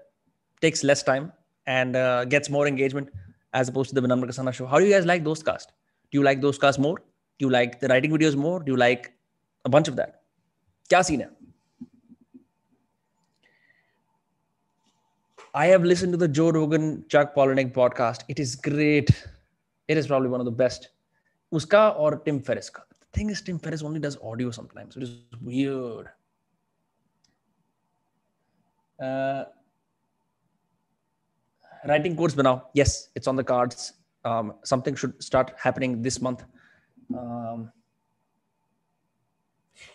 takes 0.63 0.85
less 0.85 1.05
time 1.07 1.31
and 1.69 1.97
uh, 1.97 2.25
gets 2.25 2.51
more 2.51 2.67
engagement 2.67 3.11
as 3.53 3.69
opposed 3.69 3.91
to 3.91 3.95
the 3.95 4.07
Vinamra 4.07 4.29
Kasana 4.31 4.53
show. 4.53 4.67
How 4.67 4.79
do 4.79 4.87
you 4.87 4.93
guys 4.93 5.07
like 5.07 5.23
those 5.23 5.43
cast? 5.43 5.73
Do 6.11 6.19
you 6.19 6.25
like 6.25 6.41
those 6.41 6.59
cast 6.59 6.79
more? 6.79 6.97
Do 6.97 7.47
you 7.47 7.51
like 7.51 7.79
the 7.81 7.89
writing 7.89 8.11
videos 8.11 8.37
more? 8.37 8.61
Do 8.61 8.73
you 8.73 8.79
like 8.79 9.13
a 9.65 9.69
bunch 9.69 9.89
of 9.89 9.97
that? 9.97 10.23
Kya 10.91 11.05
scene? 11.05 11.29
I 15.55 15.67
have 15.67 15.83
listened 15.83 16.13
to 16.13 16.19
the 16.19 16.29
Joe 16.29 16.51
Rogan 16.51 17.05
Chuck 17.09 17.35
Palahniuk 17.35 17.73
podcast. 17.73 18.25
It 18.29 18.39
is 18.39 18.55
great. 18.57 19.11
It 19.89 19.99
is 19.99 20.07
probably 20.07 20.29
one 20.29 20.41
of 20.41 20.47
the 20.47 20.53
best. 20.53 20.89
Uska 21.53 21.99
or 21.99 22.17
Tim 22.17 22.41
Ferriss. 22.41 22.71
The 22.71 23.07
thing 23.13 23.31
is, 23.31 23.43
Tim 23.43 23.59
Ferriss 23.59 23.83
only 23.83 24.01
does 24.01 24.19
audio 24.23 24.51
sometimes. 24.51 24.97
It 24.97 25.03
is 25.03 25.13
weird. 25.43 26.09
Uh, 29.03 29.45
writing 31.88 32.16
course 32.16 32.36
now. 32.36 32.70
Yes, 32.74 33.10
it's 33.16 33.28
on 33.28 33.36
the 33.36 33.44
cards. 33.44 33.94
Um, 34.26 34.54
something 34.64 34.96
should 34.96 35.22
start 35.22 35.54
happening 35.58 36.02
this 36.02 36.22
month. 36.22 36.44
Um, 37.18 37.72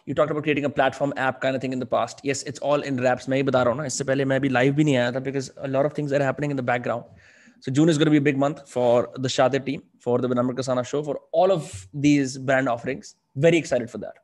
you 0.05 0.15
talked 0.15 0.31
about 0.31 0.43
creating 0.43 0.65
a 0.65 0.71
platform 0.71 1.15
app 1.17 1.41
kind 1.41 1.57
of 1.57 1.63
thing 1.63 1.73
in 1.73 1.79
the 1.79 1.87
past. 1.87 2.21
Yes, 2.23 2.43
it's 2.43 2.59
all 2.59 2.83
in 2.83 3.01
wraps. 3.01 3.29
मैं 3.29 3.37
ही 3.37 3.43
बता 3.43 3.63
रहा 3.63 3.73
हूँ 3.73 3.81
ना 3.81 3.87
इससे 3.87 4.05
पहले 4.05 4.25
मैं 4.25 4.41
भी 4.41 4.49
live 4.51 4.75
भी 4.77 4.85
नहीं 4.85 4.97
आया 4.97 5.13
था 5.13 5.25
because 5.25 5.51
a 5.57 5.69
lot 5.69 5.87
of 5.87 5.95
things 5.99 6.13
are 6.13 6.23
happening 6.23 6.51
in 6.51 6.57
the 6.57 6.67
background. 6.71 7.05
So 7.61 7.73
June 7.73 7.89
is 7.89 7.99
going 7.99 8.07
to 8.07 8.11
be 8.11 8.19
a 8.19 8.27
big 8.29 8.39
month 8.39 8.69
for 8.69 9.11
the 9.17 9.29
Shadir 9.29 9.65
team, 9.65 9.83
for 10.01 10.19
the 10.19 10.29
Vinamra 10.29 10.55
Kasana 10.55 10.87
show, 10.87 11.03
for 11.03 11.21
all 11.33 11.51
of 11.51 11.89
these 11.93 12.39
brand 12.39 12.69
offerings. 12.69 13.17
Very 13.35 13.59
excited 13.59 13.91
for 13.91 13.99
that. 13.99 14.15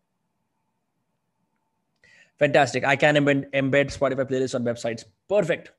Fantastic. 2.38 2.84
I 2.84 2.96
can 2.96 3.16
embed, 3.16 3.50
embed 3.52 3.96
Spotify 3.96 4.24
playlists 4.30 4.54
on 4.54 4.64
websites. 4.64 5.04
Perfect. 5.28 5.72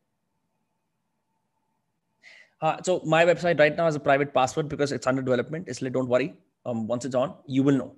Uh, 2.60 2.76
so 2.82 3.00
my 3.04 3.24
website 3.24 3.58
right 3.58 3.76
now 3.76 3.86
has 3.86 3.96
a 3.96 4.00
private 4.00 4.34
password 4.34 4.68
because 4.68 4.92
it's 4.92 5.06
under 5.06 5.22
development. 5.22 5.66
Isliye 5.66 5.92
don't 5.92 6.08
worry. 6.08 6.34
Um, 6.66 6.86
once 6.86 7.04
it's 7.04 7.14
on, 7.14 7.34
you 7.46 7.62
will 7.62 7.76
know. 7.76 7.94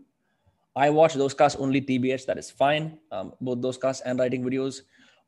I 0.77 0.89
watch 0.91 1.15
those 1.15 1.35
casts 1.35 1.59
only 1.61 1.81
TBH. 1.81 2.27
That 2.27 2.39
is 2.39 2.51
fine. 2.51 2.99
Um, 3.11 3.33
both 3.41 3.61
those 3.61 3.77
casts 3.77 4.03
and 4.03 4.19
writing 4.19 4.45
videos. 4.45 4.83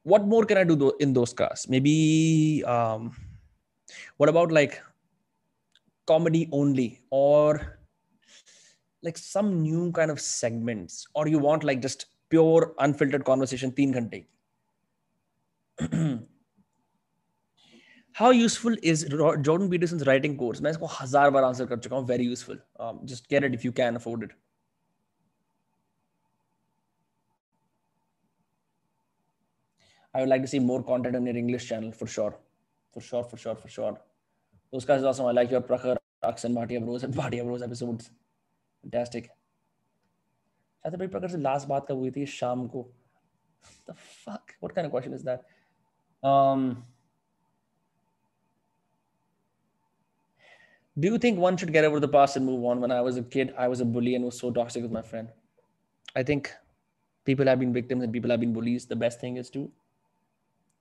What 0.04 0.26
more 0.26 0.44
can 0.44 0.58
I 0.58 0.64
do 0.64 0.92
in 1.00 1.12
those 1.12 1.32
casts? 1.32 1.68
Maybe 1.68 2.62
um, 2.64 3.16
what 4.16 4.28
about 4.28 4.52
like 4.52 4.80
comedy 6.06 6.48
only 6.52 7.00
or 7.10 7.78
like 9.02 9.18
some 9.18 9.62
new 9.62 9.92
kind 9.92 10.10
of 10.10 10.20
segments 10.20 11.06
or 11.14 11.28
you 11.28 11.38
want 11.38 11.64
like 11.64 11.80
just 11.80 12.06
pure 12.28 12.74
unfiltered 12.78 13.24
conversation 13.24 13.72
3 13.72 13.86
ghante 13.94 14.26
how 18.13 18.29
useful 18.31 18.75
is 18.81 19.03
Jordan 19.47 19.69
Peterson's 19.69 20.05
writing 20.07 20.37
course? 20.37 20.61
मैं 20.61 20.71
इसको 20.71 20.85
हजार 20.99 21.29
बार 21.29 21.43
answer 21.43 21.65
कर 21.65 21.79
चुका 21.79 21.95
हूँ 21.95 22.07
very 22.07 22.27
useful. 22.33 22.57
Um, 22.79 22.99
just 23.13 23.29
get 23.29 23.47
it 23.49 23.57
if 23.59 23.65
you 23.67 23.71
can 23.71 23.95
afford 24.01 24.23
it. 24.23 24.35
I 30.13 30.21
would 30.21 30.29
like 30.29 30.41
to 30.41 30.47
see 30.47 30.59
more 30.59 30.83
content 30.83 31.15
on 31.15 31.25
your 31.25 31.37
English 31.37 31.67
channel 31.69 31.91
for 31.91 32.07
sure. 32.07 32.35
For 32.93 33.01
sure, 33.01 33.23
for 33.23 33.37
sure, 33.37 33.55
for 33.55 33.67
sure. 33.69 33.97
Those 34.73 34.85
guys 34.85 35.03
are 35.03 35.07
awesome. 35.07 35.27
I 35.27 35.31
like 35.31 35.51
your 35.51 35.61
Prakhar, 35.61 35.97
Aksan, 36.23 36.55
Bhatia 36.55 36.83
Bros 36.83 37.03
and 37.03 37.13
Bhatia 37.13 37.43
Bros 37.43 37.61
episodes. 37.61 38.09
Fantastic. 38.83 39.29
शायद 40.83 40.95
भाई 40.99 41.07
प्रखर 41.13 41.27
से 41.29 41.37
last 41.37 41.67
बात 41.67 41.85
कब 41.87 41.97
हुई 41.97 42.11
थी 42.15 42.25
शाम 42.25 42.67
को 42.75 42.85
the 43.87 43.93
fuck 43.93 44.53
what 44.61 44.73
kind 44.75 44.87
of 44.87 44.91
question 44.91 45.13
is 45.13 45.23
that 45.23 46.29
um 46.29 46.85
do 50.99 51.07
you 51.07 51.17
think 51.17 51.39
one 51.39 51.57
should 51.57 51.73
get 51.73 51.85
over 51.85 51.99
the 51.99 52.07
past 52.07 52.37
and 52.37 52.45
move 52.45 52.63
on 52.65 52.81
when 52.81 52.91
i 52.91 53.01
was 53.01 53.17
a 53.17 53.23
kid 53.35 53.53
i 53.57 53.67
was 53.67 53.81
a 53.81 53.85
bully 53.85 54.15
and 54.15 54.25
was 54.25 54.39
so 54.39 54.51
toxic 54.51 54.83
with 54.83 54.91
my 54.91 55.01
friend 55.01 55.29
i 56.15 56.23
think 56.23 56.51
people 57.25 57.45
have 57.45 57.59
been 57.59 57.73
victims 57.73 58.03
and 58.03 58.11
people 58.11 58.29
have 58.29 58.39
been 58.39 58.53
bullies 58.53 58.85
the 58.85 58.95
best 58.95 59.21
thing 59.21 59.37
is 59.37 59.49
to 59.49 59.69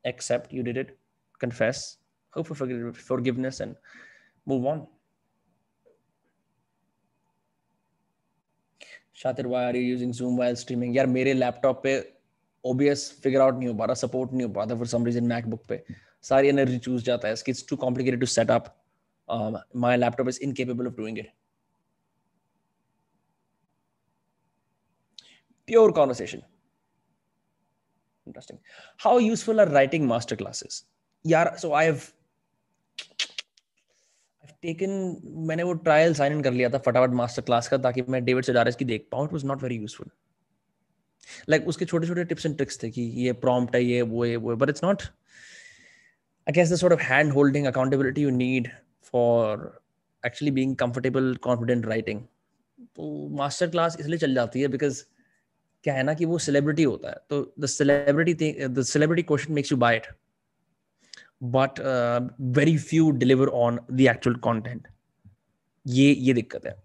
accept 0.04 0.52
you 0.52 0.62
did 0.62 0.76
it, 0.76 0.96
confess, 1.38 1.98
hope 2.30 2.46
for 2.46 2.54
forgiveness, 2.92 3.60
and 3.60 3.76
move 4.46 4.66
on. 4.66 4.86
Shatir, 9.14 9.46
why 9.46 9.64
are 9.64 9.74
you 9.76 9.82
using 9.82 10.12
Zoom 10.12 10.36
while 10.36 10.54
streaming? 10.54 10.94
यार 10.94 11.06
मेरे 11.06 11.32
laptop 11.34 11.82
पे 11.82 11.94
OBS 12.66 13.10
figure 13.22 13.40
out 13.40 13.54
नहीं 13.58 13.68
हो 13.68 13.74
पा 13.74 13.84
रहा 13.84 13.94
support 13.94 14.32
नहीं 14.32 14.46
हो 14.46 14.52
पा 14.54 14.64
रहा 14.64 14.78
for 14.78 14.86
some 14.86 15.04
reason 15.08 15.28
MacBook 15.32 15.66
पे 15.68 15.82
सारी 16.28 16.48
एनर्जी 16.48 16.78
चूज 16.78 17.02
जाता 17.04 17.28
है 17.28 17.34
it's 17.34 17.62
too 17.62 17.76
complicated 17.76 18.20
to 18.20 18.26
set 18.26 18.50
up 18.50 18.76
um, 19.33 19.57
my 19.75 19.95
laptop 19.97 20.27
is 20.27 20.37
incapable 20.39 20.87
of 20.87 20.95
doing 20.95 21.17
it. 21.17 21.29
Pure 25.67 25.93
conversation. 25.93 26.43
Interesting. 28.27 28.59
How 28.97 29.17
useful 29.17 29.59
are 29.59 29.69
writing 29.69 30.07
master 30.07 30.35
classes? 30.35 30.83
Yeah 31.25 31.55
so 31.55 31.73
i 31.73 31.83
have 31.83 32.11
taken 34.63 34.91
मैंने 35.47 35.63
वो 35.63 35.73
trial 35.85 36.13
sign 36.13 36.33
in 36.33 36.41
कर 36.43 36.51
लिया 36.51 36.69
था 36.69 36.77
फटाफट 36.87 37.13
master 37.19 37.41
class 37.41 37.67
का 37.67 37.77
ताकि 37.85 38.01
मैं 38.09 38.23
David 38.25 38.45
सेडारिस 38.45 38.75
की 38.75 38.85
देख 38.85 39.07
पाऊँ 39.11 39.25
it 39.27 39.33
was 39.33 39.45
not 39.45 39.63
very 39.63 39.75
useful 39.75 40.09
like 41.49 41.67
उसके 41.67 41.85
छोटे 41.85 42.07
छोटे 42.07 42.23
टिप्स 42.25 42.45
एंड 42.45 42.55
ट्रिक्स 42.57 42.83
थे 42.83 42.89
कि 42.91 43.01
ये 43.25 43.33
प्रॉम्प्ट 43.45 43.75
है 43.75 43.83
ये 43.83 44.01
वो 44.13 44.23
है 44.25 44.35
वो 44.45 44.55
but 44.55 44.69
it's 44.69 44.83
not 44.83 45.03
I 46.47 46.53
guess 46.53 46.71
the 46.71 46.75
sort 46.75 46.93
of 46.93 47.01
hand 47.11 47.31
holding 47.33 47.65
accountability 47.67 48.21
you 48.21 48.29
need 48.37 48.69
for 49.13 49.71
actually 50.23 50.51
being 50.51 50.75
comfortable 50.75 51.35
confident 51.43 51.85
writing 51.85 52.21
तो 52.95 53.27
मास्टर 53.37 53.69
क्लास 53.69 53.97
इसलिए 53.99 54.17
चल 54.17 54.33
जाती 54.35 54.61
है 54.61 54.67
बिकॉज़ 54.67 55.03
क्या 55.83 55.93
है 55.93 56.03
ना 56.03 56.13
कि 56.13 56.25
वो 56.25 56.37
सेलिब्रिटी 56.39 56.83
होता 56.83 57.09
है। 57.09 57.15
तो 57.29 57.41
the 57.59 57.65
the 58.69 58.81
celebrity 58.83 59.23
question 59.23 59.53
makes 59.53 59.71
you 59.71 59.77
buy 59.77 59.95
it 59.95 60.07
but 61.55 61.79
very 62.57 62.77
few 62.79 63.09
deliver 63.13 63.47
on 63.59 63.79
the 63.91 64.01
actual 64.01 64.35
content 64.39 64.87
ये 65.85 66.11
ये 66.11 66.33
दिक्कत 66.33 66.65
है। 66.65 66.75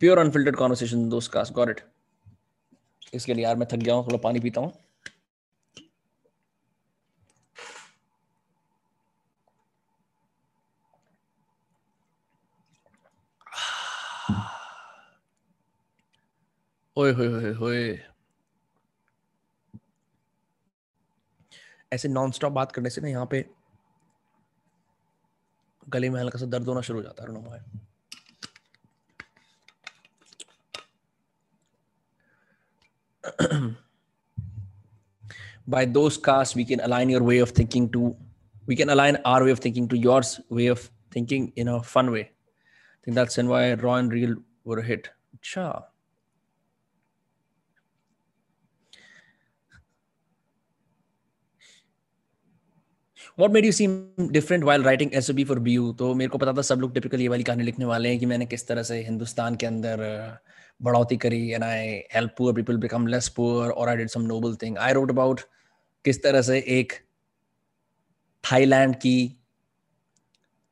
प्योर 0.00 0.18
अनफिल्टर्ड 0.18 0.56
कॉन्वर्सेशन 0.56 1.08
दोस्त 1.08 1.32
कास्ट 1.32 1.52
गॉट 1.54 1.70
इट 1.70 1.80
इसके 3.14 3.34
लिए 3.34 3.44
यार 3.44 3.56
मैं 3.56 3.66
थक 3.72 3.76
गया 3.76 3.94
हूँ, 3.94 4.04
थोड़ा 4.06 4.18
पानी 4.18 4.40
पीता 4.40 4.60
हूँ। 4.60 4.72
ओए 16.98 17.12
होए 17.12 17.26
होए 17.28 17.52
होए 17.54 17.80
ऐसे 21.92 22.08
नॉन 22.08 22.30
स्टॉप 22.38 22.52
बात 22.52 22.72
करने 22.72 22.90
से 22.90 23.00
ना 23.00 23.08
यहाँ 23.08 23.26
पे 23.30 23.44
गले 25.88 26.10
में 26.10 26.20
हल्का 26.20 26.38
सा 26.38 26.46
दर्द 26.54 26.68
होना 26.68 26.80
शुरू 26.88 26.98
हो 26.98 27.02
जाता 27.02 27.22
है 27.22 27.74
by 35.68 35.84
those 35.84 36.16
casts 36.16 36.54
we 36.56 36.64
can 36.64 36.80
align 36.80 37.10
your 37.10 37.22
way 37.28 37.38
of 37.44 37.50
thinking 37.50 37.88
to 37.94 38.14
we 38.66 38.76
can 38.76 38.90
align 38.90 39.16
our 39.30 39.44
way 39.44 39.50
of 39.50 39.58
thinking 39.58 39.88
to 39.88 39.96
yours 39.96 40.40
way 40.50 40.68
of 40.74 40.84
thinking 41.16 41.48
in 41.56 41.68
a 41.68 41.82
fun 41.82 42.12
way 42.12 42.22
i 42.22 43.00
think 43.04 43.16
that's 43.16 43.36
why 43.52 43.74
raw 43.74 43.96
and 43.96 44.12
real 44.12 44.36
were 44.64 44.78
a 44.78 44.84
hit 44.84 45.10
Cha. 45.42 45.66
What 53.38 53.50
made 53.50 53.64
you 53.64 53.72
seem 53.72 54.08
different 54.20 54.64
while 54.64 54.82
writing 54.82 55.10
S 55.14 55.30
for 55.30 55.58
B 55.58 55.76
तो 55.76 56.14
मेरे 56.14 56.28
को 56.28 56.38
पता 56.38 56.52
था 56.52 56.62
सब 56.62 56.78
लोग 56.78 56.94
typical 56.94 57.20
ये 57.20 57.28
वाली 57.28 57.42
कहानी 57.42 57.62
लिखने 57.62 57.84
वाले 57.84 58.08
हैं 58.08 58.18
कि 58.18 58.26
मैंने 58.26 58.46
किस 58.46 58.66
तरह 58.68 58.82
से 58.82 59.02
हिंदुस्तान 59.02 59.54
के 59.54 59.66
अंदर 59.66 59.96
बढ़ोती 60.82 61.16
करी 61.16 61.50
and 61.50 61.64
I 61.64 61.86
help 61.86 62.34
poor 62.38 62.54
people 62.54 62.76
become 62.76 63.06
less 63.06 63.28
poor 63.28 63.70
और 63.70 63.88
I 63.88 63.96
did 63.96 64.08
some 64.08 64.22
noble 64.22 64.54
thing 64.54 64.78
I 64.78 64.92
wrote 64.92 65.10
about 65.10 65.40
किस 66.04 66.22
तरह 66.22 66.42
से 66.42 66.58
एक 66.58 66.92
थाईलैंड 68.52 68.96
की 68.96 69.36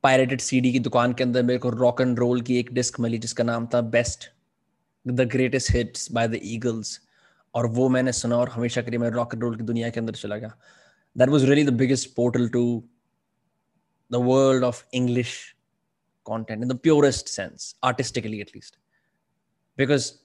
पायरेटेड 0.02 0.40
सीडी 0.40 0.72
की 0.72 0.78
दुकान 0.78 1.12
के 1.12 1.24
अंदर 1.24 1.42
मेरे 1.42 1.58
को 1.58 1.70
रॉक 1.70 2.00
एंड 2.00 2.18
रोल 2.18 2.40
की 2.40 2.58
एक 2.58 2.72
डिस्क 2.72 3.00
मिली 3.00 3.18
जिसका 3.18 3.44
नाम 3.44 3.68
था 3.74 3.80
best 3.80 4.30
the 5.08 5.20
greatest 5.20 5.72
hits 5.72 6.12
by 6.12 6.28
the 6.28 6.40
Eagles 6.44 7.00
और 7.54 7.66
वो 7.66 7.88
मैंने 7.88 8.12
सुना 8.12 8.36
और 8.36 8.48
हमेशा 8.48 8.82
करी 8.82 8.98
मैं 8.98 9.10
रॉक 9.10 9.34
एंड 9.34 9.42
रोल 9.42 9.56
की 9.56 9.62
दुनिया 9.62 9.90
के 9.90 10.00
अंदर 10.00 10.12
चला 10.12 10.36
गया। 10.36 10.56
that 11.15 11.29
was 11.29 11.47
really 11.47 11.63
the 11.63 11.71
biggest 11.71 12.15
portal 12.15 12.49
to 12.49 12.83
the 14.09 14.19
world 14.19 14.63
of 14.63 14.83
English 14.91 15.55
content 16.25 16.61
in 16.61 16.67
the 16.67 16.75
purest 16.75 17.27
sense, 17.27 17.75
artistically 17.83 18.41
at 18.41 18.53
least. 18.55 18.77
Because, 19.77 20.19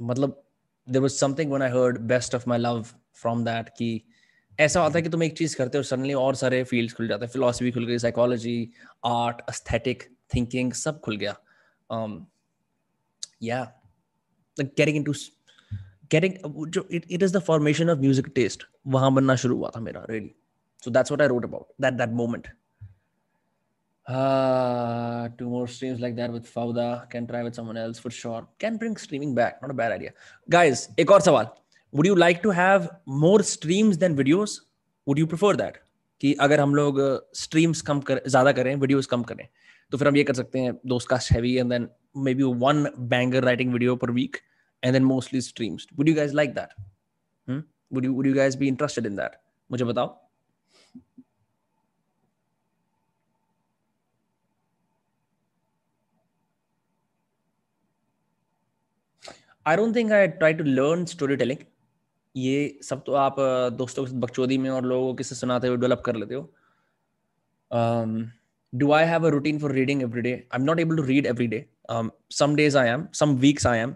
matlab, 0.00 0.36
there 0.88 1.02
was 1.02 1.18
something 1.18 1.48
when 1.48 1.62
I 1.62 1.68
heard 1.68 2.06
"Best 2.06 2.34
of 2.34 2.46
My 2.46 2.58
Love" 2.58 2.94
from 3.12 3.44
that 3.44 3.70
कि 3.78 4.02
ऐसा 4.60 4.80
होता 4.80 4.98
है 4.98 5.02
कि 5.02 5.08
तुम 5.08 5.22
एक 5.22 5.36
चीज 5.38 5.54
करते 5.54 5.78
हो 5.78 5.82
सडनली 5.84 6.14
और 6.14 6.34
सारे 6.34 6.62
फील्ड्स 6.64 6.94
खुल 6.94 7.08
जाते 7.08 7.24
हैं 7.24 7.32
फिलोसफी 7.32 7.70
खुल 7.70 7.86
गई 7.86 7.98
साइकोलॉजी 7.98 8.58
आर्ट 9.06 9.40
एस्थेटिक 9.50 10.02
थिंकिंग 10.34 10.72
सब 10.72 11.00
खुल 11.00 11.16
गया 11.16 11.36
um 11.90 12.26
yeah 13.38 13.66
like 14.58 14.74
getting 14.76 14.96
into 14.96 15.14
getting 16.11 16.37
it, 16.89 17.05
it 17.09 17.21
is 17.21 17.31
the 17.31 17.41
formation 17.41 17.93
of 17.93 17.99
music 17.99 18.33
taste 18.35 18.65
वहाँ 18.95 19.13
बनना 19.13 19.35
शुरू 19.43 19.57
हुआ 19.57 19.71
था 19.75 19.79
मेरा 19.81 20.05
so 20.83 20.91
that's 20.91 21.11
what 21.11 21.21
i 21.21 21.27
wrote 21.31 21.45
about 21.45 21.67
that 21.79 21.97
that 21.97 22.13
moment 22.21 22.47
uh, 24.07 25.29
two 25.37 25.49
more 25.49 25.67
streams 25.67 25.99
like 25.99 26.15
that 26.15 26.31
with 26.31 26.51
Fauda. 26.53 27.09
Can 27.09 27.27
try 27.27 27.43
with 27.43 27.55
someone 27.55 27.77
else 27.77 27.99
for 27.99 28.09
sure. 28.09 28.47
Can 28.59 28.77
bring 28.77 28.97
streaming 28.97 29.35
back. 29.35 29.61
Not 29.61 29.71
a 29.71 29.73
bad 29.73 29.91
idea. 29.91 30.11
Guys, 30.49 30.87
एक 30.99 31.11
और 31.11 31.21
सवाल. 31.21 31.47
Would 31.93 32.07
you 32.07 32.15
like 32.15 32.41
to 32.43 32.51
have 32.51 32.89
more 33.23 33.43
streams 33.43 33.97
than 33.97 34.15
videos? 34.15 34.59
Would 35.07 35.17
you 35.17 35.27
prefer 35.27 35.53
that? 35.55 35.79
कि 36.21 36.33
अगर 36.41 36.59
हम 36.59 36.75
लोग 36.75 36.99
streams 37.35 37.81
कम 37.81 37.99
कर 38.07 38.21
ज़्यादा 38.27 38.51
करें 38.51 38.75
वीडियोस 38.75 39.05
कम 39.13 39.23
करें 39.29 39.47
तो 39.91 39.97
फिर 39.97 40.07
हम 40.07 40.17
ये 40.17 40.23
कर 40.23 40.33
सकते 40.33 40.59
हैं 40.59 40.73
दोस्त 40.87 41.07
cast 41.09 41.31
heavy 41.31 41.53
and 41.57 41.69
then 41.69 41.87
maybe 42.35 42.43
one 42.63 42.85
banger 43.13 43.43
writing 43.43 43.71
video 43.73 43.95
per 44.03 44.11
week 44.17 44.37
and 44.83 44.93
then 44.93 45.03
mostly 45.03 45.41
streams 45.41 45.87
would 45.97 46.09
you 46.09 46.15
guys 46.15 46.33
like 46.33 46.53
that 46.55 47.61
would 47.91 48.05
you 48.05 48.13
would 48.13 48.27
you 48.27 48.33
guys 48.35 48.55
be 48.55 48.67
interested 48.67 49.05
in 49.05 49.15
that 49.15 49.39
मुझे 49.69 49.85
बताओ। 49.85 50.17
I 59.65 59.75
don't 59.75 59.95
think 59.95 60.11
I 60.11 60.27
try 60.27 60.53
to 60.53 60.63
learn 60.63 61.05
storytelling 61.35 61.57
ये 62.35 62.79
सब 62.83 63.03
तो 63.05 63.13
आप 63.21 63.35
दोस्तों 63.77 64.05
के 64.05 64.17
बकचोदी 64.19 64.57
में 64.57 64.69
और 64.69 64.85
लोगों 64.85 65.13
के 65.15 65.23
से 65.23 65.35
सुनाते 65.35 65.67
हुए 65.67 65.77
डेवलप 65.77 66.01
कर 66.05 66.15
लेते 66.15 66.35
हो। 66.35 66.41
Do 68.73 68.91
I 68.93 69.05
have 69.05 69.25
a 69.25 69.29
routine 69.31 69.59
for 69.59 69.71
reading 69.71 70.01
every 70.01 70.21
day 70.21 70.31
I 70.31 70.59
am 70.59 70.65
not 70.65 70.79
able 70.79 70.97
to 70.97 71.03
read 71.03 71.25
every 71.25 71.47
day 71.47 71.65
some 72.33 72.55
days 72.55 72.77
I 72.77 72.87
am 72.89 73.05
some 73.13 73.35
weeks 73.39 73.67
I 73.67 73.79
am 73.79 73.95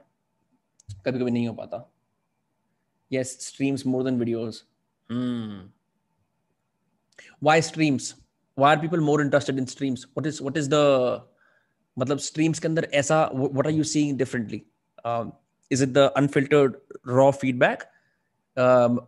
कभी 0.89 1.19
कभी 1.19 1.31
नहीं 1.31 1.47
हो 1.47 1.53
पाता। 1.53 1.77
Yes 3.11 3.37
streams 3.47 3.85
more 3.85 4.03
than 4.03 4.19
videos 4.19 4.61
why 7.43 7.61
streams 7.61 8.13
why 8.57 8.75
are 8.75 8.81
people 8.81 8.99
more 8.99 9.21
interested 9.21 9.57
in 9.59 9.65
streams 9.65 10.05
what 10.17 10.27
is 10.27 10.43
what 10.43 10.57
is 10.57 10.69
the 10.69 10.75
मतलब 11.97 12.17
streams 12.19 12.59
के 12.59 12.67
अंदर 12.67 12.89
ऐसा 12.93 13.23
what 13.33 13.67
are 13.67 13.73
you 13.73 13.83
seeing 13.83 14.17
differently 14.17 14.61
is 15.71 15.83
it 15.83 15.89
the 15.89 16.11
unfiltered 16.17 16.75
raw 17.07 17.31
feedback 17.41 17.83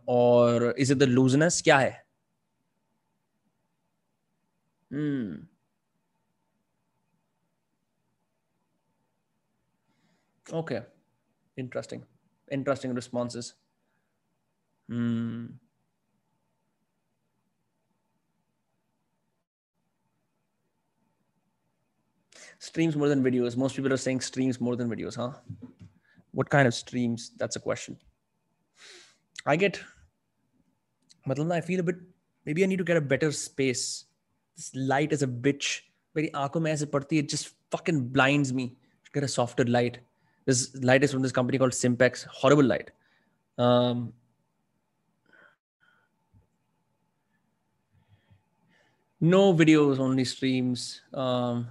और 0.08 0.74
is 0.78 0.92
it 0.92 0.98
the 0.98 1.02
looseness 1.02 1.60
क्या 1.64 1.78
है? 1.78 2.06
Okay 4.90 5.14
hmm. 10.54 10.60
okay. 10.60 10.97
Interesting. 11.58 12.04
Interesting 12.50 12.94
responses. 12.94 13.54
Hmm. 14.88 15.46
Streams 22.58 22.96
more 22.96 23.08
than 23.08 23.22
videos. 23.22 23.56
Most 23.56 23.76
people 23.76 23.92
are 23.92 23.98
saying 23.98 24.20
streams 24.20 24.60
more 24.60 24.76
than 24.76 24.88
videos 24.88 25.16
huh? 25.16 25.32
What 26.32 26.48
kind 26.50 26.66
of 26.66 26.74
streams? 26.74 27.32
That's 27.36 27.56
a 27.56 27.60
question. 27.60 27.96
I 29.46 29.56
get 29.56 29.80
i 31.52 31.60
feel 31.60 31.80
a 31.80 31.82
bit 31.82 31.96
maybe 32.46 32.64
i 32.64 32.66
need 32.66 32.78
to 32.78 32.84
get 32.84 32.96
a 32.96 33.00
better 33.00 33.30
space. 33.32 34.06
This 34.56 34.74
light 34.74 35.12
is 35.12 35.22
a 35.22 35.26
bitch. 35.26 35.82
very 36.14 36.30
it 37.18 37.28
just 37.28 37.54
fucking 37.70 38.08
blinds 38.08 38.52
me 38.52 38.76
get 39.12 39.22
a 39.22 39.28
softer 39.28 39.64
light 39.64 39.98
this 40.48 40.74
light 40.82 41.04
is 41.04 41.12
from 41.12 41.20
this 41.20 41.30
company 41.30 41.58
called 41.58 41.72
Simpex. 41.72 42.24
Horrible 42.24 42.64
light. 42.64 42.90
Um, 43.58 44.14
no 49.20 49.52
videos, 49.52 49.98
only 49.98 50.24
streams. 50.24 51.02
Um, 51.12 51.68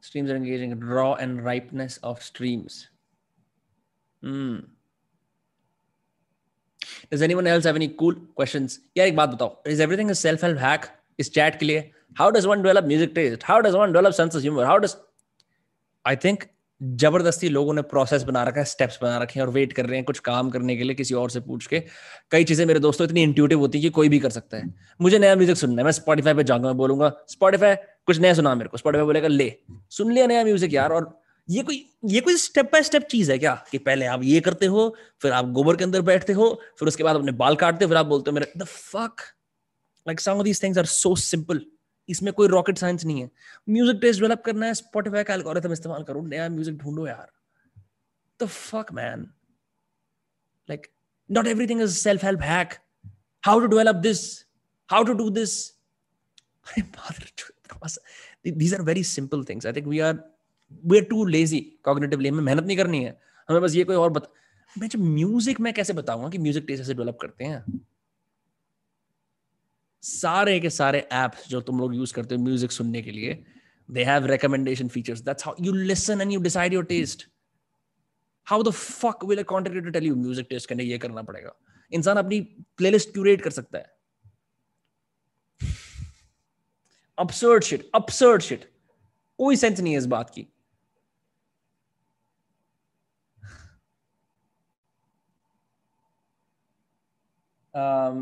streams 0.00 0.28
are 0.28 0.34
engaging. 0.34 0.80
Raw 0.80 1.14
and 1.14 1.44
ripeness 1.44 1.98
of 1.98 2.20
streams. 2.20 2.88
Hmm. 4.22 4.58
Does 7.12 7.22
anyone 7.22 7.46
else 7.46 7.62
have 7.62 7.76
any 7.76 7.90
cool 7.90 8.16
questions? 8.34 8.80
Yeah. 8.96 9.04
Is 9.64 9.78
everything 9.78 10.10
a 10.10 10.16
self-help 10.16 10.58
hack? 10.58 11.03
इस 11.18 11.34
chat 11.34 11.56
के 11.56 11.66
लिए? 11.66 11.90
How 12.20 12.32
does 12.34 12.46
one 12.46 12.64
develop 12.64 12.90
music 12.90 13.14
taste? 13.14 13.46
How 13.50 13.60
does 13.62 13.78
one 13.78 13.94
develop 13.94 14.18
sense 14.18 14.36
of 14.38 14.44
humor? 14.46 14.66
How 14.66 14.80
does 14.84 14.96
I 16.04 16.16
think 16.26 16.52
ज़बरदस्ती 16.82 17.48
लोगों 17.48 17.74
ने 17.74 17.82
process 17.82 18.22
बना 18.22 18.42
रखा 18.44 18.58
है 18.58 18.64
steps 18.64 18.98
बना 19.02 19.18
रखे 19.18 19.38
हैं 19.40 19.46
और 19.46 19.52
वेट 19.52 19.72
कर 19.72 19.86
रहे 19.86 19.96
हैं 19.96 20.04
कुछ 20.04 20.18
काम 20.18 20.50
करने 20.50 20.76
के 20.76 20.84
लिए 20.84 20.94
किसी 20.94 21.14
और 21.14 21.30
से 21.30 21.40
पूछ 21.40 21.66
के 21.66 21.82
कई 22.30 22.44
चीज़ें 22.44 22.64
मेरे 22.66 22.80
दोस्तों 22.80 23.06
इतनी 23.06 23.22
इंट्यूटिव 23.22 23.58
होती 23.58 23.78
है 23.78 23.82
कि 23.82 23.90
कोई 23.90 24.08
भी 24.08 24.18
कर 24.18 24.30
सकता 24.30 24.56
है 24.56 24.74
मुझे 25.00 25.18
नया 25.18 25.36
म्यूज़िक 25.36 25.56
सुनना 25.56 25.80
है, 25.80 25.84
मैं 25.84 25.92
स्पॉटीफाई 25.92 26.34
पे 26.34 26.44
जाऊँगा 26.44 26.68
मैं 26.68 26.76
बोलूँगा 26.76 27.12
स्पॉटीफाई 27.28 27.74
कुछ 28.06 28.18
नया 28.18 28.34
सुना 28.34 28.54
मेरे 28.54 28.68
को 28.68 28.76
स्पॉटीफाई 28.76 29.04
बोलेगा, 29.04 29.28
ले, 29.28 29.52
सुन 29.90 30.12
लिया 30.12 30.26
नया 30.26 30.44
म्यूज़िक 30.44 30.74
यार 30.74 30.92
और 30.92 31.20
ये 31.48 31.62
कोई 31.62 31.84
ये 32.04 32.20
कोई 32.20 32.36
स्टेप 32.36 32.70
बाय 32.72 32.82
स्टेप 32.82 33.02
चीज़ 33.02 33.32
है 33.32 33.38
क्या 33.38 33.54
कि 33.70 33.78
पहले 33.78 34.06
आप 34.06 34.22
ये 34.24 34.40
करते 34.40 34.66
हो, 34.66 34.94
फिर 35.22 35.32
आप 35.32 35.50
गोबर 35.52 35.76
के 35.76 35.84
अंदर 35.84 36.00
बैठते 36.02 36.32
हो, 36.32 36.50
फिर 36.78 36.88
उसके 36.88 37.04
बाद 37.04 37.16
अपने 37.16 37.32
बाल 37.32 37.56
काटते 37.56 37.84
हो, 37.84 37.88
फिर 37.88 37.98
आप 37.98 38.06
बोलते 38.06 38.30
हो 38.30 38.34
मेरे 38.34 38.52
the 38.56 38.64
fuck 38.64 39.16
like 40.06 40.20
some 40.20 40.32
of 40.32 40.44
these 40.44 40.62
things 40.62 40.78
are 40.78 40.86
so 40.86 41.14
simple 41.16 41.64
इसमें 42.08 42.32
कोई 42.32 42.48
रॉकेट 42.48 42.78
साइंस 42.78 43.04
नहीं 43.04 43.20
है। 43.20 43.30
म्यूज़िक 43.68 44.00
टेस्ट 44.00 44.20
डेवलप 44.20 44.42
करना 44.46 44.66
है 44.66 44.74
स्पॉटिफाई 44.74 45.24
का 45.24 45.34
एल्गोरिथम 45.34 45.72
इस्तेमाल 45.72 46.02
करो, 46.02 46.22
नया 46.26 46.48
म्यूज़िक 46.48 46.76
ढूंढो 46.78 47.06
यार। 47.06 47.30
The 48.40 48.46
fuck 48.46 48.92
man 48.92 49.20
like 50.68 50.86
not 51.30 51.44
not 51.44 51.50
everything 51.50 51.80
is 51.80 51.94
self-help 51.96 52.42
hack. 52.42 52.72
How 53.44 53.52
to 53.60 53.68
develop 53.68 54.02
this? 54.02 54.20
How 54.90 54.98
to 55.04 55.14
do 55.14 55.30
this? 55.30 55.72
These 58.44 58.74
are 58.74 58.82
very 58.82 59.02
simple 59.02 59.42
things. 59.42 59.66
I 59.66 59.72
think 59.72 59.86
we 59.86 60.00
are 60.00 60.14
we're 60.84 61.04
too 61.04 61.24
lazy 61.26 61.60
cognitively. 61.88 62.28
हमें 62.28 62.42
मेहनत 62.42 62.64
नहीं 62.64 62.76
करनी 62.76 63.02
है। 63.04 63.18
हमें 63.48 63.60
बस 63.62 63.74
ये 63.74 63.84
कोई 63.84 63.96
और 63.96 64.10
बता, 64.10 64.28
मैं 64.78 64.88
जब 64.88 65.00
म्यूज़िक 65.00 65.60
मैं 65.60 65.72
कैसे 65.74 65.92
बताऊँगा 65.92 66.28
कि 66.28 66.38
म्यूज़िक 66.38 66.64
टेस्ट 66.68 66.82
ऐसे 66.82 66.94
डेवलप 66.94 67.18
करते 67.20 67.44
हैं? 67.44 67.64
सारे 70.04 70.58
के 70.60 70.70
सारे 70.70 70.98
एप्स 71.12 71.48
जो 71.48 71.60
तुम 71.60 71.78
लोग 71.80 71.94
यूज़ 71.94 72.12
करते 72.14 72.34
हो 72.34 72.42
म्यूज़िक 72.42 72.72
सुनने 72.72 73.02
के 73.02 73.10
लिए 73.10 73.44
they 73.88 74.04
have 74.04 74.26
recommendation 74.26 74.88
features 74.88 75.20
that's 75.20 75.46
how 75.46 75.64
you 75.64 75.72
listen 75.72 76.20
and 76.20 76.32
you 76.32 76.40
decide 76.40 76.74
your 76.74 76.84
taste 76.84 77.26
how 78.46 78.62
the 78.62 78.70
fuck 78.70 79.24
will 79.24 79.42
a 79.42 79.60
tell 79.90 80.06
you 80.06 80.14
music 80.16 80.46
taste 80.50 80.68
करने 80.68 80.84
ये 80.84 80.98
करना 80.98 81.22
पड़ेगा? 81.22 81.54
इंसान 81.92 82.16
अपनी 82.16 82.40
प्लेलिस्ट 82.78 83.12
क्यूरेट 83.12 83.42
कर 83.42 83.50
सकता 83.50 83.78
है। 83.78 83.92
अपसर्ड 87.18 87.64
शिट 87.64 87.90
अपसर्ड 87.94 88.42
शिट 88.42 88.70
कोई 89.38 89.56
सेंस 89.56 89.80
नहीं 89.80 89.92
है 89.92 89.98
इस 89.98 90.06
बात 90.06 90.30
की। 90.30 90.46
Um, 97.74 98.18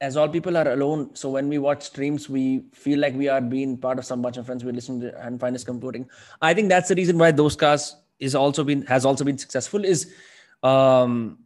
as 0.00 0.16
all 0.16 0.28
people 0.28 0.56
are 0.56 0.68
alone 0.72 1.14
so 1.14 1.30
when 1.30 1.48
we 1.48 1.58
watch 1.58 1.82
streams 1.82 2.28
we 2.28 2.64
feel 2.72 2.98
like 2.98 3.14
we 3.14 3.28
are 3.28 3.40
being 3.40 3.76
part 3.78 3.98
of 3.98 4.04
some 4.04 4.20
bunch 4.20 4.36
of 4.36 4.44
friends 4.44 4.64
we 4.64 4.72
listen 4.72 5.00
to 5.00 5.12
and 5.24 5.40
find 5.40 5.56
us 5.56 5.64
computing 5.64 6.06
i 6.42 6.52
think 6.52 6.68
that's 6.68 6.88
the 6.88 6.94
reason 6.94 7.16
why 7.16 7.30
those 7.30 7.56
cars 7.56 7.96
is 8.18 8.34
also 8.34 8.64
been 8.64 8.82
has 8.82 9.06
also 9.06 9.24
been 9.24 9.38
successful 9.38 9.84
is 9.84 10.06
um 10.62 11.38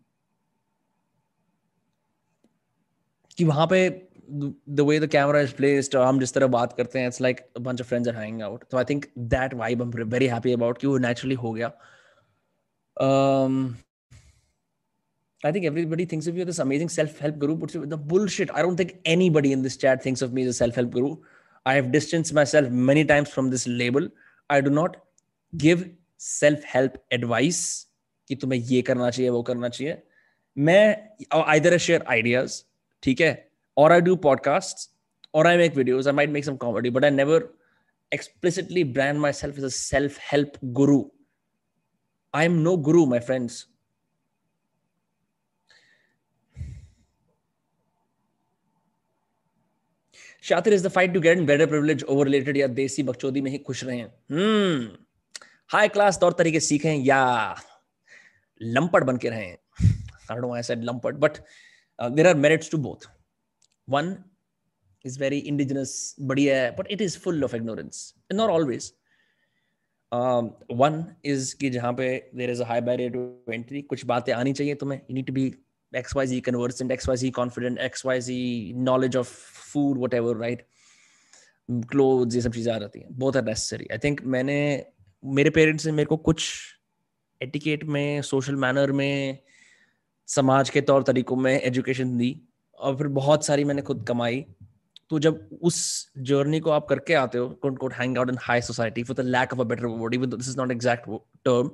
कि 3.39 3.45
वहां 3.45 3.67
पे 3.67 3.83
the 4.81 4.85
way 4.85 4.99
the 4.99 5.09
camera 5.09 5.43
is 5.43 5.53
placed 5.53 5.95
हम 5.97 6.19
जिस 6.21 6.33
तरह 6.35 6.47
बात 6.47 6.73
करते 6.77 6.99
हैं 6.99 7.09
it's 7.11 7.21
like 7.27 7.41
a 7.57 7.61
bunch 7.69 7.81
of 7.81 7.87
friends 7.87 8.09
are 8.09 8.17
hanging 8.17 8.43
out 8.49 8.65
so 8.71 8.79
I 8.79 8.85
think 8.91 9.09
that 9.35 9.55
vibe 9.63 9.81
I'm 9.85 10.11
very 10.17 10.29
happy 10.35 10.53
about 10.59 10.79
कि 10.81 10.87
वो 10.87 10.99
naturally 11.07 11.37
हो 11.45 11.53
गया 11.53 11.73
um 13.07 13.57
I 15.45 15.53
think 15.53 15.65
everybody 15.65 16.05
thinks 16.05 16.27
of 16.27 16.37
you 16.37 16.43
as 16.43 16.47
this 16.47 16.59
amazing 16.59 16.91
self-help 16.91 17.39
guru, 17.39 17.57
but 17.57 17.73
the 17.89 17.97
bullshit. 17.97 18.51
I 18.53 18.63
don't 18.63 18.77
think 18.77 18.99
anybody 19.05 19.53
in 19.53 19.63
this 19.63 19.77
chat 19.77 20.03
thinks 20.03 20.23
of 20.23 20.33
me 20.33 20.43
as 20.43 20.49
a 20.49 20.53
self-help 20.53 20.91
guru. 20.91 21.17
I 21.67 21.75
have 21.75 21.93
distanced 21.93 22.35
myself 22.35 22.71
many 22.71 23.05
times 23.05 23.31
from 23.31 23.51
this 23.51 23.67
label. 23.67 24.09
I 24.49 24.61
do 24.61 24.71
not 24.71 24.97
give 25.57 25.89
self-help 26.17 26.99
advice 27.11 27.87
कि 28.29 28.37
तुम्हें 28.37 28.59
ये 28.59 28.83
करना 28.83 29.11
चाहिए 29.11 29.31
वो 29.31 29.43
करना 29.43 29.69
चाहिए 29.69 30.03
मैं 30.59 31.09
either 31.55 31.73
I 31.75 31.79
share 31.79 32.03
ideas 32.17 32.63
ठीक 33.03 33.21
है 33.21 33.51
or 33.81 33.93
I 33.93 34.01
do 34.01 34.17
podcasts, 34.17 34.89
or 35.33 35.47
I 35.47 35.57
make 35.57 35.75
videos. 35.75 36.07
I 36.07 36.13
might 36.13 36.31
make 36.31 36.45
some 36.45 36.59
comedy, 36.59 36.91
but 36.91 37.05
I 37.05 37.11
never 37.11 37.55
explicitly 38.13 38.83
brand 38.83 39.21
myself 39.21 39.59
as 39.59 39.65
a 39.65 39.71
self 39.71 40.17
help 40.17 40.57
guru. 40.73 41.05
I 42.35 42.45
am 42.45 42.63
no 42.63 42.77
guru, 42.77 43.07
my 43.07 43.21
friends. 43.21 43.67
शातिर 50.46 50.74
is 50.74 50.88
the 50.88 50.92
fight 50.92 51.14
to 51.14 51.20
get 51.20 51.40
better 51.48 51.66
privilege 51.68 52.04
over 52.04 52.26
related 52.26 52.58
या 52.58 52.68
देसी 52.80 53.04
बकचोदी 53.04 53.42
में 53.42 53.52
ही 53.52 53.58
खुश 53.60 53.84
रहे। 53.84 54.02
High 55.72 55.88
class 55.88 56.20
तौर 56.22 56.34
तरीके 56.38 56.60
सीखें 56.60 56.94
या 56.96 57.22
लंपड़ 58.62 59.04
बन 59.04 59.18
के 59.18 59.30
रहे। 59.30 59.54
लंपड़ 60.74 61.14
but 61.16 61.38
there 62.00 62.28
are 62.28 62.36
merits 62.36 62.72
to 62.72 62.78
both 62.80 63.08
one 63.88 64.16
is 65.06 65.20
very 65.20 65.38
indigenous 65.40 66.16
बढ़िया 66.22 66.70
but 66.78 66.88
it 66.92 67.02
is 67.02 67.18
full 67.20 67.44
of 67.44 67.56
ignorance 67.56 68.14
not 68.34 68.50
always 68.50 68.92
one 70.12 71.04
is 71.26 71.56
कि 71.60 71.70
जहाँ 71.70 71.94
पे 71.94 72.08
there 72.36 72.50
is 72.52 72.62
a 72.64 72.66
to 73.10 73.54
entry 73.54 73.82
कुछ 73.82 74.06
बातें 74.06 74.34
आनी 74.34 74.54
चाहिए 74.54 74.76
तुम्हें। 74.76 75.00
You 75.00 75.16
need 75.16 75.32
be 75.32 75.54
XYZ 75.96 76.44
conversant, 76.44 76.92
XYZ 76.92 77.34
confident, 77.34 77.80
XYZ 77.80 78.76
knowledge 78.76 79.16
of 79.16 79.28
food, 79.28 79.98
whatever, 79.98 80.36
right? 80.36 80.66
Clothes, 81.92 82.36
ये 82.36 82.42
सब 82.42 82.54
चीज़ें 82.54 82.74
आ 82.74 82.78
जाती 82.80 83.00
हैं. 83.00 83.18
Both 83.20 83.36
are 83.36 83.44
necessary. 83.44 83.88
I 83.92 84.00
think 84.06 84.24
मैंने 84.26 84.60
मेरे 85.24 85.50
पेरेंट्स 85.50 85.86
ने 85.86 85.92
मेरे 85.92 86.08
को 86.08 86.18
कुछ 86.30 86.50
एटिकेट 87.42 87.84
में 87.84 88.22
सोशल 88.22 88.56
मैनर 88.56 88.92
में 88.92 89.40
समाज 90.28 90.70
के 90.70 90.82
तौर 90.82 91.04
तरीकों 91.04 91.36
में 91.36 91.54
एजुकेशन 91.54 92.18
दी 92.18 92.36
और 92.80 92.96
फिर 92.98 93.08
बहुत 93.18 93.46
सारी 93.46 93.64
मैंने 93.64 93.82
खुद 93.82 94.06
कमाई 94.08 94.46
तो 95.10 95.20
जब 95.20 95.60
उस 95.64 95.78
जर्नी 96.30 96.60
को 96.60 96.70
आप 96.72 96.88
करके 96.90 97.14
आते 97.14 97.38
हो 97.38 97.50
quote 97.62 97.78
quote 97.80 97.94
hang 97.94 98.18
out 98.18 98.30
in 98.30 98.38
high 98.42 98.62
society 98.62 99.04
for 99.04 99.16
the 99.16 99.26
lack 99.28 99.54
of 99.54 99.62
a 99.62 99.64
better 99.64 99.86
word 99.86 100.14
even 100.14 100.30
this 100.30 100.50
is 100.50 100.58
not 100.58 100.72
exact 100.72 101.10
term 101.46 101.70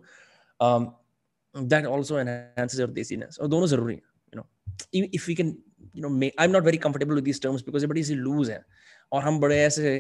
that 1.55 1.85
also 1.87 2.19
enhances 2.19 2.79
your 2.79 2.89
desiness 2.91 3.39
और 3.41 3.47
दोनों 3.47 3.67
ज़रूरी 3.67 3.95
है 3.95 4.10
You 4.94 5.02
know 5.02 5.08
if 5.14 5.26
we 5.28 5.34
can 5.34 5.56
you 5.96 6.08
know 6.08 6.14
I 6.26 6.44
am 6.44 6.50
not 6.50 6.64
very 6.64 6.78
comfortable 6.88 7.14
with 7.14 7.24
these 7.24 7.42
terms 7.42 7.64
because 7.66 7.86
बड़ी 7.86 8.04
सी 8.04 8.14
loose 8.14 8.50
है 8.50 8.64
और 9.12 9.22
हम 9.22 9.40
बड़े 9.40 9.58
ऐसे 9.62 9.96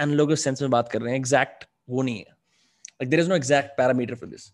एनालॉगस 0.00 0.44
सेंस 0.44 0.62
में 0.62 0.70
बात 0.70 0.92
कर 0.92 1.02
रहे 1.02 1.12
हैं 1.12 1.18
एग्जैक्ट 1.18 1.64
वो 1.90 2.02
नहीं 2.02 2.18
है 2.18 2.36
like 3.00 3.10
there 3.10 3.22
is 3.22 3.28
no 3.28 3.36
exact 3.36 3.76
parameter 3.76 4.14
for 4.14 4.28
this 4.28 4.50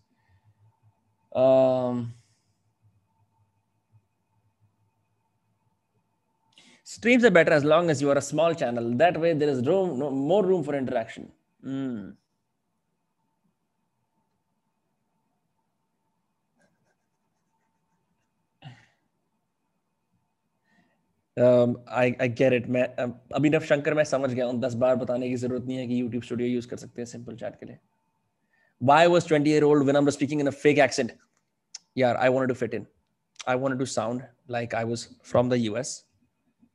um 1.34 2.14
streams 6.86 7.24
are 7.24 7.30
better 7.30 7.52
as 7.52 7.64
long 7.64 7.90
as 7.90 8.00
you 8.00 8.10
are 8.10 8.18
a 8.18 8.22
small 8.22 8.54
channel 8.54 8.92
that 8.96 9.18
way 9.18 9.32
there 9.32 9.48
is 9.48 9.66
room 9.66 9.98
no, 9.98 10.10
more 10.10 10.44
room 10.44 10.62
for 10.62 10.74
interaction 10.76 11.30
mm. 11.62 12.14
I 21.39 22.15
I 22.21 22.29
get 22.29 22.53
it 22.53 22.67
मैं 22.69 22.83
अभिनव 23.35 23.59
शंकर 23.65 23.93
मैं 23.93 24.03
समझ 24.03 24.33
गया 24.33 24.45
हूँ 24.45 24.59
दस 24.61 24.73
बार 24.83 24.95
बताने 24.95 25.29
की 25.29 25.35
ज़रूरत 25.35 25.65
नहीं 25.65 25.77
है 25.77 25.87
कि 25.87 26.01
यूट्यूब 26.01 26.23
स्टूडियो 26.23 26.49
यूज़ 26.49 26.67
कर 26.67 26.77
सकते 26.77 27.01
हैं 27.01 27.05
सिंपल 27.07 27.35
चैट 27.35 27.55
के 27.59 27.65
लिए 27.65 27.77
why 28.81 29.07
was 29.07 29.25
20 29.25 29.45
year 29.45 29.63
old 29.63 29.85
when 29.85 29.95
I'm 29.95 30.09
speaking 30.11 30.39
in 30.39 30.47
a 30.47 30.51
fake 30.53 30.77
accent? 30.77 31.11
Yeah, 31.95 32.13
I 32.13 32.29
wanted 32.29 32.47
to 32.47 32.55
fit 32.55 32.73
in. 32.73 32.87
I 33.45 33.55
wanted 33.55 33.79
to 33.79 33.85
sound 33.85 34.23
like 34.47 34.73
I 34.73 34.83
was 34.83 35.15
from 35.23 35.49
the 35.49 35.59
US. 35.71 35.97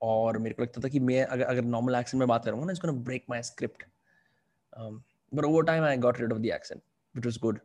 और 0.02 0.36
मेरे 0.38 0.54
को 0.54 0.62
लगता 0.62 0.80
था 0.80 0.88
कि 0.88 1.00
मैं 1.00 1.22
अगर 1.24 1.44
अगर 1.44 1.64
नॉर्मल 1.64 1.94
एक्सेंट 1.94 2.18
में 2.20 2.26
बात 2.28 2.44
करूँगा 2.44 2.64
ना 2.66 2.72
it's 2.72 2.80
break 3.04 3.24
my 3.30 3.42
script 3.42 3.84
but 5.32 5.44
over 5.44 5.64
time 5.64 5.84
I 5.84 5.96
got 5.96 6.20
rid 6.20 6.32
of 6.32 6.40
the 6.40 6.46
accent 6.54 6.80
which 7.14 7.26
was 7.26 7.38
good 7.42 7.58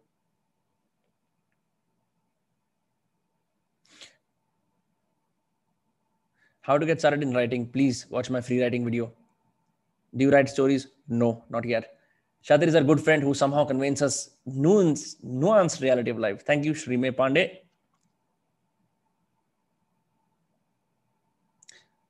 How 6.69 6.77
to 6.77 6.85
get 6.85 6.99
started 6.99 7.23
in 7.23 7.33
writing? 7.33 7.65
Please 7.67 8.05
watch 8.11 8.29
my 8.29 8.39
free 8.41 8.61
writing 8.61 8.83
video. 8.85 9.11
Do 10.13 10.23
you 10.23 10.31
write 10.31 10.49
stories? 10.49 10.87
No, 11.07 11.43
not 11.49 11.65
yet. 11.65 11.95
Shatir 12.45 12.67
is 12.67 12.75
our 12.75 12.83
good 12.83 13.01
friend 13.01 13.23
who 13.23 13.33
somehow 13.33 13.63
convinces 13.65 14.03
us 14.03 14.17
nuance, 14.45 15.15
nuanced 15.25 15.81
reality 15.81 16.11
of 16.11 16.19
life. 16.19 16.45
Thank 16.45 16.65
you, 16.65 16.73
Shrime 16.73 17.11
Pandey. 17.21 17.47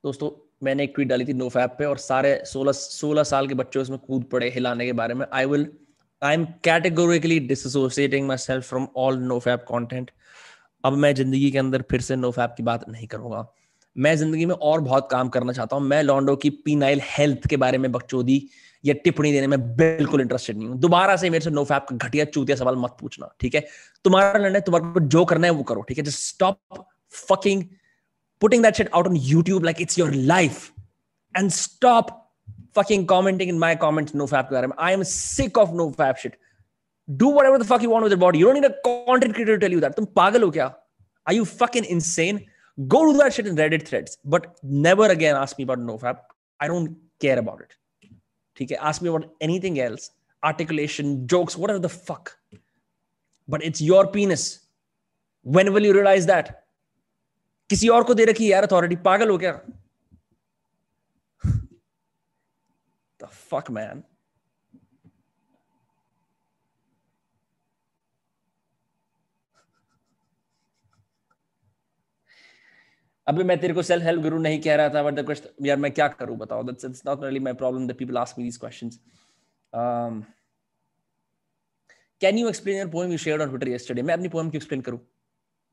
दोस्तों 0.04 0.30
मैंने 0.64 0.84
एक 0.84 0.92
tweet 0.96 1.08
डाली 1.08 1.26
थी 1.26 1.34
no 1.34 1.48
fap 1.50 1.76
पे 1.78 1.86
और 1.86 1.98
सारे 1.98 2.32
16 2.48 2.74
16 2.74 3.24
साल 3.32 3.48
के 3.48 3.54
बच्चे 3.62 3.80
उसमें 3.80 3.98
कूद 4.00 4.24
पड़े 4.32 4.50
हिलाने 4.50 4.86
के 4.86 4.94
बारे 5.00 5.14
में 5.14 5.26
I 5.34 5.46
will 5.46 5.68
I 6.22 6.34
am 6.34 6.46
categorically 6.64 7.40
dissociating 7.48 8.28
myself 8.46 8.70
from 8.70 8.88
all 9.04 9.18
no 9.24 9.40
fap 9.48 9.66
content 9.68 10.12
अब 10.84 10.98
मैं 11.06 11.14
ज़िंदगी 11.16 11.52
के 11.52 11.58
अंदर 11.58 11.82
फिर 11.92 12.02
से 12.02 12.16
नो 12.16 12.32
फैप 12.32 12.54
की 12.58 12.64
बात 12.72 12.88
नहीं 12.90 13.08
करूँगा 13.08 13.48
मैं 13.96 14.16
ज़िंदगी 14.16 14.46
में 14.46 14.56
और 14.56 14.82
बहुत 14.82 15.08
काम 15.12 15.30
करना 15.30 15.54
चाहता 15.54 15.76
हूँ। 15.76 15.84
मैं 15.84 16.02
लॉन्डो 16.04 16.36
की 16.36 16.50
पीनाइल 16.66 17.02
हेल्थ 17.06 17.48
के 17.50 17.58
बारे 17.58 17.78
में 17.78 17.92
बकचोदी 17.92 18.42
या 18.84 18.94
टिप्पणी 19.04 19.32
देने 19.32 19.48
में 19.48 19.76
बिल्कुल 19.76 20.22
इंटरेस्टेड 20.22 20.58
नहीं 20.58 20.68
हूँ। 20.68 20.78
दोबारा 20.80 21.16
से 21.16 21.30
मेरे 21.30 21.44
से 21.44 21.50
नो 21.50 21.64
फैप 21.64 21.86
का 21.90 21.96
घटिया 21.98 22.26
चूतिया 22.26 22.56
सवाल 22.58 22.76
मत 22.76 22.96
पूछना, 23.00 23.30
ठीक 23.40 23.56
है? 23.56 23.62
तुम्हारा 24.06 24.40
निर्णय 24.40 24.62
तुम्हारे 24.62 24.94
को 24.94 25.00
जो 25.00 25.24
करना 25.26 25.48
है 25.48 25.54
वो 25.54 25.64
करो, 25.64 25.82
ठीक 25.82 25.98
है? 25.98 26.04
Just 26.04 26.20
stop 26.20 26.86
fucking 27.14 27.64
putting 28.42 28.64
that 28.64 28.76
shit 28.76 28.90
out 28.96 29.08
on 29.08 29.16
YouTube 29.16 29.64
like 29.66 29.82
it's 29.82 30.00
your 30.00 30.14
life 30.14 30.72
and 31.36 31.50
stop 31.52 32.16
fucking 32.76 33.08
commenting 33.08 33.50
in 33.50 33.58
my 33.60 33.76
comment 33.78 34.16
no 34.16 34.26
fap 34.26 34.46
के 34.46 34.56
बारे 34.56 34.68
में। 34.68 34.74
I 34.80 34.94
am 34.94 35.04
sick 35.06 35.58
of 35.58 35.72
no 35.76 35.90
fap 35.98 36.16
shit 36.18 36.38
do 37.08 37.32
whatever 37.46 37.58
the 37.58 37.66
fuck 37.68 37.84
you 37.84 37.90
want 37.90 38.08
with 38.08 38.18
body 38.20 38.40
you 38.40 38.48
don't 38.48 38.56
need 38.56 38.72
a 38.72 38.76
content 38.86 39.34
creator 39.34 39.58
tell 39.58 39.74
you 39.74 39.80
that 39.80 39.94
तुम 39.96 40.06
पागल 40.16 40.44
हो 40.44 40.50
क्या? 40.52 40.72
I 41.28 41.36
you 41.36 41.44
fuck 41.46 41.76
in 41.78 41.84
insane 41.86 42.40
Go 42.89 43.13
do 43.13 43.19
that 43.19 43.33
shit 43.33 43.47
in 43.47 43.57
Reddit 43.57 43.87
threads, 43.87 44.19
but 44.25 44.59
never 44.63 45.07
again 45.07 45.37
ask 45.37 45.57
me 45.59 45.65
about 45.65 45.79
no 45.79 45.97
fap. 45.97 46.19
I 46.61 46.67
don't 46.67 46.97
care 47.21 47.39
about 47.39 47.61
it. 47.61 47.77
Okay, 48.61 48.77
ask 48.77 49.03
me 49.03 49.09
about 49.09 49.31
anything 49.41 49.81
else, 49.81 50.11
articulation, 50.43 51.27
jokes, 51.27 51.57
whatever 51.57 51.79
the 51.79 51.89
fuck. 51.89 52.37
But 53.49 53.65
it's 53.65 53.81
your 53.81 54.07
penis. 54.07 54.67
When 55.43 55.73
will 55.73 55.85
you 55.85 55.93
realize 55.93 56.27
that? 56.27 56.61
किसी 57.71 57.89
और 57.89 58.05
को 58.05 58.15
दे 58.15 58.25
रखी 58.25 58.51
यार 58.53 58.65
authority 58.65 58.97
पागल 59.05 59.31
हो 59.31 59.37
क्या 59.39 59.53
the 63.23 63.29
fuck 63.51 63.71
man 63.71 64.03
अभी 73.30 73.44
मैं 73.44 73.58
तेरे 73.60 73.74
को 73.74 73.82
सेल्फ 73.82 74.04
हेल्प 74.04 74.22
गुरु 74.22 74.38
नहीं 74.38 74.62
कह 74.62 74.76
रहा 74.76 74.90
था 74.90 75.04
बट 75.04 75.14
द 75.14 75.26
क्वेश्चन 75.26 75.66
यार 75.66 75.78
मैं 75.78 75.92
क्या 75.92 76.08
करूँ 76.08 76.38
बताओ? 76.38 76.64
That's 76.64 76.86
it's 76.86 77.02
not 77.08 77.24
really 77.24 77.40
my 77.40 77.54
problem 77.54 77.88
that 77.88 77.98
people 77.98 78.18
ask 78.18 78.38
me 78.38 78.44
these 78.44 78.58
questions 78.58 79.00
um 79.74 80.24
can 82.22 82.38
you 82.38 82.50
explain 82.50 82.78
your 82.78 82.88
poem 82.88 83.12
you 83.12 83.18
shared 83.18 83.42
on 83.42 83.48
Twitter 83.48 83.68
yesterday 83.68 84.02
मैं 84.02 84.14
अपनी 84.14 84.30
पोएम 84.30 84.50
क्यों 84.50 84.60
एक्सप्लेन 84.60 84.82
करूँ? 84.82 85.00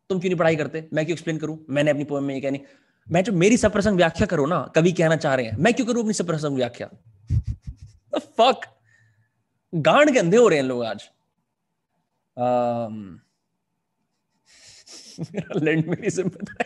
तुम 0.09 0.21
क्यों 0.21 0.31
नहीं 0.31 0.39
पढ़ाई 0.39 0.57
करते? 0.57 0.89
मैं 0.93 1.05
क्यों 1.07 1.15
एक्सप्लेन 1.15 1.39
करूँ? 1.39 1.65
मैंने 1.71 1.91
अपनी 1.91 2.05
पोएम 2.05 2.25
में 2.25 2.35
ये 2.35 2.41
कहनी 2.41 2.61
मैं 3.11 3.25
जो 3.25 3.33
मेरी 3.33 3.57
सप्रसंग 3.57 3.97
व्याख्या 3.97 4.27
करो 4.27 4.47
ना 4.47 4.73
कवि 4.75 4.93
कहना 4.93 5.17
चाह 5.17 5.35
रहे 5.35 5.47
हैं 5.47 5.57
मैं 5.57 5.75
क्यों 5.75 5.87
करूँ 5.87 6.03
अपनी 6.03 6.13
सप्रसंग 6.13 6.57
व्याख्या? 6.57 6.91
फक 8.19 8.61
गांड 9.75 10.13
के 10.13 10.19
अंधे 10.19 10.37
हो 10.37 10.49
रहे 10.49 10.59
हैं 10.59 10.67
लोग 10.67 10.85
आज। 10.85 11.11
Um, 12.39 12.95
मेरा 15.35 15.61
लैंड 15.61 15.87
मेरी 15.87 16.11
सिंपत 16.11 16.57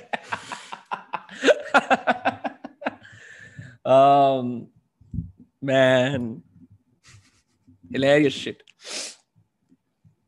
um, 3.85 4.69
man. 5.63 6.43
Hilarious 7.93 8.35
shit. 8.35 8.63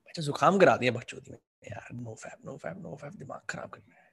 अच्छा 0.06 0.22
जुकाम 0.22 0.58
करा 0.58 0.76
दिया 0.76 0.92
बच्चों 0.92 1.18
में 1.30 1.38
यार 1.70 1.88
no 1.94 2.14
fap 2.14 2.38
no 2.44 2.56
fap 2.56 2.78
no 2.78 2.96
fap 3.00 3.12
दिमाग 3.12 3.40
खराब 3.50 3.70
कर 3.70 3.80
रहा 3.80 4.00
है। 4.00 4.10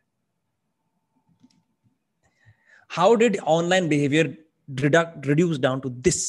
How 2.89 3.15
did 3.15 3.37
online 3.55 3.89
behaviour 3.89 4.27
reduce 5.27 5.59
down 5.59 5.79
to 5.79 5.89
this 5.89 6.21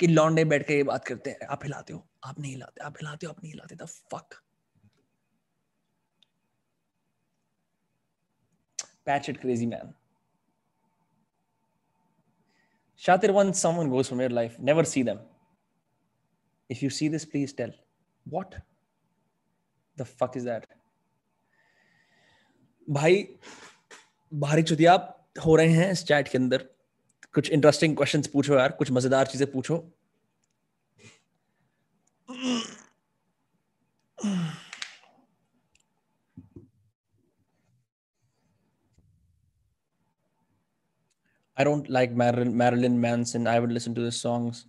कि 0.00 0.06
लॉन्डे 0.06 0.44
बैठ 0.44 0.66
के 0.66 0.76
ये 0.76 0.82
बात 0.82 1.04
करते 1.04 1.30
हैं 1.30 1.46
आप 1.50 1.64
हिलाते 1.64 1.92
हो 1.92 2.06
आप 2.24 2.40
नहीं 2.40 2.52
हिलाते 2.52 2.84
आप 2.84 2.96
हिलाते 3.02 3.26
हो 3.26 3.32
आप 3.32 3.42
नहीं 3.42 3.52
हिलाते 3.52 3.76
the 3.76 3.86
fuck 3.86 4.42
patch 9.06 9.28
it 9.28 9.40
crazy 9.40 9.66
man. 9.66 9.94
Shatir 13.00 13.30
once 13.32 13.60
someone 13.60 13.90
goes 13.90 14.08
from 14.08 14.20
your 14.20 14.30
life 14.30 14.58
never 14.70 14.84
see 14.84 15.02
them 15.02 15.18
if 16.70 16.82
you 16.82 16.90
see 16.90 17.08
this 17.08 17.24
please 17.24 17.52
tell 17.52 17.74
what 18.26 18.56
the 19.96 20.08
fuck 20.14 20.36
is 20.36 20.44
that 20.44 20.66
भाई 22.88 23.22
भारी 24.32 24.62
चुतिया 24.62 24.92
हो 25.44 25.54
रहे 25.56 25.72
हैं 25.72 25.90
इस 25.92 26.04
चैट 26.06 26.28
के 26.28 26.38
अंदर 26.38 26.64
कुछ 27.34 27.50
इंटरेस्टिंग 27.50 27.96
क्वेश्चंस 27.96 28.26
पूछो 28.34 28.54
यार 28.54 28.72
कुछ 28.72 28.90
मज़ेदार 28.92 29.26
चीज़ें 29.26 29.50
पूछो 29.52 29.76
I 41.57 41.63
don't 41.63 41.89
like 41.89 42.11
Marilyn, 42.11 42.55
Marilyn 42.57 42.99
Manson. 42.99 43.47
I 43.47 43.59
would 43.59 43.71
listen 43.71 43.95
to 43.95 44.01
his 44.09 44.19
songs. 44.27 44.65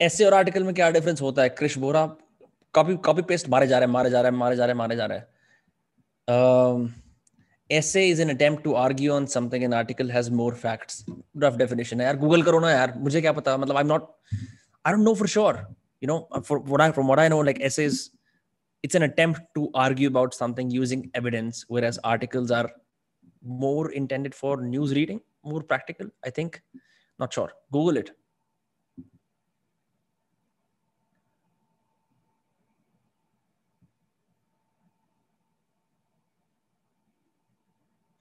ऐसे 0.00 0.24
और 0.24 0.34
आर्टिकल 0.34 0.64
में 0.64 0.74
क्या 0.74 0.90
डिफरेंस 0.90 1.20
होता 1.22 1.42
है 1.42 1.48
Krish 1.58 1.76
Bora 1.78 2.04
copy 2.74 2.96
copy 3.04 3.22
paste 3.28 3.48
मारे 3.48 3.66
जा 3.66 3.78
रहे 3.78 3.86
हैं 3.86 3.92
मारे 3.92 4.10
जा 4.10 4.20
रहे 4.20 4.30
हैं 4.30 4.38
मारे 4.38 4.56
जा 4.56 4.64
रहे 4.64 4.72
हैं 4.72 4.78
मारे 4.78 4.96
जा 4.96 5.06
रहे 5.06 5.18
हैं 5.18 6.94
essay 7.76 8.02
is 8.10 8.20
an 8.24 8.30
attempt 8.30 8.62
to 8.64 8.74
argue 8.80 9.12
on 9.12 9.26
something 9.26 9.64
an 9.68 9.72
article 9.78 10.10
has 10.16 10.30
more 10.40 10.52
facts 10.64 10.98
rough 11.44 11.56
definition 11.62 12.00
है 12.00 12.06
यार 12.06 12.16
गूगल 12.16 12.42
करो 12.42 12.60
ना 12.60 12.70
यार 12.70 12.92
मुझे 13.06 13.20
क्या 13.20 13.32
पता 13.38 13.56
मतलब 13.56 13.76
I'm 13.76 13.90
not 13.92 14.06
I 14.84 14.92
don't 14.94 15.08
know 15.08 15.14
for 15.22 15.28
sure 15.36 15.54
you 16.04 16.10
know 16.10 16.18
for 16.50 16.58
what 16.72 16.84
I 16.86 16.90
from 16.98 17.08
what 17.12 17.22
I 17.24 17.28
know 17.34 17.40
like 17.50 17.60
essays 17.70 18.02
it's 18.84 19.00
an 19.00 19.06
attempt 19.08 19.40
to 19.58 19.68
argue 19.86 20.12
about 20.14 20.34
something 20.34 20.70
using 20.70 21.10
evidence 21.22 21.64
whereas 21.68 21.98
articles 22.14 22.52
are 22.60 22.68
more 23.42 23.92
intended 23.92 24.34
for 24.34 24.52
news 24.74 24.94
reading 25.00 25.20
more 25.44 25.62
practical 25.62 26.08
I 26.24 26.30
think 26.30 26.62
not 27.18 27.32
sure 27.32 27.50
google 27.72 28.04
it 28.04 28.14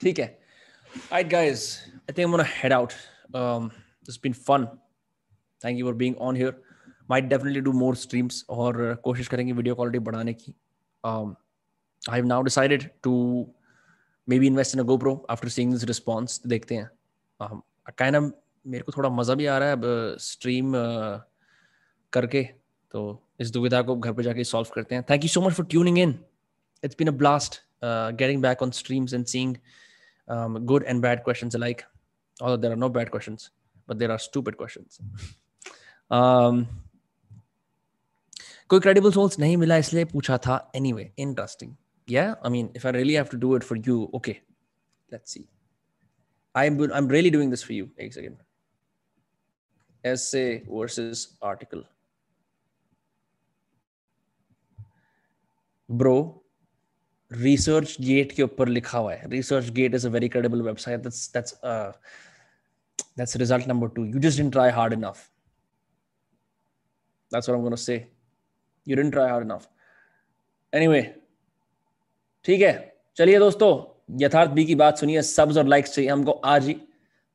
ठीक 0.01 0.19
है 0.19 0.25
Alright, 1.11 1.29
guys. 1.29 1.87
I 2.07 2.13
think 2.13 2.25
I'm 2.25 2.31
gonna 2.31 2.43
head 2.43 2.71
out. 2.71 2.95
Um, 3.33 3.69
this 4.03 4.15
has 4.15 4.17
been 4.17 4.33
fun. 4.33 4.67
Thank 5.61 5.77
you 5.77 5.85
for 5.85 5.93
being 5.93 6.17
on 6.17 6.35
here. 6.35 6.55
Might 7.07 7.27
definitely 7.29 7.61
do 7.61 7.73
more 7.73 7.95
streams 7.95 8.43
और 8.49 8.75
uh, 8.91 8.95
कोशिश 9.03 9.27
करेंगे 9.27 9.53
video 9.53 9.75
quality 9.75 9.99
बढ़ाने 9.99 10.33
की. 10.33 10.53
Um, 11.03 11.35
I 12.09 12.15
have 12.15 12.25
now 12.25 12.41
decided 12.43 12.91
to 13.03 13.13
maybe 14.32 14.48
invest 14.50 14.74
in 14.76 14.80
a 14.80 14.84
GoPro 14.90 15.14
after 15.34 15.50
seeing 15.56 15.74
this 15.74 15.86
response. 15.90 16.40
देखते 16.46 16.74
हैं. 16.74 16.88
Um, 17.40 17.62
kind 17.98 18.16
of 18.16 18.30
मेरे 18.66 18.84
को 18.84 18.92
थोड़ा 18.96 19.08
मज़ा 19.08 19.34
भी 19.34 19.46
आ 19.46 19.58
रहा 19.58 19.68
है 19.68 19.74
अब 19.74 20.16
स्ट्रीम 20.20 20.72
uh, 20.72 20.80
uh, 20.80 21.20
करके 22.12 22.42
तो 22.92 23.04
इस 23.40 23.50
दुविधा 23.50 23.82
को 23.82 23.96
घर 23.96 24.12
पे 24.12 24.22
जाके 24.22 24.44
सॉल्व 24.44 24.70
करते 24.74 24.94
हैं. 24.94 25.04
So 25.28 25.40
much 25.40 25.54
for 25.60 25.64
tuning 25.74 25.96
in. 25.96 26.14
It's 26.82 26.96
been 27.02 27.08
a 27.08 27.16
blast 27.22 27.60
uh, 27.82 28.10
getting 28.12 28.40
back 28.40 28.62
on 28.62 28.72
streams 28.72 29.12
and 29.12 29.28
seeing 29.28 29.56
um, 30.28 30.66
good 30.66 30.84
and 30.84 31.02
bad 31.02 31.24
questions 31.24 31.54
alike. 31.54 31.84
Although 32.40 32.60
there 32.62 32.72
are 32.72 32.80
no 32.82 32.88
bad 32.88 33.10
questions, 33.10 33.50
but 33.86 33.98
there 33.98 34.10
are 34.10 34.18
stupid 34.18 34.56
questions. 34.56 35.00
um, 36.18 36.66
कोई 38.68 38.80
credible 38.80 39.12
source 39.14 39.38
नहीं 39.38 39.56
मिला 39.56 39.76
इसलिए 39.76 40.04
पूछा 40.04 40.38
था 40.38 40.56
anyway 40.72 41.06
interesting 41.18 41.70
yeah 42.16 42.34
i 42.42 42.48
mean 42.54 42.70
if 42.80 42.86
i 42.90 42.90
really 42.98 43.16
have 43.22 43.30
to 43.34 43.40
do 43.46 43.54
it 43.56 43.64
for 43.70 43.76
you 43.88 44.10
okay 44.20 44.40
let's 45.12 45.32
see. 45.32 45.46
I'm 46.54 46.80
i'm 46.92 47.08
really 47.08 47.30
doing 47.30 47.50
this 47.50 47.62
for 47.62 47.72
you 47.72 47.90
Eggs 48.04 48.16
again 48.16 48.36
essay 50.04 50.64
versus 50.68 51.36
article. 51.42 51.82
Bro 55.88 56.42
research 57.30 58.00
gate 58.00 58.34
ke 58.34 58.46
upar 58.46 58.66
likha 58.78 59.02
hua 59.04 59.16
hai 59.20 59.30
research 59.34 59.72
gate 59.74 59.94
is 59.94 60.04
a 60.04 60.10
very 60.10 60.28
credible 60.28 60.62
website. 60.70 61.02
That's 61.02 61.28
that's 61.28 61.54
uh 61.62 61.92
that's 63.16 63.36
result 63.36 63.66
number 63.66 63.88
2 63.88 64.04
you 64.04 64.20
just 64.26 64.36
didn't 64.36 64.52
try 64.52 64.70
hard 64.70 64.92
enough. 64.92 65.30
That's 67.30 67.46
what 67.46 67.54
i'm 67.54 67.60
going 67.60 67.78
to 67.78 67.84
say. 67.86 68.08
You 68.84 68.96
didn't 68.96 69.12
try 69.12 69.28
hard 69.28 69.42
enough. 69.42 69.68
Anyway 70.72 71.02
ठीक 72.44 72.60
है? 72.62 72.94
चलिए 73.16 73.38
दोस्तों, 73.38 73.70
यथार्थ 74.20 74.50
B 74.50 74.64
की 74.64 74.74
बात 74.74 74.98
सुनिए। 74.98 75.22
Subs 75.22 75.56
और 75.56 75.66
likes 75.68 75.94
चाहिए 75.94 76.10
हमको 76.10 76.32
आज 76.32 76.66
ही। 76.66 76.76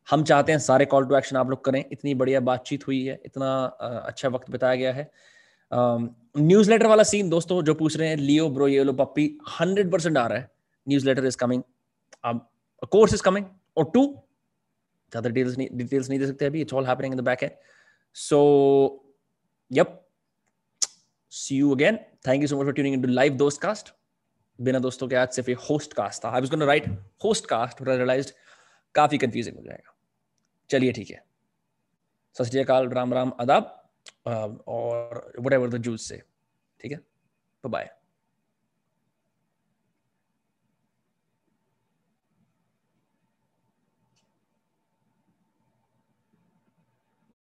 हम 0.08 0.24
चाहते 0.24 0.52
हैं 0.52 0.60
सारे 0.60 0.86
कॉल 0.86 1.06
टू 1.06 1.16
एक्शन 1.18 1.36
आप 1.38 1.50
लोग 1.50 1.64
करें। 1.66 1.84
इतनी 1.92 2.14
बढ़िया 2.16 2.40
बातचीत 2.42 2.88
हुई 2.88 3.04
है, 3.04 3.20
इतना 3.26 3.54
अच्छा 4.06 4.30
वक्त 4.30 4.50
बिताया 4.52 4.76
गया 4.76 4.94
है। 4.94 5.10
न्यूज़ 5.72 6.70
लेटर 6.72 6.88
वाला 6.88 7.04
सीन 7.04 7.30
दोस्तों 7.30 7.62
जो 7.64 7.74
पूछ 7.74 7.98
रहे 7.98 8.10
हैं 8.10 8.18
लियो 8.18 8.50
ब्रो 8.50 8.68
ये 8.68 8.84
लो 8.84 8.94
पप्पी 8.96 9.26
हंड्रेड 9.60 9.92
परसेंट 9.92 10.18
आ 10.18 10.26
रहा 10.28 10.38
है। 10.38 10.50
न्यूज़ 10.88 11.06
लेटर 11.06 11.26
इज़ 11.26 11.38
कमिंग 11.38 11.64
अब 12.24 12.48
कोर्स 12.92 13.14
इज़ 13.14 13.24
कमिंग 13.24 13.46
और 13.78 13.92
टू 13.94 14.06
ज़्यादा 15.12 15.30
डिटेल्स 15.30 15.58
नहीं 15.58 15.68
डिटेल्स 15.74 16.10
नहीं 16.10 16.20
दे 16.20 16.28
सकते 16.28 16.46
अभी। 16.46 16.62
It's 16.62 16.74
all 16.74 16.86
happening 16.86 17.14
in 17.14 17.20
the 17.20 17.24
back 17.26 17.44
end 17.44 17.52
so 18.16 18.40
yup 19.72 20.02
see 21.34 21.58
you 21.58 21.76
again 21.76 21.98
thank 22.28 22.42
you 22.42 22.48
so 22.48 22.58
much 22.58 22.64
for 22.64 22.74
tuning 22.74 22.96
into 22.96 23.10
live 23.10 23.34
दोस्त 23.38 23.62
कास्ट 23.62 23.94
बिना 24.62 24.80
दोस्तों 24.80 25.08
के 25.08 25.16
आज 25.16 25.30
सिर्फ़ 25.30 25.50
ये 25.50 25.56
होस्ट 25.70 25.94
कास्ट 25.94 26.24
था 26.26 26.30
I 26.30 26.42
was 26.42 26.50
gonna 26.50 26.66
write 26.66 26.90
host 27.24 27.46
cast 27.46 27.82
but 27.82 27.90
I 27.90 27.98
realised 27.98 28.32
काफ़ी 28.96 29.18
confusing 29.18 29.58
हो 29.58 29.64
जाएगा 29.64 29.96
चलिए 30.70 30.92
ठीक 30.92 31.10
है 31.10 31.24
सत 32.34 32.44
श्रीकाल 32.44 32.90
राम 32.90 33.14
राम, 33.14 33.34
आदाब 33.40 33.82
और 34.68 35.34
वट 35.40 35.54
एवर 35.54 35.70
द 35.70 35.78
जूस 35.78 36.08
से 36.10 36.22
ठीक 36.82 36.92
है? 36.92 37.00
बाय. 37.64 37.90